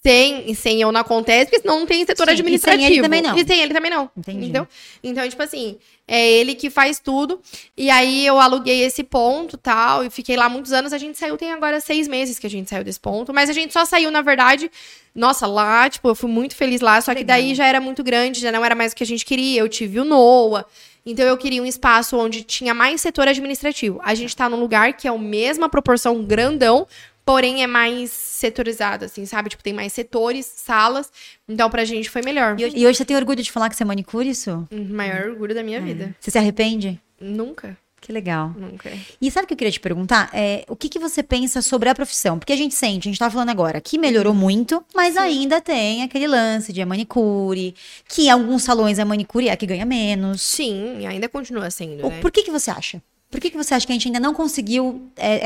Sem, 0.00 0.54
sem 0.54 0.80
eu 0.80 0.92
não 0.92 1.00
acontece, 1.00 1.46
porque 1.46 1.60
senão 1.60 1.80
não 1.80 1.86
tem 1.86 2.06
setor 2.06 2.28
Sim, 2.28 2.32
e 2.32 2.36
sem 2.36 2.40
administrativo. 2.40 2.92
ele 2.92 3.02
também 3.02 3.22
não. 3.22 3.36
E 3.36 3.44
sem 3.44 3.60
ele 3.60 3.74
também 3.74 3.90
não. 3.90 4.10
Entendi. 4.16 4.46
Então, 4.46 4.68
então, 5.02 5.28
tipo 5.28 5.42
assim, 5.42 5.76
é 6.06 6.30
ele 6.30 6.54
que 6.54 6.70
faz 6.70 7.00
tudo. 7.00 7.40
E 7.76 7.90
aí 7.90 8.24
eu 8.24 8.38
aluguei 8.38 8.82
esse 8.82 9.02
ponto 9.02 9.56
tal, 9.58 10.04
e 10.04 10.10
fiquei 10.10 10.36
lá 10.36 10.48
muitos 10.48 10.72
anos. 10.72 10.92
A 10.92 10.98
gente 10.98 11.18
saiu, 11.18 11.36
tem 11.36 11.52
agora 11.52 11.80
seis 11.80 12.06
meses 12.06 12.38
que 12.38 12.46
a 12.46 12.50
gente 12.50 12.70
saiu 12.70 12.84
desse 12.84 13.00
ponto. 13.00 13.34
Mas 13.34 13.50
a 13.50 13.52
gente 13.52 13.72
só 13.72 13.84
saiu, 13.84 14.10
na 14.10 14.22
verdade. 14.22 14.70
Nossa, 15.14 15.46
lá, 15.46 15.90
tipo, 15.90 16.08
eu 16.08 16.14
fui 16.14 16.30
muito 16.30 16.54
feliz 16.54 16.80
lá. 16.80 17.00
Só 17.00 17.14
que 17.14 17.24
daí 17.24 17.54
já 17.54 17.66
era 17.66 17.80
muito 17.80 18.04
grande, 18.04 18.40
já 18.40 18.52
não 18.52 18.64
era 18.64 18.74
mais 18.74 18.92
o 18.92 18.96
que 18.96 19.02
a 19.02 19.06
gente 19.06 19.24
queria. 19.24 19.60
Eu 19.60 19.68
tive 19.68 19.98
o 20.00 20.04
NOA. 20.04 20.64
Então 21.04 21.24
eu 21.24 21.38
queria 21.38 21.62
um 21.62 21.66
espaço 21.66 22.18
onde 22.18 22.42
tinha 22.42 22.74
mais 22.74 23.00
setor 23.00 23.26
administrativo. 23.28 23.98
A 24.04 24.14
gente 24.14 24.36
tá 24.36 24.46
num 24.46 24.60
lugar 24.60 24.92
que 24.92 25.08
é 25.08 25.10
a 25.10 25.16
mesma 25.16 25.66
proporção 25.66 26.22
grandão, 26.22 26.86
porém 27.28 27.62
é 27.62 27.66
mais 27.66 28.10
setorizado, 28.10 29.04
assim, 29.04 29.26
sabe? 29.26 29.50
Tipo, 29.50 29.62
tem 29.62 29.74
mais 29.74 29.92
setores, 29.92 30.46
salas. 30.46 31.12
Então 31.46 31.68
pra 31.68 31.84
gente 31.84 32.08
foi 32.08 32.22
melhor. 32.22 32.58
E 32.58 32.64
hoje, 32.64 32.78
e 32.78 32.86
hoje 32.86 32.96
você 32.96 33.04
tem 33.04 33.14
orgulho 33.14 33.42
de 33.42 33.52
falar 33.52 33.68
que 33.68 33.76
você 33.76 33.82
é 33.82 33.86
manicure, 33.86 34.26
isso? 34.30 34.66
O 34.72 34.94
maior 34.94 35.28
orgulho 35.28 35.54
da 35.54 35.62
minha 35.62 35.78
vida. 35.78 36.16
Você 36.18 36.30
se 36.30 36.38
arrepende? 36.38 36.98
Nunca, 37.20 37.76
Que 38.00 38.12
legal. 38.12 38.54
nunca. 38.56 38.90
E 39.20 39.30
sabe 39.30 39.44
o 39.44 39.46
que 39.46 39.52
eu 39.52 39.58
queria 39.58 39.70
te 39.70 39.78
perguntar? 39.78 40.30
É, 40.32 40.64
o 40.70 40.74
que, 40.74 40.88
que 40.88 40.98
você 40.98 41.22
pensa 41.22 41.60
sobre 41.60 41.90
a 41.90 41.94
profissão? 41.94 42.38
Porque 42.38 42.54
a 42.54 42.56
gente 42.56 42.74
sente, 42.74 43.06
a 43.06 43.10
gente 43.10 43.18
tava 43.18 43.32
falando 43.32 43.50
agora, 43.50 43.78
que 43.78 43.98
melhorou 43.98 44.32
muito, 44.32 44.82
mas 44.94 45.14
ainda 45.14 45.60
tem 45.60 46.02
aquele 46.02 46.26
lance 46.26 46.72
de 46.72 46.80
é 46.80 46.84
manicure, 46.86 47.74
que 48.08 48.22
em 48.22 48.30
alguns 48.30 48.62
salões 48.62 48.98
a 48.98 49.04
manicure 49.04 49.48
é 49.48 49.52
a 49.52 49.56
que 49.56 49.66
ganha 49.66 49.84
menos. 49.84 50.40
Sim, 50.40 51.06
ainda 51.06 51.28
continua 51.28 51.70
sendo, 51.70 52.08
né? 52.08 52.20
Por 52.22 52.32
que, 52.32 52.42
que 52.42 52.50
você 52.50 52.70
acha? 52.70 53.02
Por 53.30 53.40
que, 53.40 53.50
que 53.50 53.56
você 53.56 53.74
acha 53.74 53.86
que 53.86 53.92
a 53.92 53.94
gente 53.94 54.08
ainda 54.08 54.18
não 54.18 54.32
conseguiu 54.32 55.10
é, 55.16 55.34
é, 55.34 55.38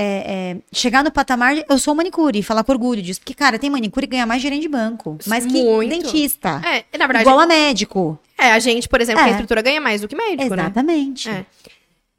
é, 0.52 0.56
chegar 0.72 1.02
no 1.02 1.10
patamar 1.10 1.56
eu 1.68 1.78
sou 1.78 1.94
manicure 1.96 2.38
e 2.38 2.42
falar 2.42 2.62
com 2.62 2.70
orgulho 2.70 3.02
disso? 3.02 3.18
Porque, 3.20 3.34
cara, 3.34 3.58
tem 3.58 3.68
manicure 3.68 4.06
que 4.06 4.12
ganha 4.12 4.24
mais 4.24 4.40
gerente 4.40 4.62
de 4.62 4.68
banco, 4.68 5.18
mais 5.26 5.44
que 5.44 5.62
Muito. 5.62 5.90
dentista. 5.90 6.60
É, 6.64 6.96
na 6.96 7.06
verdade, 7.06 7.24
Igual 7.28 7.40
a 7.40 7.46
médico. 7.46 8.18
é, 8.38 8.52
a 8.52 8.58
gente, 8.60 8.88
por 8.88 9.00
exemplo, 9.00 9.20
É. 9.20 9.24
que 9.24 9.30
a 9.30 9.32
estrutura 9.32 9.62
ganha 9.62 9.80
mais 9.80 10.00
do 10.00 10.06
que 10.08 10.14
médico, 10.14 10.54
né? 10.54 10.62
Exatamente. 10.62 11.28
É. 11.28 11.44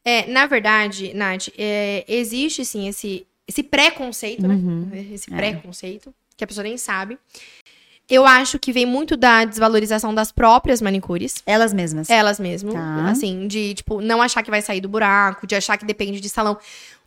É, 0.05 0.27
na 0.27 0.45
verdade, 0.47 1.13
Nath, 1.13 1.47
é, 1.57 2.03
existe 2.09 2.65
sim 2.65 2.89
esse, 2.89 3.25
esse 3.47 3.63
preconceito, 3.63 4.45
Uhum. 4.45 4.89
né? 4.91 5.05
Esse 5.13 5.31
preconceito, 5.31 6.13
que 6.35 6.43
a 6.43 6.47
pessoa 6.47 6.63
nem 6.65 6.77
sabe. 6.77 7.17
Eu 8.09 8.25
acho 8.25 8.59
que 8.59 8.73
vem 8.73 8.85
muito 8.85 9.15
da 9.15 9.45
desvalorização 9.45 10.13
das 10.13 10.31
próprias 10.31 10.81
manicures. 10.81 11.35
Elas 11.45 11.73
mesmas. 11.73 12.09
Elas 12.09 12.37
mesmo. 12.39 12.73
Tá. 12.73 13.09
Assim, 13.09 13.47
de, 13.47 13.73
tipo, 13.75 14.01
não 14.01 14.21
achar 14.21 14.43
que 14.43 14.51
vai 14.51 14.61
sair 14.61 14.81
do 14.81 14.89
buraco, 14.89 15.47
de 15.47 15.55
achar 15.55 15.77
que 15.77 15.85
depende 15.85 16.19
de 16.19 16.27
salão. 16.29 16.57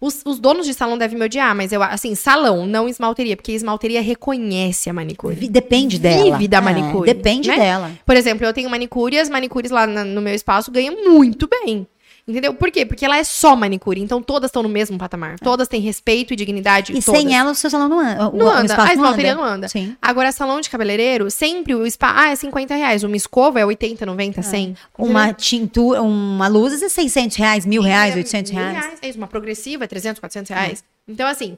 Os, 0.01 0.23
os 0.25 0.39
donos 0.39 0.67
de 0.67 0.73
salão 0.75 0.97
devem 0.99 1.19
me 1.19 1.25
odiar, 1.25 1.55
mas 1.55 1.71
eu, 1.73 1.83
assim, 1.83 2.15
salão, 2.15 2.67
não 2.67 2.89
esmalteria, 2.89 3.37
porque 3.37 3.53
esmalteria 3.53 4.01
reconhece 4.03 4.89
a 4.91 4.93
manicure. 4.93 5.49
Depende 5.49 5.99
dela. 5.99 6.33
Vive 6.37 6.49
da 6.49 6.59
É, 6.59 6.61
manicure, 6.61 7.13
depende 7.15 7.49
né? 7.49 7.57
dela. 7.57 7.93
Por 8.05 8.17
exemplo, 8.17 8.45
eu 8.47 8.53
tenho 8.53 8.69
manicure 8.71 9.17
e 9.17 9.19
as 9.19 9.29
manicures 9.29 9.71
lá 9.71 9.87
na- 9.87 10.05
no 10.05 10.21
meu 10.21 10.35
espaço 10.35 10.71
ganham 10.71 10.95
muito 11.11 11.47
bem. 11.49 11.87
Entendeu? 12.29 12.53
Por 12.55 12.73
quê? 12.73 12.85
Porque 12.85 13.05
ela 13.05 13.17
é 13.17 13.23
só 13.23 13.55
manicure, 13.55 14.01
então 14.01 14.21
todas 14.21 14.49
estão 14.49 14.61
no 14.61 14.69
mesmo 14.69 14.99
patamar. 14.99 15.39
Todas 15.39 15.69
têm 15.69 15.81
respeito 15.81 16.33
e 16.33 16.37
dignidade. 16.37 16.91
E 16.93 17.01
todas. 17.01 17.21
sem 17.21 17.37
ela, 17.37 17.53
o 17.53 17.55
seu 17.55 17.71
salão 17.71 17.89
não 17.89 18.01
anda. 18.01 18.29
o- 18.29 18.37
Não 18.37 18.47
o 18.47 18.51
anda, 18.51 18.65
espaço 18.73 18.91
a 18.91 18.93
esmalteria 18.95 19.35
não 19.37 19.45
anda. 19.45 19.69
Sim. 19.69 19.97
Agora, 20.03 20.33
salão 20.33 20.61
de 20.61 20.69
cabeleireiro, 20.69 21.31
sempre 21.31 21.73
o 21.77 21.89
spa, 21.89 22.13
ah, 22.17 22.31
é 22.31 22.35
50 22.35 22.75
reais. 22.75 23.05
Uma 23.05 23.15
escova 23.17 23.61
é 23.61 23.65
80, 23.65 24.05
90, 24.05 24.43
100. 24.43 24.77
Uma 24.99 25.33
tintura, 25.33 26.03
uma 26.03 26.49
luz 26.49 26.83
é 26.83 26.89
600 26.89 27.37
reais, 27.37 27.65
mil 27.65 27.81
reais, 27.81 28.15
É, 28.15 28.19
800 28.19 28.51
mil 28.51 28.61
reais. 28.65 28.99
É 29.03 29.09
isso, 29.09 29.19
uma 29.19 29.29
progressiva 29.29 29.85
é 29.85 29.87
300, 29.87 30.19
400 30.19 30.51
reais. 30.51 30.83
Então, 31.07 31.29
assim, 31.29 31.57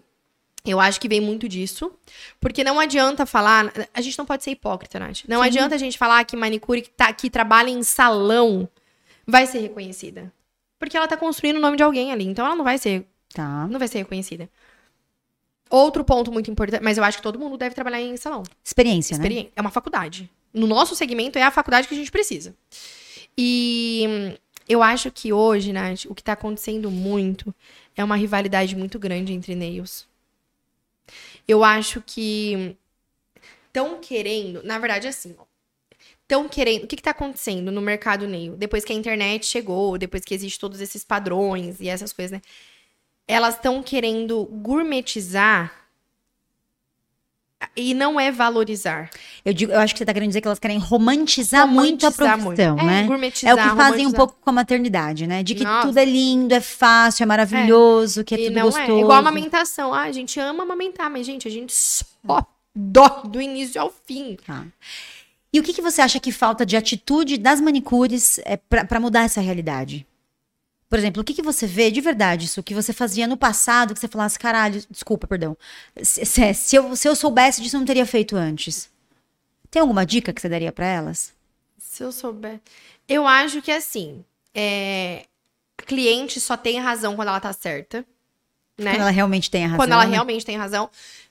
eu 0.67 0.79
acho 0.79 1.01
que 1.01 1.09
vem 1.09 1.23
muito 1.23 1.49
disso. 1.49 1.91
Porque 2.39 2.63
não 2.63 2.79
adianta 2.79 3.25
falar. 3.25 3.73
A 3.95 4.03
gente 4.03 4.19
não 4.19 4.27
pode 4.27 4.45
ser 4.45 4.51
hipócrita, 4.51 4.99
Nath. 4.99 5.21
Não 5.27 5.41
adianta 5.41 5.75
a 5.75 5.79
gente 5.79 5.97
falar 5.97 6.23
que 6.25 6.37
manicure 6.37 6.83
que, 6.83 6.91
tá, 6.91 7.11
que 7.11 7.31
trabalha 7.31 7.71
em 7.71 7.83
salão 7.83 8.69
vai 9.27 9.47
ser 9.47 9.61
reconhecida. 9.61 10.31
Porque 10.79 10.97
ela 10.97 11.09
tá 11.09 11.17
construindo 11.17 11.57
o 11.57 11.61
nome 11.61 11.77
de 11.77 11.83
alguém 11.83 12.13
ali. 12.13 12.25
Então 12.25 12.47
ela 12.47 12.57
não 12.57 12.65
vai 12.65 12.79
ser, 12.79 13.07
Tá. 13.35 13.67
não 13.67 13.79
vai 13.79 13.89
ser 13.89 13.99
reconhecida. 13.99 14.49
Outro 15.71 16.03
ponto 16.03 16.33
muito 16.33 16.51
importante, 16.51 16.83
mas 16.83 16.97
eu 16.97 17.05
acho 17.05 17.19
que 17.19 17.23
todo 17.23 17.39
mundo 17.39 17.59
deve 17.59 17.75
trabalhar 17.75 18.01
em 18.01 18.17
salão. 18.17 18.43
Experiência, 18.65 19.19
né? 19.19 19.49
É 19.55 19.61
uma 19.61 19.71
faculdade. 19.71 20.31
No 20.53 20.67
nosso 20.67 20.95
segmento 20.95 21.39
é 21.39 21.43
a 21.43 21.51
faculdade 21.51 21.87
que 21.87 21.95
a 21.95 21.97
gente 21.97 22.11
precisa. 22.11 22.55
E 23.37 24.07
hum, 24.09 24.37
eu 24.69 24.83
acho 24.83 25.11
que 25.11 25.33
hoje, 25.33 25.73
Nath, 25.73 26.07
o 26.07 26.15
que 26.15 26.23
tá 26.23 26.33
acontecendo 26.33 26.91
muito 26.91 27.55
é 27.95 28.03
uma 28.03 28.17
rivalidade 28.17 28.75
muito 28.75 28.99
grande 28.99 29.33
entre 29.33 29.55
nails. 29.55 30.07
Eu 31.47 31.63
acho 31.63 32.03
que 32.05 32.77
estão 33.67 34.01
querendo, 34.01 34.63
na 34.63 34.79
verdade, 34.79 35.07
assim, 35.07 35.37
estão 36.29 36.47
querendo. 36.47 36.85
O 36.85 36.87
que, 36.87 36.97
que 36.97 37.03
tá 37.03 37.13
acontecendo 37.13 37.73
no 37.73 37.81
mercado 37.81 38.29
nail? 38.29 38.55
Depois 38.55 38.85
que 38.85 38.93
a 38.93 38.97
internet 38.97 39.47
chegou, 39.47 39.97
depois 39.97 40.23
que 40.23 40.35
existem 40.35 40.61
todos 40.61 40.79
esses 40.81 41.03
padrões 41.03 41.81
e 41.81 41.89
essas 41.89 42.13
coisas, 42.13 42.33
né? 42.33 42.43
Elas 43.27 43.55
estão 43.55 43.83
querendo 43.83 44.45
gourmetizar 44.45 45.73
e 47.75 47.93
não 47.93 48.21
é 48.21 48.31
valorizar. 48.31 49.11
Eu, 49.45 49.53
digo, 49.53 49.73
eu 49.73 49.81
acho 49.81 49.93
que 49.95 49.99
você 49.99 50.05
tá 50.05 50.13
querendo 50.15 50.29
dizer 50.29 50.41
que 50.41 50.47
elas 50.47 50.59
querem 50.61 50.79
romantizar, 50.79 51.67
muito 51.67 52.07
a 52.07 52.11
Romantizar 52.11 52.39
profissão, 52.39 52.77
muito. 52.77 52.87
né? 52.87 53.01
É, 53.01 53.05
É 53.05 53.07
gourmetizar, 53.07 53.55
o 53.55 53.57
que 53.57 53.63
fazem 53.65 53.77
um 53.77 53.81
romantizar. 54.11 54.17
pouco 54.17 54.37
com 54.41 54.51
a 54.51 54.53
maternidade, 54.53 55.27
né? 55.27 55.43
De 55.43 55.55
que 55.55 55.65
Nossa. 55.65 55.89
tudo 55.89 55.99
é 55.99 56.05
lindo, 56.05 56.55
é 56.55 56.61
fácil, 56.61 57.25
é 57.25 57.27
maravilhoso, 57.27 58.23
que 58.23 58.35
é 58.35 58.41
e 58.41 58.49
tudo 58.49 58.61
gostoso. 58.63 58.93
é. 58.93 59.01
Igual 59.01 59.13
a 59.13 59.19
amamentação. 59.19 59.93
Ah, 59.93 60.03
a 60.03 60.13
gente 60.13 60.39
ama 60.39 60.63
amamentar, 60.63 61.11
mas, 61.11 61.27
gente, 61.27 61.49
a 61.49 61.51
gente 61.51 61.73
só 61.75 62.47
dó 62.75 63.23
do 63.25 63.41
início 63.41 63.81
ao 63.81 63.91
fim. 64.07 64.37
Tá. 64.47 64.65
E 65.53 65.59
o 65.59 65.63
que, 65.63 65.73
que 65.73 65.83
você 65.83 66.01
acha 66.01 66.21
que 66.21 66.31
falta 66.31 66.65
de 66.67 66.77
atitude 66.77 67.39
das 67.39 67.61
manicures 67.61 68.39
é, 68.45 68.57
para 68.57 69.01
mudar 69.01 69.23
essa 69.25 69.41
realidade? 69.41 70.07
Por 70.89 70.99
exemplo, 70.99 71.21
o 71.21 71.25
que, 71.25 71.35
que 71.35 71.43
você 71.43 71.67
vê 71.67 71.91
de 71.91 72.01
verdade, 72.01 72.47
isso 72.47 72.63
que 72.63 72.75
você 72.75 72.93
fazia 72.93 73.27
no 73.27 73.37
passado, 73.37 73.93
que 73.93 74.01
você 74.01 74.09
falasse, 74.09 74.39
caralho, 74.39 74.83
desculpa, 74.91 75.27
perdão. 75.27 75.57
Se, 76.03 76.25
se- 76.25 76.55
se 76.55 76.77
eu, 76.77 76.97
se 76.97 77.07
eu 77.09 77.15
soubesse 77.15 77.61
disso, 77.61 77.77
eu 77.77 77.81
não 77.81 77.87
teria 77.87 78.07
feito 78.07 78.37
antes. 78.37 78.91
Tem 79.71 79.81
alguma 79.81 80.07
dica 80.07 80.33
que 80.33 80.41
você 80.41 80.49
daria 80.49 80.73
para 80.73 80.87
elas? 80.87 81.33
Se 81.79 82.03
eu 82.03 82.11
souber. 82.11 82.61
Eu 83.07 83.27
acho 83.27 83.61
que 83.61 83.71
assim. 83.71 84.25
É... 84.55 85.27
A 85.79 85.83
cliente 85.83 86.41
só 86.41 86.57
tem 86.57 86.81
razão 86.81 87.15
quando 87.17 87.29
ela 87.29 87.41
tá 87.41 87.53
certa. 87.53 88.05
Né? 88.77 88.93
Quando 88.93 89.01
ela 89.03 89.11
realmente 89.11 89.51
tem 89.51 89.65
a 89.65 89.69
razão. 89.69 89.79
Quando 89.79 89.93
ela 89.93 90.05
realmente 90.05 90.45
tem 90.45 90.57
razão. 90.57 90.91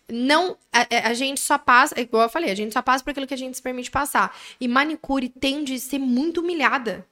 Não, 0.10 0.58
a, 0.72 0.82
a- 0.82 1.08
a 1.10 1.14
gente 1.14 1.40
só 1.42 1.58
passa, 1.58 2.00
igual 2.00 2.24
eu 2.24 2.30
falei, 2.30 2.50
a 2.52 2.56
gente 2.56 2.74
só 2.74 2.82
passa 2.82 3.04
por 3.04 3.12
aquilo 3.12 3.28
que 3.28 3.34
a 3.34 3.38
gente 3.38 3.56
se 3.58 3.62
permite 3.62 3.92
passar. 3.92 4.36
E 4.60 4.68
manicure 4.68 5.28
tende 5.30 5.74
a 5.76 5.80
ser 5.80 6.00
muito 6.00 6.42
humilhada. 6.42 7.06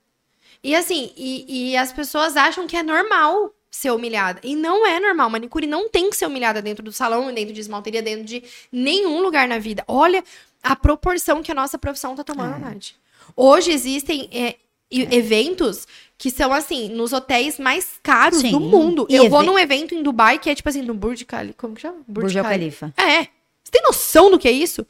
E 0.64 0.74
assim, 0.76 1.12
e, 1.18 1.72
e 1.72 1.78
as 1.78 1.91
pessoas 1.93 2.36
acham 2.38 2.66
que 2.68 2.76
é 2.78 2.82
normal 2.84 3.54
ser 3.70 3.91
humilhada. 3.91 4.39
E 4.43 4.56
não 4.56 4.88
é 4.88 5.00
normal. 5.00 5.30
Manicure 5.30 5.68
não 5.68 5.89
tem 5.89 6.10
que 6.10 6.16
ser 6.16 6.26
humilhada 6.26 6.62
dentro 6.62 6.84
do 6.84 6.91
salão, 6.93 7.32
dentro 7.34 7.54
de 7.54 7.60
esmalteria, 7.60 8.02
dentro 8.02 8.24
de 8.24 8.41
nenhum 8.72 9.22
lugar 9.22 9.48
na 9.48 9.60
vida. 9.60 9.84
Olha 9.88 10.24
a 10.64 10.76
proporção 10.76 11.43
que 11.43 11.52
a 11.52 11.56
nossa 11.56 11.78
profissão 11.78 12.16
tá 12.16 12.24
tomando, 12.24 12.56
É. 12.56 12.60
Nath. 12.60 12.91
Hoje 13.36 13.72
existem 13.72 14.30
é, 14.32 14.56
e- 14.92 15.08
eventos 15.16 15.88
que 16.18 16.32
são, 16.32 16.54
assim, 16.54 16.90
nos 16.90 17.12
hotéis 17.12 17.60
mais 17.60 18.00
caros 18.02 18.40
Sim. 18.40 18.52
do 18.52 18.60
mundo. 18.60 19.06
E 19.10 19.16
Eu 19.16 19.30
vou 19.30 19.44
num 19.44 19.60
evento 19.60 19.94
em 19.94 20.02
Dubai 20.02 20.40
que 20.40 20.50
é 20.50 20.56
tipo 20.56 20.70
assim, 20.70 20.82
no 20.82 20.94
Burj 20.94 21.24
Khalifa. 21.26 21.56
Como 21.58 21.76
que 21.76 21.82
chama? 21.82 21.98
Burj 22.08 22.38
Al 22.38 22.46
Khalifa. 22.46 22.94
É. 22.98 23.24
Você 23.64 23.72
tem 23.72 23.82
noção 23.82 24.32
do 24.32 24.40
que 24.40 24.48
é 24.48 24.52
isso? 24.52 24.86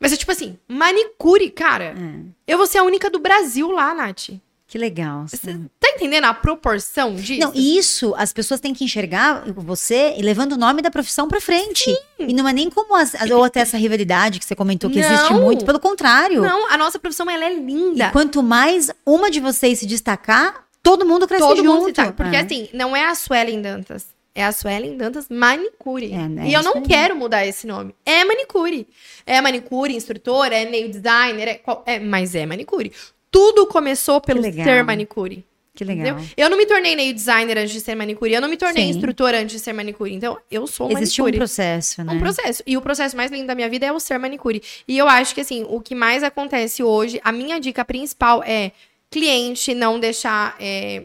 Mas 0.00 0.12
é 0.12 0.16
tipo 0.16 0.30
assim, 0.32 0.58
manicure, 0.68 1.50
cara. 1.50 1.94
É. 1.96 2.52
Eu 2.52 2.58
vou 2.58 2.66
ser 2.66 2.78
a 2.78 2.84
única 2.84 3.10
do 3.10 3.18
Brasil 3.18 3.70
lá, 3.70 3.94
Nath. 3.94 4.30
Que 4.68 4.78
legal. 4.78 5.28
Você 5.28 5.38
tá 5.78 5.88
entendendo 5.94 6.24
a 6.24 6.34
proporção 6.34 7.14
disso? 7.14 7.40
Não, 7.40 7.52
isso 7.54 8.12
as 8.16 8.32
pessoas 8.32 8.58
têm 8.58 8.74
que 8.74 8.82
enxergar 8.84 9.44
você 9.52 10.16
levando 10.18 10.52
o 10.52 10.56
nome 10.56 10.82
da 10.82 10.90
profissão 10.90 11.28
pra 11.28 11.40
frente. 11.40 11.88
E 12.18 12.32
não 12.34 12.48
é 12.48 12.52
nem 12.52 12.68
como 12.68 12.96
as, 12.96 13.14
as- 13.14 13.30
ou 13.30 13.44
até 13.44 13.60
essa 13.60 13.76
rivalidade 13.78 14.40
que 14.40 14.44
você 14.44 14.56
comentou 14.56 14.90
que 14.90 14.98
existe 14.98 15.32
Não. 15.32 15.40
muito, 15.42 15.64
pelo 15.64 15.78
contrário. 15.78 16.42
Não, 16.42 16.68
a 16.70 16.76
nossa 16.76 16.98
profissão, 16.98 17.30
ela 17.30 17.44
é 17.44 17.54
linda. 17.54 18.06
E 18.08 18.10
quanto 18.10 18.42
mais 18.42 18.90
uma 19.06 19.30
de 19.30 19.38
vocês 19.38 19.78
se 19.78 19.86
destacar, 19.86 20.66
todo 20.82 21.06
mundo 21.06 21.28
cresce 21.28 21.44
Todo 21.46 21.58
junto. 21.58 21.70
mundo 21.72 21.86
se 21.86 21.92
tá. 21.92 22.12
Porque 22.12 22.34
É. 22.34 22.40
assim, 22.40 22.68
não 22.72 22.96
é 22.96 23.04
a 23.06 23.14
Suelen 23.14 23.62
Dantas. 23.62 24.06
É 24.34 24.44
a 24.44 24.52
Suelen 24.52 24.96
Dantas 24.98 25.28
Manicure. 25.30 26.12
É, 26.12 26.28
né? 26.28 26.48
E 26.48 26.52
eu 26.52 26.62
não 26.62 26.82
quero 26.82 27.16
mudar 27.16 27.46
esse 27.46 27.66
nome. 27.66 27.94
É 28.04 28.22
manicure. 28.24 28.86
É 29.24 29.40
manicure, 29.40 29.94
instrutora, 29.94 30.54
é 30.54 30.68
nail 30.68 30.88
designer, 30.90 31.48
é, 31.48 31.54
qual- 31.54 31.82
é- 31.86 31.98
mas 32.00 32.34
é 32.34 32.44
manicure. 32.44 32.92
Tudo 33.30 33.66
começou 33.66 34.20
pelo 34.20 34.42
ser 34.42 34.82
manicure. 34.84 35.44
Que 35.74 35.84
legal. 35.84 36.06
Entendeu? 36.06 36.30
Eu 36.38 36.48
não 36.48 36.56
me 36.56 36.64
tornei 36.64 36.96
nail 36.96 37.12
designer 37.12 37.58
antes 37.58 37.72
de 37.72 37.80
ser 37.80 37.94
manicure. 37.94 38.32
Eu 38.32 38.40
não 38.40 38.48
me 38.48 38.56
tornei 38.56 38.84
Sim. 38.84 38.90
instrutora 38.90 39.38
antes 39.38 39.56
de 39.56 39.60
ser 39.62 39.74
manicure. 39.74 40.12
Então, 40.14 40.38
eu 40.50 40.66
sou 40.66 40.90
Existe 40.90 41.20
um 41.20 41.24
manicure. 41.24 41.38
processo, 41.38 42.02
né? 42.02 42.12
Um 42.14 42.18
processo. 42.18 42.62
E 42.66 42.78
o 42.78 42.80
processo 42.80 43.14
mais 43.14 43.30
lindo 43.30 43.46
da 43.46 43.54
minha 43.54 43.68
vida 43.68 43.84
é 43.84 43.92
o 43.92 44.00
ser 44.00 44.18
manicure. 44.18 44.62
E 44.88 44.96
eu 44.96 45.06
acho 45.06 45.34
que, 45.34 45.42
assim, 45.42 45.66
o 45.68 45.78
que 45.80 45.94
mais 45.94 46.22
acontece 46.22 46.82
hoje, 46.82 47.20
a 47.22 47.30
minha 47.30 47.60
dica 47.60 47.84
principal 47.84 48.42
é 48.42 48.72
cliente 49.10 49.74
não 49.74 50.00
deixar 50.00 50.56
é, 50.58 51.02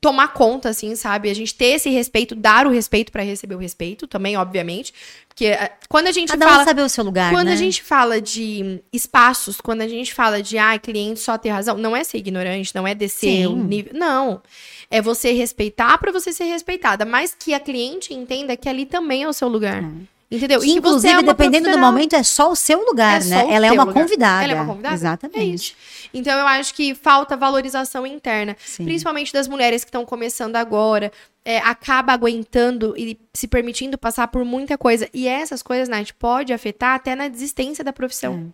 tomar 0.00 0.28
conta, 0.28 0.70
assim, 0.70 0.96
sabe? 0.96 1.28
A 1.28 1.34
gente 1.34 1.54
ter 1.54 1.72
esse 1.74 1.90
respeito, 1.90 2.34
dar 2.34 2.66
o 2.66 2.70
respeito 2.70 3.12
pra 3.12 3.22
receber 3.22 3.54
o 3.54 3.58
respeito 3.58 4.06
também, 4.06 4.36
obviamente. 4.36 4.94
Porque 5.28 5.46
é, 5.46 5.72
quando 5.88 6.06
a 6.06 6.12
gente 6.12 6.30
Cada 6.30 6.46
um 6.46 6.48
fala. 6.48 6.64
saber 6.64 6.82
o 6.82 6.88
seu 6.88 7.04
lugar, 7.04 7.30
Quando 7.30 7.48
né? 7.48 7.52
a 7.52 7.56
gente 7.56 7.82
fala 7.82 8.20
de 8.20 8.62
hum, 8.64 8.78
espaços, 8.92 9.60
quando 9.60 9.82
a 9.82 9.88
gente 9.88 10.14
fala 10.14 10.42
de 10.42 10.56
ah, 10.56 10.78
cliente 10.78 11.20
só 11.20 11.36
ter 11.36 11.50
razão, 11.50 11.76
não 11.76 11.94
é 11.94 12.02
ser 12.02 12.18
ignorante, 12.18 12.74
não 12.74 12.86
é 12.86 12.94
descer 12.94 13.46
o 13.46 13.54
nível. 13.56 13.92
Não. 13.94 14.42
É 14.90 15.02
você 15.02 15.32
respeitar 15.32 15.98
pra 15.98 16.10
você 16.10 16.32
ser 16.32 16.44
respeitada. 16.44 17.04
Mas 17.04 17.36
que 17.38 17.52
a 17.52 17.60
cliente 17.60 18.14
entenda 18.14 18.56
que 18.56 18.68
ali 18.68 18.86
também 18.86 19.24
é 19.24 19.28
o 19.28 19.32
seu 19.32 19.48
lugar. 19.48 19.84
Entendeu? 20.30 20.62
Inclusive, 20.62 21.12
é 21.12 21.22
dependendo 21.24 21.72
do 21.72 21.78
momento, 21.78 22.14
é 22.14 22.22
só 22.22 22.52
o 22.52 22.54
seu 22.54 22.84
lugar, 22.84 23.20
É 23.20 23.24
né? 23.24 23.46
Ela 23.50 23.66
é 23.66 23.72
uma 23.72 23.82
lugar. 23.82 24.00
convidada. 24.00 24.44
Ela 24.44 24.52
é 24.52 24.56
uma 24.56 24.66
convidada? 24.66 24.94
Exatamente. 24.94 25.76
É. 26.04 26.08
Então 26.14 26.38
eu 26.38 26.46
acho 26.46 26.72
que 26.72 26.94
falta 26.94 27.36
valorização 27.36 28.06
interna, 28.06 28.56
Sim. 28.64 28.84
principalmente 28.84 29.32
das 29.32 29.48
mulheres 29.48 29.82
que 29.82 29.88
estão 29.88 30.04
começando 30.04 30.54
agora, 30.54 31.10
é, 31.44 31.58
acaba 31.58 32.12
aguentando 32.12 32.94
e 32.96 33.18
se 33.34 33.48
permitindo 33.48 33.98
passar 33.98 34.28
por 34.28 34.44
muita 34.44 34.78
coisa. 34.78 35.08
E 35.12 35.26
essas 35.26 35.62
coisas, 35.62 35.88
Nath, 35.88 36.10
pode 36.16 36.52
afetar 36.52 36.94
até 36.94 37.16
na 37.16 37.26
desistência 37.26 37.82
da 37.82 37.92
profissão. 37.92 38.52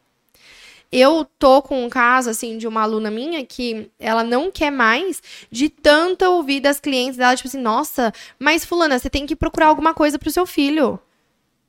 Eu 0.90 1.26
tô 1.38 1.60
com 1.60 1.84
um 1.84 1.90
caso, 1.90 2.30
assim, 2.30 2.56
de 2.56 2.66
uma 2.66 2.82
aluna 2.82 3.10
minha 3.10 3.44
que 3.44 3.90
ela 3.98 4.22
não 4.22 4.50
quer 4.50 4.70
mais 4.70 5.20
de 5.50 5.68
tanto 5.68 6.24
ouvir 6.24 6.60
das 6.60 6.78
clientes 6.80 7.18
dela, 7.18 7.34
tipo 7.36 7.48
assim, 7.48 7.60
nossa, 7.60 8.12
mas 8.38 8.64
fulana, 8.64 8.98
você 8.98 9.10
tem 9.10 9.26
que 9.26 9.34
procurar 9.36 9.66
alguma 9.66 9.92
coisa 9.92 10.18
pro 10.18 10.30
seu 10.30 10.46
filho. 10.46 10.98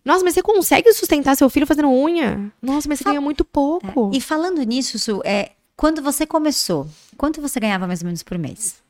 Nossa, 0.07 0.23
mas 0.23 0.33
você 0.33 0.41
consegue 0.41 0.91
sustentar 0.93 1.35
seu 1.35 1.49
filho 1.49 1.67
fazendo 1.67 1.89
unha? 1.89 2.51
Nossa, 2.61 2.87
mas 2.87 2.99
você 2.99 3.03
Fa- 3.03 3.09
ganha 3.11 3.21
muito 3.21 3.43
pouco. 3.43 4.11
E 4.13 4.21
falando 4.21 4.61
nisso, 4.63 4.97
Su, 4.97 5.21
é, 5.25 5.51
quando 5.75 6.01
você 6.01 6.25
começou, 6.25 6.87
quanto 7.17 7.41
você 7.41 7.59
ganhava 7.59 7.85
mais 7.85 8.01
ou 8.01 8.05
menos 8.05 8.23
por 8.23 8.37
mês? 8.37 8.81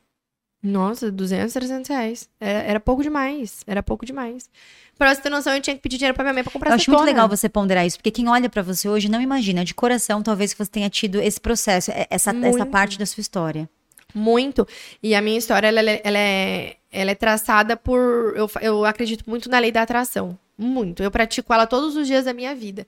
Nossa, 0.61 1.11
200, 1.11 1.53
300 1.53 1.87
reais. 1.89 2.29
Era, 2.39 2.59
era 2.59 2.79
pouco 2.79 3.03
demais. 3.03 3.61
Era 3.67 3.81
pouco 3.83 4.05
demais. 4.05 4.49
Pra 4.97 5.13
você 5.13 5.21
ter 5.21 5.29
noção, 5.29 5.53
eu 5.53 5.61
tinha 5.61 5.75
que 5.75 5.81
pedir 5.81 5.97
dinheiro 5.97 6.15
pra 6.15 6.23
minha 6.23 6.33
mãe 6.33 6.43
pra 6.43 6.51
comprar 6.51 6.71
Eu 6.71 6.75
acho 6.75 6.89
muito 6.89 7.03
legal 7.03 7.29
você 7.29 7.47
ponderar 7.47 7.85
isso, 7.85 7.97
porque 7.97 8.09
quem 8.11 8.27
olha 8.27 8.49
pra 8.49 8.61
você 8.63 8.89
hoje 8.89 9.09
não 9.09 9.21
imagina 9.21 9.63
de 9.63 9.73
coração, 9.73 10.23
talvez 10.23 10.53
que 10.53 10.63
você 10.63 10.69
tenha 10.71 10.89
tido 10.89 11.21
esse 11.21 11.39
processo, 11.39 11.91
é- 11.91 12.07
essa, 12.09 12.31
essa 12.43 12.65
parte 12.65 12.97
da 12.97 13.05
sua 13.05 13.21
história. 13.21 13.69
Muito. 14.15 14.67
E 15.01 15.13
a 15.13 15.21
minha 15.21 15.37
história, 15.37 15.67
ela, 15.67 15.81
é- 15.81 16.01
ela 16.03 16.17
é, 16.17 16.77
ela 16.91 17.11
é 17.11 17.15
traçada 17.15 17.77
por... 17.77 18.33
Eu, 18.35 18.49
eu 18.61 18.85
acredito 18.85 19.23
muito 19.29 19.49
na 19.49 19.59
lei 19.59 19.71
da 19.71 19.83
atração. 19.83 20.37
Muito. 20.57 21.03
Eu 21.03 21.11
pratico 21.11 21.53
ela 21.53 21.67
todos 21.67 21.95
os 21.95 22.07
dias 22.07 22.25
da 22.25 22.33
minha 22.33 22.55
vida. 22.55 22.85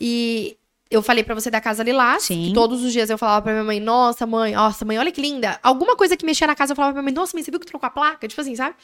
E 0.00 0.56
eu 0.90 1.02
falei 1.02 1.22
pra 1.22 1.34
você 1.34 1.50
da 1.50 1.60
Casa 1.60 1.82
Lilás. 1.82 2.22
Sim. 2.24 2.52
Todos 2.54 2.82
os 2.82 2.92
dias 2.92 3.10
eu 3.10 3.18
falava 3.18 3.42
pra 3.42 3.52
minha 3.52 3.64
mãe, 3.64 3.80
nossa, 3.80 4.26
mãe, 4.26 4.54
nossa, 4.54 4.84
mãe, 4.84 4.98
olha 4.98 5.12
que 5.12 5.20
linda. 5.20 5.58
Alguma 5.62 5.96
coisa 5.96 6.16
que 6.16 6.24
mexia 6.24 6.46
na 6.46 6.54
casa, 6.54 6.72
eu 6.72 6.76
falava 6.76 6.92
pra 6.92 7.02
minha 7.02 7.10
mãe, 7.10 7.14
nossa, 7.14 7.36
mãe, 7.36 7.42
você 7.42 7.50
viu 7.50 7.60
que 7.60 7.66
trocou 7.66 7.86
a 7.86 7.90
placa? 7.90 8.26
Tipo 8.26 8.40
assim, 8.40 8.54
sabe? 8.54 8.74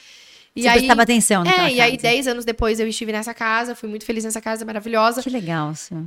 E 0.57 0.63
você 0.63 0.71
prestava 0.71 1.03
atenção 1.03 1.43
naquela 1.43 1.69
É, 1.69 1.73
e 1.73 1.81
aí, 1.81 1.93
casa. 1.93 2.03
10 2.03 2.29
anos 2.29 2.45
depois, 2.45 2.79
eu 2.79 2.87
estive 2.87 3.11
nessa 3.11 3.35
casa, 3.35 3.75
fui 3.75 3.89
muito 3.89 4.05
feliz 4.05 4.25
nessa 4.25 4.41
casa, 4.41 4.65
maravilhosa. 4.65 5.23
Que 5.23 5.31
legal, 5.31 5.75
Su. 5.75 6.07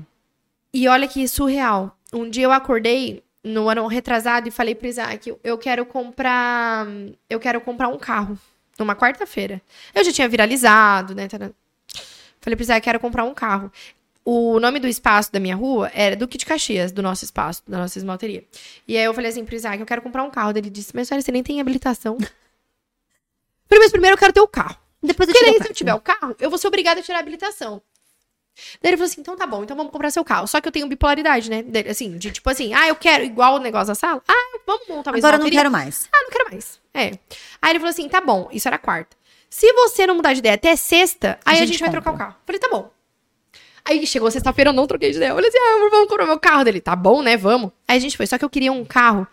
E 0.73 0.87
olha 0.87 1.07
que 1.07 1.27
surreal. 1.27 1.97
Um 2.13 2.29
dia 2.29 2.45
eu 2.45 2.51
acordei 2.51 3.23
no 3.43 3.69
ano 3.69 3.85
retrasado 3.87 4.47
e 4.47 4.51
falei 4.51 4.75
pro 4.75 4.87
Isaac, 4.87 5.33
eu 5.43 5.57
quero 5.57 5.85
comprar, 5.85 6.85
eu 7.29 7.39
quero 7.39 7.59
comprar 7.61 7.87
um 7.87 7.97
carro 7.97 8.37
numa 8.77 8.95
quarta-feira. 8.95 9.61
Eu 9.93 10.03
já 10.03 10.11
tinha 10.11 10.29
viralizado, 10.29 11.15
né? 11.15 11.27
Falei 12.47 12.55
pro 12.55 12.63
Isaac, 12.63 12.81
quero 12.81 12.97
comprar 12.97 13.25
um 13.25 13.33
carro. 13.33 13.69
O 14.23 14.57
nome 14.57 14.79
do 14.79 14.87
espaço 14.87 15.29
da 15.33 15.37
minha 15.37 15.53
rua 15.53 15.91
era 15.93 16.15
Duque 16.15 16.37
de 16.37 16.45
Caxias, 16.45 16.93
do 16.93 17.03
nosso 17.03 17.25
espaço, 17.25 17.61
da 17.67 17.77
nossa 17.77 17.97
esmalteria. 17.97 18.41
E 18.87 18.95
aí 18.95 19.03
eu 19.03 19.13
falei 19.13 19.29
assim 19.29 19.43
pro 19.43 19.53
Isaac, 19.53 19.77
eu 19.77 19.85
quero 19.85 20.01
comprar 20.01 20.23
um 20.23 20.29
carro. 20.29 20.51
Ele 20.55 20.69
disse, 20.69 20.95
mas 20.95 21.11
olha, 21.11 21.21
você 21.21 21.29
nem 21.29 21.43
tem 21.43 21.59
habilitação. 21.59 22.17
mas 23.69 23.91
primeiro 23.91 24.13
eu 24.13 24.17
quero 24.17 24.31
ter 24.31 24.39
o 24.39 24.47
carro. 24.47 24.77
Depois 25.03 25.27
eu 25.27 25.33
Porque 25.33 25.51
daí, 25.51 25.61
se 25.61 25.67
eu 25.67 25.73
tiver 25.73 25.93
o 25.93 25.99
carro, 25.99 26.37
eu 26.39 26.49
vou 26.49 26.57
ser 26.57 26.67
obrigada 26.67 27.01
a 27.01 27.03
tirar 27.03 27.17
a 27.17 27.19
habilitação. 27.19 27.81
Daí 28.81 28.91
ele 28.91 28.97
falou 28.97 29.09
assim: 29.11 29.19
então 29.19 29.35
tá 29.35 29.45
bom, 29.45 29.65
então 29.65 29.75
vamos 29.75 29.91
comprar 29.91 30.09
seu 30.09 30.23
carro. 30.23 30.47
Só 30.47 30.61
que 30.61 30.69
eu 30.69 30.71
tenho 30.71 30.87
bipolaridade, 30.87 31.49
né? 31.49 31.63
Dele, 31.63 31.89
Assim, 31.89 32.17
de 32.17 32.31
tipo 32.31 32.49
assim, 32.49 32.73
ah, 32.73 32.87
eu 32.87 32.95
quero 32.95 33.25
igual 33.25 33.55
o 33.55 33.59
negócio 33.59 33.87
da 33.87 33.95
sala. 33.95 34.23
Ah, 34.25 34.59
vamos 34.65 34.87
montar 34.87 35.11
uma 35.11 35.17
Agora 35.17 35.35
eu 35.35 35.39
não 35.41 35.49
quero 35.49 35.69
mais. 35.69 36.07
Ah, 36.13 36.23
não 36.23 36.29
quero 36.29 36.49
mais. 36.49 36.79
É. 36.93 37.11
Aí 37.61 37.71
ele 37.71 37.79
falou 37.79 37.89
assim: 37.89 38.07
tá 38.07 38.21
bom, 38.21 38.47
isso 38.53 38.69
era 38.69 38.77
quarta. 38.77 39.16
Se 39.49 39.71
você 39.73 40.05
não 40.05 40.15
mudar 40.15 40.33
de 40.33 40.39
ideia 40.39 40.55
até 40.55 40.75
sexta, 40.75 41.39
aí 41.45 41.57
a 41.57 41.59
gente, 41.61 41.69
gente 41.73 41.79
vai 41.81 41.91
trocar 41.91 42.13
o 42.13 42.17
carro. 42.17 42.35
Falei, 42.45 42.59
tá 42.59 42.69
bom. 42.69 42.91
Aí 43.85 44.05
chegou 44.05 44.29
sexta-feira, 44.29 44.69
eu 44.69 44.73
não 44.73 44.85
troquei 44.85 45.11
de 45.11 45.17
ideia. 45.17 45.29
Eu 45.29 45.35
falei 45.35 45.49
assim: 45.49 45.57
ah, 45.57 45.89
vamos 45.89 46.09
comprar 46.09 46.25
meu 46.25 46.39
carro 46.39 46.63
dele. 46.65 46.81
Tá 46.81 46.95
bom, 46.95 47.21
né? 47.21 47.37
Vamos. 47.37 47.71
Aí 47.87 47.97
a 47.97 47.99
gente 47.99 48.17
foi. 48.17 48.27
Só 48.27 48.37
que 48.37 48.43
eu 48.43 48.49
queria 48.49 48.71
um 48.71 48.83
carro 48.83 49.25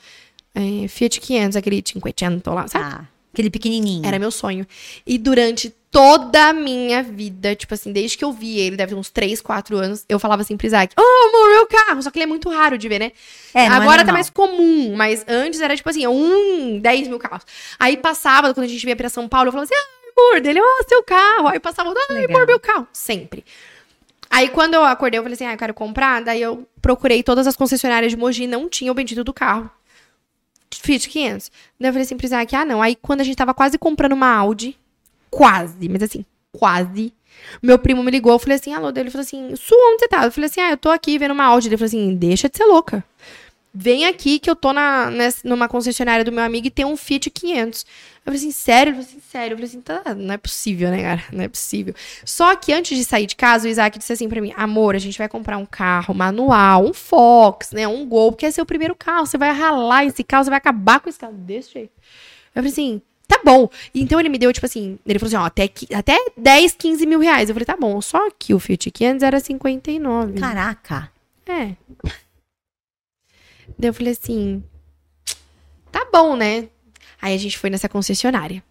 é, 0.55 0.87
Fiat 0.87 1.21
500, 1.21 1.57
aquele 1.57 1.83
500 1.83 2.55
lá, 2.55 2.69
sabe? 2.69 2.85
Ah, 2.85 3.05
aquele 3.33 3.51
pequenininho. 3.51 4.07
Era 4.07 4.19
meu 4.19 4.31
sonho. 4.31 4.65
E 5.05 5.19
durante 5.19 5.75
toda 5.91 6.49
a 6.49 6.53
minha 6.53 7.03
vida, 7.03 7.55
tipo 7.55 7.75
assim, 7.75 7.93
desde 7.93 8.17
que 8.17 8.25
eu 8.25 8.33
vi 8.33 8.59
ele, 8.59 8.77
deve 8.77 8.93
ter 8.93 8.99
uns 8.99 9.11
3, 9.11 9.41
4 9.41 9.77
anos, 9.77 10.05
eu 10.09 10.19
falava 10.19 10.43
assim 10.43 10.57
pro 10.57 10.67
Isaac, 10.67 10.95
ô 10.99 11.29
amor, 11.29 11.51
meu 11.51 11.67
carro. 11.67 12.03
Só 12.03 12.11
que 12.11 12.19
ele 12.19 12.25
é 12.25 12.27
muito 12.27 12.49
raro 12.49 12.79
de 12.79 12.89
ver, 12.89 13.01
né? 13.01 13.13
É, 13.53 13.65
é 13.65 13.67
Agora 13.67 13.99
tá 13.99 14.05
normal. 14.05 14.15
mais 14.15 14.31
comum, 14.31 14.95
mas 14.97 15.25
antes 15.27 15.61
era 15.61 15.77
tipo 15.77 15.89
assim, 15.89 16.07
um, 16.07 16.79
10 16.79 17.09
mil 17.09 17.19
carros. 17.19 17.45
Aí 17.79 17.97
passava, 17.97 18.55
quando 18.55 18.67
a 18.67 18.69
gente 18.69 18.85
vinha 18.85 18.97
pra 18.97 19.09
São 19.09 19.29
Paulo, 19.29 19.49
eu 19.49 19.53
falava 19.53 19.65
assim, 19.65 19.75
ai, 19.75 20.04
amor, 20.17 20.41
dele, 20.41 20.61
ó, 20.61 20.89
seu 20.89 21.03
carro. 21.03 21.49
Aí 21.49 21.61
passava, 21.61 21.93
ai, 22.11 22.17
Legal. 22.17 22.37
amor, 22.37 22.47
meu 22.47 22.61
carro. 22.61 22.87
Sempre. 22.93 23.45
Aí 24.31 24.49
quando 24.49 24.75
eu 24.75 24.85
acordei, 24.85 25.19
eu 25.19 25.23
falei 25.23 25.35
assim, 25.35 25.47
ah, 25.47 25.53
eu 25.53 25.59
quero 25.59 25.75
comprar. 25.75 26.23
Daí 26.23 26.43
eu 26.43 26.67
procurei 26.83 27.23
todas 27.23 27.47
as 27.47 27.57
concessionárias 27.57 28.11
de 28.11 28.17
Mogi, 28.17 28.47
não 28.47 28.69
tinha 28.69 28.91
o 28.91 28.95
bendito 28.95 29.23
do 29.23 29.33
carro. 29.33 29.71
Fiat 30.73 31.09
500. 31.09 31.53
Daí 31.79 31.89
eu 31.89 31.93
falei 31.93 32.05
assim 32.05 32.17
pro 32.17 32.27
Isaac, 32.27 32.57
ah, 32.57 32.65
não. 32.65 32.83
Aí 32.83 32.97
quando 32.97 33.21
a 33.21 33.25
gente 33.25 33.37
tava 33.37 33.55
quase 33.55 33.79
comprando 33.79 34.13
uma 34.13 34.35
Audi, 34.35 34.77
quase, 35.31 35.89
mas 35.89 36.03
assim, 36.03 36.25
quase. 36.53 37.13
Meu 37.63 37.79
primo 37.79 38.03
me 38.03 38.11
ligou, 38.11 38.33
eu 38.33 38.39
falei 38.39 38.57
assim, 38.57 38.75
alô, 38.75 38.91
dele, 38.91 39.05
ele 39.05 39.11
falou 39.11 39.23
assim, 39.23 39.55
Su, 39.57 39.75
onde 39.75 40.01
você 40.01 40.09
tá? 40.09 40.25
Eu 40.25 40.33
falei 40.33 40.47
assim, 40.47 40.61
ah, 40.61 40.71
eu 40.71 40.77
tô 40.77 40.91
aqui 40.91 41.19
vendo 41.19 41.33
uma 41.33 41.45
Audi. 41.45 41.69
Ele 41.69 41.77
falou 41.77 41.87
assim, 41.87 42.15
deixa 42.15 42.49
de 42.49 42.57
ser 42.57 42.65
louca. 42.65 43.05
Vem 43.77 44.07
aqui 44.07 44.39
que 44.39 44.49
eu 44.49 44.55
tô 44.55 44.73
na, 44.73 45.11
nessa- 45.11 45.41
numa 45.49 45.69
concessionária 45.69 46.25
do 46.25 46.31
meu 46.31 46.45
amigo 46.45 46.69
e 46.69 46.71
tem 46.71 46.85
um 46.85 46.97
Fiat 46.97 47.29
500. 47.29 47.81
Eu 47.83 47.87
falei 48.27 48.39
assim, 48.39 48.53
sério? 48.53 48.91
Ele 48.93 49.03
falou 49.03 49.11
assim, 49.11 49.21
sério. 49.31 49.53
Eu 49.55 49.57
falei 49.59 49.69
assim, 49.69 49.81
tá, 49.81 50.15
não 50.15 50.33
é 50.35 50.37
possível, 50.39 50.91
né, 50.91 51.03
cara? 51.03 51.25
Não 51.33 51.43
é 51.43 51.49
possível. 51.49 51.93
Só 52.25 52.55
que 52.55 52.73
antes 52.73 52.97
de 52.97 53.05
sair 53.05 53.27
de 53.27 53.35
casa, 53.35 53.67
o 53.67 53.71
Isaac 53.71 53.99
disse 53.99 54.13
assim 54.13 54.29
pra 54.29 54.41
mim, 54.41 54.53
amor, 54.57 54.95
a 54.95 54.99
gente 55.01 55.19
vai 55.19 55.29
comprar 55.29 55.59
um 55.59 55.67
carro 55.67 56.15
manual, 56.15 56.85
um 56.87 56.95
Fox, 56.95 57.73
né, 57.73 57.87
um 57.89 58.07
Gol, 58.07 58.31
porque 58.31 58.47
é 58.47 58.51
seu 58.53 58.65
primeiro 58.65 58.95
carro. 58.95 59.27
Você 59.27 59.37
vai 59.37 59.51
ralar 59.53 60.05
esse 60.07 60.23
carro, 60.23 60.45
você 60.45 60.51
vai 60.51 60.59
acabar 60.59 61.01
com 61.01 61.09
esse 61.09 61.19
carro 61.19 61.33
desse 61.35 61.73
jeito. 61.73 61.91
Eu 62.55 62.63
falei 62.63 62.71
assim, 62.71 63.03
tá 63.27 63.41
bom. 63.45 63.69
Então 63.93 64.21
ele 64.21 64.29
me 64.29 64.39
deu, 64.39 64.53
tipo 64.53 64.67
assim, 64.67 64.99
ele 65.05 65.19
falou 65.19 65.29
assim, 65.29 65.37
ó, 65.37 65.47
até, 65.47 65.69
até 65.93 66.17
10, 66.37 66.75
15 66.79 67.05
mil 67.07 67.19
reais. 67.19 67.49
Eu 67.49 67.55
falei, 67.57 67.67
tá 67.67 67.77
bom. 67.77 68.01
Só 68.01 68.31
que 68.39 68.55
o 68.55 68.61
Fiat 68.61 68.89
500 68.91 69.23
era 69.25 69.41
59. 69.41 70.39
Caraca. 70.39 71.11
É. 71.47 71.73
Daí 73.79 73.89
eu 73.91 73.95
falei 73.95 74.13
assim, 74.13 74.63
tá 75.91 76.07
bom, 76.13 76.37
né? 76.37 76.69
Aí 77.21 77.35
a 77.35 77.39
gente 77.39 77.59
foi 77.59 77.71
nessa 77.71 77.89
concessionária. 77.89 78.63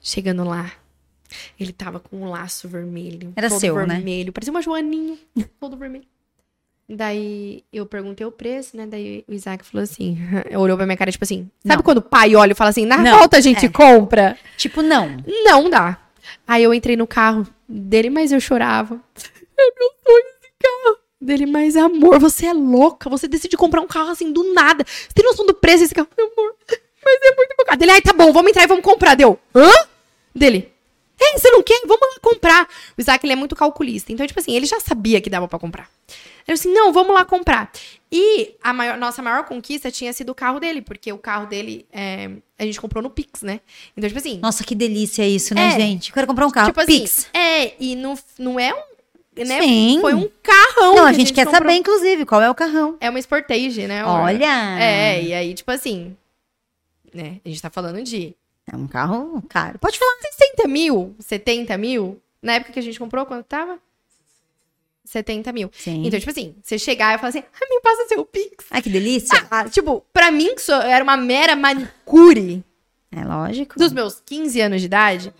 Chegando 0.00 0.44
lá, 0.44 0.72
ele 1.58 1.72
tava 1.72 2.00
com 2.00 2.16
um 2.22 2.30
laço 2.30 2.68
vermelho. 2.68 3.32
Era 3.36 3.48
todo 3.48 3.60
seu, 3.60 3.74
né? 3.86 3.96
vermelho. 3.96 4.32
Parecia 4.32 4.50
uma 4.52 4.62
joaninha, 4.62 5.18
todo 5.60 5.76
vermelho. 5.76 6.04
Daí 6.88 7.62
eu 7.70 7.84
perguntei 7.84 8.26
o 8.26 8.32
preço, 8.32 8.74
né? 8.74 8.86
Daí 8.86 9.22
o 9.28 9.34
Isaac 9.34 9.62
falou 9.64 9.82
assim, 9.84 10.16
olhou 10.56 10.76
pra 10.76 10.86
minha 10.86 10.96
cara, 10.96 11.12
tipo 11.12 11.24
assim, 11.24 11.50
sabe 11.62 11.76
Não. 11.76 11.82
quando 11.82 11.98
o 11.98 12.02
pai 12.02 12.34
olha 12.34 12.52
e 12.52 12.54
fala 12.54 12.70
assim, 12.70 12.86
na 12.86 12.96
Não, 12.96 13.18
volta 13.18 13.36
a 13.36 13.40
gente 13.40 13.66
é. 13.66 13.68
compra? 13.68 14.38
Tipo, 14.56 14.80
não. 14.80 15.16
Não 15.44 15.68
dá. 15.68 15.98
Aí 16.46 16.62
eu 16.62 16.72
entrei 16.72 16.96
no 16.96 17.06
carro 17.06 17.46
dele, 17.68 18.08
mas 18.08 18.32
eu 18.32 18.40
chorava. 18.40 18.98
É 19.58 19.64
meu. 19.78 19.97
Dele, 21.20 21.46
mas 21.46 21.76
amor, 21.76 22.18
você 22.20 22.46
é 22.46 22.52
louca. 22.52 23.10
Você 23.10 23.26
decide 23.26 23.56
comprar 23.56 23.80
um 23.80 23.86
carro 23.88 24.10
assim 24.10 24.32
do 24.32 24.52
nada. 24.54 24.84
Você 24.86 25.08
tem 25.14 25.24
noção 25.24 25.44
do 25.44 25.54
preço 25.54 25.80
desse 25.80 25.94
carro? 25.94 26.08
Meu 26.16 26.26
amor, 26.32 26.54
mas 27.04 27.18
é 27.22 27.34
muito 27.34 27.54
carro. 27.66 27.78
Dele, 27.78 27.90
ai, 27.90 28.00
tá 28.02 28.12
bom, 28.12 28.32
vamos 28.32 28.50
entrar 28.50 28.62
e 28.62 28.66
vamos 28.68 28.84
comprar. 28.84 29.14
Deu, 29.16 29.38
hã? 29.54 29.68
Dele, 30.34 30.72
é, 31.20 31.36
você 31.36 31.50
não 31.50 31.62
quer? 31.62 31.80
Vamos 31.86 32.00
lá 32.00 32.20
comprar. 32.22 32.68
O 32.96 33.00
Isaac, 33.00 33.24
ele 33.26 33.32
é 33.32 33.36
muito 33.36 33.56
calculista. 33.56 34.12
Então, 34.12 34.24
tipo 34.26 34.38
assim, 34.38 34.54
ele 34.54 34.66
já 34.66 34.78
sabia 34.78 35.20
que 35.20 35.28
dava 35.28 35.48
pra 35.48 35.58
comprar. 35.58 35.90
Ele 36.46 36.54
assim, 36.54 36.72
não, 36.72 36.92
vamos 36.92 37.12
lá 37.12 37.24
comprar. 37.24 37.70
E 38.10 38.54
a 38.62 38.72
maior- 38.72 38.96
nossa 38.96 39.20
maior 39.20 39.44
conquista 39.44 39.90
tinha 39.90 40.12
sido 40.12 40.30
o 40.30 40.34
carro 40.34 40.60
dele, 40.60 40.80
porque 40.80 41.12
o 41.12 41.18
carro 41.18 41.46
dele, 41.46 41.84
é, 41.92 42.30
a 42.58 42.64
gente 42.64 42.80
comprou 42.80 43.02
no 43.02 43.10
Pix, 43.10 43.42
né? 43.42 43.60
Então, 43.96 44.08
tipo 44.08 44.18
assim, 44.20 44.38
Nossa, 44.38 44.62
que 44.64 44.74
delícia 44.74 45.26
isso, 45.28 45.52
né, 45.54 45.66
É. 45.66 45.70
gente? 45.80 46.08
Eu 46.10 46.14
quero 46.14 46.26
comprar 46.28 46.46
um 46.46 46.50
carro. 46.50 46.68
Tipo 46.68 46.80
assim, 46.80 47.00
Pix. 47.00 47.26
é, 47.34 47.74
e 47.82 47.96
não, 47.96 48.16
não 48.38 48.58
é 48.60 48.72
um. 48.72 48.97
Né? 49.44 49.60
Sim. 49.60 49.98
Foi 50.00 50.14
um 50.14 50.28
carrão. 50.42 50.94
Não, 50.96 51.04
que 51.04 51.10
a 51.10 51.12
gente 51.12 51.32
quer 51.32 51.44
comprou. 51.46 51.62
saber, 51.62 51.76
inclusive, 51.78 52.24
qual 52.26 52.40
é 52.42 52.50
o 52.50 52.54
carrão. 52.54 52.96
É 53.00 53.08
uma 53.10 53.20
Sportage, 53.20 53.86
né? 53.86 54.04
Olha! 54.04 54.78
É, 54.80 55.22
e 55.22 55.32
aí, 55.34 55.54
tipo 55.54 55.70
assim. 55.70 56.16
Né? 57.12 57.40
A 57.44 57.48
gente 57.48 57.62
tá 57.62 57.70
falando 57.70 58.02
de 58.02 58.34
É 58.70 58.76
um 58.76 58.86
carro 58.86 59.42
caro. 59.48 59.78
Pode 59.78 59.98
falar. 59.98 60.12
60 60.38 60.68
mil, 60.68 61.14
70 61.18 61.76
mil. 61.78 62.20
Na 62.42 62.54
época 62.54 62.72
que 62.72 62.78
a 62.78 62.82
gente 62.82 62.98
comprou, 62.98 63.24
quanto 63.26 63.44
tava? 63.46 63.78
70 65.04 65.52
mil. 65.52 65.70
Sim. 65.72 66.04
Então, 66.06 66.18
tipo 66.20 66.30
assim, 66.30 66.54
você 66.62 66.78
chegar 66.78 67.14
e 67.14 67.18
falar 67.18 67.30
assim, 67.30 67.38
ah, 67.38 67.66
me 67.70 67.80
passa 67.80 68.06
seu 68.08 68.24
Pix. 68.26 68.66
Ai, 68.70 68.82
que 68.82 68.90
delícia. 68.90 69.46
Ah, 69.50 69.66
tipo, 69.68 70.04
pra 70.12 70.30
mim, 70.30 70.54
que 70.54 70.60
sou- 70.60 70.74
era 70.82 71.02
uma 71.02 71.16
mera 71.16 71.56
manicure 71.56 72.62
É 73.10 73.24
lógico. 73.24 73.78
dos 73.78 73.90
meus 73.90 74.20
15 74.20 74.60
anos 74.60 74.80
de 74.80 74.86
idade. 74.86 75.32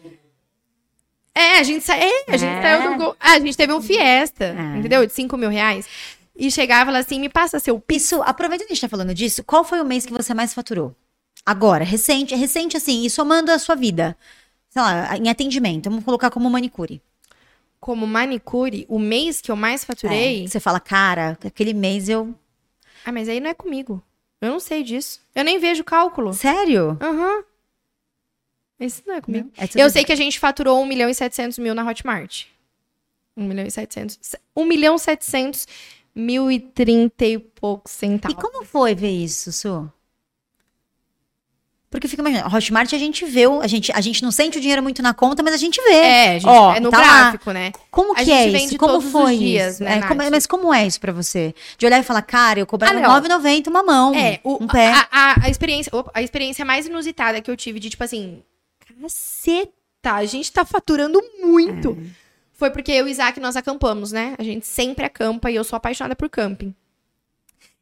É, 1.41 1.59
a 1.59 1.63
gente, 1.63 1.85
sa... 1.85 1.97
é, 1.97 2.11
a 2.29 2.37
gente 2.37 2.51
É. 2.51 2.63
saiu 2.63 2.91
do 2.93 2.97
gol. 2.99 3.17
Ah, 3.21 3.33
a 3.33 3.39
gente 3.39 3.57
teve 3.57 3.73
um 3.73 3.81
fiesta, 3.81 4.45
É. 4.45 4.79
entendeu? 4.79 5.07
De 5.07 5.13
5 5.13 5.37
mil 5.37 5.51
reais. 5.51 5.87
E 6.37 6.51
chegava 6.51 6.83
e 6.83 6.87
falava 6.87 7.05
assim: 7.05 7.19
me 7.21 7.29
passa 7.29 7.59
seu 7.61 7.79
Pix. 7.81 8.05
Isso, 8.05 8.23
aproveitando 8.23 8.67
que 8.67 8.73
a 8.73 8.75
gente 8.77 8.83
tá 8.83 8.89
falando 8.89 9.15
disso, 9.15 9.43
qual 9.45 9.65
foi 9.65 9.81
o 9.81 9.85
mês 9.85 10.05
que 10.07 10.13
você 10.13 10.33
mais 10.35 10.55
faturou? 10.55 10.95
Agora, 11.45 11.85
recente, 11.85 12.35
recente 12.35 12.77
assim, 12.77 13.05
e 13.05 13.11
somando 13.11 13.51
a 13.51 13.59
sua 13.59 13.75
vida. 13.75 14.17
Sei 14.71 14.83
lá, 14.83 15.17
em 15.17 15.29
atendimento, 15.31 15.89
vamos 15.89 16.05
colocar 16.05 16.31
como 16.31 16.49
manicure. 16.51 17.01
Como 17.81 18.07
manicure, 18.07 18.85
o 18.89 18.99
mês 18.99 19.41
que 19.41 19.51
eu 19.51 19.57
mais 19.57 19.85
faturei. 19.85 20.45
É, 20.45 20.47
você 20.49 20.61
fala, 20.61 20.79
cara, 20.81 21.39
aquele 21.45 21.73
mês 21.73 22.09
eu. 22.09 22.35
Ah, 23.05 23.13
mas 23.13 23.29
aí 23.29 23.41
não 23.41 23.51
é 23.51 23.55
comigo. 23.55 24.03
Eu 24.41 24.51
não 24.51 24.61
sei 24.61 24.83
disso. 24.83 25.21
Eu 25.35 25.43
nem 25.45 25.59
vejo 25.59 25.83
cálculo. 25.85 26.33
Sério? 26.35 26.99
Aham. 27.01 27.43
Esse 28.81 29.03
não 29.07 29.15
é 29.17 29.21
comigo. 29.21 29.51
É 29.57 29.67
tudo 29.67 29.81
Eu 29.81 29.91
sei 29.91 30.05
que 30.05 30.13
a 30.13 30.17
gente 30.17 30.39
faturou 30.39 30.81
1 30.83 30.87
milhão 30.87 31.09
e 31.11 31.15
700 31.15 31.59
mil 31.59 31.75
na 31.75 31.85
Hotmart. 31.89 32.45
1 33.37 33.45
milhão 33.45 33.67
e 33.67 33.71
700. 33.71 34.19
1 34.57 34.65
milhão 34.65 34.95
e 34.97 34.99
700 34.99 35.67
mil 36.15 36.51
e 36.51 36.59
30 36.61 37.25
e 37.25 37.39
poucos 37.39 37.93
E 37.93 37.97
centavos. 37.97 38.37
como 38.41 38.65
foi 38.65 38.95
ver 38.95 39.11
isso, 39.11 39.53
Su? 39.53 39.91
Porque 41.91 42.07
fica 42.07 42.21
imaginando, 42.21 42.55
Hotmart 42.55 42.93
a 42.93 42.99
gente 42.99 43.25
vê, 43.25 43.45
a 43.47 43.67
gente, 43.67 43.91
a 43.93 44.01
gente 44.03 44.23
não 44.23 44.31
sente 44.31 44.59
o 44.59 44.61
dinheiro 44.61 44.83
muito 44.83 45.01
na 45.01 45.15
conta, 45.15 45.43
mas 45.43 45.55
a 45.55 45.57
gente 45.57 45.81
vê. 45.83 45.95
É, 45.95 46.33
gente, 46.39 46.47
Ó, 46.51 46.75
é 46.75 46.81
no 46.81 46.91
tá 46.91 46.99
lá. 46.99 47.05
gráfico, 47.31 47.51
né? 47.51 47.73
Como 47.91 48.13
A 48.13 48.17
que 48.23 48.31
é 48.31 48.47
isso? 48.47 48.77
Como 48.77 49.01
foi 49.01 49.39
dias, 49.39 49.75
isso? 49.77 49.85
né, 49.85 49.97
É, 49.99 50.03
como- 50.03 50.21
Nath? 50.21 50.31
mas 50.31 50.47
como 50.47 50.75
é 50.75 50.87
isso 50.87 51.01
pra 51.01 51.13
você? 51.13 51.55
De 51.79 51.87
olhar 51.87 51.99
e 51.99 52.03
falar, 52.03 52.21
cara, 52.21 52.61
eu 52.61 52.67
cobrava 52.67 52.99
Ah, 52.99 53.01
não. 53.01 53.09
9,90 53.09 53.71
uma 53.71 53.83
mão, 53.83 54.15
É, 54.15 54.39
o- 54.45 54.63
um 54.63 54.67
pé. 54.67 54.89
a, 54.93 55.09
a- 55.11 55.45
a 55.45 55.49
experiência, 55.49 55.91
a 56.13 56.21
experiência 56.23 56.63
mais 56.63 56.87
inusitada 56.87 57.41
que 57.41 57.51
eu 57.51 57.57
tive 57.57 57.81
de, 57.81 57.89
tipo 57.89 58.05
assim, 58.05 58.43
caceta, 59.01 60.13
a 60.13 60.25
gente 60.25 60.53
tá 60.53 60.65
faturando 60.65 61.21
muito. 61.41 61.93
É. 62.01 62.29
Foi 62.53 62.71
porque 62.71 62.91
eu 62.91 63.07
e 63.07 63.09
o 63.09 63.13
Isaac, 63.13 63.39
nós 63.39 63.57
acampamos, 63.57 64.11
né? 64.11 64.35
A 64.39 64.43
gente 64.43 64.67
sempre 64.67 65.05
acampa 65.05 65.51
e 65.51 65.55
eu 65.55 65.65
sou 65.65 65.77
apaixonada 65.77 66.17
por 66.17 66.29
camping. 66.29 66.75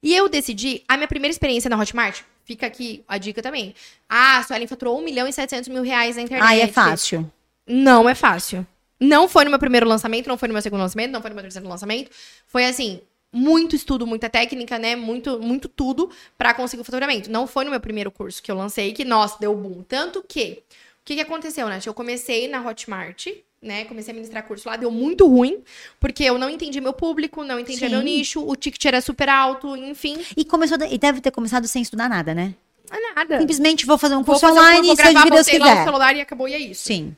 E 0.02 0.14
eu 0.14 0.28
decidi, 0.28 0.84
a 0.86 0.96
minha 0.96 1.08
primeira 1.08 1.32
experiência 1.32 1.70
na 1.70 1.78
Hotmart, 1.78 2.20
fica 2.44 2.66
aqui 2.66 3.02
a 3.08 3.18
dica 3.18 3.42
também. 3.42 3.74
Ah, 4.08 4.38
a 4.38 4.42
Suelen 4.42 4.66
faturou 4.66 4.98
1 4.98 5.02
milhão 5.02 5.26
e 5.26 5.32
700 5.32 5.68
mil 5.68 5.82
reais 5.82 6.16
na 6.16 6.22
internet. 6.22 6.46
Ai, 6.46 6.60
é 6.60 6.68
fácil. 6.68 7.30
Não 7.66 8.08
é 8.08 8.14
fácil. 8.14 8.66
Não 9.00 9.28
foi 9.28 9.44
no 9.44 9.50
meu 9.50 9.58
primeiro 9.58 9.86
lançamento, 9.86 10.28
não 10.28 10.38
foi 10.38 10.48
no 10.48 10.52
meu 10.52 10.62
segundo 10.62 10.80
lançamento, 10.80 11.10
não 11.10 11.20
foi 11.20 11.30
no 11.30 11.34
meu 11.34 11.42
terceiro 11.42 11.68
lançamento. 11.68 12.10
Foi 12.46 12.64
assim, 12.64 13.00
muito 13.32 13.76
estudo, 13.76 14.06
muita 14.06 14.30
técnica, 14.30 14.78
né? 14.78 14.96
Muito, 14.96 15.38
muito 15.40 15.68
tudo 15.68 16.10
pra 16.38 16.54
conseguir 16.54 16.82
o 16.82 16.84
faturamento. 16.84 17.30
Não 17.30 17.46
foi 17.46 17.64
no 17.64 17.70
meu 17.70 17.80
primeiro 17.80 18.10
curso 18.10 18.42
que 18.42 18.50
eu 18.50 18.56
lancei 18.56 18.92
que, 18.92 19.04
nossa, 19.04 19.38
deu 19.38 19.54
boom. 19.54 19.82
Tanto 19.82 20.22
que, 20.26 20.62
que, 21.06 21.14
que 21.14 21.20
aconteceu, 21.20 21.68
né? 21.68 21.78
Eu 21.86 21.94
comecei 21.94 22.48
na 22.48 22.60
Hotmart 22.66 23.28
né? 23.62 23.84
Comecei 23.86 24.12
a 24.12 24.14
ministrar 24.14 24.44
curso 24.44 24.68
lá, 24.68 24.76
deu 24.76 24.90
muito 24.90 25.26
ruim, 25.26 25.58
porque 25.98 26.22
eu 26.22 26.38
não 26.38 26.48
entendi 26.48 26.80
meu 26.80 26.92
público, 26.92 27.42
não 27.42 27.58
entendia 27.58 27.88
meu 27.88 28.02
nicho, 28.02 28.40
o 28.46 28.54
ticket 28.54 28.84
era 28.84 29.00
super 29.00 29.28
alto, 29.28 29.74
enfim. 29.76 30.18
E 30.36 30.44
começou, 30.44 30.78
e 30.88 30.96
deve 30.98 31.20
ter 31.20 31.30
começado 31.32 31.66
sem 31.66 31.82
estudar 31.82 32.08
nada, 32.08 32.32
né? 32.34 32.54
É 32.90 33.14
nada. 33.14 33.40
Simplesmente 33.40 33.84
vou 33.84 33.98
fazer 33.98 34.14
um 34.14 34.22
curso 34.22 34.40
fazer 34.42 34.58
um 34.58 34.62
online 34.62 34.86
curso, 34.88 34.92
e 34.92 34.96
vou 34.96 34.96
seja 34.96 35.10
gravar, 35.12 35.24
de 35.24 35.30
Deus 35.32 35.46
botei 35.46 35.58
lá 35.58 35.66
o 35.66 35.70
quiser. 35.70 35.84
celular 35.84 36.16
e 36.16 36.20
acabou, 36.20 36.48
e 36.48 36.54
é 36.54 36.58
isso. 36.58 36.84
Sim. 36.84 37.16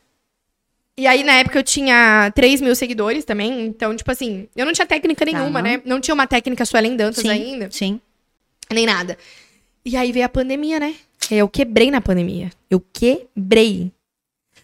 E 0.96 1.06
aí, 1.06 1.22
na 1.22 1.34
época, 1.34 1.58
eu 1.58 1.62
tinha 1.62 2.32
3 2.34 2.60
mil 2.60 2.74
seguidores 2.74 3.24
também. 3.24 3.66
Então, 3.66 3.94
tipo 3.94 4.10
assim, 4.10 4.48
eu 4.56 4.64
não 4.64 4.72
tinha 4.72 4.86
técnica 4.86 5.24
nenhuma, 5.24 5.58
Tá. 5.60 5.62
né? 5.62 5.82
Não 5.84 6.00
tinha 6.00 6.14
uma 6.14 6.26
técnica 6.26 6.64
Suelen 6.64 6.96
Dantas 6.96 7.22
Sim. 7.22 7.28
ainda, 7.30 7.70
Sim. 7.70 8.00
nem 8.72 8.86
nada. 8.86 9.18
E 9.84 9.96
aí 9.96 10.10
veio 10.12 10.24
a 10.24 10.28
pandemia, 10.28 10.80
né? 10.80 10.94
Eu 11.30 11.48
quebrei 11.48 11.90
na 11.90 12.00
pandemia. 12.00 12.50
Eu 12.70 12.80
quebrei. 12.92 13.92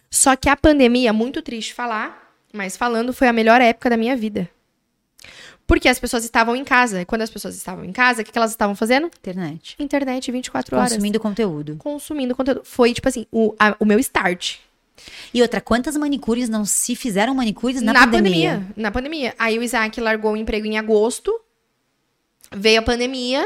Só 0.09 0.35
que 0.35 0.49
a 0.49 0.55
pandemia, 0.55 1.11
muito 1.13 1.41
triste 1.41 1.73
falar, 1.73 2.33
mas 2.53 2.77
falando, 2.77 3.13
foi 3.13 3.27
a 3.27 3.33
melhor 3.33 3.61
época 3.61 3.89
da 3.89 3.97
minha 3.97 4.15
vida. 4.15 4.49
Porque 5.67 5.89
as 5.89 5.99
pessoas 5.99 6.23
estavam 6.23 6.55
em 6.55 6.63
casa. 6.63 7.01
E 7.01 7.05
quando 7.05 7.23
as 7.23 7.29
pessoas 7.29 7.55
estavam 7.55 7.83
em 7.83 7.91
casa, 7.91 8.21
o 8.21 8.25
que, 8.25 8.31
que 8.31 8.37
elas 8.37 8.51
estavam 8.51 8.75
fazendo? 8.75 9.07
Internet. 9.07 9.75
Internet 9.79 10.31
24 10.31 10.75
horas. 10.77 10.91
Consumindo 10.91 11.19
conteúdo. 11.19 11.75
Consumindo 11.77 12.35
conteúdo. 12.35 12.61
Foi, 12.63 12.93
tipo 12.93 13.07
assim, 13.09 13.25
o, 13.31 13.53
a- 13.59 13.75
o 13.79 13.85
meu 13.85 13.97
start. 13.99 14.57
E 15.33 15.41
outra, 15.41 15.59
quantas 15.59 15.97
manicures 15.97 16.47
não 16.47 16.63
se 16.65 16.95
fizeram 16.95 17.33
manicures 17.35 17.81
na, 17.81 17.93
pandemia? 18.05 18.65
Na 18.77 18.91
pandemia. 18.91 19.33
Aí 19.39 19.57
o 19.57 19.63
Isaac 19.63 19.99
largou 19.99 20.33
o 20.33 20.37
emprego 20.37 20.65
em 20.67 20.77
agosto. 20.77 21.33
Veio 22.55 22.79
a 22.79 22.83
pandemia. 22.83 23.45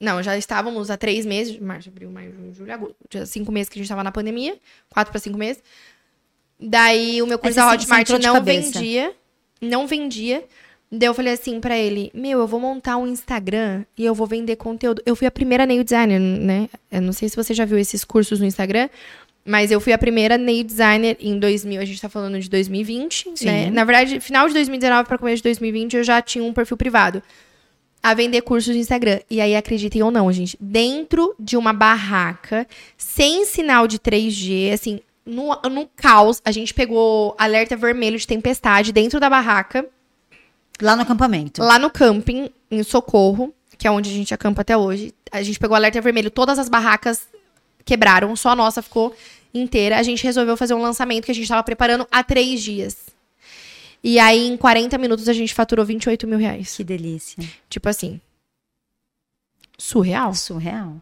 Não, 0.00 0.22
já 0.22 0.36
estávamos 0.38 0.90
há 0.90 0.96
três 0.96 1.26
meses. 1.26 1.58
Março, 1.58 1.90
abril, 1.90 2.10
maio, 2.10 2.32
junho, 2.32 2.54
julho, 2.54 2.72
agosto. 2.72 2.96
Já 3.10 3.26
cinco 3.26 3.52
meses 3.52 3.68
que 3.68 3.78
a 3.78 3.78
gente 3.78 3.84
estava 3.84 4.02
na 4.02 4.10
pandemia. 4.10 4.56
Quatro 4.88 5.12
para 5.12 5.20
cinco 5.20 5.36
meses. 5.36 5.62
Daí 6.58 7.20
o 7.20 7.26
meu 7.26 7.38
curso 7.38 7.60
Aí 7.60 7.66
da 7.66 7.72
Hotmart 7.72 8.08
não 8.22 8.42
vendia. 8.42 9.12
Não 9.60 9.86
vendia. 9.86 10.42
Daí 10.90 11.06
eu 11.06 11.14
falei 11.14 11.34
assim 11.34 11.60
pra 11.60 11.76
ele, 11.78 12.10
meu, 12.12 12.40
eu 12.40 12.46
vou 12.48 12.58
montar 12.58 12.96
um 12.96 13.06
Instagram 13.06 13.84
e 13.96 14.04
eu 14.04 14.14
vou 14.14 14.26
vender 14.26 14.56
conteúdo. 14.56 15.02
Eu 15.06 15.14
fui 15.14 15.26
a 15.26 15.30
primeira 15.30 15.64
nail 15.64 15.84
designer, 15.84 16.18
né? 16.18 16.68
Eu 16.90 17.02
não 17.02 17.12
sei 17.12 17.28
se 17.28 17.36
você 17.36 17.54
já 17.54 17.64
viu 17.64 17.78
esses 17.78 18.02
cursos 18.02 18.40
no 18.40 18.46
Instagram, 18.46 18.88
mas 19.44 19.70
eu 19.70 19.80
fui 19.80 19.92
a 19.92 19.98
primeira 19.98 20.36
nail 20.36 20.64
designer 20.64 21.16
em 21.20 21.38
2000, 21.38 21.80
a 21.80 21.84
gente 21.84 22.00
tá 22.00 22.08
falando 22.08 22.40
de 22.40 22.50
2020, 22.50 23.30
Sim. 23.36 23.46
né? 23.46 23.70
Na 23.70 23.84
verdade, 23.84 24.18
final 24.18 24.48
de 24.48 24.54
2019 24.54 25.06
para 25.06 25.16
começo 25.16 25.36
de 25.36 25.44
2020, 25.44 25.96
eu 25.98 26.02
já 26.02 26.20
tinha 26.20 26.42
um 26.42 26.52
perfil 26.52 26.76
privado 26.76 27.22
a 28.02 28.14
vender 28.14 28.42
cursos 28.42 28.74
no 28.74 28.80
Instagram. 28.80 29.20
E 29.30 29.40
aí, 29.40 29.54
acreditem 29.54 30.02
ou 30.02 30.10
não, 30.10 30.32
gente, 30.32 30.56
dentro 30.60 31.34
de 31.38 31.56
uma 31.56 31.72
barraca, 31.72 32.66
sem 32.96 33.44
sinal 33.44 33.86
de 33.86 33.98
3G, 33.98 34.72
assim, 34.72 35.00
no, 35.24 35.54
no 35.70 35.88
caos, 35.94 36.40
a 36.44 36.50
gente 36.50 36.74
pegou 36.74 37.34
alerta 37.38 37.76
vermelho 37.76 38.18
de 38.18 38.26
tempestade 38.26 38.92
dentro 38.92 39.20
da 39.20 39.28
barraca, 39.28 39.86
Lá 40.80 40.96
no 40.96 41.02
acampamento. 41.02 41.62
lá 41.62 41.78
no 41.78 41.90
camping, 41.90 42.48
em 42.70 42.82
Socorro, 42.82 43.52
que 43.76 43.86
é 43.86 43.90
onde 43.90 44.10
a 44.10 44.12
gente 44.12 44.32
acampa 44.32 44.62
até 44.62 44.76
hoje. 44.76 45.14
A 45.30 45.42
gente 45.42 45.58
pegou 45.58 45.76
alerta 45.76 46.00
vermelho, 46.00 46.30
todas 46.30 46.58
as 46.58 46.68
barracas 46.68 47.28
quebraram, 47.84 48.34
só 48.34 48.50
a 48.50 48.56
nossa 48.56 48.80
ficou 48.80 49.14
inteira. 49.52 49.98
A 49.98 50.02
gente 50.02 50.24
resolveu 50.24 50.56
fazer 50.56 50.74
um 50.74 50.80
lançamento 50.80 51.26
que 51.26 51.30
a 51.30 51.34
gente 51.34 51.44
estava 51.44 51.62
preparando 51.62 52.06
há 52.10 52.22
três 52.22 52.62
dias. 52.62 53.09
E 54.02 54.18
aí, 54.18 54.46
em 54.48 54.56
40 54.56 54.96
minutos, 54.98 55.28
a 55.28 55.32
gente 55.32 55.52
faturou 55.54 55.84
28 55.84 56.26
mil 56.26 56.38
reais. 56.38 56.74
Que 56.76 56.82
delícia. 56.84 57.42
Tipo 57.68 57.88
assim. 57.88 58.20
Surreal. 59.78 60.34
Surreal. 60.34 60.96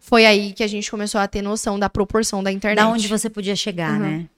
Foi 0.00 0.26
aí 0.26 0.52
que 0.52 0.62
a 0.62 0.66
gente 0.66 0.90
começou 0.90 1.20
a 1.20 1.28
ter 1.28 1.42
noção 1.42 1.78
da 1.78 1.88
proporção 1.88 2.42
da 2.42 2.50
internet. 2.50 2.84
Da 2.84 2.88
onde 2.88 3.06
você 3.08 3.30
podia 3.30 3.54
chegar, 3.54 3.92
Uhum. 3.94 3.98
né? 4.00 4.28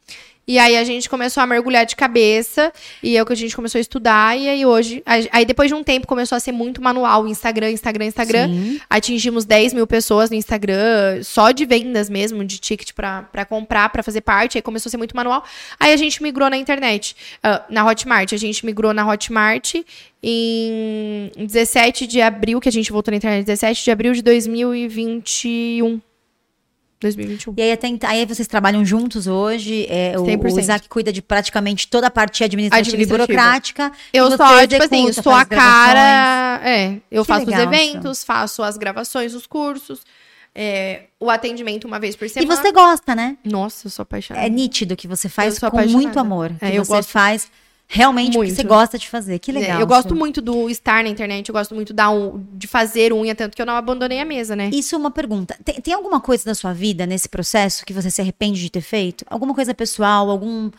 E 0.47 0.59
aí 0.59 0.77
a 0.77 0.83
gente 0.83 1.09
começou 1.09 1.41
a 1.41 1.47
mergulhar 1.47 1.87
de 1.87 1.95
cabeça, 1.95 2.73
e 3.03 3.17
é 3.17 3.23
o 3.23 3.27
que 3.27 3.33
a 3.33 3.37
gente 3.37 3.55
começou 3.55 3.79
a 3.79 3.81
estudar, 3.81 4.37
e 4.37 4.49
aí 4.49 4.67
hoje. 4.67 5.03
Aí 5.31 5.45
depois 5.45 5.69
de 5.69 5.75
um 5.75 5.85
tempo 5.85 6.07
começou 6.07 6.35
a 6.35 6.41
ser 6.41 6.53
muito 6.53 6.83
manual: 6.83 7.29
Instagram, 7.29 7.71
Instagram, 7.71 8.07
Instagram. 8.07 8.49
Sim. 8.49 8.81
Atingimos 8.91 9.45
10 9.45 9.73
mil 9.75 9.87
pessoas 9.87 10.31
no 10.31 10.37
Instagram, 10.37 11.23
só 11.23 11.53
de 11.53 11.65
vendas 11.65 12.11
mesmo, 12.11 12.45
de 12.45 12.59
ticket 12.59 12.93
pra, 12.93 13.23
pra 13.23 13.45
comprar, 13.45 13.89
pra 13.91 14.03
fazer 14.03 14.21
parte. 14.21 14.59
Aí 14.59 14.63
começou 14.63 14.89
a 14.89 14.91
ser 14.91 14.97
muito 14.97 15.15
manual. 15.15 15.45
Aí 15.79 15.93
a 15.93 15.97
gente 15.97 16.23
migrou 16.23 16.51
na 16.51 16.57
internet, 16.57 17.17
ah, 17.43 17.63
na 17.71 17.87
Hotmart. 17.87 18.33
A 18.33 18.37
gente 18.37 18.67
migrou 18.67 18.93
na 18.93 19.07
Hotmart 19.09 19.77
em 20.23 21.31
17 21.37 22.07
de 22.07 22.21
abril, 22.21 22.61
que 22.61 22.69
a 22.69 22.73
gente 22.73 22.91
voltou 22.91 23.13
na 23.13 23.17
internet, 23.17 23.45
17 23.45 23.85
de 23.85 23.91
abril 23.91 24.13
de 24.13 24.23
2021. 24.23 26.01
2021. 27.03 27.55
E 27.57 27.63
aí, 27.63 27.73
até, 27.73 27.89
aí 28.07 28.25
vocês 28.25 28.49
trabalham 28.49 28.85
juntos 28.85 29.27
hoje. 29.27 29.87
é, 29.89 30.19
o, 30.19 30.23
100%. 30.25 30.53
o 30.55 30.61
Isaac 30.61 30.89
cuida 30.89 31.13
de 31.13 31.21
praticamente 31.21 31.87
toda 31.89 32.07
a 32.07 32.11
parte 32.11 32.43
administrativa, 32.43 32.89
e 32.91 32.93
Administrativa. 32.95 33.27
burocrática. 33.27 33.93
Eu 34.13 34.29
e 34.29 34.37
só, 34.37 34.67
tipo 34.67 34.83
assim, 34.83 35.13
sou 35.13 35.33
a 35.33 35.45
cara. 35.45 36.61
É, 36.65 36.97
eu 37.11 37.23
Que 37.23 37.29
faço 37.29 37.47
legal, 37.47 37.61
os 37.69 37.73
eventos, 37.73 38.25
faço 38.25 38.63
as 38.63 38.77
gravações, 38.77 39.35
os 39.35 39.47
cursos, 39.47 40.01
é, 40.55 41.05
o 41.19 41.31
atendimento 41.31 41.87
uma 41.87 41.99
vez 41.99 42.15
por 42.15 42.27
E 42.27 42.29
semana. 42.29 42.55
você 42.57 42.71
gosta, 42.73 43.15
né? 43.15 43.37
Nossa, 43.45 43.87
eu 43.87 43.91
sou 43.91 44.03
apaixonada. 44.03 44.47
É 44.47 44.51
nítido 44.51 44.95
que 44.97 45.09
você 45.09 45.29
faz 45.29 45.59
com 45.59 45.67
apaixonada. 45.67 46.03
muito 46.03 46.19
amor. 46.19 46.53
Que 46.59 46.65
É, 46.67 46.79
eu 46.79 46.85
você 46.85 46.93
gosto 46.93 47.09
faz 47.11 47.51
realmente 47.95 48.33
porque 48.33 48.39
muito. 48.47 48.55
você 48.57 48.63
gosta 48.65 48.99
de 48.99 49.07
fazer. 49.09 49.39
Que 49.39 49.51
É, 49.51 49.55
legal. 49.55 49.81
eu 49.81 49.87
gosto 49.87 50.15
muito 50.15 50.41
do 50.41 50.71
estar 50.71 51.03
na 51.05 51.11
internet, 51.11 51.49
eu 51.49 51.53
gosto 51.53 51.75
muito 51.75 51.93
da 51.93 52.09
un- 52.09 52.43
de 52.55 52.67
fazer 52.67 53.13
unha, 53.13 53.35
tanto 53.35 53.55
que 53.55 53.61
eu 53.61 53.67
não 53.67 53.75
abandonei 53.77 54.19
a 54.19 54.25
mesa, 54.25 54.57
né? 54.57 54.71
Isso 54.73 54.95
é 54.95 54.99
uma 54.99 55.11
pergunta. 55.11 55.55
Tem, 55.63 55.75
tem 55.81 55.93
alguma 55.95 56.19
coisa 56.21 56.45
da 56.45 56.55
sua 56.55 56.73
vida 56.73 57.05
nesse 57.07 57.29
processo 57.29 57.85
que 57.85 57.93
você 57.93 58.11
se 58.11 58.21
arrepende 58.23 58.59
de 58.61 58.71
ter 58.71 58.81
feito? 58.81 59.25
Alguma 59.29 59.55
coisa 59.55 59.75
pessoal, 59.75 60.31
algum, 60.31 60.71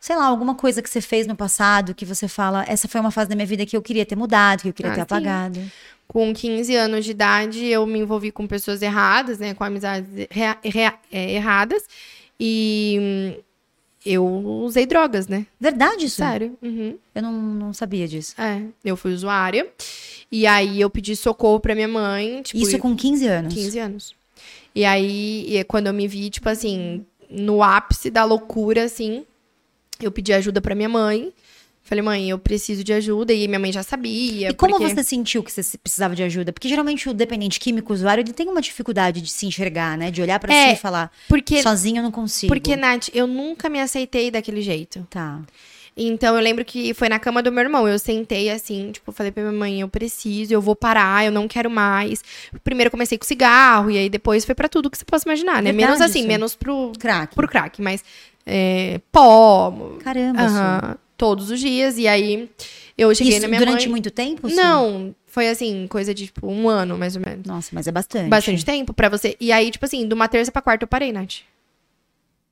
sei 0.00 0.16
lá, 0.16 0.24
alguma 0.24 0.54
coisa 0.54 0.80
que 0.80 0.88
você 0.88 1.02
fez 1.02 1.26
no 1.26 1.36
passado 1.36 1.94
que 1.94 2.06
você 2.06 2.26
fala, 2.26 2.64
essa 2.66 2.88
foi 2.88 3.00
uma 3.00 3.10
fase 3.10 3.28
da 3.28 3.36
minha 3.36 3.46
vida 3.46 3.66
que 3.66 3.76
eu 3.76 3.82
queria 3.82 4.06
ter 4.06 4.16
mudado, 4.16 4.62
que 4.62 4.68
eu 4.70 4.72
queria 4.72 4.92
Ah, 4.92 4.94
ter 4.94 5.00
sim. 5.00 5.02
apagado. 5.02 5.60
Com 6.08 6.32
15 6.34 6.74
anos 6.74 7.04
de 7.04 7.10
idade, 7.10 7.66
eu 7.66 7.86
me 7.86 7.98
envolvi 7.98 8.30
com 8.32 8.46
pessoas 8.46 8.80
erradas, 8.82 9.38
né? 9.38 9.52
Com 9.54 9.62
amizades 9.64 10.08
rea- 10.30 10.56
rea- 10.64 10.94
é, 11.12 11.32
erradas. 11.32 11.84
E 12.40 12.98
hum, 13.38 13.42
eu 14.04 14.24
usei 14.24 14.86
drogas, 14.86 15.28
né? 15.28 15.46
Verdade 15.60 16.06
isso? 16.06 16.16
Sério. 16.16 16.56
Uhum. 16.62 16.96
Eu 17.14 17.22
não, 17.22 17.32
não 17.32 17.72
sabia 17.72 18.06
disso. 18.08 18.34
É, 18.40 18.62
eu 18.84 18.96
fui 18.96 19.12
usuária. 19.12 19.66
E 20.30 20.46
aí 20.46 20.80
eu 20.80 20.90
pedi 20.90 21.14
socorro 21.14 21.60
pra 21.60 21.74
minha 21.74 21.88
mãe. 21.88 22.42
Tipo, 22.42 22.60
isso 22.62 22.78
com 22.78 22.96
15 22.96 23.26
anos. 23.26 23.54
15 23.54 23.78
anos. 23.78 24.14
E 24.74 24.84
aí, 24.84 25.46
e 25.48 25.64
quando 25.64 25.86
eu 25.86 25.92
me 25.92 26.08
vi, 26.08 26.30
tipo 26.30 26.48
assim, 26.48 27.04
no 27.30 27.62
ápice 27.62 28.10
da 28.10 28.24
loucura, 28.24 28.84
assim, 28.84 29.24
eu 30.00 30.10
pedi 30.10 30.32
ajuda 30.32 30.60
pra 30.60 30.74
minha 30.74 30.88
mãe. 30.88 31.32
Falei, 31.84 32.00
mãe, 32.02 32.30
eu 32.30 32.38
preciso 32.38 32.82
de 32.84 32.92
ajuda. 32.92 33.32
E 33.32 33.46
minha 33.48 33.58
mãe 33.58 33.72
já 33.72 33.82
sabia. 33.82 34.50
E 34.50 34.54
como 34.54 34.76
porque... 34.78 34.94
você 34.94 35.02
sentiu 35.02 35.42
que 35.42 35.50
você 35.50 35.76
precisava 35.78 36.14
de 36.14 36.22
ajuda? 36.22 36.52
Porque 36.52 36.68
geralmente 36.68 37.08
o 37.08 37.12
dependente 37.14 37.58
químico, 37.58 37.92
o 37.92 37.94
usuário, 37.94 38.22
ele 38.22 38.32
tem 38.32 38.48
uma 38.48 38.60
dificuldade 38.62 39.20
de 39.20 39.30
se 39.30 39.46
enxergar, 39.46 39.98
né? 39.98 40.10
De 40.10 40.22
olhar 40.22 40.38
pra 40.38 40.54
É, 40.54 40.68
si 40.70 40.74
e 40.74 40.78
falar, 40.78 41.10
Porque, 41.28 41.60
sozinho 41.62 41.98
eu 41.98 42.02
não 42.04 42.10
consigo. 42.12 42.52
porque, 42.52 42.76
Nath, 42.76 43.08
eu 43.12 43.26
nunca 43.26 43.68
me 43.68 43.80
aceitei 43.80 44.30
daquele 44.30 44.62
jeito. 44.62 45.06
Tá. 45.10 45.40
Então, 45.94 46.34
eu 46.34 46.40
lembro 46.40 46.64
que 46.64 46.94
foi 46.94 47.08
na 47.10 47.18
cama 47.18 47.42
do 47.42 47.52
meu 47.52 47.62
irmão. 47.64 47.86
Eu 47.86 47.98
sentei 47.98 48.48
assim, 48.48 48.92
tipo, 48.92 49.12
falei 49.12 49.30
pra 49.30 49.42
minha 49.42 49.52
mãe, 49.52 49.80
eu 49.82 49.88
preciso, 49.88 50.54
eu 50.54 50.60
vou 50.62 50.74
parar, 50.74 51.26
eu 51.26 51.30
não 51.32 51.46
quero 51.46 51.68
mais. 51.70 52.22
Primeiro 52.64 52.90
comecei 52.90 53.18
com 53.18 53.26
cigarro, 53.26 53.90
e 53.90 53.98
aí 53.98 54.08
depois 54.08 54.44
foi 54.46 54.54
pra 54.54 54.68
tudo 54.70 54.88
que 54.88 54.96
você 54.96 55.04
possa 55.04 55.28
imaginar, 55.28 55.56
né? 55.62 55.70
Verdade 55.70 55.76
menos 55.98 56.00
assim, 56.00 56.20
isso. 56.20 56.28
menos 56.28 56.54
pro, 56.54 56.92
Crack. 56.98 57.34
pro 57.34 57.46
crack, 57.46 57.82
mas 57.82 58.02
é, 58.46 59.00
pó, 59.12 59.70
Caramba, 60.02 60.38
Su. 60.48 60.54
aham, 60.54 60.96
todos 61.22 61.50
os 61.52 61.60
dias. 61.60 61.98
E 61.98 62.08
aí 62.08 62.50
eu 62.98 63.14
cheguei 63.14 63.34
Isso 63.34 63.42
na 63.42 63.48
minha 63.48 63.60
durante 63.60 63.82
mãe. 63.82 63.90
muito 63.90 64.10
tempo? 64.10 64.50
Su? 64.50 64.56
Não, 64.56 65.14
foi 65.24 65.48
assim, 65.48 65.86
coisa 65.88 66.12
de 66.12 66.26
tipo 66.26 66.48
um 66.48 66.68
ano, 66.68 66.98
mais 66.98 67.14
ou 67.14 67.22
menos. 67.24 67.46
Nossa, 67.46 67.70
mas 67.72 67.86
é 67.86 67.92
bastante. 67.92 68.28
Bastante 68.28 68.64
tempo 68.64 68.92
pra 68.92 69.08
você. 69.08 69.36
E 69.40 69.52
aí, 69.52 69.70
tipo 69.70 69.84
assim, 69.84 70.08
de 70.08 70.12
uma 70.14 70.26
terça 70.26 70.50
pra 70.50 70.60
quarta 70.60 70.82
eu 70.82 70.88
parei, 70.88 71.12
Nath. 71.12 71.42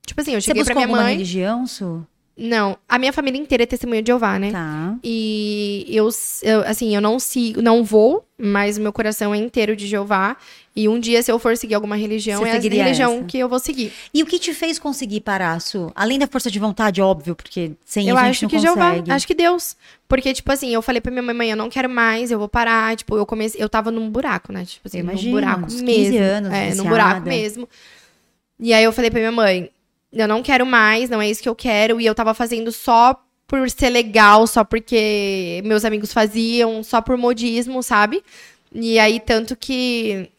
Tipo 0.07 0.21
assim, 0.21 0.35
eu 0.35 0.41
Você 0.41 0.47
cheguei 0.47 0.63
pra 0.65 0.75
buscou 0.75 0.87
minha 0.87 1.03
mãe. 1.05 1.13
religião, 1.15 1.67
Su? 1.67 2.07
Não, 2.37 2.79
a 2.89 2.99
minha 2.99 3.13
família 3.13 3.39
inteira 3.39 3.65
é 3.65 3.67
testemunha 3.67 4.01
de 4.03 4.07
Jeová, 4.07 4.39
né? 4.39 4.51
Tá. 4.51 4.97
E 5.05 5.85
eu, 5.91 6.09
eu, 6.43 6.61
assim, 6.63 6.95
eu 6.95 7.01
não 7.01 7.19
sigo, 7.19 7.61
não 7.61 7.85
vou, 7.85 8.25
mas 8.39 8.79
o 8.79 8.81
meu 8.81 8.93
coração 8.95 9.35
é 9.35 9.37
inteiro 9.39 9.77
de 9.77 9.87
Jeová. 9.87 10.37
E 10.75 10.89
um 10.89 10.99
dia, 10.99 11.23
se 11.23 11.31
eu 11.31 11.39
for 11.39 11.55
seguir 11.57 11.75
alguma 11.75 11.97
religião, 11.97 12.41
Você 12.41 12.49
é 12.49 12.53
a 12.57 12.59
religião 12.61 13.17
essa? 13.17 13.25
que 13.25 13.39
eu 13.39 13.47
vou 13.49 13.59
seguir. 13.59 13.93
E 14.15 14.23
o 14.23 14.27
que 14.27 14.39
te 14.39 14.55
fez 14.55 14.79
conseguir 14.79 15.21
parar, 15.21 15.61
Su? 15.61 15.93
Além 15.95 16.19
da 16.19 16.27
força 16.27 16.51
de 16.51 16.59
vontade, 16.59 17.03
óbvio, 17.03 17.35
porque 17.35 17.73
sem 17.85 18.09
eu 18.09 18.15
isso 18.15 18.25
a 18.25 18.27
gente 18.27 18.31
acho 18.37 18.43
não 18.45 18.49
que 18.49 18.57
consegue. 18.57 18.97
Jeová, 18.97 19.15
acho 19.15 19.27
que 19.27 19.35
Deus. 19.35 19.77
Porque, 20.09 20.33
tipo 20.33 20.51
assim, 20.51 20.73
eu 20.73 20.81
falei 20.81 21.01
pra 21.03 21.11
minha 21.11 21.23
mãe, 21.23 21.35
mãe, 21.37 21.51
eu 21.51 21.57
não 21.57 21.69
quero 21.69 21.91
mais, 21.91 22.31
eu 22.31 22.39
vou 22.39 22.49
parar. 22.49 22.97
Tipo, 22.97 23.17
eu 23.19 23.27
comecei, 23.27 23.63
eu 23.63 23.69
tava 23.69 23.91
num 23.91 24.09
buraco, 24.09 24.51
né? 24.53 24.65
Tipo 24.65 24.89
assim, 24.89 25.01
Eu 25.01 25.05
num 25.05 25.31
buraco 25.31 25.67
uns 25.67 25.75
15 25.83 25.85
mesmo. 25.85 26.19
anos, 26.25 26.53
É, 26.53 26.63
num 26.63 26.69
viciada. 26.71 26.89
buraco 26.89 27.29
mesmo. 27.29 27.69
E 28.59 28.73
aí 28.73 28.85
eu 28.85 28.93
falei 28.93 29.11
pra 29.11 29.19
minha 29.21 29.33
mãe, 29.33 29.71
eu 30.13 30.29
não 30.29 30.43
quero 30.43 30.67
mais, 30.67 31.09
não 31.09 31.21
é 31.21 31.29
isso 31.29 31.43
que 31.43 31.49
eu 31.49 31.55
quero. 31.55 32.01
E 32.01 32.07
eu 32.07 32.15
tava 32.15 32.35
fazendo 32.35 32.73
só 32.73 33.15
por 33.47 33.69
ser 33.71 33.91
legal, 33.91 34.47
só 34.47 34.63
porque 34.65 35.61
meus 35.65 35.85
amigos 35.85 36.13
faziam, 36.13 36.83
só 36.83 37.01
por 37.01 37.17
modismo, 37.17 37.83
sabe? 37.83 38.23
E 38.73 38.99
aí, 38.99 39.19
tanto 39.19 39.57
que 39.57 40.31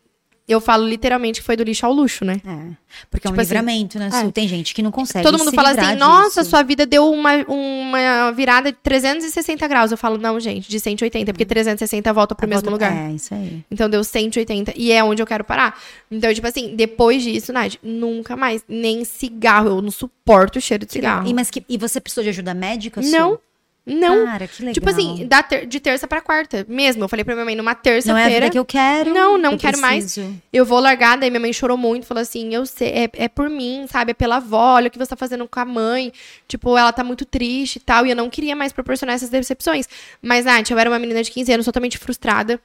eu 0.47 0.59
falo 0.59 0.85
literalmente 0.88 1.39
que 1.39 1.45
foi 1.45 1.55
do 1.55 1.63
lixo 1.63 1.85
ao 1.85 1.93
luxo, 1.93 2.26
né? 2.26 2.41
É. 2.45 2.76
Porque 3.09 3.26
é 3.26 3.30
um 3.30 3.34
Tipo 3.34 3.41
assim, 3.41 3.49
livramento, 3.53 3.97
né? 3.99 4.11
Su? 4.11 4.18
é. 4.18 4.31
Tem 4.31 4.47
gente 4.47 4.73
que 4.73 4.81
não 4.81 4.91
consegue. 4.91 5.23
Todo 5.23 5.38
mundo 5.38 5.51
fala 5.53 5.69
assim, 5.72 5.95
nossa, 5.95 6.41
disso. 6.41 6.49
sua 6.49 6.61
vida 6.63 6.85
deu 6.85 7.09
uma, 7.09 7.35
uma 7.47 8.31
virada 8.31 8.72
de 8.72 8.77
360 8.84 9.68
graus. 9.68 9.91
Eu 9.91 9.97
falo, 9.97 10.18
não, 10.18 10.39
gente, 10.39 10.69
de 10.69 10.80
180, 10.80 11.31
porque 11.31 11.45
360 11.45 12.11
volta 12.11 12.35
pro 12.35 12.45
A 12.45 12.49
mesmo 12.49 12.69
volta- 12.69 12.85
lugar. 12.89 13.09
É, 13.09 13.13
isso 13.13 13.34
aí. 13.34 13.63
Então 13.72 13.89
deu 13.89 14.03
180 14.03 14.73
e 14.76 14.91
é 14.91 15.03
onde 15.03 15.22
eu 15.22 15.26
quero 15.27 15.43
parar. 15.43 15.80
Então, 16.11 16.34
tipo 16.34 16.45
assim, 16.47 16.76
depois 16.76 17.23
disso, 17.23 17.53
Nath, 17.53 17.76
nunca 17.81 18.35
mais. 18.35 18.63
Nem 18.68 19.05
cigarro. 19.05 19.69
Eu 19.69 19.81
não 19.81 19.91
suporto 19.91 20.57
o 20.57 20.61
cheiro 20.61 20.85
de 20.85 20.91
cigarro. 20.91 21.27
E, 21.27 21.34
mas 21.34 21.49
que, 21.49 21.63
e 21.69 21.77
você 21.77 22.01
precisou 22.01 22.23
de 22.23 22.30
ajuda 22.30 22.53
médica? 22.53 22.99
Não, 23.01 23.39
não. 23.84 24.26
Cara, 24.26 24.48
que 24.48 24.62
legal. 24.62 24.74
Tipo 24.76 24.90
assim, 24.90 25.26
da 25.28 25.41
ter- 25.41 25.66
de 25.66 25.80
terça 25.80 26.08
pra 26.08 26.22
quarta. 26.22 26.66
Mesmo. 26.70 27.03
Eu 27.03 27.10
falei 27.10 27.26
pra 27.26 27.34
minha 27.34 27.45
mãe 27.45 27.56
numa 27.56 27.64
Não 27.64 27.70
é 27.70 27.74
a 27.74 27.82
terça-feira. 27.82 28.49
que 28.49 28.60
eu 28.60 28.64
quero. 28.66 29.12
Não, 29.14 29.38
não 29.38 29.58
quero 29.58 29.80
mais. 29.80 30.03
preciso. 30.03 30.36
Eu 30.53 30.64
vou 30.66 30.80
largar, 30.80 31.18
daí 31.18 31.30
minha 31.32 31.40
mãe 31.40 31.52
chorou 31.52 31.78
muito, 31.78 32.06
falou 32.06 32.22
assim, 32.22 32.53
eu 32.53 32.66
sei, 32.66 32.90
é, 32.90 33.10
é 33.14 33.28
por 33.28 33.49
mim, 33.49 33.86
sabe? 33.90 34.12
É 34.12 34.14
pela 34.14 34.36
avó, 34.38 34.76
olha 34.76 34.88
o 34.88 34.91
que 34.91 34.99
você 34.99 35.10
tá 35.10 35.16
fazendo 35.16 35.48
com 35.48 35.60
a 35.60 35.66
mãe. 35.66 36.14
Tipo, 36.48 36.78
ela 36.78 36.94
tá 36.94 37.03
muito 37.03 37.26
triste 37.26 37.78
e 37.78 37.80
tal, 37.80 38.06
e 38.06 38.12
eu 38.12 38.16
não 38.16 38.30
queria 38.30 38.56
mais 38.56 38.72
proporcionar 38.72 39.16
essas 39.16 39.30
decepções. 39.30 39.88
Mas, 40.22 40.45
Nath, 40.45 40.70
eu 40.70 40.78
era 40.78 40.90
uma 40.90 40.99
menina 40.99 41.24
de 41.24 41.32
15 41.32 41.52
anos 41.52 41.66
totalmente 41.66 41.98
frustrada. 41.98 42.53
eu 42.53 42.60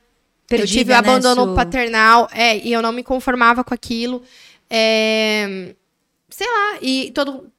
tive 0.67 0.85
Perdida, 0.85 0.95
o 0.95 0.97
abandono 0.99 1.47
né, 1.47 1.51
Su? 1.51 1.57
paternal, 1.57 2.29
é, 2.33 2.59
e 2.59 2.73
eu 2.73 2.83
não 2.83 2.93
me 2.93 3.03
conformava 3.03 3.65
com 3.65 3.73
aquilo. 3.73 4.23
É, 4.71 5.75
sei 6.29 6.47
lá, 6.47 6.79
e 6.83 7.11
todo... 7.15 7.51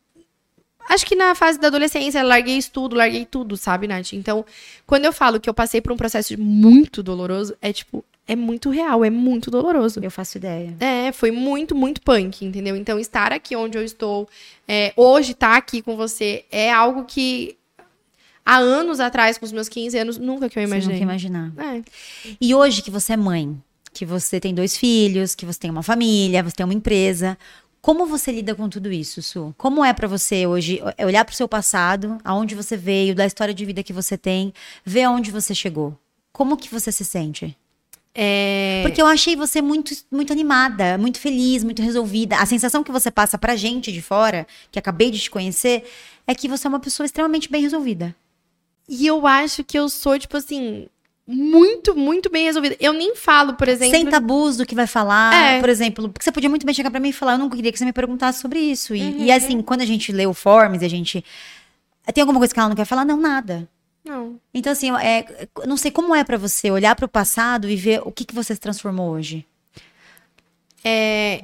Acho 0.90 1.06
que 1.06 1.16
na 1.16 1.36
fase 1.36 1.60
da 1.60 1.68
adolescência, 1.68 2.20
eu 2.20 2.28
larguei 2.28 2.58
estudo, 2.58 2.96
larguei 2.96 3.26
tudo, 3.26 3.58
sabe, 3.58 3.88
Nath? 3.88 4.14
Então, 4.14 4.46
quando 4.86 5.06
eu 5.06 5.12
falo 5.14 5.40
que 5.40 5.50
eu 5.50 5.54
passei 5.54 5.82
por 5.82 5.92
um 5.92 5.98
processo 5.98 6.40
muito 6.40 7.04
doloroso, 7.04 7.56
é 7.62 7.74
tipo, 7.74 8.04
é 8.28 8.36
muito 8.36 8.70
real, 8.70 9.04
é 9.04 9.10
muito 9.10 9.50
doloroso. 9.52 10.00
Eu 10.02 10.12
faço 10.12 10.38
ideia. 10.38 10.76
É, 10.80 11.12
foi 11.12 11.32
muito, 11.32 11.74
muito 11.76 12.02
punk, 12.02 12.46
entendeu? 12.46 12.76
Então, 12.76 13.00
estar 13.00 13.32
aqui 13.32 13.56
onde 13.56 13.78
eu 13.78 13.84
estou, 13.84 14.28
é, 14.68 14.94
hoje 14.96 15.32
estar 15.32 15.56
aqui 15.58 15.82
com 15.82 15.96
você, 15.96 16.46
é 16.52 16.72
algo 16.72 17.06
que 17.06 17.58
há 18.46 18.58
anos 18.58 19.00
atrás, 19.00 19.38
com 19.38 19.46
os 19.46 19.52
meus 19.52 19.68
15 19.68 19.98
anos, 19.98 20.18
nunca 20.18 20.50
que 20.50 20.58
eu 20.58 20.64
Você 20.64 20.68
imaginei. 20.68 20.96
nunca 20.96 21.04
imaginar. 21.04 21.52
É. 21.58 21.82
E 22.40 22.56
hoje 22.56 22.82
que 22.82 22.90
você 22.92 23.14
é 23.14 23.18
mãe, 23.18 23.62
que 23.94 24.06
você 24.06 24.40
tem 24.40 24.54
dois 24.54 24.78
filhos, 24.78 25.36
que 25.36 25.46
você 25.46 25.60
tem 25.60 25.72
uma 25.72 25.84
família, 25.84 26.44
você 26.44 26.56
tem 26.56 26.64
uma 26.66 26.74
empresa, 26.74 27.38
como 27.82 28.06
você 28.06 28.32
lida 28.32 28.54
com 28.56 28.68
tudo 28.68 28.91
isso, 28.91 29.22
Su? 29.22 29.54
Como 29.58 29.84
é 29.84 29.94
pra 29.94 30.08
você 30.08 30.45
hoje 30.45 30.82
é 30.98 31.06
olhar 31.06 31.24
pro 31.24 31.36
seu 31.36 31.48
passado, 31.48 32.18
aonde 32.24 32.56
você 32.56 32.76
veio, 32.76 33.16
da 33.16 33.26
história 33.26 33.54
de 33.54 33.66
vida 33.66 33.84
que 33.84 33.94
você 33.94 34.18
tem, 34.18 34.54
ver 34.86 35.04
aonde 35.04 35.32
você 35.32 35.56
chegou? 35.56 35.98
Como 36.32 36.58
que 36.58 36.70
você 36.70 36.91
se 36.91 37.06
sente? 37.06 37.58
É, 38.20 38.82
Porque 38.84 38.99
eu 38.99 39.06
achei 39.06 39.36
você 39.36 39.62
muito, 39.62 39.94
muito 40.12 40.34
animada, 40.34 40.98
muito 40.98 41.20
feliz, 41.20 41.64
muito 41.64 41.84
resolvida. 41.84 42.38
A 42.38 42.45
sensação 42.48 42.84
que 42.84 42.91
você 42.91 43.12
passa 43.12 43.38
pra 43.38 43.56
gente 43.56 43.91
de 43.91 44.02
fora, 44.02 44.48
que 44.72 44.80
acabei 44.80 45.12
de 45.12 45.20
te 45.20 45.30
conhecer, 45.30 45.84
é 46.26 46.34
que 46.34 46.48
você 46.48 46.66
é 46.66 46.70
uma 46.70 46.80
pessoa 46.80 47.06
extremamente 47.06 47.49
bem 47.49 47.62
resolvida. 47.62 48.16
E 48.90 49.06
eu 49.06 49.28
acho 49.28 49.64
que 49.64 49.78
eu 49.78 49.88
sou, 49.88 50.18
tipo 50.18 50.36
assim, 50.36 50.88
muito, 51.28 51.94
muito 51.95 52.30
bem 52.30 52.45
resolvida. 52.45 52.78
Eu 52.80 52.94
nem 52.94 53.16
falo, 53.16 53.56
por 53.56 53.68
exemplo. 53.68 53.94
Sem 53.95 54.06
tabus 54.08 54.56
do 54.58 54.66
que 54.66 54.74
vai 54.74 54.88
falar, 54.88 55.34
É. 55.34 55.60
por 55.60 55.68
exemplo, 55.70 56.08
porque 56.10 56.24
você 56.24 56.32
podia 56.32 56.49
muito 56.49 56.66
bem 56.66 56.74
chegar 56.74 56.90
pra 56.90 56.99
mim 56.99 57.10
e 57.10 57.14
falar, 57.14 57.34
eu 57.34 57.38
não 57.40 57.49
queria 57.49 57.72
que 57.72 57.78
você 57.78 57.84
me 57.86 57.91
perguntasse 57.94 58.40
sobre 58.40 58.60
isso. 58.60 58.95
E, 58.95 59.02
Uhum. 59.02 59.18
e 59.26 59.32
assim, 59.32 59.62
quando 59.62 59.82
a 59.82 59.86
gente 59.86 60.12
lê 60.14 60.26
o 60.26 60.34
Forms, 60.34 60.84
a 60.84 60.88
gente 60.88 61.24
tem 62.14 62.22
alguma 62.22 62.40
coisa 62.40 62.54
que 62.54 62.60
ela 62.60 62.70
não 62.70 62.76
quer 62.76 62.86
falar? 62.86 63.04
Não, 63.04 63.18
nada. 63.18 63.68
Não. 64.06 64.40
Então 64.54 64.72
assim, 64.72 64.90
é, 64.98 65.48
não 65.66 65.76
sei 65.76 65.91
como 65.91 66.16
é 66.16 66.24
pra 66.24 66.38
você 66.38 66.72
olhar 66.72 66.95
pro 66.95 67.10
passado 67.10 67.70
e 67.70 67.76
ver 67.76 68.02
o 68.06 68.12
que 68.12 68.24
que 68.24 68.34
você 68.34 68.54
se 68.56 68.62
transformou 68.62 69.12
hoje. 69.12 69.45
É, 70.84 71.44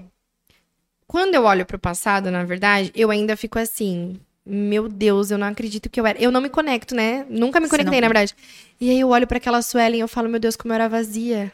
Quando 1.05 1.35
eu 1.35 1.43
olho 1.43 1.65
pro 1.65 1.77
passado, 1.77 2.31
na 2.31 2.43
verdade, 2.45 2.91
eu 2.95 3.11
ainda 3.11 3.35
fico 3.35 3.60
assim. 3.60 4.18
Meu 4.45 4.90
Deus, 4.90 5.32
eu 5.32 5.38
não 5.38 5.48
acredito 5.48 5.90
que 5.90 5.99
eu 5.99 6.06
era. 6.06 6.20
Eu 6.22 6.32
não 6.32 6.41
me 6.41 6.49
conecto, 6.49 6.94
né? 6.94 7.26
Nunca 7.30 7.60
me 7.60 7.70
conectei, 7.70 8.02
não- 8.02 8.02
na 8.02 8.14
verdade. 8.14 8.36
E 8.80 8.90
aí 8.90 8.99
eu 8.99 9.10
olho 9.10 9.26
pra 9.26 9.38
aquela 9.38 9.61
Suelen 9.61 9.98
e 9.99 10.02
eu 10.02 10.07
falo, 10.07 10.28
meu 10.28 10.40
Deus, 10.40 10.56
como 10.57 10.74
eu 10.74 10.76
era 10.76 10.90
vazia. 10.90 11.52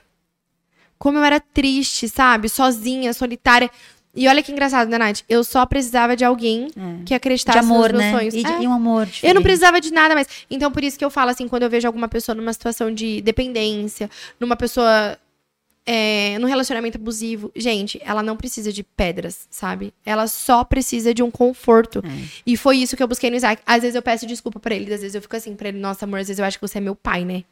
Como 0.97 1.17
eu 1.17 1.23
era 1.23 1.39
triste, 1.39 2.09
sabe? 2.09 2.49
Sozinha, 2.49 3.13
solitária. 3.13 3.69
E 4.15 4.27
olha 4.27 4.41
que 4.41 4.51
engraçado, 4.51 4.89
né, 4.89 4.97
Nath? 4.97 5.21
Eu 5.29 5.43
só 5.43 5.65
precisava 5.67 6.15
de 6.15 6.25
alguém 6.25 6.67
É. 6.75 7.03
que 7.05 7.13
acreditasse 7.13 7.59
De 7.59 7.63
amor, 7.63 7.93
nos 7.93 8.01
meus 8.01 8.11
né? 8.11 8.17
sonhos. 8.19 8.33
E, 8.33 8.43
de- 8.43 8.51
É. 8.51 8.63
e 8.63 8.67
um 8.67 8.73
amor 8.73 9.01
Eu 9.03 9.05
não 9.05 9.11
diferente. 9.11 9.43
precisava 9.43 9.79
de 9.79 9.93
nada 9.93 10.15
mais. 10.15 10.27
Então, 10.49 10.71
por 10.71 10.83
isso 10.83 10.97
que 10.97 11.05
eu 11.05 11.11
falo 11.11 11.29
assim, 11.29 11.47
quando 11.47 11.63
eu 11.63 11.69
vejo 11.69 11.87
alguma 11.87 12.07
pessoa 12.07 12.33
numa 12.35 12.51
situação 12.51 12.91
de 12.93 13.21
dependência, 13.21 14.09
numa 14.39 14.55
pessoa. 14.55 15.15
É, 15.91 16.37
num 16.37 16.45
relacionamento 16.47 16.99
abusivo, 16.99 17.51
gente, 17.55 17.99
ela 18.05 18.21
não 18.21 18.37
precisa 18.37 18.71
de 18.71 18.83
pedras, 18.83 19.47
sabe? 19.49 19.91
Ela 20.05 20.27
só 20.27 20.63
precisa 20.63 21.15
de 21.15 21.23
um 21.23 21.31
conforto. 21.31 22.03
É. 22.05 22.27
E 22.45 22.55
foi 22.55 22.77
isso 22.77 22.95
que 22.95 23.01
eu 23.01 23.07
busquei 23.07 23.31
no 23.31 23.35
Isaac. 23.35 23.63
Às 23.65 23.81
vezes 23.81 23.95
eu 23.95 24.01
peço 24.03 24.27
desculpa 24.27 24.59
pra 24.59 24.75
ele, 24.75 24.93
às 24.93 25.01
vezes 25.01 25.15
eu 25.15 25.21
fico 25.23 25.35
assim 25.35 25.55
pra 25.55 25.69
ele, 25.69 25.79
nossa, 25.79 26.05
amor, 26.05 26.19
às 26.19 26.27
vezes 26.27 26.37
eu 26.37 26.45
acho 26.45 26.59
que 26.59 26.67
você 26.67 26.77
é 26.77 26.81
meu 26.81 26.95
pai, 26.95 27.25
né? 27.25 27.43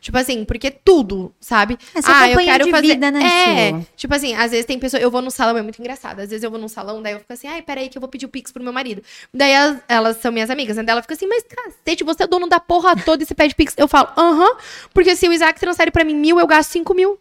Tipo 0.00 0.16
assim, 0.16 0.46
porque 0.46 0.70
tudo, 0.70 1.34
sabe? 1.38 1.76
É 1.94 2.00
sua 2.00 2.20
ah, 2.20 2.30
eu 2.30 2.38
quero 2.38 2.64
de 2.64 2.70
fazer. 2.70 2.86
vida, 2.86 3.10
né, 3.10 3.20
é, 3.22 3.86
tipo 3.96 4.14
assim, 4.14 4.34
às 4.34 4.50
vezes 4.50 4.64
tem 4.64 4.78
pessoa, 4.78 5.00
eu 5.00 5.10
vou 5.10 5.20
no 5.20 5.30
salão, 5.30 5.58
é 5.58 5.62
muito 5.62 5.78
engraçado. 5.78 6.20
Às 6.20 6.30
vezes 6.30 6.42
eu 6.42 6.50
vou 6.50 6.58
num 6.58 6.68
salão, 6.68 7.02
daí 7.02 7.12
eu 7.12 7.20
fico 7.20 7.32
assim, 7.34 7.48
ai, 7.48 7.60
peraí, 7.60 7.90
que 7.90 7.98
eu 7.98 8.00
vou 8.00 8.08
pedir 8.08 8.24
o 8.24 8.30
Pix 8.30 8.50
pro 8.50 8.62
meu 8.62 8.72
marido. 8.72 9.02
Daí 9.32 9.50
elas, 9.50 9.80
elas 9.88 10.16
são 10.18 10.32
minhas 10.32 10.48
amigas, 10.48 10.78
né? 10.78 10.82
Daí 10.82 10.92
ela 10.92 11.02
fica 11.02 11.12
assim, 11.12 11.26
mas 11.26 11.42
cacete, 11.42 12.02
você 12.02 12.22
é 12.22 12.26
dono 12.26 12.46
da 12.46 12.60
porra 12.60 12.96
toda 12.96 13.22
e 13.22 13.26
você 13.26 13.34
pede 13.34 13.54
Pix. 13.54 13.74
Eu 13.76 13.88
falo, 13.88 14.08
aham, 14.16 14.56
porque 14.94 15.14
se 15.16 15.28
o 15.28 15.32
Isaac 15.34 15.60
transfere 15.60 15.90
pra 15.90 16.02
mim 16.02 16.14
mil, 16.14 16.40
eu 16.40 16.46
gasto 16.46 16.70
cinco 16.70 16.94
mil. 16.94 17.18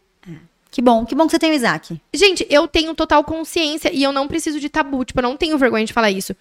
Que 0.73 0.81
bom, 0.81 1.05
que 1.05 1.13
bom 1.13 1.27
que 1.27 1.31
você 1.31 1.37
tem 1.37 1.51
o 1.51 1.53
Isaac. 1.53 2.01
Gente, 2.11 2.47
eu 2.49 2.67
tenho 2.67 2.95
total 2.95 3.23
consciência 3.23 3.93
e 3.93 4.01
eu 4.01 4.11
não 4.11 4.27
preciso 4.27 4.59
de 4.59 4.67
tabu. 4.67 5.05
Tipo, 5.05 5.19
eu 5.19 5.23
não 5.23 5.37
tenho 5.37 5.55
vergonha 5.55 5.85
de 5.85 5.93
falar 5.93 6.09
isso. 6.09 6.35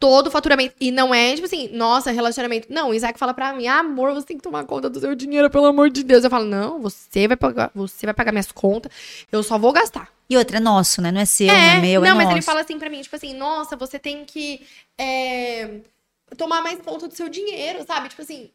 Todo 0.00 0.30
faturamento. 0.30 0.74
E 0.80 0.90
não 0.90 1.14
é, 1.14 1.34
tipo 1.34 1.44
assim, 1.44 1.68
nossa, 1.68 2.10
relacionamento. 2.10 2.68
Não, 2.72 2.88
o 2.88 2.94
Isaac 2.94 3.18
fala 3.18 3.34
pra 3.34 3.52
mim, 3.52 3.66
amor, 3.66 4.14
você 4.14 4.28
tem 4.28 4.38
que 4.38 4.42
tomar 4.42 4.64
conta 4.64 4.88
do 4.88 4.98
seu 4.98 5.14
dinheiro, 5.14 5.50
pelo 5.50 5.66
amor 5.66 5.90
de 5.90 6.02
Deus. 6.02 6.24
Eu 6.24 6.30
falo, 6.30 6.46
não, 6.46 6.80
você 6.80 7.28
vai 7.28 7.36
pagar, 7.36 7.70
você 7.74 8.06
vai 8.06 8.14
pagar 8.14 8.32
minhas 8.32 8.50
contas, 8.50 8.90
eu 9.30 9.42
só 9.42 9.58
vou 9.58 9.72
gastar. 9.74 10.08
E 10.30 10.38
outra, 10.38 10.56
é 10.56 10.60
nosso, 10.60 11.02
né? 11.02 11.12
Não 11.12 11.20
é 11.20 11.26
seu, 11.26 11.48
não 11.48 11.54
é 11.54 11.80
meu, 11.80 12.00
não, 12.00 12.08
é 12.08 12.14
mas 12.14 12.24
nosso. 12.24 12.36
ele 12.38 12.42
fala 12.42 12.62
assim 12.62 12.78
pra 12.78 12.88
mim, 12.88 13.02
tipo 13.02 13.14
assim, 13.14 13.34
nossa, 13.34 13.76
você 13.76 13.98
tem 13.98 14.24
que 14.24 14.62
é, 14.96 15.80
tomar 16.38 16.62
mais 16.62 16.80
conta 16.80 17.06
do 17.06 17.14
seu 17.14 17.28
dinheiro, 17.28 17.84
sabe? 17.86 18.08
Tipo 18.08 18.22
assim, 18.22 18.48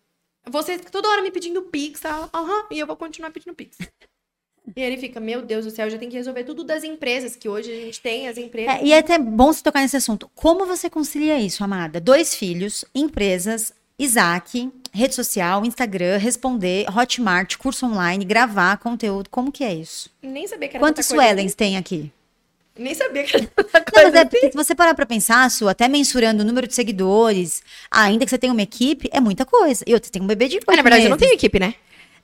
você 0.48 0.80
toda 0.80 1.08
hora 1.10 1.22
me 1.22 1.30
pedindo 1.30 1.62
Pix? 1.62 2.02
Aham, 2.06 2.66
e 2.72 2.80
eu 2.80 2.88
vou 2.88 2.96
continuar 2.96 3.30
pedindo 3.30 3.54
Pix. 3.54 3.78
E 4.76 4.82
ele 4.82 4.98
fica, 4.98 5.20
meu 5.20 5.42
Deus 5.42 5.66
do 5.66 5.72
céu, 5.72 5.86
eu 5.88 5.92
já 5.92 5.98
tenho 5.98 6.12
que 6.12 6.18
resolver 6.18 6.44
tudo 6.44 6.64
das 6.64 6.84
empresas, 6.84 7.36
que 7.36 7.48
hoje 7.50 7.72
a 7.72 7.76
gente 7.86 8.00
tem 8.02 8.28
as 8.28 8.38
empresas. 8.38 8.76
É, 8.76 8.84
e 8.86 8.94
é 8.94 8.98
até 9.00 9.18
bom 9.18 9.52
você 9.52 9.62
tocar 9.64 9.82
nesse 9.82 9.98
assunto. 9.98 10.30
Como 10.36 10.66
você 10.66 10.90
concilia 10.90 11.40
isso, 11.40 11.64
amada? 11.64 12.00
Dois 12.00 12.36
filhos, 12.36 12.86
empresas, 12.94 13.74
Isaac, 13.98 14.72
rede 14.94 15.14
social, 15.16 15.66
Instagram, 15.66 16.18
responder, 16.18 16.86
Hotmart, 16.96 17.58
curso 17.58 17.86
online, 17.86 18.24
gravar 18.26 18.78
conteúdo. 18.78 19.30
Como 19.30 19.52
que 19.52 19.64
é 19.64 19.74
isso? 19.74 20.10
Nem 20.22 20.48
sabia 20.48 20.68
que 20.70 20.78
era 20.78 20.86
Quantos 20.86 21.08
coisa 21.08 21.24
Suelens 21.24 21.54
tem 21.54 21.76
aqui? 21.78 22.12
Nem 22.78 22.94
sabia 22.96 23.24
que 23.26 23.36
era 23.36 23.46
tanta 23.54 23.80
Não, 23.80 23.86
coisa. 23.86 24.08
mas 24.12 24.16
é 24.16 24.26
porque 24.26 24.52
se 24.52 24.56
você 24.56 24.74
parar 24.74 24.94
pra 24.94 25.06
pensar, 25.06 25.52
Su, 25.52 25.68
até 25.68 25.90
mensurando 25.90 26.44
o 26.44 26.46
número 26.46 26.66
de 26.66 26.74
seguidores, 26.74 27.62
ainda 27.92 28.24
que 28.24 28.30
você 28.30 28.38
tenha 28.38 28.54
uma 28.54 28.62
equipe, 28.62 29.10
é 29.12 29.20
muita 29.20 29.46
coisa. 29.46 29.84
E 29.86 29.92
você 29.92 30.10
tem 30.10 30.22
um 30.22 30.28
bebê 30.28 30.48
de 30.48 30.56
oito 30.56 30.66
na 30.68 30.82
verdade, 30.82 31.04
eu 31.04 31.10
não 31.10 31.18
meses. 31.18 31.28
tenho 31.28 31.38
equipe, 31.38 31.60
né? 31.60 31.76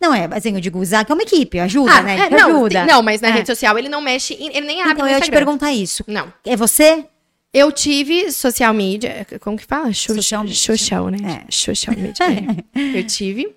Não, 0.01 0.13
é, 0.13 0.27
mas 0.27 0.39
assim, 0.39 0.53
eu 0.53 0.59
digo, 0.61 0.79
o 0.79 0.83
Isaac 0.83 1.09
é 1.09 1.13
uma 1.13 1.23
equipe, 1.23 1.59
ajuda, 1.59 2.01
né? 2.01 2.17
é, 2.27 2.29
não, 2.29 2.57
ajuda. 2.57 2.81
sim, 2.81 2.87
não, 2.87 3.01
mas 3.01 3.21
na 3.21 3.29
É. 3.29 3.31
rede 3.31 3.47
social 3.47 3.77
ele 3.77 3.89
não 3.89 4.01
mexe, 4.01 4.33
ele 4.33 4.61
nem 4.61 4.81
abre 4.81 4.93
Então 4.93 5.05
no 5.05 5.09
eu 5.11 5.13
ia 5.13 5.19
te 5.19 5.23
Instagram. 5.23 5.39
perguntar 5.45 5.71
isso. 5.73 6.03
Não. 6.07 6.31
É 6.45 6.55
você? 6.55 7.05
Eu 7.53 7.71
tive 7.71 8.31
social 8.31 8.73
media, 8.73 9.25
como 9.39 9.57
que 9.57 9.65
fala? 9.65 9.85
Social, 9.93 10.15
Social 10.15 10.43
media. 10.43 10.55
Social, 10.57 11.09
né? 11.09 11.43
É. 11.47 11.51
Social 11.51 11.95
media. 11.95 12.13
é. 12.75 12.99
Eu 12.99 13.07
tive. 13.07 13.55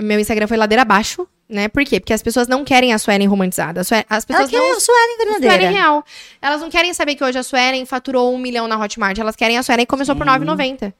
Meu 0.00 0.18
Instagram 0.18 0.46
foi 0.48 0.56
ladeira 0.56 0.80
abaixo, 0.82 1.28
né? 1.48 1.68
Por 1.68 1.84
quê? 1.84 2.00
Porque 2.00 2.14
as 2.14 2.22
pessoas 2.22 2.48
não 2.48 2.64
querem 2.64 2.94
a 2.94 2.98
Suelen 2.98 3.28
romantizada. 3.28 3.82
A 3.82 3.84
Suelen- 3.84 4.06
As 4.08 4.24
Ela 4.28 4.38
pessoas 4.38 4.50
quer 4.50 4.56
não 4.56 4.76
a 4.76 4.80
Suelen 4.80 5.16
Suelen 5.18 5.38
verdadeira. 5.40 5.70
real. 5.70 6.04
Elas 6.40 6.60
não 6.62 6.70
querem 6.70 6.94
saber 6.94 7.14
que 7.14 7.22
hoje 7.22 7.38
a 7.38 7.42
Suelen 7.42 7.84
faturou 7.84 8.34
um 8.34 8.38
milhão 8.38 8.66
na 8.66 8.78
Hotmart. 8.78 9.18
Elas 9.18 9.36
querem 9.36 9.58
a 9.58 9.62
Suelen 9.62 9.84
que 9.84 9.90
começou 9.90 10.16
por 10.16 10.24
9,90. 10.26 10.94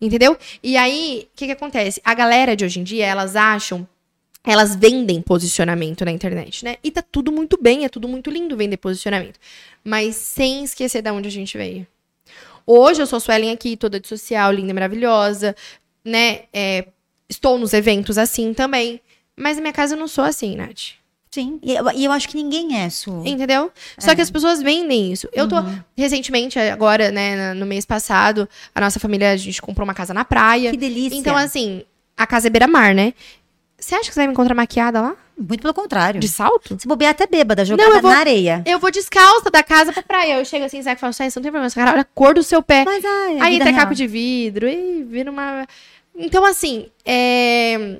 Entendeu? 0.00 0.36
E 0.62 0.76
aí, 0.76 1.28
o 1.32 1.36
que 1.36 1.46
que 1.46 1.52
acontece? 1.52 2.00
A 2.04 2.14
galera 2.14 2.54
de 2.54 2.64
hoje 2.64 2.80
em 2.80 2.84
dia, 2.84 3.06
elas 3.06 3.36
acham... 3.36 3.86
Elas 4.46 4.76
vendem 4.76 5.20
posicionamento 5.20 6.04
na 6.04 6.12
internet, 6.12 6.64
né? 6.64 6.76
E 6.82 6.90
tá 6.90 7.02
tudo 7.02 7.30
muito 7.30 7.60
bem, 7.60 7.84
é 7.84 7.88
tudo 7.88 8.08
muito 8.08 8.30
lindo 8.30 8.56
vender 8.56 8.76
posicionamento. 8.78 9.38
Mas 9.84 10.14
sem 10.16 10.64
esquecer 10.64 11.02
de 11.02 11.10
onde 11.10 11.28
a 11.28 11.30
gente 11.30 11.58
veio. 11.58 11.86
Hoje 12.64 13.02
eu 13.02 13.06
sou 13.06 13.18
Suelen 13.18 13.50
aqui, 13.50 13.76
toda 13.76 13.98
de 13.98 14.06
social, 14.06 14.52
linda, 14.52 14.72
maravilhosa, 14.72 15.56
né? 16.04 16.42
É, 16.52 16.86
estou 17.28 17.58
nos 17.58 17.72
eventos 17.74 18.16
assim 18.16 18.54
também. 18.54 19.00
Mas 19.36 19.56
na 19.56 19.62
minha 19.62 19.72
casa 19.72 19.94
eu 19.94 19.98
não 19.98 20.08
sou 20.08 20.24
assim, 20.24 20.56
Nath. 20.56 20.94
Sim. 21.38 21.58
E 21.62 21.74
eu, 21.74 21.90
e 21.94 22.04
eu 22.04 22.10
acho 22.12 22.28
que 22.28 22.36
ninguém 22.36 22.80
é, 22.80 22.90
Su. 22.90 23.22
Entendeu? 23.24 23.70
Só 23.98 24.14
que 24.14 24.20
as 24.20 24.30
pessoas 24.30 24.60
vendem 24.60 25.12
isso. 25.12 25.28
Eu 25.32 25.46
tô, 25.48 25.56
Uhum. 25.56 25.78
recentemente, 25.96 26.58
agora, 26.58 27.10
né, 27.12 27.54
no 27.54 27.64
mês 27.64 27.84
passado, 27.84 28.48
a 28.74 28.80
nossa 28.80 28.98
família, 28.98 29.30
a 29.30 29.36
gente 29.36 29.62
comprou 29.62 29.84
uma 29.84 29.94
casa 29.94 30.12
na 30.12 30.24
praia. 30.24 30.70
Que 30.72 30.76
delícia. 30.76 31.16
Então, 31.16 31.36
assim, 31.36 31.82
a 32.16 32.26
casa 32.26 32.48
é 32.48 32.50
beira-mar, 32.50 32.94
né? 32.94 33.14
Você 33.78 33.94
acha 33.94 34.08
que 34.08 34.14
você 34.14 34.20
vai 34.20 34.26
me 34.26 34.32
encontrar 34.32 34.54
maquiada 34.56 35.00
lá? 35.00 35.14
Muito 35.38 35.60
pelo 35.62 35.72
contrário. 35.72 36.18
De 36.18 36.26
salto? 36.26 36.76
Se 36.80 36.88
bobear 36.88 37.12
até 37.12 37.24
bêbada, 37.28 37.64
jogada 37.64 37.88
Não, 37.94 38.02
vou- 38.02 38.10
na 38.10 38.18
areia. 38.18 38.60
Eu 38.66 38.80
vou 38.80 38.90
descalça 38.90 39.48
da 39.52 39.62
casa 39.62 39.92
pra 39.92 40.02
praia. 40.02 40.36
Eu 40.40 40.44
chego 40.44 40.64
assim, 40.64 40.80
Isaac 40.80 41.00
fala, 41.00 41.12
Chay, 41.12 41.30
você 41.30 41.38
não 41.38 41.44
tem 41.44 41.52
problema, 41.52 41.72
cara, 41.72 41.92
olha 41.92 42.00
a 42.00 42.04
cor 42.04 42.34
do 42.34 42.42
seu 42.42 42.60
pé. 42.60 42.84
Mas 42.84 43.04
ai, 43.04 43.38
é 43.38 43.40
Aí 43.42 43.58
real. 43.58 43.74
caco 43.76 43.94
de 43.94 44.08
vidro, 44.08 44.66
e 44.68 45.04
vira 45.04 45.30
uma. 45.30 45.64
Então, 46.16 46.44
assim, 46.44 46.88
é... 47.06 47.98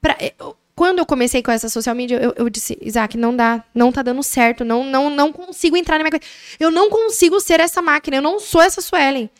pra- 0.00 0.16
é, 0.20 0.32
eu- 0.38 0.56
Quando 0.76 0.98
eu 0.98 1.06
comecei 1.06 1.42
com 1.42 1.50
essa 1.50 1.70
social 1.70 1.96
media, 1.96 2.18
eu, 2.22 2.34
eu 2.36 2.50
disse, 2.50 2.76
Isaac, 2.82 3.16
não 3.16 3.34
dá, 3.34 3.64
não 3.74 3.90
tá 3.90 4.02
dando 4.02 4.22
certo, 4.22 4.62
não, 4.62 4.84
não, 4.84 5.08
não 5.08 5.32
consigo 5.32 5.74
entrar 5.74 5.96
na 5.96 6.04
minha 6.04 6.10
coisa. 6.10 6.26
Eu 6.60 6.70
não 6.70 6.90
consigo 6.90 7.40
ser 7.40 7.60
essa 7.60 7.80
máquina, 7.80 8.18
eu 8.18 8.22
não 8.22 8.38
sou 8.38 8.60
essa 8.60 8.82
Suelen. 8.82 9.30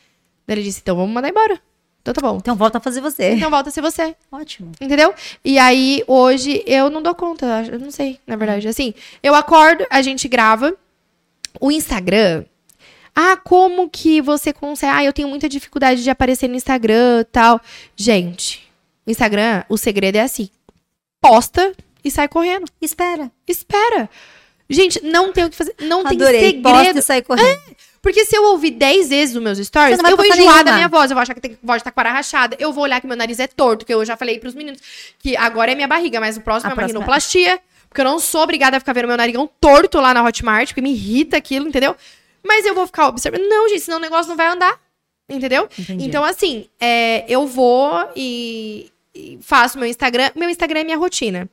Daí 0.47 0.57
ele 0.57 0.63
disse, 0.63 0.81
então 0.81 0.97
vamos 0.97 1.13
mandar 1.13 1.29
embora. 1.29 1.61
Então 2.01 2.15
tá 2.15 2.23
bom. 2.23 2.39
Então 2.39 2.57
volta 2.57 2.79
a 2.79 2.81
fazer 2.81 3.03
você. 3.03 3.33
Então 3.33 3.51
volta 3.51 3.69
a 3.69 3.73
ser 3.73 3.83
você. 3.83 4.17
Ótimo. 4.33 4.73
Entendeu? 4.81 5.13
E 5.45 5.59
aí, 5.59 6.03
hoje, 6.07 6.63
eu 6.65 6.89
não 6.89 7.03
dou 7.03 7.15
conta. 7.15 7.65
Eu 7.71 7.81
não 7.81 7.91
sei, 7.91 8.19
na 8.27 8.37
verdade. 8.37 8.67
Assim, 8.67 8.95
eu 9.23 9.35
acordo, 9.35 9.85
a 9.91 10.01
gente 10.01 10.29
grava. 10.29 10.75
O 11.61 11.71
Instagram. 11.71 12.45
Ah, 13.15 13.37
como 13.37 13.91
que 13.91 14.23
você 14.23 14.53
consegue? 14.53 14.93
Ah, 14.93 15.05
eu 15.05 15.13
tenho 15.13 15.27
muita 15.27 15.49
dificuldade 15.49 16.03
de 16.03 16.09
aparecer 16.09 16.49
no 16.49 16.55
Instagram 16.55 17.21
e 17.21 17.25
tal. 17.25 17.61
Gente, 17.97 18.67
o 19.07 19.11
Instagram, 19.11 19.65
o 19.69 19.77
segredo 19.77 20.17
é 20.17 20.23
assim: 20.23 20.49
posta 21.29 21.73
e 22.05 22.11
sai 22.11 22.29
correndo. 22.29 22.67
Espera. 22.81 23.31
Espera. 23.47 24.09
Gente, 24.69 25.03
não 25.05 25.33
tem 25.33 25.45
o 25.45 25.51
que 25.51 25.57
fazer. 25.57 25.75
Não 25.81 26.07
Adorei. 26.07 26.53
tem 26.53 26.63
Posta 26.63 26.79
segredo. 26.79 26.99
e 26.99 27.03
sai 27.03 27.23
correndo. 27.23 27.61
Porque 28.03 28.25
se 28.25 28.37
eu 28.37 28.45
ouvir 28.45 28.71
10 28.73 29.09
vezes 29.09 29.35
os 29.35 29.43
meus 29.43 29.59
stories, 29.59 29.99
eu 29.99 30.17
vou 30.17 30.25
enjoar 30.25 30.65
da 30.65 30.73
minha 30.75 30.89
voz. 30.89 31.11
Eu 31.11 31.15
vou 31.17 31.23
achar 31.23 31.35
que 31.35 31.41
tem 31.41 31.59
voz 31.63 31.81
de 31.81 31.85
taquara 31.85 32.11
rachada. 32.13 32.57
Eu 32.61 32.73
vou 32.73 32.85
olhar 32.85 33.01
que 33.01 33.07
meu 33.07 33.17
nariz 33.17 33.41
é 33.41 33.47
torto, 33.49 33.85
que 33.85 33.93
eu 33.93 34.05
já 34.05 34.17
falei 34.17 34.39
pros 34.39 34.55
meninos 34.55 34.81
que 35.19 35.37
agora 35.37 35.73
é 35.73 35.75
minha 35.75 35.89
barriga, 35.89 36.21
mas 36.21 36.37
o 36.37 36.41
próximo 36.41 36.69
A 36.69 36.71
é 36.71 36.73
uma 36.73 36.77
próxima- 36.77 37.01
rinoplastia. 37.01 37.61
Porque 37.89 38.01
eu 38.01 38.05
não 38.05 38.19
sou 38.19 38.43
obrigada 38.43 38.77
a 38.77 38.81
ficar 38.81 38.93
vendo 38.93 39.09
meu 39.09 39.17
narigão 39.17 39.49
torto 39.61 39.99
lá 40.01 40.13
na 40.13 40.23
Hotmart, 40.23 40.69
porque 40.69 40.83
me 40.83 40.91
irrita 40.93 41.37
aquilo, 41.37 41.67
entendeu? 41.67 41.97
Mas 42.45 42.65
eu 42.67 42.75
vou 42.75 42.87
ficar 42.87 43.09
observando. 43.09 43.43
Não, 43.49 43.69
gente, 43.69 43.81
senão 43.81 43.99
o 43.99 44.01
negócio 44.01 44.29
não 44.29 44.37
vai 44.37 44.49
andar. 44.49 44.79
Entendeu? 45.29 45.69
Entendi. 45.79 46.05
Então, 46.05 46.23
assim, 46.23 46.69
é, 46.81 47.25
eu 47.29 47.47
vou 47.47 47.93
e 48.15 48.93
faço 49.41 49.79
meu 49.79 49.89
Instagram. 49.89 50.31
Meu 50.35 50.49
Instagram 50.49 50.81
é 50.81 50.85
minha 50.85 50.97
rotina. 50.97 51.49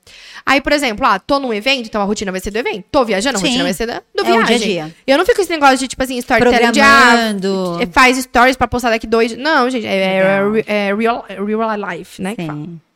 Aí, 0.45 0.61
por 0.61 0.72
exemplo, 0.72 1.06
ah, 1.06 1.19
tô 1.19 1.40
num 1.40 1.53
evento, 1.53 1.88
então 1.88 2.02
a 2.02 2.06
rotina 2.06 2.31
vai 2.31 2.40
ser 2.41 2.52
do 2.52 2.57
evento. 2.57 2.85
Tô 2.91 3.03
viajando, 3.06 3.38
a 3.38 3.40
Sim. 3.40 3.48
rotina 3.48 3.64
vai 3.64 3.73
ser 3.73 3.85
da, 3.85 4.02
do 4.15 4.22
É 4.22 4.23
viagem. 4.23 4.45
dia 4.45 4.84
a 4.84 4.88
dia. 4.88 4.95
Eu 5.07 5.18
não 5.18 5.26
fico 5.26 5.41
esse 5.41 5.49
negócio 5.52 5.77
de, 5.77 5.88
tipo 5.88 6.02
assim, 6.03 6.18
storytelling 6.18 6.72
de 6.72 6.81
ah, 6.81 7.34
é, 7.80 7.85
faz 7.88 8.18
stories 8.18 8.56
pra 8.56 8.68
postar 8.68 8.90
daqui 8.90 9.07
dois. 9.07 9.35
Não, 9.38 9.69
gente, 9.69 9.85
é, 9.85 9.95
é, 10.18 10.41
Legal. 10.41 10.64
é 10.68 10.95
real, 10.95 11.26
é 11.30 11.44
real 11.44 11.69
life, 11.91 12.22
né? 12.22 12.35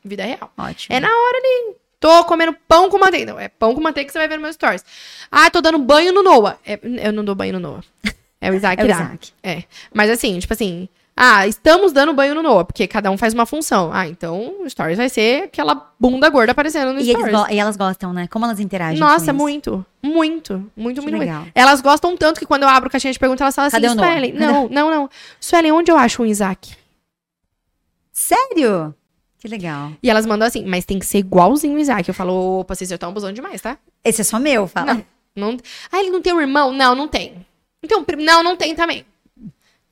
Vida 0.04 0.24
real. 0.24 0.52
Ótimo. 0.58 0.96
É 0.96 1.00
na 1.00 1.08
hora 1.10 1.38
ali. 1.38 1.76
Tô 2.00 2.24
comendo 2.26 2.56
pão 2.68 2.90
com 2.90 2.98
manteiga. 3.00 3.32
Não, 3.34 3.40
é 3.40 3.48
pão 3.50 3.74
com 3.74 3.82
manteiga 3.82 4.06
que 4.08 4.14
você 4.14 4.20
vai 4.20 4.28
ver 4.28 4.36
nos 4.36 4.44
meus 4.44 4.56
stories. 4.56 4.86
Ah, 5.32 5.50
tô 5.50 5.62
dando 5.62 5.80
banho 5.80 6.14
no 6.14 6.22
Noah. 6.22 6.58
É, 6.66 6.80
eu 6.84 7.12
não 7.12 7.26
dou 7.26 7.34
banho 7.34 7.54
no 7.54 7.60
Noah. 7.60 7.84
É 8.40 8.52
o 8.52 8.54
Isaac 8.56 8.82
É 8.82 8.86
o. 8.86 8.88
Isaac. 8.88 9.32
É. 9.44 9.64
Mas 9.94 10.10
assim, 10.10 10.38
tipo 10.40 10.54
assim. 10.54 10.88
Ah, 11.20 11.48
estamos 11.48 11.92
dando 11.92 12.14
banho 12.14 12.36
no 12.36 12.44
Noah, 12.44 12.64
porque 12.64 12.88
cada 12.88 13.10
um 13.10 13.18
faz 13.18 13.34
uma 13.34 13.48
função. 13.48 13.90
Ah, 13.92 14.08
então 14.08 14.62
o 14.62 14.70
stories 14.70 14.98
vai 14.98 15.10
ser 15.10 15.46
aquela 15.46 15.92
bunda 16.00 16.30
gorda 16.30 16.52
aparecendo 16.52 16.94
no 16.94 17.00
E, 17.00 17.06
stories. 17.06 17.36
e 17.50 17.58
elas 17.58 17.76
gostam, 17.76 18.14
né? 18.14 18.28
Como 18.28 18.46
elas 18.46 18.60
interagem 18.60 19.00
Nossa, 19.00 19.26
isso? 19.26 19.34
muito. 19.34 19.84
Muito. 20.04 20.72
Muito, 20.76 21.02
muito, 21.02 21.18
legal. 21.18 21.42
muito. 21.42 21.52
Elas 21.56 21.82
gostam 21.82 22.16
tanto 22.16 22.40
que 22.40 22.46
quando 22.46 22.62
eu 22.64 22.70
abro 22.70 22.88
caixinha 22.88 23.12
de 23.12 23.18
perguntas, 23.18 23.42
elas 23.42 23.56
falam 23.56 23.72
Cadê 23.72 23.88
assim, 23.88 23.96
o 23.96 23.98
Noah? 23.98 24.12
Suelen. 24.12 24.34
Não, 24.34 24.70
não, 24.70 24.92
não. 24.92 25.10
Suelen, 25.40 25.72
onde 25.72 25.92
eu 25.92 25.98
acho 25.98 26.22
um 26.22 26.26
Isaac? 26.28 26.76
Sério? 28.14 28.94
Que 29.40 29.48
legal. 29.48 29.94
E 30.04 30.10
elas 30.12 30.26
mandam 30.26 30.48
assim, 30.48 30.66
mas 30.66 30.86
tem 30.86 31.00
que 31.00 31.06
ser 31.06 31.18
igualzinho 31.18 31.76
o 31.76 31.80
Isaac. 31.80 32.08
Eu 32.08 32.14
falo, 32.14 32.60
opa, 32.60 32.76
vocês 32.76 32.90
já 32.90 32.96
estão 32.96 33.10
abusando 33.10 33.34
demais, 33.34 33.60
tá? 33.60 33.78
Esse 34.04 34.22
é 34.22 34.24
só 34.24 34.38
meu, 34.38 34.68
fala. 34.68 35.04
Não, 35.36 35.52
não. 35.52 35.58
Ah, 35.92 36.00
ele 36.00 36.12
não 36.12 36.22
tem 36.22 36.34
um 36.34 36.42
irmão? 36.42 36.72
Não, 36.72 36.94
não 36.94 37.08
tem. 37.08 37.46
Então, 37.84 38.06
não, 38.20 38.44
não 38.44 38.56
tem 38.56 38.76
também. 38.76 39.04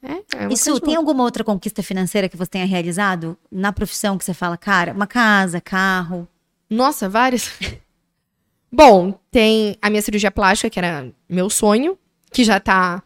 É, 0.05 0.37
é 0.37 0.41
uma 0.41 0.53
Isso, 0.53 0.79
tem 0.79 0.95
alguma 0.95 1.23
outra 1.23 1.43
conquista 1.43 1.81
financeira 1.81 2.29
que 2.29 2.37
você 2.37 2.51
tenha 2.51 2.65
realizado 2.65 3.37
na 3.51 3.73
profissão 3.73 4.17
que 4.17 4.23
você 4.23 4.33
fala, 4.33 4.57
cara, 4.57 4.93
uma 4.93 5.07
casa, 5.07 5.59
carro? 5.59 6.27
Nossa, 6.69 7.09
vários. 7.09 7.51
Bom, 8.71 9.19
tem 9.31 9.77
a 9.81 9.89
minha 9.89 10.01
cirurgia 10.01 10.29
plástica, 10.29 10.69
que 10.69 10.79
era 10.79 11.07
meu 11.29 11.49
sonho, 11.49 11.97
que 12.31 12.43
já 12.43 12.59
tá 12.59 13.01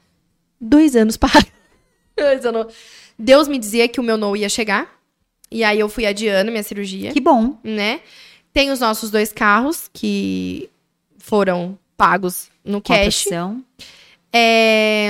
dois 0.59 0.95
anos 0.95 1.15
para. 1.17 1.45
Deus 3.17 3.47
me 3.47 3.57
dizia 3.57 3.87
que 3.87 3.99
o 3.99 4.03
meu 4.03 4.17
não 4.17 4.35
ia 4.35 4.49
chegar. 4.49 4.99
E 5.51 5.63
aí 5.63 5.79
eu 5.79 5.89
fui 5.89 6.05
adiando 6.05 6.51
minha 6.51 6.63
cirurgia. 6.63 7.11
Que 7.11 7.21
bom. 7.21 7.57
né? 7.63 8.01
Tem 8.53 8.71
os 8.71 8.79
nossos 8.79 9.09
dois 9.09 9.31
carros 9.31 9.89
que 9.91 10.69
foram 11.17 11.77
pagos 11.95 12.49
no 12.63 12.81
cash. 12.81 13.23
profissão. 13.23 13.63
É, 14.33 15.09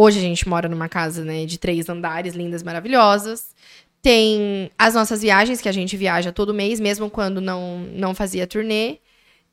Hoje 0.00 0.18
a 0.20 0.22
gente 0.22 0.48
mora 0.48 0.68
numa 0.68 0.88
casa, 0.88 1.24
né, 1.24 1.44
de 1.44 1.58
três 1.58 1.88
andares, 1.88 2.34
lindas, 2.34 2.62
maravilhosas. 2.62 3.52
Tem 4.00 4.70
as 4.78 4.94
nossas 4.94 5.20
viagens, 5.22 5.60
que 5.60 5.68
a 5.68 5.72
gente 5.72 5.96
viaja 5.96 6.30
todo 6.30 6.54
mês, 6.54 6.78
mesmo 6.78 7.10
quando 7.10 7.40
não, 7.40 7.80
não 7.92 8.14
fazia 8.14 8.46
turnê. 8.46 8.98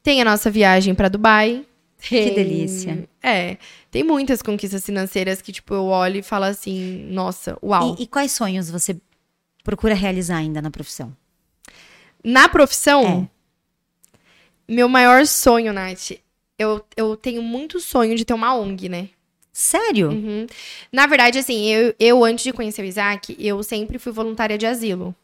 Tem 0.03 0.21
a 0.21 0.25
nossa 0.25 0.51
viagem 0.51 0.93
pra 0.93 1.09
Dubai. 1.09 1.65
Que 1.99 2.25
Tem- 2.25 2.35
delícia. 2.35 3.09
É, 3.23 3.57
tem 3.89 4.03
muitas 4.03 4.43
conquistas 4.43 4.85
financeiras 4.85 5.41
que, 5.41 5.51
tipo, 5.51 5.73
eu 5.73 5.85
olho 5.85 6.17
e 6.19 6.21
falo 6.21 6.43
assim, 6.43 7.07
nossa, 7.09 7.57
uau. 7.63 7.95
E, 7.97 8.03
e 8.03 8.07
quais 8.07 8.31
sonhos 8.31 8.69
você 8.69 8.95
procura 9.63 9.95
realizar 9.95 10.37
ainda 10.37 10.61
na 10.61 10.69
profissão? 10.69 11.15
Na 12.23 12.47
profissão, 12.47 13.27
É. 14.13 14.71
meu 14.71 14.87
maior 14.87 15.25
sonho, 15.25 15.73
Nath, 15.73 16.11
eu, 16.59 16.85
eu 16.95 17.17
tenho 17.17 17.41
muito 17.41 17.79
sonho 17.79 18.15
de 18.15 18.23
ter 18.25 18.33
uma 18.35 18.55
ONG, 18.55 18.87
né? 18.89 19.09
Sério? 19.57 20.09
Uhum. 20.09 20.45
Na 20.91 21.07
verdade, 21.07 21.39
assim, 21.39 21.71
eu, 21.71 21.95
eu, 21.97 22.25
antes 22.25 22.43
de 22.43 22.51
conhecer 22.51 22.81
o 22.81 22.85
Isaac, 22.85 23.37
eu 23.39 23.63
sempre 23.63 23.97
fui 23.97 24.11
voluntária 24.11 24.57
de 24.57 24.65
asilo. 24.65 25.15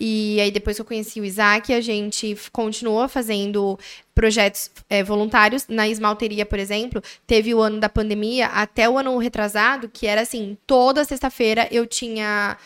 E 0.00 0.40
aí, 0.40 0.50
depois 0.50 0.78
que 0.78 0.80
eu 0.80 0.86
conheci 0.86 1.20
o 1.20 1.24
Isaac, 1.24 1.70
a 1.74 1.80
gente 1.82 2.34
continuou 2.50 3.06
fazendo 3.10 3.78
projetos 4.14 4.70
é, 4.88 5.02
voluntários. 5.02 5.66
Na 5.68 5.86
esmalteria, 5.86 6.46
por 6.46 6.58
exemplo, 6.58 7.02
teve 7.26 7.52
o 7.52 7.60
ano 7.60 7.78
da 7.78 7.90
pandemia, 7.90 8.46
até 8.46 8.88
o 8.88 8.96
ano 8.96 9.18
retrasado, 9.18 9.90
que 9.92 10.06
era 10.06 10.22
assim, 10.22 10.56
toda 10.66 11.04
sexta-feira 11.04 11.68
eu 11.70 11.86
tinha 11.86 12.56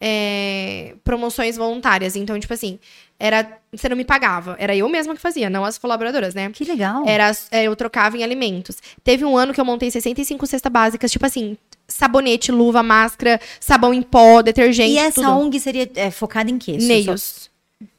é, 0.00 0.94
promoções 1.04 1.58
voluntárias. 1.58 2.16
Então, 2.16 2.40
tipo 2.40 2.54
assim, 2.54 2.78
era. 3.18 3.58
Você 3.72 3.88
não 3.88 3.96
me 3.96 4.04
pagava. 4.04 4.56
Era 4.58 4.74
eu 4.74 4.88
mesma 4.88 5.14
que 5.14 5.20
fazia, 5.20 5.50
não 5.50 5.64
as 5.64 5.78
colaboradoras, 5.78 6.34
né? 6.34 6.50
Que 6.50 6.64
legal. 6.64 7.04
Era, 7.06 7.30
é, 7.50 7.64
eu 7.64 7.76
trocava 7.76 8.16
em 8.16 8.22
alimentos. 8.22 8.76
Teve 9.04 9.24
um 9.24 9.36
ano 9.36 9.52
que 9.52 9.60
eu 9.60 9.64
montei 9.64 9.90
65 9.90 10.46
cestas 10.46 10.72
básicas, 10.72 11.10
tipo 11.10 11.26
assim, 11.26 11.56
sabonete, 11.86 12.50
luva, 12.50 12.82
máscara, 12.82 13.40
sabão 13.60 13.92
em 13.92 14.02
pó, 14.02 14.42
detergente, 14.42 14.92
e 14.92 14.98
essa 14.98 15.22
tudo. 15.22 15.30
ONG 15.30 15.60
seria 15.60 15.90
é, 15.94 16.10
focada 16.10 16.50
em 16.50 16.58
quê? 16.58 16.78
Neios. 16.80 17.50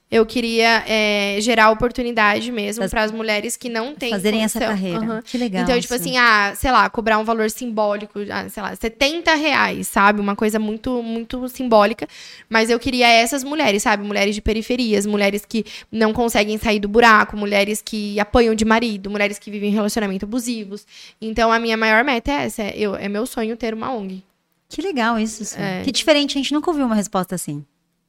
Eu 0.09 0.25
queria 0.25 0.85
é, 0.87 1.37
gerar 1.41 1.69
oportunidade 1.69 2.49
mesmo 2.49 2.89
para 2.89 3.03
as 3.03 3.11
mulheres 3.11 3.57
que 3.57 3.67
não 3.67 3.93
têm 3.93 4.11
Fazerem 4.11 4.41
essa 4.41 4.57
condição. 4.57 4.75
carreira. 4.75 4.99
Aham. 4.99 5.21
Que 5.21 5.37
legal. 5.37 5.63
Então, 5.63 5.79
tipo 5.81 5.93
assim, 5.93 6.17
ah, 6.17 6.53
sei 6.55 6.71
lá, 6.71 6.89
cobrar 6.89 7.17
um 7.19 7.25
valor 7.25 7.51
simbólico, 7.51 8.19
ah, 8.31 8.47
sei 8.47 8.63
lá, 8.63 8.73
70 8.73 9.35
reais, 9.35 9.85
sabe? 9.89 10.21
Uma 10.21 10.33
coisa 10.33 10.57
muito, 10.59 11.03
muito 11.03 11.49
simbólica. 11.49 12.07
Mas 12.49 12.69
eu 12.69 12.79
queria 12.79 13.05
essas 13.09 13.43
mulheres, 13.43 13.83
sabe? 13.83 14.01
Mulheres 14.05 14.33
de 14.33 14.41
periferias, 14.41 15.05
mulheres 15.05 15.43
que 15.45 15.65
não 15.91 16.13
conseguem 16.13 16.57
sair 16.57 16.79
do 16.79 16.87
buraco, 16.87 17.35
mulheres 17.35 17.81
que 17.81 18.17
apanham 18.17 18.55
de 18.55 18.63
marido, 18.63 19.09
mulheres 19.09 19.37
que 19.37 19.51
vivem 19.51 19.71
em 19.71 19.73
relacionamento 19.73 20.23
abusivos. 20.23 20.87
Então, 21.19 21.51
a 21.51 21.59
minha 21.59 21.75
maior 21.75 22.05
meta 22.05 22.31
é 22.31 22.45
essa. 22.45 22.63
É, 22.63 22.73
eu, 22.77 22.95
é 22.95 23.09
meu 23.09 23.25
sonho 23.25 23.57
ter 23.57 23.73
uma 23.73 23.93
ONG. 23.93 24.23
Que 24.69 24.81
legal 24.81 25.19
isso. 25.19 25.57
É. 25.59 25.81
Que 25.83 25.91
diferente, 25.91 26.37
a 26.37 26.41
gente 26.41 26.53
nunca 26.53 26.69
ouviu 26.69 26.85
uma 26.85 26.95
resposta 26.95 27.35
assim. 27.35 27.65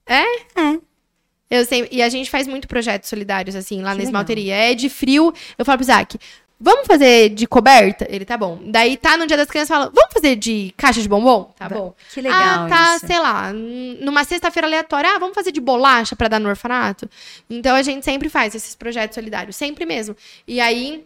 É? 0.07 0.23
É. 0.61 0.79
Eu 1.51 1.65
sei, 1.65 1.89
e 1.91 2.03
a 2.03 2.09
gente 2.09 2.31
faz 2.31 2.47
muito 2.47 2.69
projetos 2.69 3.09
solidários, 3.09 3.57
assim, 3.57 3.77
lá 3.77 3.83
Que 3.83 3.85
na 3.85 3.93
legal. 3.93 4.05
esmalteria. 4.05 4.55
É 4.55 4.75
de 4.75 4.89
frio, 4.89 5.33
eu 5.57 5.65
falo 5.65 5.79
pro 5.79 5.85
Isaac, 5.85 6.19
vamos 6.61 6.87
fazer 6.87 7.31
de 7.31 7.47
coberta? 7.47 8.07
Ele, 8.09 8.25
tá 8.25 8.37
bom. 8.37 8.59
Daí 8.67 8.97
tá 8.97 9.17
no 9.17 9.27
dia 9.27 9.37
das 9.37 9.49
crianças, 9.49 9.69
fala, 9.69 9.91
vamos 9.95 10.13
fazer 10.13 10.37
de 10.37 10.75
caixa 10.77 11.01
de 11.01 11.09
bombom? 11.09 11.53
Tá 11.57 11.69
bom. 11.69 11.95
Que 12.13 12.21
legal 12.21 12.41
ah, 12.41 12.69
tá, 12.69 12.97
isso. 12.97 13.07
sei 13.07 13.19
lá, 13.19 13.53
numa 13.53 14.25
sexta-feira 14.25 14.67
aleatória, 14.67 15.15
ah, 15.15 15.19
vamos 15.19 15.35
fazer 15.35 15.53
de 15.53 15.61
bolacha 15.61 16.15
pra 16.17 16.29
dar 16.29 16.39
no 16.39 16.49
orfanato? 16.49 17.09
Então 17.49 17.75
a 17.75 17.83
gente 17.83 18.05
sempre 18.05 18.29
faz 18.29 18.55
esses 18.55 18.75
projetos 18.75 19.15
solidários, 19.15 19.57
sempre 19.57 19.87
mesmo. 19.87 20.17
E 20.47 20.61
aí, 20.61 21.05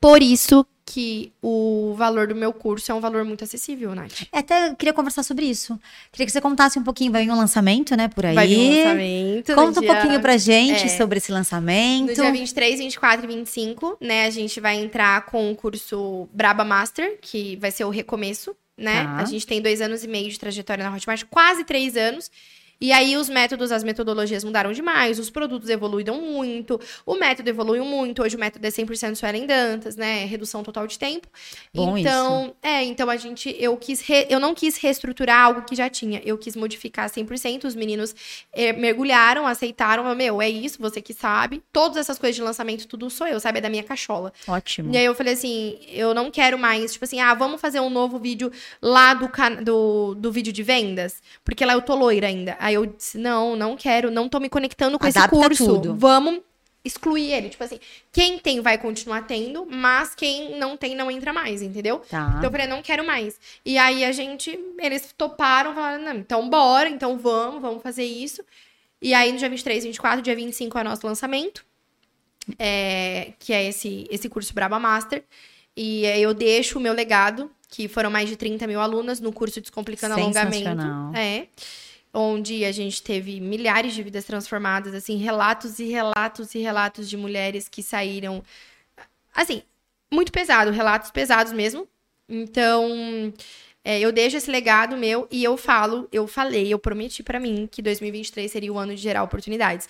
por 0.00 0.22
isso 0.22 0.66
que 0.86 1.32
o 1.42 1.94
valor 1.96 2.26
do 2.28 2.34
meu 2.34 2.52
curso 2.52 2.92
é 2.92 2.94
um 2.94 3.00
valor 3.00 3.24
muito 3.24 3.42
acessível, 3.42 3.94
Nath. 3.94 4.22
É, 4.30 4.38
Até 4.40 4.74
queria 4.74 4.92
conversar 4.92 5.22
sobre 5.22 5.46
isso. 5.46 5.78
Queria 6.12 6.26
que 6.26 6.32
você 6.32 6.40
contasse 6.40 6.78
um 6.78 6.82
pouquinho, 6.82 7.10
vai 7.10 7.24
vir 7.24 7.30
um 7.30 7.36
lançamento, 7.36 7.96
né, 7.96 8.06
por 8.08 8.26
aí. 8.26 8.34
Vai 8.34 8.46
vir 8.46 8.58
um 8.58 8.76
lançamento. 8.76 9.54
Conta 9.54 9.80
um 9.80 9.82
dia- 9.82 9.92
pouquinho 9.94 10.20
pra 10.20 10.36
gente 10.36 10.84
é. 10.84 10.88
sobre 10.88 11.18
esse 11.18 11.32
lançamento. 11.32 12.08
No 12.08 12.14
dia 12.14 12.30
23, 12.30 12.78
24 12.80 13.24
e 13.24 13.34
25, 13.34 13.96
né, 14.00 14.26
a 14.26 14.30
gente 14.30 14.60
vai 14.60 14.76
entrar 14.76 15.24
com 15.26 15.50
o 15.50 15.56
curso 15.56 16.28
Braba 16.32 16.64
Master, 16.64 17.18
que 17.20 17.56
vai 17.56 17.70
ser 17.70 17.84
o 17.84 17.90
recomeço, 17.90 18.54
né? 18.76 19.04
Tá. 19.04 19.16
A 19.16 19.24
gente 19.24 19.46
tem 19.46 19.62
dois 19.62 19.80
anos 19.80 20.04
e 20.04 20.08
meio 20.08 20.28
de 20.30 20.38
trajetória 20.38 20.84
na 20.84 20.94
Hotmart, 20.94 21.24
quase 21.30 21.64
três 21.64 21.96
anos. 21.96 22.30
E 22.80 22.92
aí 22.92 23.16
os 23.16 23.28
métodos, 23.28 23.72
as 23.72 23.84
metodologias 23.84 24.44
mudaram 24.44 24.72
demais, 24.72 25.18
os 25.18 25.30
produtos 25.30 25.70
evoluíram 25.70 26.20
muito, 26.20 26.80
o 27.06 27.14
método 27.14 27.48
evoluiu 27.48 27.84
muito, 27.84 28.22
hoje 28.22 28.36
o 28.36 28.38
método 28.38 28.66
é 28.66 28.70
100% 28.70 29.14
Suelen 29.14 29.46
Dantas, 29.46 29.96
né, 29.96 30.24
redução 30.24 30.62
total 30.62 30.86
de 30.86 30.98
tempo. 30.98 31.28
Bom 31.72 31.96
então, 31.96 32.46
isso. 32.46 32.56
é, 32.62 32.84
então 32.84 33.08
a 33.08 33.16
gente, 33.16 33.54
eu 33.58 33.76
quis, 33.76 34.00
re, 34.00 34.26
eu 34.28 34.40
não 34.40 34.54
quis 34.54 34.76
reestruturar 34.76 35.40
algo 35.40 35.62
que 35.62 35.74
já 35.74 35.88
tinha, 35.88 36.20
eu 36.24 36.36
quis 36.36 36.56
modificar 36.56 37.08
100%, 37.08 37.64
os 37.64 37.74
meninos 37.74 38.14
é, 38.52 38.72
mergulharam, 38.72 39.46
aceitaram, 39.46 40.14
meu, 40.14 40.42
é 40.42 40.48
isso, 40.48 40.78
você 40.80 41.00
que 41.00 41.14
sabe, 41.14 41.62
todas 41.72 41.96
essas 41.96 42.18
coisas 42.18 42.36
de 42.36 42.42
lançamento, 42.42 42.86
tudo 42.86 43.08
sou 43.08 43.26
eu, 43.26 43.40
sabe, 43.40 43.58
é 43.58 43.60
da 43.60 43.70
minha 43.70 43.82
cachola. 43.82 44.32
Ótimo. 44.46 44.92
E 44.92 44.96
aí 44.96 45.04
eu 45.04 45.14
falei 45.14 45.34
assim, 45.34 45.78
eu 45.88 46.12
não 46.12 46.30
quero 46.30 46.58
mais, 46.58 46.92
tipo 46.92 47.04
assim, 47.04 47.20
ah, 47.20 47.34
vamos 47.34 47.60
fazer 47.60 47.80
um 47.80 47.90
novo 47.90 48.18
vídeo 48.18 48.52
lá 48.82 49.14
do, 49.14 49.30
do, 49.62 50.14
do 50.14 50.32
vídeo 50.32 50.52
de 50.52 50.62
vendas, 50.62 51.22
porque 51.44 51.64
lá 51.64 51.72
eu 51.72 51.82
tô 51.82 51.94
loira 51.94 52.26
ainda. 52.26 52.56
Aí 52.58 52.73
eu 52.74 52.86
disse, 52.86 53.18
não, 53.18 53.56
não 53.56 53.76
quero, 53.76 54.10
não 54.10 54.28
tô 54.28 54.38
me 54.38 54.48
conectando 54.48 54.98
com 54.98 55.06
Adapta 55.06 55.36
esse 55.36 55.44
curso. 55.44 55.66
Tudo. 55.66 55.94
Vamos 55.94 56.40
excluir 56.84 57.32
ele. 57.32 57.48
Tipo 57.48 57.64
assim, 57.64 57.80
quem 58.12 58.38
tem 58.38 58.60
vai 58.60 58.76
continuar 58.76 59.22
tendo, 59.22 59.66
mas 59.66 60.14
quem 60.14 60.58
não 60.58 60.76
tem 60.76 60.94
não 60.94 61.10
entra 61.10 61.32
mais, 61.32 61.62
entendeu? 61.62 62.00
Tá. 62.00 62.34
Então 62.36 62.44
eu 62.44 62.50
falei, 62.50 62.66
não 62.66 62.82
quero 62.82 63.04
mais. 63.04 63.40
E 63.64 63.78
aí 63.78 64.04
a 64.04 64.12
gente, 64.12 64.58
eles 64.78 65.14
toparam, 65.16 65.74
falaram, 65.74 66.04
não, 66.04 66.14
então 66.14 66.48
bora, 66.48 66.88
então 66.88 67.16
vamos, 67.16 67.62
vamos 67.62 67.82
fazer 67.82 68.04
isso. 68.04 68.44
E 69.00 69.14
aí 69.14 69.32
no 69.32 69.38
dia 69.38 69.48
23, 69.48 69.84
24, 69.84 70.22
dia 70.22 70.36
25 70.36 70.76
é 70.76 70.80
o 70.82 70.84
nosso 70.84 71.06
lançamento, 71.06 71.64
é, 72.58 73.32
que 73.38 73.52
é 73.52 73.66
esse, 73.66 74.06
esse 74.10 74.28
curso 74.28 74.52
Braba 74.52 74.78
Master. 74.78 75.24
E 75.76 76.04
eu 76.04 76.32
deixo 76.32 76.78
o 76.78 76.80
meu 76.80 76.92
legado, 76.92 77.50
que 77.68 77.88
foram 77.88 78.08
mais 78.08 78.28
de 78.28 78.36
30 78.36 78.66
mil 78.66 78.80
alunas 78.80 79.20
no 79.20 79.32
curso 79.32 79.60
Descomplicando 79.60 80.14
Alongamento. 80.14 80.68
É 81.16 81.48
onde 82.14 82.64
a 82.64 82.72
gente 82.72 83.02
teve 83.02 83.40
milhares 83.40 83.92
de 83.92 84.02
vidas 84.02 84.24
transformadas, 84.24 84.94
assim, 84.94 85.16
relatos 85.16 85.78
e 85.78 85.84
relatos 85.84 86.54
e 86.54 86.58
relatos 86.60 87.10
de 87.10 87.16
mulheres 87.16 87.68
que 87.68 87.82
saíram, 87.82 88.42
assim, 89.34 89.62
muito 90.12 90.30
pesado, 90.30 90.70
relatos 90.70 91.10
pesados 91.10 91.52
mesmo. 91.52 91.88
Então, 92.28 93.32
é, 93.84 94.00
eu 94.00 94.12
deixo 94.12 94.36
esse 94.36 94.50
legado 94.50 94.96
meu 94.96 95.28
e 95.30 95.42
eu 95.42 95.56
falo, 95.56 96.08
eu 96.12 96.26
falei, 96.26 96.72
eu 96.72 96.78
prometi 96.78 97.22
para 97.22 97.40
mim 97.40 97.68
que 97.70 97.82
2023 97.82 98.50
seria 98.50 98.72
o 98.72 98.78
ano 98.78 98.94
de 98.94 99.02
gerar 99.02 99.22
oportunidades. 99.22 99.88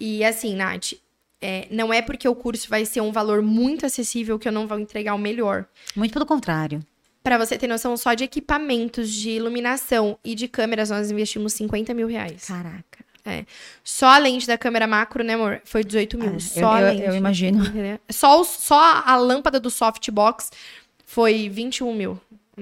E 0.00 0.24
assim, 0.24 0.56
Nath, 0.56 0.94
é, 1.40 1.68
não 1.70 1.92
é 1.92 2.02
porque 2.02 2.28
o 2.28 2.34
curso 2.34 2.68
vai 2.68 2.84
ser 2.84 3.00
um 3.00 3.12
valor 3.12 3.42
muito 3.42 3.86
acessível 3.86 4.38
que 4.38 4.48
eu 4.48 4.52
não 4.52 4.66
vou 4.66 4.78
entregar 4.78 5.14
o 5.14 5.18
melhor. 5.18 5.66
Muito 5.94 6.12
pelo 6.12 6.26
contrário. 6.26 6.84
Para 7.22 7.38
você 7.38 7.58
ter 7.58 7.66
noção, 7.66 7.96
só 7.96 8.14
de 8.14 8.24
equipamentos 8.24 9.10
de 9.10 9.30
iluminação 9.30 10.18
e 10.24 10.34
de 10.34 10.48
câmeras, 10.48 10.90
nós 10.90 11.10
investimos 11.10 11.52
50 11.52 11.92
mil 11.92 12.06
reais. 12.06 12.46
Caraca. 12.46 13.04
É. 13.24 13.44
Só 13.84 14.06
a 14.06 14.18
lente 14.18 14.46
da 14.46 14.56
câmera 14.56 14.86
macro, 14.86 15.22
né, 15.22 15.34
amor? 15.34 15.60
Foi 15.64 15.84
18 15.84 16.18
mil. 16.18 16.34
É, 16.36 16.38
só 16.38 16.60
eu, 16.60 16.68
a 16.68 16.80
lente. 16.80 17.02
Eu, 17.02 17.08
eu 17.08 17.16
imagino. 17.16 17.62
Só, 18.08 18.40
o, 18.40 18.44
só 18.44 19.02
a 19.04 19.16
lâmpada 19.16 19.60
do 19.60 19.70
softbox 19.70 20.50
foi 21.04 21.48
21 21.48 21.94
mil. 21.94 22.20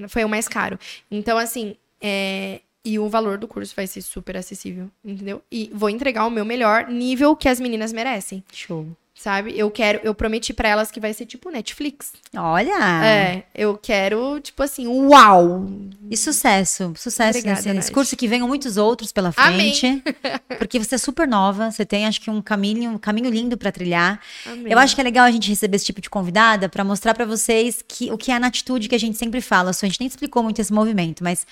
Foi 0.09 0.25
o 0.25 0.29
mais 0.29 0.47
caro. 0.47 0.77
Então, 1.09 1.37
assim, 1.37 1.75
é, 2.01 2.59
e 2.83 2.99
o 2.99 3.07
valor 3.07 3.37
do 3.37 3.47
curso 3.47 3.73
vai 3.75 3.87
ser 3.87 4.01
super 4.01 4.35
acessível, 4.35 4.89
entendeu? 5.03 5.41
E 5.51 5.71
vou 5.73 5.89
entregar 5.89 6.25
o 6.25 6.29
meu 6.29 6.43
melhor 6.43 6.87
nível 6.87 7.35
que 7.35 7.47
as 7.47 7.59
meninas 7.59 7.93
merecem. 7.93 8.43
Show 8.51 8.87
sabe? 9.17 9.57
Eu 9.57 9.71
quero, 9.71 9.99
eu 10.03 10.13
prometi 10.13 10.53
para 10.53 10.69
elas 10.69 10.91
que 10.91 10.99
vai 10.99 11.11
ser 11.13 11.25
tipo 11.25 11.49
Netflix. 11.49 12.13
Olha! 12.35 13.03
É, 13.03 13.43
eu 13.53 13.77
quero, 13.77 14.39
tipo 14.39 14.61
assim, 14.61 14.87
uau! 14.87 15.67
E 16.09 16.15
sucesso, 16.15 16.93
sucesso 16.95 17.39
Obrigada, 17.39 17.73
nesse, 17.73 17.91
curso, 17.91 18.15
que 18.15 18.27
venham 18.27 18.47
muitos 18.47 18.77
outros 18.77 19.11
pela 19.11 19.31
frente. 19.31 19.87
Amém. 19.87 20.03
porque 20.59 20.77
você 20.77 20.95
é 20.95 20.97
super 20.97 21.27
nova, 21.27 21.71
você 21.71 21.85
tem, 21.85 22.05
acho 22.05 22.21
que, 22.21 22.29
um 22.29 22.41
caminho, 22.41 22.91
um 22.91 22.97
caminho 22.97 23.29
lindo 23.29 23.57
para 23.57 23.71
trilhar. 23.71 24.21
Amém. 24.45 24.71
Eu 24.71 24.77
acho 24.77 24.93
que 24.93 25.01
é 25.01 25.03
legal 25.03 25.25
a 25.25 25.31
gente 25.31 25.49
receber 25.49 25.75
esse 25.77 25.85
tipo 25.85 25.99
de 25.99 26.09
convidada 26.09 26.69
para 26.69 26.83
mostrar 26.83 27.15
para 27.15 27.25
vocês 27.25 27.83
que 27.85 28.11
o 28.11 28.17
que 28.17 28.31
é 28.31 28.37
na 28.37 28.47
atitude 28.47 28.87
que 28.87 28.95
a 28.95 28.99
gente 28.99 29.17
sempre 29.17 29.41
fala. 29.41 29.71
A 29.71 29.85
gente 29.85 29.99
nem 29.99 30.07
explicou 30.07 30.43
muito 30.43 30.59
esse 30.61 30.71
movimento, 30.71 31.23
mas 31.23 31.45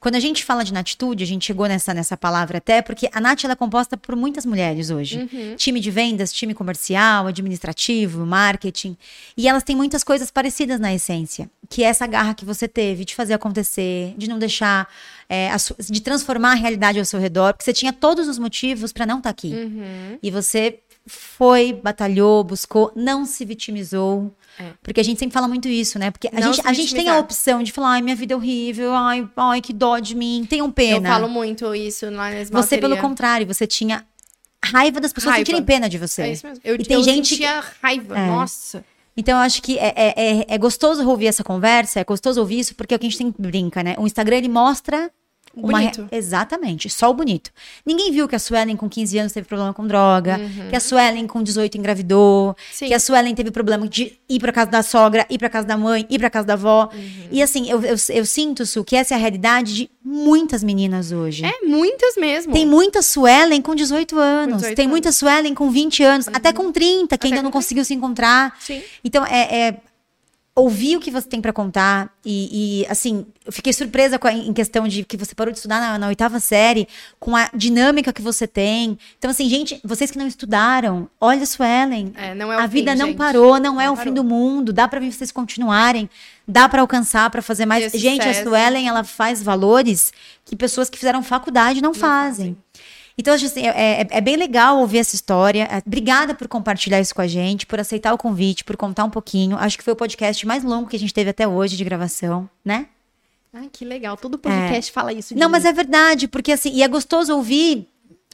quando 0.00 0.14
a 0.14 0.20
gente 0.20 0.44
fala 0.44 0.64
de 0.64 0.72
natitude, 0.72 1.24
a 1.24 1.26
gente 1.26 1.44
chegou 1.44 1.66
nessa, 1.66 1.92
nessa 1.92 2.16
palavra 2.16 2.58
até, 2.58 2.80
porque 2.80 3.08
a 3.12 3.20
Nath 3.20 3.44
ela 3.44 3.54
é 3.54 3.56
composta 3.56 3.96
por 3.96 4.14
muitas 4.14 4.46
mulheres 4.46 4.90
hoje. 4.90 5.28
Uhum. 5.32 5.56
Time 5.56 5.80
de 5.80 5.90
vendas, 5.90 6.32
time 6.32 6.54
comercial, 6.54 7.26
administrativo, 7.26 8.24
marketing. 8.24 8.96
E 9.36 9.48
elas 9.48 9.64
têm 9.64 9.74
muitas 9.74 10.04
coisas 10.04 10.30
parecidas 10.30 10.78
na 10.78 10.94
essência. 10.94 11.50
Que 11.68 11.82
é 11.82 11.88
essa 11.88 12.06
garra 12.06 12.34
que 12.34 12.44
você 12.44 12.68
teve 12.68 13.04
de 13.04 13.14
fazer 13.14 13.34
acontecer, 13.34 14.14
de 14.16 14.28
não 14.28 14.38
deixar. 14.38 14.88
É, 15.28 15.50
de 15.90 16.00
transformar 16.00 16.52
a 16.52 16.54
realidade 16.54 16.98
ao 16.98 17.04
seu 17.04 17.20
redor, 17.20 17.52
porque 17.52 17.64
você 17.64 17.72
tinha 17.74 17.92
todos 17.92 18.28
os 18.28 18.38
motivos 18.38 18.92
para 18.94 19.04
não 19.04 19.18
estar 19.18 19.28
tá 19.28 19.30
aqui. 19.30 19.52
Uhum. 19.52 20.18
E 20.22 20.30
você 20.30 20.78
foi, 21.06 21.72
batalhou, 21.72 22.44
buscou, 22.44 22.92
não 22.94 23.26
se 23.26 23.44
vitimizou. 23.44 24.32
É. 24.58 24.72
Porque 24.82 25.00
a 25.00 25.04
gente 25.04 25.18
sempre 25.18 25.32
fala 25.32 25.46
muito 25.46 25.68
isso, 25.68 25.98
né? 25.98 26.10
Porque 26.10 26.28
a, 26.32 26.40
gente, 26.40 26.60
a 26.64 26.72
gente 26.72 26.94
tem 26.94 27.08
a 27.08 27.18
opção 27.18 27.62
de 27.62 27.70
falar, 27.72 27.92
ai, 27.92 28.02
minha 28.02 28.16
vida 28.16 28.34
é 28.34 28.36
horrível, 28.36 28.92
ai, 28.92 29.28
ai, 29.36 29.60
que 29.60 29.72
dó 29.72 29.98
de 29.98 30.14
mim, 30.14 30.46
tenham 30.48 30.70
pena. 30.70 31.08
Eu 31.08 31.12
falo 31.12 31.28
muito 31.28 31.74
isso 31.74 32.06
lá 32.10 32.30
na 32.30 32.44
Você, 32.44 32.78
pelo 32.78 32.96
contrário, 32.98 33.46
você 33.46 33.66
tinha 33.66 34.04
raiva 34.64 35.00
das 35.00 35.12
pessoas 35.12 35.34
raiva. 35.34 35.46
sentirem 35.46 35.64
pena 35.64 35.88
de 35.88 35.98
você. 35.98 36.22
É 36.22 36.32
isso 36.32 36.46
mesmo. 36.46 36.62
Eu, 36.64 36.74
e 36.74 36.84
tem 36.84 36.96
eu 36.96 37.02
gente 37.02 37.28
sentia 37.28 37.62
raiva, 37.80 38.18
é. 38.18 38.26
nossa. 38.26 38.84
Então, 39.16 39.36
eu 39.36 39.42
acho 39.42 39.62
que 39.62 39.78
é, 39.78 39.92
é, 39.96 40.14
é, 40.16 40.46
é 40.48 40.58
gostoso 40.58 41.08
ouvir 41.08 41.26
essa 41.26 41.42
conversa, 41.42 42.00
é 42.00 42.04
gostoso 42.04 42.40
ouvir 42.40 42.60
isso, 42.60 42.74
porque 42.74 42.94
é 42.94 42.96
o 42.96 43.00
que 43.00 43.06
a 43.06 43.10
gente 43.10 43.18
tem 43.18 43.34
brinca, 43.36 43.82
né? 43.82 43.96
O 43.98 44.06
Instagram, 44.06 44.36
ele 44.36 44.48
mostra 44.48 45.10
uma 45.54 45.78
bonito. 45.78 46.08
Re... 46.10 46.18
Exatamente, 46.18 46.88
só 46.90 47.10
o 47.10 47.14
bonito. 47.14 47.50
Ninguém 47.84 48.12
viu 48.12 48.28
que 48.28 48.36
a 48.36 48.38
Suelen 48.38 48.76
com 48.76 48.88
15 48.88 49.18
anos 49.18 49.32
teve 49.32 49.46
problema 49.46 49.72
com 49.72 49.86
droga, 49.86 50.38
uhum. 50.38 50.68
que 50.68 50.76
a 50.76 50.80
Suelen 50.80 51.26
com 51.26 51.42
18 51.42 51.78
engravidou, 51.78 52.56
Sim. 52.72 52.86
que 52.86 52.94
a 52.94 53.00
Suelen 53.00 53.34
teve 53.34 53.50
problema 53.50 53.88
de 53.88 54.18
ir 54.28 54.40
pra 54.40 54.52
casa 54.52 54.70
da 54.70 54.82
sogra, 54.82 55.26
ir 55.28 55.38
pra 55.38 55.48
casa 55.48 55.66
da 55.66 55.76
mãe, 55.76 56.06
ir 56.08 56.18
pra 56.18 56.30
casa 56.30 56.46
da 56.46 56.54
avó. 56.54 56.90
Uhum. 56.92 57.28
E 57.30 57.42
assim, 57.42 57.68
eu, 57.70 57.82
eu, 57.82 57.96
eu, 58.10 58.24
sinto, 58.24 58.64
Su, 58.66 58.84
que 58.84 58.96
essa 58.96 59.14
é 59.14 59.16
a 59.16 59.20
realidade 59.20 59.74
de 59.74 59.90
muitas 60.04 60.62
meninas 60.62 61.12
hoje. 61.12 61.44
É, 61.44 61.66
muitas 61.66 62.16
mesmo. 62.16 62.52
Tem 62.52 62.66
muita 62.66 63.02
Suelen 63.02 63.60
com 63.60 63.74
18 63.74 64.18
anos, 64.18 64.56
18 64.58 64.76
tem 64.76 64.84
anos. 64.84 64.90
muita 64.90 65.12
Suelen 65.12 65.54
com 65.54 65.70
20 65.70 66.02
anos, 66.02 66.26
uhum. 66.26 66.32
até 66.34 66.52
com 66.52 66.70
30, 66.72 67.16
que 67.16 67.26
até 67.26 67.34
ainda 67.34 67.42
não 67.42 67.50
conseguiu 67.50 67.84
se 67.84 67.94
encontrar. 67.94 68.56
Sim. 68.60 68.82
Então, 69.04 69.24
é, 69.24 69.68
é 69.68 69.76
ouvir 70.58 70.96
o 70.96 71.00
que 71.00 71.10
você 71.10 71.28
tem 71.28 71.40
para 71.40 71.52
contar 71.52 72.10
e, 72.24 72.82
e, 72.82 72.86
assim, 72.86 73.24
eu 73.46 73.52
fiquei 73.52 73.72
surpresa 73.72 74.18
a, 74.20 74.32
em 74.32 74.52
questão 74.52 74.86
de 74.86 75.04
que 75.04 75.16
você 75.16 75.34
parou 75.34 75.52
de 75.52 75.58
estudar 75.58 75.80
na, 75.80 75.98
na, 75.98 76.08
oitava 76.08 76.40
série, 76.40 76.86
com 77.18 77.34
a 77.34 77.48
dinâmica 77.54 78.12
que 78.12 78.20
você 78.20 78.46
tem. 78.46 78.98
Então, 79.18 79.30
assim, 79.30 79.48
gente, 79.48 79.80
vocês 79.82 80.10
que 80.10 80.18
não 80.18 80.26
estudaram, 80.26 81.08
olha 81.20 81.42
a 81.42 81.46
Suelen. 81.46 82.12
É, 82.14 82.34
não 82.34 82.52
é 82.52 82.56
a 82.56 82.62
fim, 82.62 82.68
vida 82.68 82.94
não 82.94 83.06
gente. 83.06 83.16
parou, 83.16 83.58
não, 83.58 83.74
não 83.74 83.80
é 83.80 83.90
o 83.90 83.96
fim 83.96 84.12
do 84.12 84.22
mundo. 84.22 84.72
Dá 84.72 84.86
para 84.86 85.00
vocês 85.00 85.32
continuarem, 85.32 86.10
dá 86.46 86.68
para 86.68 86.82
alcançar, 86.82 87.30
para 87.30 87.40
fazer 87.40 87.64
mais. 87.64 87.90
gente, 87.92 88.28
a 88.28 88.34
Suelen, 88.34 88.88
ela 88.88 89.04
faz 89.04 89.42
valores 89.42 90.12
que 90.44 90.56
pessoas 90.56 90.90
que 90.90 90.98
fizeram 90.98 91.22
faculdade 91.22 91.80
não, 91.80 91.90
não 91.90 91.94
fazem. 91.94 92.48
fazem. 92.48 92.56
Então, 93.18 93.34
assim, 93.34 93.66
é, 93.66 94.02
é, 94.02 94.06
é, 94.08 94.20
bem 94.20 94.36
legal 94.36 94.78
ouvir 94.78 94.98
essa 94.98 95.16
história. 95.16 95.64
É, 95.64 95.82
obrigada 95.84 96.34
por 96.34 96.46
compartilhar 96.46 97.00
isso 97.00 97.12
com 97.12 97.20
a 97.20 97.26
gente, 97.26 97.66
por 97.66 97.80
aceitar 97.80 98.14
o 98.14 98.18
convite, 98.18 98.62
por 98.62 98.76
contar 98.76 99.02
um 99.02 99.10
pouquinho. 99.10 99.56
Acho 99.58 99.76
que 99.76 99.82
foi 99.82 99.92
o 99.92 99.96
podcast 99.96 100.46
mais 100.46 100.62
longo 100.62 100.88
que 100.88 100.94
a 100.94 100.98
gente 100.98 101.12
teve 101.12 101.28
até 101.30 101.46
hoje 101.46 101.76
de 101.76 101.84
gravação, 101.84 102.48
né? 102.64 102.86
Ai, 103.52 103.68
que 103.72 103.84
legal. 103.84 104.16
Todo 104.16 104.38
podcast 104.38 104.90
é. 104.90 104.94
fala 104.94 105.12
isso. 105.12 105.34
Não, 105.36 105.48
mim. 105.48 105.52
mas 105.52 105.64
é 105.64 105.72
verdade, 105.72 106.28
porque 106.28 106.52
assim, 106.52 106.70
e 106.72 106.82
é 106.82 106.86
gostoso 106.86 107.34
ouvir. 107.34 107.88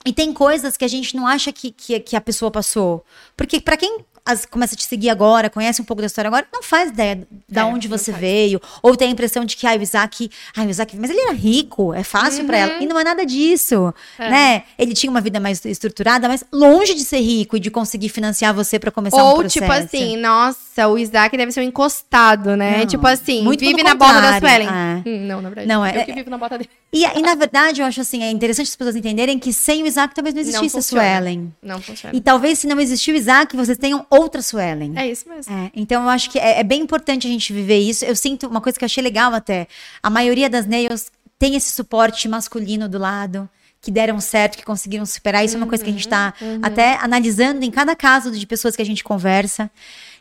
E 0.04 0.12
tem 0.12 0.34
coisas 0.34 0.76
que 0.76 0.84
a 0.84 0.88
gente 0.88 1.16
não 1.16 1.26
acha 1.26 1.50
que, 1.50 1.70
que, 1.70 1.98
que 1.98 2.14
a 2.14 2.20
pessoa 2.20 2.50
passou. 2.50 3.02
Porque 3.34 3.58
para 3.58 3.78
quem 3.78 4.04
as, 4.26 4.46
começa 4.46 4.74
a 4.74 4.78
te 4.78 4.84
seguir 4.84 5.10
agora, 5.10 5.50
conhece 5.50 5.82
um 5.82 5.84
pouco 5.84 6.00
da 6.00 6.06
história 6.06 6.28
agora, 6.28 6.46
não 6.52 6.62
faz 6.62 6.88
ideia 6.88 7.26
da 7.48 7.62
é, 7.62 7.64
onde 7.64 7.88
você 7.88 8.10
veio. 8.10 8.60
Ou 8.82 8.96
tem 8.96 9.08
a 9.08 9.10
impressão 9.10 9.44
de 9.44 9.56
que, 9.56 9.66
ah, 9.66 9.76
o 9.76 9.82
Isaac, 9.82 10.30
ah, 10.56 10.62
o 10.62 10.70
Isaac, 10.70 10.96
mas 10.96 11.10
ele 11.10 11.20
era 11.20 11.32
rico, 11.32 11.92
é 11.92 12.02
fácil 12.02 12.40
uhum. 12.40 12.46
para 12.46 12.56
ela. 12.56 12.82
E 12.82 12.86
não 12.86 12.98
é 12.98 13.04
nada 13.04 13.26
disso, 13.26 13.92
é. 14.18 14.30
né? 14.30 14.62
Ele 14.78 14.94
tinha 14.94 15.10
uma 15.10 15.20
vida 15.20 15.38
mais 15.38 15.62
estruturada, 15.64 16.26
mas 16.26 16.42
longe 16.50 16.94
de 16.94 17.04
ser 17.04 17.20
rico 17.20 17.56
e 17.56 17.60
de 17.60 17.70
conseguir 17.70 18.08
financiar 18.08 18.54
você 18.54 18.78
para 18.78 18.90
começar 18.90 19.22
Ou, 19.22 19.32
um 19.32 19.34
processo. 19.40 19.60
tipo 19.60 19.72
assim, 19.72 20.16
nossa, 20.16 20.88
o 20.88 20.96
Isaac 20.96 21.36
deve 21.36 21.52
ser 21.52 21.60
um 21.60 21.64
encostado, 21.64 22.56
né? 22.56 22.78
Não, 22.78 22.86
tipo 22.86 23.06
assim, 23.06 23.46
vive 23.56 23.82
na 23.82 23.94
bota 23.94 24.20
da 24.20 24.38
Suelen. 24.38 24.68
É. 24.68 25.08
Hum, 25.08 25.26
não, 25.26 25.42
na 25.42 25.48
verdade. 25.50 25.68
Não, 25.68 25.84
é, 25.84 26.00
eu 26.00 26.04
que 26.04 26.12
vivo 26.14 26.30
na 26.30 26.38
bota 26.38 26.56
dele. 26.56 26.70
E, 26.92 27.04
e, 27.04 27.22
na 27.22 27.34
verdade, 27.34 27.80
eu 27.80 27.86
acho 27.86 28.00
assim, 28.00 28.22
é 28.22 28.30
interessante 28.30 28.68
as 28.68 28.76
pessoas 28.76 28.94
entenderem 28.94 29.36
que 29.38 29.52
sem 29.52 29.82
o 29.82 29.86
Isaac 29.86 30.14
talvez 30.14 30.32
não 30.32 30.40
existisse 30.40 30.74
não 30.74 30.78
a 30.78 30.82
Suelen. 30.82 31.52
Não 31.60 31.82
funciona. 31.82 32.16
E 32.16 32.20
talvez 32.20 32.60
se 32.60 32.68
não 32.68 32.80
existiu 32.80 33.14
o 33.14 33.18
Isaac, 33.18 33.56
vocês 33.56 33.76
tenham 33.76 34.06
outra 34.18 34.42
Suelen. 34.42 34.92
É 34.96 35.06
isso 35.06 35.28
mesmo. 35.28 35.52
É, 35.52 35.70
então 35.74 36.02
eu 36.02 36.08
acho 36.08 36.30
que 36.30 36.38
é, 36.38 36.60
é, 36.60 36.62
bem 36.62 36.82
importante 36.82 37.26
a 37.26 37.30
gente 37.30 37.52
viver 37.52 37.78
isso. 37.78 38.04
Eu 38.04 38.16
sinto 38.16 38.46
uma 38.46 38.60
coisa 38.60 38.78
que 38.78 38.84
eu 38.84 38.86
achei 38.86 39.02
legal 39.02 39.32
até. 39.34 39.66
A 40.02 40.10
maioria 40.10 40.48
das 40.48 40.66
nails 40.66 41.10
tem 41.38 41.56
esse 41.56 41.70
suporte 41.72 42.28
masculino 42.28 42.88
do 42.88 42.98
lado 42.98 43.48
que 43.80 43.90
deram 43.90 44.18
certo, 44.18 44.56
que 44.56 44.64
conseguiram 44.64 45.04
superar. 45.04 45.44
Isso 45.44 45.56
uhum, 45.56 45.60
é 45.60 45.64
uma 45.64 45.68
coisa 45.68 45.84
que 45.84 45.90
a 45.90 45.92
gente 45.92 46.06
está 46.06 46.32
uhum. 46.40 46.60
até 46.62 46.96
analisando 47.02 47.62
em 47.64 47.70
cada 47.70 47.94
caso 47.94 48.30
de 48.30 48.46
pessoas 48.46 48.74
que 48.74 48.80
a 48.80 48.86
gente 48.86 49.04
conversa. 49.04 49.70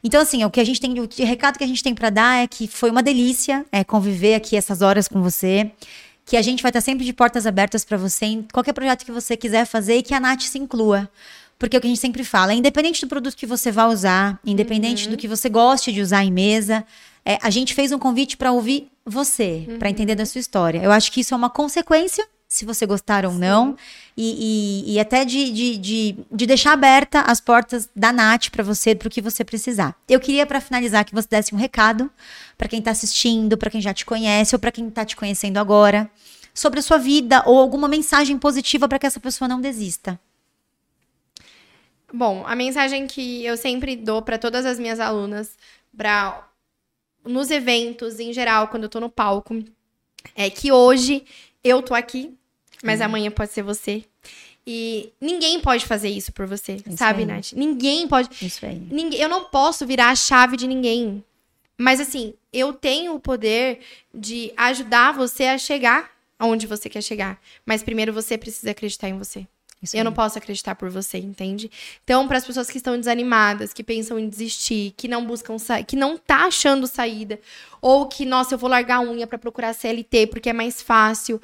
Então, 0.03 0.22
assim, 0.22 0.44
o 0.44 0.49
que 0.49 0.60
a 0.60 0.65
gente 0.65 0.82
tem, 0.82 0.99
o 0.99 1.07
recado 1.26 1.57
que 1.57 1.64
a 1.64 1.68
gente 1.68 1.82
tem 1.82 1.95
para 1.95 2.10
dar 2.10 2.44
é 2.44 2.48
que 2.48 2.68
foi 2.68 2.90
uma 2.90 3.02
delícia 3.02 3.65
é, 3.72 3.82
conviver 3.84 4.36
aqui 4.36 4.57
essas 4.57 4.82
horas 4.82 5.07
com 5.07 5.22
você 5.22 5.72
que 6.26 6.38
a 6.38 6.41
gente 6.41 6.61
vai 6.61 6.70
estar 6.70 6.82
sempre 6.82 7.06
de 7.06 7.14
portas 7.14 7.45
abertas 7.45 7.84
para 7.84 7.98
você 7.98 8.26
em 8.26 8.48
qualquer 8.52 8.74
projeto 8.74 9.06
que 9.06 9.11
você 9.11 9.36
quiser 9.36 9.65
fazer 9.65 9.98
e 9.98 10.03
que 10.03 10.14
a 10.14 10.20
Nath 10.20 10.41
se 10.41 10.57
inclua. 10.57 11.10
Porque 11.60 11.76
é 11.76 11.80
o 11.80 11.82
que 11.82 11.88
a 11.88 11.90
gente 11.90 12.00
sempre 12.02 12.24
fala, 12.24 12.54
independente 12.54 13.02
do 13.02 13.08
produto 13.08 13.36
que 13.38 13.46
você 13.46 13.72
vai 13.72 13.88
usar, 13.88 14.40
independente 14.46 15.06
Uhum. 15.06 15.12
do 15.12 15.18
que 15.18 15.28
você 15.28 15.48
goste 15.50 15.92
de 15.92 16.02
usar 16.02 16.24
em 16.24 16.32
mesa, 16.32 16.86
é, 17.26 17.38
a 17.42 17.50
gente 17.50 17.74
fez 17.74 17.92
um 17.92 18.00
convite 18.00 18.36
para 18.36 18.52
ouvir 18.52 18.90
você, 19.06 19.66
Uhum. 19.68 19.80
para 19.80 19.90
entender 19.90 20.16
da 20.16 20.26
sua 20.26 20.40
história. 20.40 20.82
Eu 20.84 20.92
acho 20.92 21.12
que 21.12 21.22
isso 21.22 21.34
é 21.34 21.38
uma 21.38 21.50
consequência, 21.50 22.28
se 22.48 22.66
você 22.66 22.86
gostar 22.86 23.26
ou 23.26 23.34
não, 23.34 23.76
e, 24.16 24.84
e- 24.88 24.94
e 24.94 25.00
até 25.00 25.24
de, 25.26 25.52
de, 25.52 25.78
de, 25.78 26.16
de 26.32 26.46
deixar 26.46 26.74
aberta 26.74 27.22
as 27.22 27.40
portas 27.42 27.90
da 27.96 28.12
Nath 28.12 28.50
para 28.52 28.64
você, 28.64 28.94
para 28.94 29.08
o 29.08 29.12
que 29.12 29.22
você 29.22 29.44
precisar. 29.44 29.96
Eu 30.08 30.20
queria, 30.20 30.46
para 30.46 30.62
finalizar, 30.62 31.04
que 31.06 31.16
você 31.16 31.28
desse 31.30 31.56
um 31.56 31.58
recado 31.58 32.12
para 32.58 32.68
quem 32.68 32.80
está 32.80 32.92
assistindo, 32.92 33.58
para 33.58 33.70
quem 33.72 33.82
já 33.82 33.94
te 33.94 34.06
conhece 34.06 34.54
ou 34.54 34.60
para 34.60 34.72
quem 34.72 34.88
está 34.88 35.04
te 35.06 35.16
conhecendo 35.16 35.58
agora, 35.58 36.10
sobre 36.54 36.80
a 36.80 36.84
sua 36.84 36.98
vida 37.00 37.42
ou 37.48 37.58
alguma 37.58 37.88
mensagem 37.88 38.38
positiva 38.38 38.88
para 38.88 39.00
que 39.00 39.08
essa 39.08 39.20
pessoa 39.20 39.48
não 39.48 39.60
desista. 39.60 40.20
Bom, 42.15 42.44
a 42.45 42.56
mensagem 42.56 43.07
que 43.07 43.44
eu 43.44 43.57
sempre 43.57 43.95
dou 43.95 44.22
para 44.22 44.38
todas 44.38 44.68
as 44.68 44.77
minhas 44.77 44.99
alunas, 44.99 45.57
para 45.98 46.48
nos 47.26 47.49
eventos 47.49 48.19
em 48.19 48.31
geral, 48.31 48.68
quando 48.68 48.84
eu 48.84 48.90
tô 48.90 48.99
no 48.99 49.10
palco, 49.10 49.64
é 50.35 50.48
que 50.48 50.72
hoje 50.72 51.26
eu 51.64 51.81
tô 51.81 51.95
aqui, 51.95 52.31
mas 52.84 52.99
Uhum. 52.99 53.07
amanhã 53.07 53.31
pode 53.31 53.52
ser 53.52 53.64
você. 53.64 54.06
E 54.65 55.11
ninguém 55.19 55.60
pode 55.60 55.88
fazer 55.88 56.10
isso 56.10 56.31
por 56.31 56.45
você, 56.45 56.73
Isso 56.85 56.98
sabe, 56.98 57.22
aí. 57.22 57.26
Nath? 57.26 57.52
Ninguém 57.53 58.07
pode. 58.07 58.30
Isso 58.40 58.64
aí. 58.64 58.80
Ninguém, 58.91 59.19
eu 59.19 59.27
não 59.27 59.45
posso 59.45 59.85
virar 59.85 60.10
a 60.10 60.15
chave 60.15 60.56
de 60.56 60.68
ninguém. 60.68 61.23
Mas 61.77 61.99
assim, 61.99 62.35
eu 62.53 62.72
tenho 62.73 63.15
o 63.15 63.19
poder 63.19 63.80
de 64.14 64.53
ajudar 64.56 65.14
você 65.14 65.45
a 65.45 65.57
chegar 65.57 66.11
aonde 66.38 66.68
você 66.68 66.90
quer 66.90 67.02
chegar. 67.02 67.41
Mas 67.65 67.81
primeiro 67.81 68.14
você 68.14 68.38
precisa 68.38 68.72
acreditar 68.72 69.10
em 69.10 69.18
você. 69.18 69.48
Isso 69.84 69.95
Eu 69.95 69.99
aí. 69.99 70.03
não 70.05 70.14
posso 70.14 70.38
acreditar 70.38 70.76
por 70.76 70.89
você, 70.89 71.18
entende? 71.18 71.69
Então, 72.03 72.27
para 72.27 72.38
as 72.38 72.45
pessoas 72.45 72.69
que 72.69 72.77
estão 72.77 72.97
desanimadas, 72.97 73.73
que 73.73 73.84
pensam 73.84 74.18
em 74.18 74.30
desistir, 74.30 74.93
que 74.95 75.07
não 75.07 75.26
buscam 75.26 75.57
que 75.85 75.95
não 75.95 76.18
tá 76.18 76.45
achando 76.45 76.88
saída, 76.88 77.39
ou 77.81 78.07
que, 78.07 78.26
nossa, 78.26 78.55
eu 78.55 78.57
vou 78.57 78.69
largar 78.69 78.97
a 78.97 79.01
unha 79.01 79.27
para 79.27 79.38
procurar 79.38 79.73
CLT 79.73 80.27
porque 80.27 80.49
é 80.49 80.53
mais 80.53 80.81
fácil, 80.81 81.41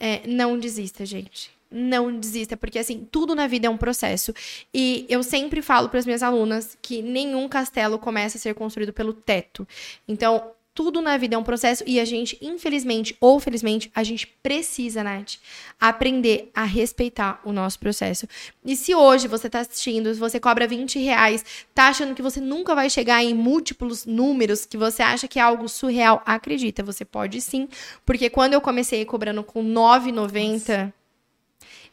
é, 0.00 0.26
não 0.26 0.58
desista, 0.58 1.04
gente. 1.04 1.50
Não 1.70 2.18
desista, 2.18 2.56
porque 2.56 2.78
assim, 2.78 3.06
tudo 3.10 3.34
na 3.34 3.46
vida 3.46 3.66
é 3.66 3.70
um 3.70 3.76
processo. 3.76 4.34
E 4.74 5.06
eu 5.08 5.22
sempre 5.22 5.62
falo 5.62 5.88
para 5.88 5.98
as 5.98 6.04
minhas 6.04 6.22
alunas 6.22 6.76
que 6.82 7.00
nenhum 7.00 7.48
castelo 7.48 7.98
começa 7.98 8.36
a 8.36 8.40
ser 8.40 8.54
construído 8.54 8.92
pelo 8.92 9.12
teto. 9.12 9.66
Então, 10.06 10.52
tudo 10.74 11.02
na 11.02 11.16
vida 11.16 11.34
é 11.34 11.38
um 11.38 11.42
processo 11.42 11.84
e 11.86 12.00
a 12.00 12.04
gente, 12.04 12.38
infelizmente 12.40 13.14
ou 13.20 13.38
felizmente, 13.38 13.90
a 13.94 14.02
gente 14.02 14.26
precisa, 14.26 15.04
Nath, 15.04 15.34
aprender 15.80 16.50
a 16.54 16.64
respeitar 16.64 17.40
o 17.44 17.52
nosso 17.52 17.78
processo. 17.78 18.26
E 18.64 18.74
se 18.74 18.94
hoje 18.94 19.28
você 19.28 19.50
tá 19.50 19.60
assistindo, 19.60 20.14
você 20.14 20.40
cobra 20.40 20.66
20 20.66 20.98
reais, 20.98 21.44
tá 21.74 21.88
achando 21.88 22.14
que 22.14 22.22
você 22.22 22.40
nunca 22.40 22.74
vai 22.74 22.88
chegar 22.88 23.22
em 23.22 23.34
múltiplos 23.34 24.06
números, 24.06 24.64
que 24.64 24.78
você 24.78 25.02
acha 25.02 25.28
que 25.28 25.38
é 25.38 25.42
algo 25.42 25.68
surreal, 25.68 26.22
acredita, 26.24 26.82
você 26.82 27.04
pode 27.04 27.40
sim. 27.40 27.68
Porque 28.06 28.30
quando 28.30 28.54
eu 28.54 28.60
comecei 28.60 29.04
cobrando 29.04 29.42
com 29.44 29.62
9,90 29.62 30.92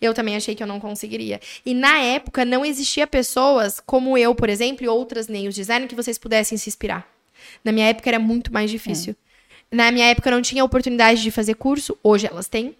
eu 0.01 0.13
também 0.13 0.37
achei 0.37 0.55
que 0.55 0.63
eu 0.63 0.67
não 0.67 0.79
conseguiria. 0.79 1.41
E 1.65 1.73
na 1.73 1.99
época 1.99 2.45
não 2.45 2.65
existia 2.65 3.05
pessoas 3.05 3.81
como 3.85 4.17
eu, 4.17 4.33
por 4.33 4.49
exemplo, 4.49 4.85
e 4.85 4.87
outras 4.87 5.27
nails 5.27 5.53
design 5.53 5.87
que 5.87 5.95
vocês 5.95 6.17
pudessem 6.17 6.57
se 6.57 6.69
inspirar. 6.69 7.18
Na 7.63 7.71
minha 7.71 7.87
época 7.87 8.09
era 8.09 8.19
muito 8.19 8.51
mais 8.53 8.69
difícil. 8.71 9.15
Na 9.71 9.91
minha 9.91 10.07
época 10.07 10.31
não 10.31 10.41
tinha 10.41 10.63
oportunidade 10.63 11.21
de 11.21 11.29
fazer 11.31 11.53
curso, 11.55 11.97
hoje 12.03 12.27
elas 12.27 12.47
têm. 12.47 12.75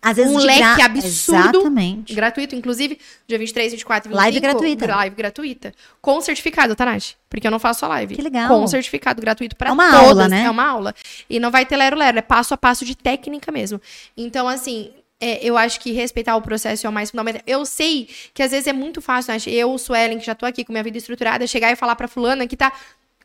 Às 0.00 0.16
vezes 0.16 0.32
um 0.32 0.38
leque 0.38 0.82
absurdo. 0.82 1.58
Exatamente. 1.58 2.14
Gratuito, 2.14 2.54
inclusive, 2.54 2.96
dia 3.26 3.36
23, 3.36 3.72
24 3.72 4.08
e 4.08 4.10
25. 4.10 4.22
Live 4.22 4.40
gratuita. 4.40 4.86
Live 4.86 5.16
gratuita. 5.16 5.74
Com 6.00 6.20
certificado, 6.20 6.76
tá, 6.76 6.84
Nath? 6.86 7.14
Porque 7.28 7.44
eu 7.44 7.50
não 7.50 7.58
faço 7.58 7.80
só 7.80 7.88
live. 7.88 8.14
Que 8.14 8.22
legal. 8.22 8.46
Com 8.46 8.64
certificado 8.68 9.20
gratuito 9.20 9.56
para 9.56 9.70
É 9.70 9.72
uma 9.72 9.90
todas. 9.90 10.08
aula, 10.08 10.28
né? 10.28 10.44
É 10.44 10.50
uma 10.50 10.64
aula. 10.64 10.94
E 11.28 11.40
não 11.40 11.50
vai 11.50 11.66
ter 11.66 11.76
lero-lero, 11.76 12.16
é 12.18 12.22
passo 12.22 12.54
a 12.54 12.56
passo 12.56 12.84
de 12.84 12.96
técnica 12.96 13.50
mesmo. 13.50 13.80
Então, 14.16 14.46
assim, 14.46 14.92
é, 15.20 15.44
eu 15.44 15.56
acho 15.58 15.80
que 15.80 15.90
respeitar 15.90 16.36
o 16.36 16.42
processo 16.42 16.86
é 16.86 16.90
o 16.90 16.92
mais 16.92 17.10
fundamental. 17.10 17.42
Eu 17.44 17.66
sei 17.66 18.08
que 18.32 18.44
às 18.44 18.52
vezes 18.52 18.68
é 18.68 18.72
muito 18.72 19.00
fácil, 19.02 19.32
Nath. 19.32 19.48
Eu, 19.48 19.76
Suelen, 19.76 20.20
que 20.20 20.26
já 20.26 20.36
tô 20.36 20.46
aqui 20.46 20.64
com 20.64 20.72
minha 20.72 20.84
vida 20.84 20.98
estruturada, 20.98 21.44
chegar 21.48 21.72
e 21.72 21.76
falar 21.76 21.96
pra 21.96 22.06
fulana 22.06 22.46
que 22.46 22.56
tá 22.56 22.72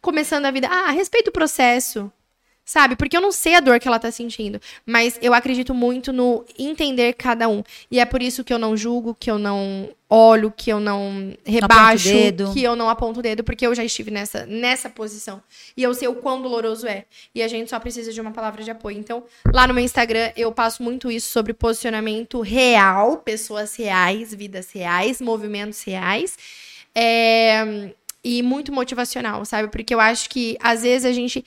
começando 0.02 0.46
a 0.46 0.52
vida, 0.52 0.68
ah, 0.68 0.92
respeita 0.92 1.30
o 1.30 1.34
processo. 1.34 2.12
Sabe? 2.70 2.96
Porque 2.96 3.18
eu 3.18 3.22
não 3.22 3.32
sei 3.32 3.56
a 3.56 3.60
dor 3.60 3.80
que 3.80 3.88
ela 3.88 3.98
tá 3.98 4.12
sentindo. 4.12 4.62
Mas 4.86 5.18
eu 5.24 5.34
acredito 5.34 5.74
muito 5.74 6.14
no 6.14 6.46
entender 6.56 7.14
cada 7.14 7.50
um. 7.50 7.64
E 7.90 8.00
é 8.00 8.06
por 8.06 8.22
isso 8.22 8.44
que 8.44 8.54
eu 8.54 8.60
não 8.60 8.78
julgo, 8.78 9.18
que 9.20 9.32
eu 9.32 9.40
não 9.40 9.90
olho, 10.08 10.54
que 10.56 10.70
eu 10.70 10.80
não 10.80 11.36
rebaixo, 11.44 12.10
que 12.54 12.62
eu 12.62 12.76
não 12.76 12.88
aponto 12.88 13.22
o 13.22 13.24
dedo, 13.24 13.44
porque 13.44 13.66
eu 13.66 13.74
já 13.74 13.84
estive 13.84 14.12
nessa, 14.12 14.46
nessa 14.46 14.88
posição. 14.88 15.42
E 15.76 15.82
eu 15.82 15.96
sei 15.96 16.08
o 16.10 16.18
quão 16.18 16.44
doloroso 16.44 16.86
é. 16.86 17.06
E 17.34 17.42
a 17.42 17.48
gente 17.48 17.72
só 17.72 17.80
precisa 17.80 18.14
de 18.14 18.22
uma 18.22 18.30
palavra 18.30 18.64
de 18.64 18.70
apoio. 18.70 19.00
Então, 19.00 19.24
lá 19.52 19.66
no 19.66 19.74
meu 19.74 19.84
Instagram, 19.84 20.32
eu 20.38 20.52
passo 20.52 20.84
muito 20.84 21.10
isso 21.10 21.32
sobre 21.32 21.54
posicionamento 21.54 22.40
real, 22.40 23.18
pessoas 23.18 23.76
reais, 23.76 24.32
vidas 24.32 24.72
reais, 24.72 25.20
movimentos 25.20 25.82
reais. 25.82 26.38
É, 26.94 27.90
E 28.24 28.44
muito 28.44 28.72
motivacional, 28.72 29.46
sabe? 29.46 29.70
Porque 29.70 29.94
eu 29.94 30.00
acho 30.00 30.30
que, 30.30 30.58
às 30.62 30.82
vezes, 30.84 31.06
a 31.06 31.14
gente 31.14 31.46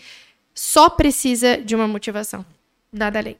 só 0.55 0.89
precisa 0.89 1.59
de 1.59 1.75
uma 1.75 1.87
motivação. 1.87 2.45
Nada 2.93 3.19
além. 3.19 3.37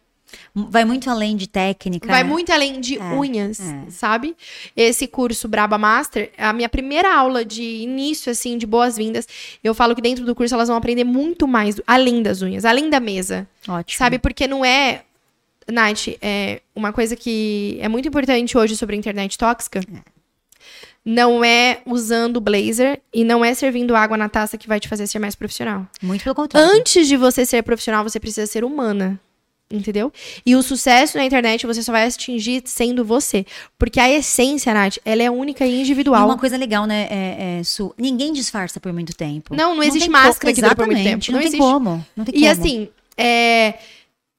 Vai 0.55 0.85
muito 0.85 1.11
além 1.11 1.37
de 1.37 1.47
técnica. 1.47 2.07
Vai 2.07 2.25
muito 2.25 2.51
além 2.51 2.81
de 2.81 2.97
É, 2.99 3.03
unhas, 3.03 3.61
é. 3.61 3.91
sabe? 3.91 4.35
Esse 4.75 5.07
curso 5.07 5.47
Braba 5.47 5.77
Master, 5.77 6.31
a 6.39 6.53
minha 6.53 6.69
primeira 6.69 7.15
aula 7.15 7.45
de 7.45 7.63
início, 7.63 8.33
assim, 8.33 8.57
de 8.57 8.67
boas-vindas, 8.67 9.27
eu 9.63 9.75
falo 9.75 9.95
que 9.95 10.01
dentro 10.01 10.25
do 10.25 10.35
curso 10.35 10.55
elas 10.55 10.69
vão 10.69 10.77
aprender 10.77 11.05
muito 11.05 11.47
mais, 11.47 11.81
além 11.87 12.23
das 12.23 12.41
unhas, 12.43 12.65
além 12.65 12.89
da 12.89 13.01
mesa, 13.01 13.47
Ótimo. 13.69 13.99
sabe? 13.99 14.19
Porque 14.19 14.47
não 14.47 14.65
é, 14.65 15.03
Nath, 15.69 16.09
é 16.21 16.63
uma 16.75 16.93
coisa 16.93 17.15
que 17.15 17.77
é 17.81 17.89
muito 17.89 18.09
importante 18.09 18.57
hoje 18.57 18.75
sobre 18.77 18.97
a 18.97 18.99
internet 18.99 19.37
tóxica. 19.37 19.81
Não 21.05 21.45
é 21.45 21.81
usando 21.85 22.41
blazer 22.41 23.01
e 23.13 23.25
não 23.25 23.45
é 23.45 23.53
servindo 23.55 23.97
água 23.97 24.17
na 24.17 24.29
taça 24.29 24.57
que 24.57 24.69
vai 24.69 24.79
te 24.79 24.89
fazer 24.89 25.07
ser 25.09 25.19
mais 25.19 25.35
profissional. 25.35 25.87
Muito 26.01 26.23
pelo 26.23 26.35
contrário. 26.35 26.71
Antes 26.77 27.09
de 27.09 27.17
você 27.17 27.45
ser 27.45 27.63
profissional, 27.63 28.05
você 28.05 28.21
precisa 28.21 28.47
ser 28.47 28.63
humana. 28.65 29.19
Entendeu? 29.69 30.13
E 30.45 30.55
o 30.55 30.63
sucesso 30.63 31.17
na 31.17 31.25
internet 31.25 31.67
você 31.67 31.83
só 31.83 31.93
vai 31.93 32.07
atingir 32.07 32.63
sendo 32.67 33.05
você. 33.05 33.47
Porque 33.79 33.99
a 33.99 34.11
essência, 34.11 34.73
Nath, 34.75 34.99
ela 35.03 35.23
é 35.23 35.31
única 35.31 35.65
e 35.67 35.73
E 35.77 35.81
individual. 35.81 36.27
uma 36.27 36.37
coisa 36.37 36.59
legal, 36.59 36.85
né, 36.87 37.09
é, 37.11 37.59
é, 37.61 37.65
Su? 37.65 37.95
Ninguém 37.97 38.35
disfarça 38.35 38.79
por 38.79 38.93
muito 38.93 39.15
tempo. 39.17 39.57
Não, 39.57 39.75
não 39.75 39.83
existe 39.83 40.01
tem 40.01 40.11
máscara 40.11 40.53
que 40.53 40.61
dura 40.61 40.77
por 40.77 40.87
muito 40.87 41.03
tempo. 41.03 41.25
Não, 41.29 41.33
Não 41.33 41.39
tem 41.41 41.49
existe. 41.49 41.59
como. 41.59 42.07
Não 42.15 42.25
tem 42.27 42.35
E 42.37 42.41
como. 42.41 42.53
assim, 42.53 42.89
é, 43.17 43.75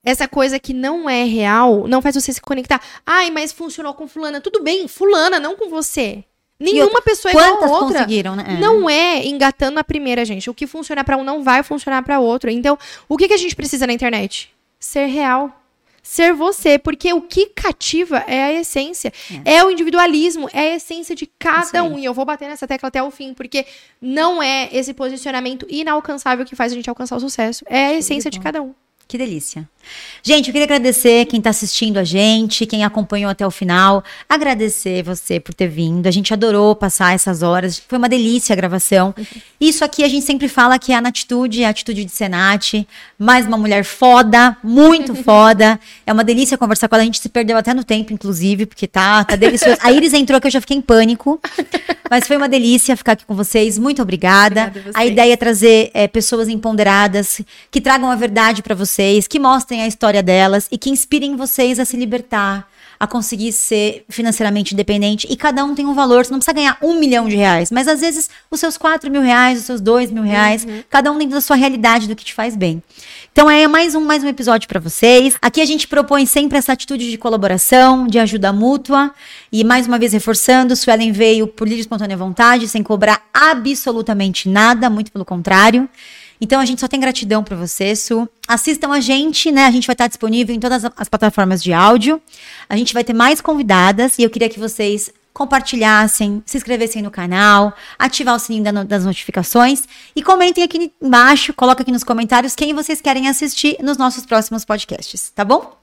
essa 0.06 0.28
coisa 0.28 0.60
que 0.60 0.72
não 0.72 1.10
é 1.10 1.24
real 1.24 1.88
não 1.88 2.00
faz 2.00 2.14
você 2.14 2.32
se 2.32 2.40
conectar. 2.40 2.80
Ai, 3.04 3.32
mas 3.32 3.52
funcionou 3.52 3.96
com 3.96 4.08
fulana. 4.08 4.40
Tudo 4.40 4.62
bem, 4.62 4.88
fulana, 4.88 5.40
não 5.40 5.56
com 5.58 5.68
você. 5.68 6.24
Nenhuma 6.64 7.02
pessoa 7.02 7.32
é 7.32 7.36
igual 7.36 7.64
a 7.64 7.68
outra. 7.68 8.00
conseguiram, 8.00 8.36
né? 8.36 8.46
É. 8.48 8.54
Não 8.60 8.90
é 8.90 9.26
engatando 9.26 9.80
a 9.80 9.84
primeira, 9.84 10.24
gente. 10.24 10.50
O 10.50 10.54
que 10.54 10.66
funciona 10.66 11.04
pra 11.04 11.18
um 11.18 11.24
não 11.24 11.44
vai 11.44 11.64
funcionar 11.64 12.02
pra 12.04 12.20
outro. 12.20 12.50
Então, 12.50 12.78
o 13.08 13.18
que, 13.18 13.28
que 13.28 13.34
a 13.34 13.38
gente 13.38 13.56
precisa 13.56 13.86
na 13.86 13.94
internet? 13.94 14.54
Ser 14.80 15.06
real. 15.06 15.60
Ser 16.06 16.34
você, 16.34 16.78
porque 16.78 17.14
o 17.14 17.22
que 17.22 17.46
cativa 17.46 18.26
é 18.28 18.44
a 18.44 18.52
essência. 18.52 19.12
É, 19.46 19.64
o 19.64 19.72
individualismo, 19.72 20.50
é 20.52 20.72
a 20.72 20.76
essência 20.76 21.16
de 21.16 21.26
cada 21.40 21.82
um. 21.84 21.98
E 21.98 22.04
eu 22.04 22.14
vou 22.14 22.26
bater 22.26 22.50
nessa 22.50 22.68
tecla 22.68 22.90
até 22.90 23.02
o 23.02 23.10
fim, 23.10 23.34
porque 23.34 23.66
não 24.02 24.44
é 24.44 24.68
esse 24.74 24.94
posicionamento 24.94 25.66
inalcançável 25.70 26.46
que 26.46 26.58
faz 26.58 26.74
a 26.74 26.76
gente 26.76 26.90
alcançar 26.90 27.16
o 27.16 27.22
sucesso. 27.22 27.64
É 27.70 27.86
a 27.86 27.94
essência 27.94 28.30
de 28.30 28.40
cada 28.42 28.62
um. 28.62 28.74
Que 29.14 29.18
delícia. 29.20 29.70
Gente, 30.24 30.48
eu 30.48 30.52
queria 30.52 30.64
agradecer 30.64 31.26
quem 31.26 31.38
está 31.38 31.52
assistindo 31.52 32.00
a 32.00 32.04
gente, 32.04 32.66
quem 32.66 32.84
acompanhou 32.84 33.30
até 33.30 33.46
o 33.46 33.52
final. 33.52 34.04
Agradecer 34.28 35.04
você 35.04 35.40
por 35.40 35.54
ter 35.54 35.68
vindo. 35.68 36.08
A 36.08 36.12
gente 36.12 36.34
adorou 36.34 36.76
passar 36.76 37.14
essas 37.14 37.44
horas. 37.44 37.78
Foi 37.78 38.00
uma 38.00 38.10
delícia 38.10 38.54
a 38.54 38.56
gravação. 38.56 39.14
Isso 39.62 39.86
aqui 39.86 40.04
a 40.04 40.08
gente 40.08 40.26
sempre 40.26 40.48
fala 40.48 40.80
que 40.80 40.92
é 40.92 40.96
a 40.96 41.00
atitude, 41.00 41.64
a 41.64 41.70
atitude 41.70 42.06
de 42.06 42.12
Senate. 42.12 42.88
Mais 43.24 43.48
uma 43.48 43.58
mulher 43.58 43.86
foda, 43.86 44.58
muito 44.62 45.16
foda. 45.24 45.80
É 46.06 46.12
uma 46.12 46.26
delícia 46.26 46.58
conversar 46.58 46.90
com 46.90 46.96
ela. 46.96 47.04
A 47.04 47.06
gente 47.06 47.22
se 47.22 47.30
perdeu 47.30 47.56
até 47.58 47.74
no 47.74 47.84
tempo, 47.84 48.12
inclusive, 48.12 48.66
porque 48.66 48.86
tá, 48.86 49.24
tá 49.24 49.38
delicioso. 49.38 49.78
A 49.82 49.94
Iris 49.94 50.14
entrou 50.14 50.42
que 50.42 50.48
eu 50.48 50.52
já 50.52 50.60
fiquei 50.60 50.76
em 50.76 50.82
pânico. 50.82 51.40
Mas 52.12 52.28
foi 52.28 52.36
uma 52.36 52.50
delícia 52.50 52.98
ficar 52.98 53.14
aqui 53.14 53.26
com 53.26 53.34
vocês. 53.34 53.80
Muito 53.80 54.02
obrigada. 54.02 54.68
Obrigada 54.68 54.92
a 54.94 55.06
ideia 55.06 55.34
é 55.34 55.38
trazer 55.38 55.90
é, 55.94 56.06
pessoas 56.06 56.50
empoderadas 56.50 57.40
que 57.72 57.80
tragam 57.80 58.12
a 58.12 58.16
verdade 58.16 58.62
para 58.62 58.76
vocês, 58.76 59.26
que 59.26 59.40
mostrem 59.40 59.82
a 59.82 59.88
história 59.88 60.22
delas 60.22 60.68
e 60.70 60.78
que 60.78 60.90
inspirem 60.90 61.38
vocês 61.38 61.80
a 61.80 61.86
se 61.86 61.96
libertar, 61.96 62.68
a 63.04 63.08
conseguir 63.08 63.52
ser 63.52 64.06
financeiramente 64.08 64.74
independente. 64.74 65.28
E 65.30 65.36
cada 65.36 65.64
um 65.66 65.76
tem 65.76 65.86
um 65.86 65.94
valor. 65.94 66.26
Você 66.26 66.32
não 66.32 66.40
precisa 66.40 66.56
ganhar 66.56 66.78
um 66.82 66.96
milhão 66.96 67.28
de 67.28 67.36
reais, 67.36 67.70
mas 67.70 67.88
às 67.88 68.00
vezes 68.00 68.30
os 68.50 68.60
seus 68.60 68.78
quatro 68.78 69.12
mil 69.12 69.22
reais, 69.22 69.60
os 69.60 69.66
seus 69.66 69.82
dois 69.82 70.10
mil 70.10 70.24
reais, 70.24 70.64
uhum. 70.64 70.84
cada 70.90 71.12
um 71.12 71.18
dentro 71.18 71.36
da 71.36 71.42
sua 71.42 71.58
realidade, 71.58 72.08
do 72.08 72.16
que 72.16 72.24
te 72.24 72.34
faz 72.34 72.56
bem. 72.56 72.82
Então 73.34 73.50
é 73.50 73.68
mais 73.68 73.94
um, 73.94 74.02
mais 74.02 74.24
um 74.24 74.28
episódio 74.28 74.70
para 74.70 74.80
vocês. 74.80 75.36
Aqui 75.42 75.60
a 75.60 75.66
gente 75.66 75.86
propõe 75.88 76.26
sempre 76.26 76.58
essa 76.58 76.72
atitude 76.72 77.12
de 77.12 77.18
colaboração, 77.18 78.08
de 78.08 78.20
ajuda 78.20 78.54
mútua. 78.54 79.12
E 79.52 79.64
mais 79.64 79.86
uma 79.86 80.00
vez 80.00 80.14
reforçando, 80.14 80.76
Suelen 80.76 81.12
veio 81.12 81.46
por 81.46 81.68
livre 81.68 81.82
espontânea 81.82 82.16
vontade, 82.16 82.68
sem 82.70 82.82
cobrar 82.82 83.22
absolutamente 83.34 84.48
nada, 84.48 84.90
muito 84.90 85.12
pelo 85.12 85.26
contrário. 85.26 85.90
Então 86.44 86.60
a 86.60 86.66
gente 86.66 86.82
só 86.82 86.90
tem 86.90 87.00
gratidão 87.00 87.42
por 87.42 87.56
você, 87.56 87.96
Su. 87.96 88.28
Assistam 88.46 88.92
a 88.92 89.00
gente, 89.00 89.50
né? 89.50 89.66
A 89.66 89.72
gente 89.72 89.88
vai 89.88 89.94
estar 89.94 90.08
disponível 90.08 90.54
em 90.54 90.60
todas 90.60 90.84
as 90.84 91.08
plataformas 91.08 91.64
de 91.64 91.72
áudio. 91.72 92.22
A 92.68 92.76
gente 92.76 92.94
vai 92.94 93.02
ter 93.02 93.14
mais 93.14 93.40
convidadas 93.40 94.20
e 94.20 94.24
eu 94.24 94.30
queria 94.30 94.50
que 94.50 94.60
vocês 94.60 95.10
compartilhassem, 95.34 96.44
se 96.46 96.58
inscrevessem 96.58 97.02
no 97.02 97.10
canal, 97.10 97.74
ativar 97.98 98.36
o 98.36 98.40
sininho 98.40 98.86
das 98.86 99.06
notificações 99.06 99.88
e 100.14 100.22
comentem 100.22 100.66
aqui 100.66 100.92
embaixo, 101.02 101.54
coloca 101.54 101.82
aqui 101.82 101.94
nos 101.94 102.04
comentários 102.04 102.54
quem 102.54 102.74
vocês 102.74 103.00
querem 103.00 103.30
assistir 103.30 103.78
nos 103.82 103.96
nossos 103.96 104.26
próximos 104.26 104.66
podcasts, 104.66 105.32
tá 105.34 105.46
bom? 105.46 105.83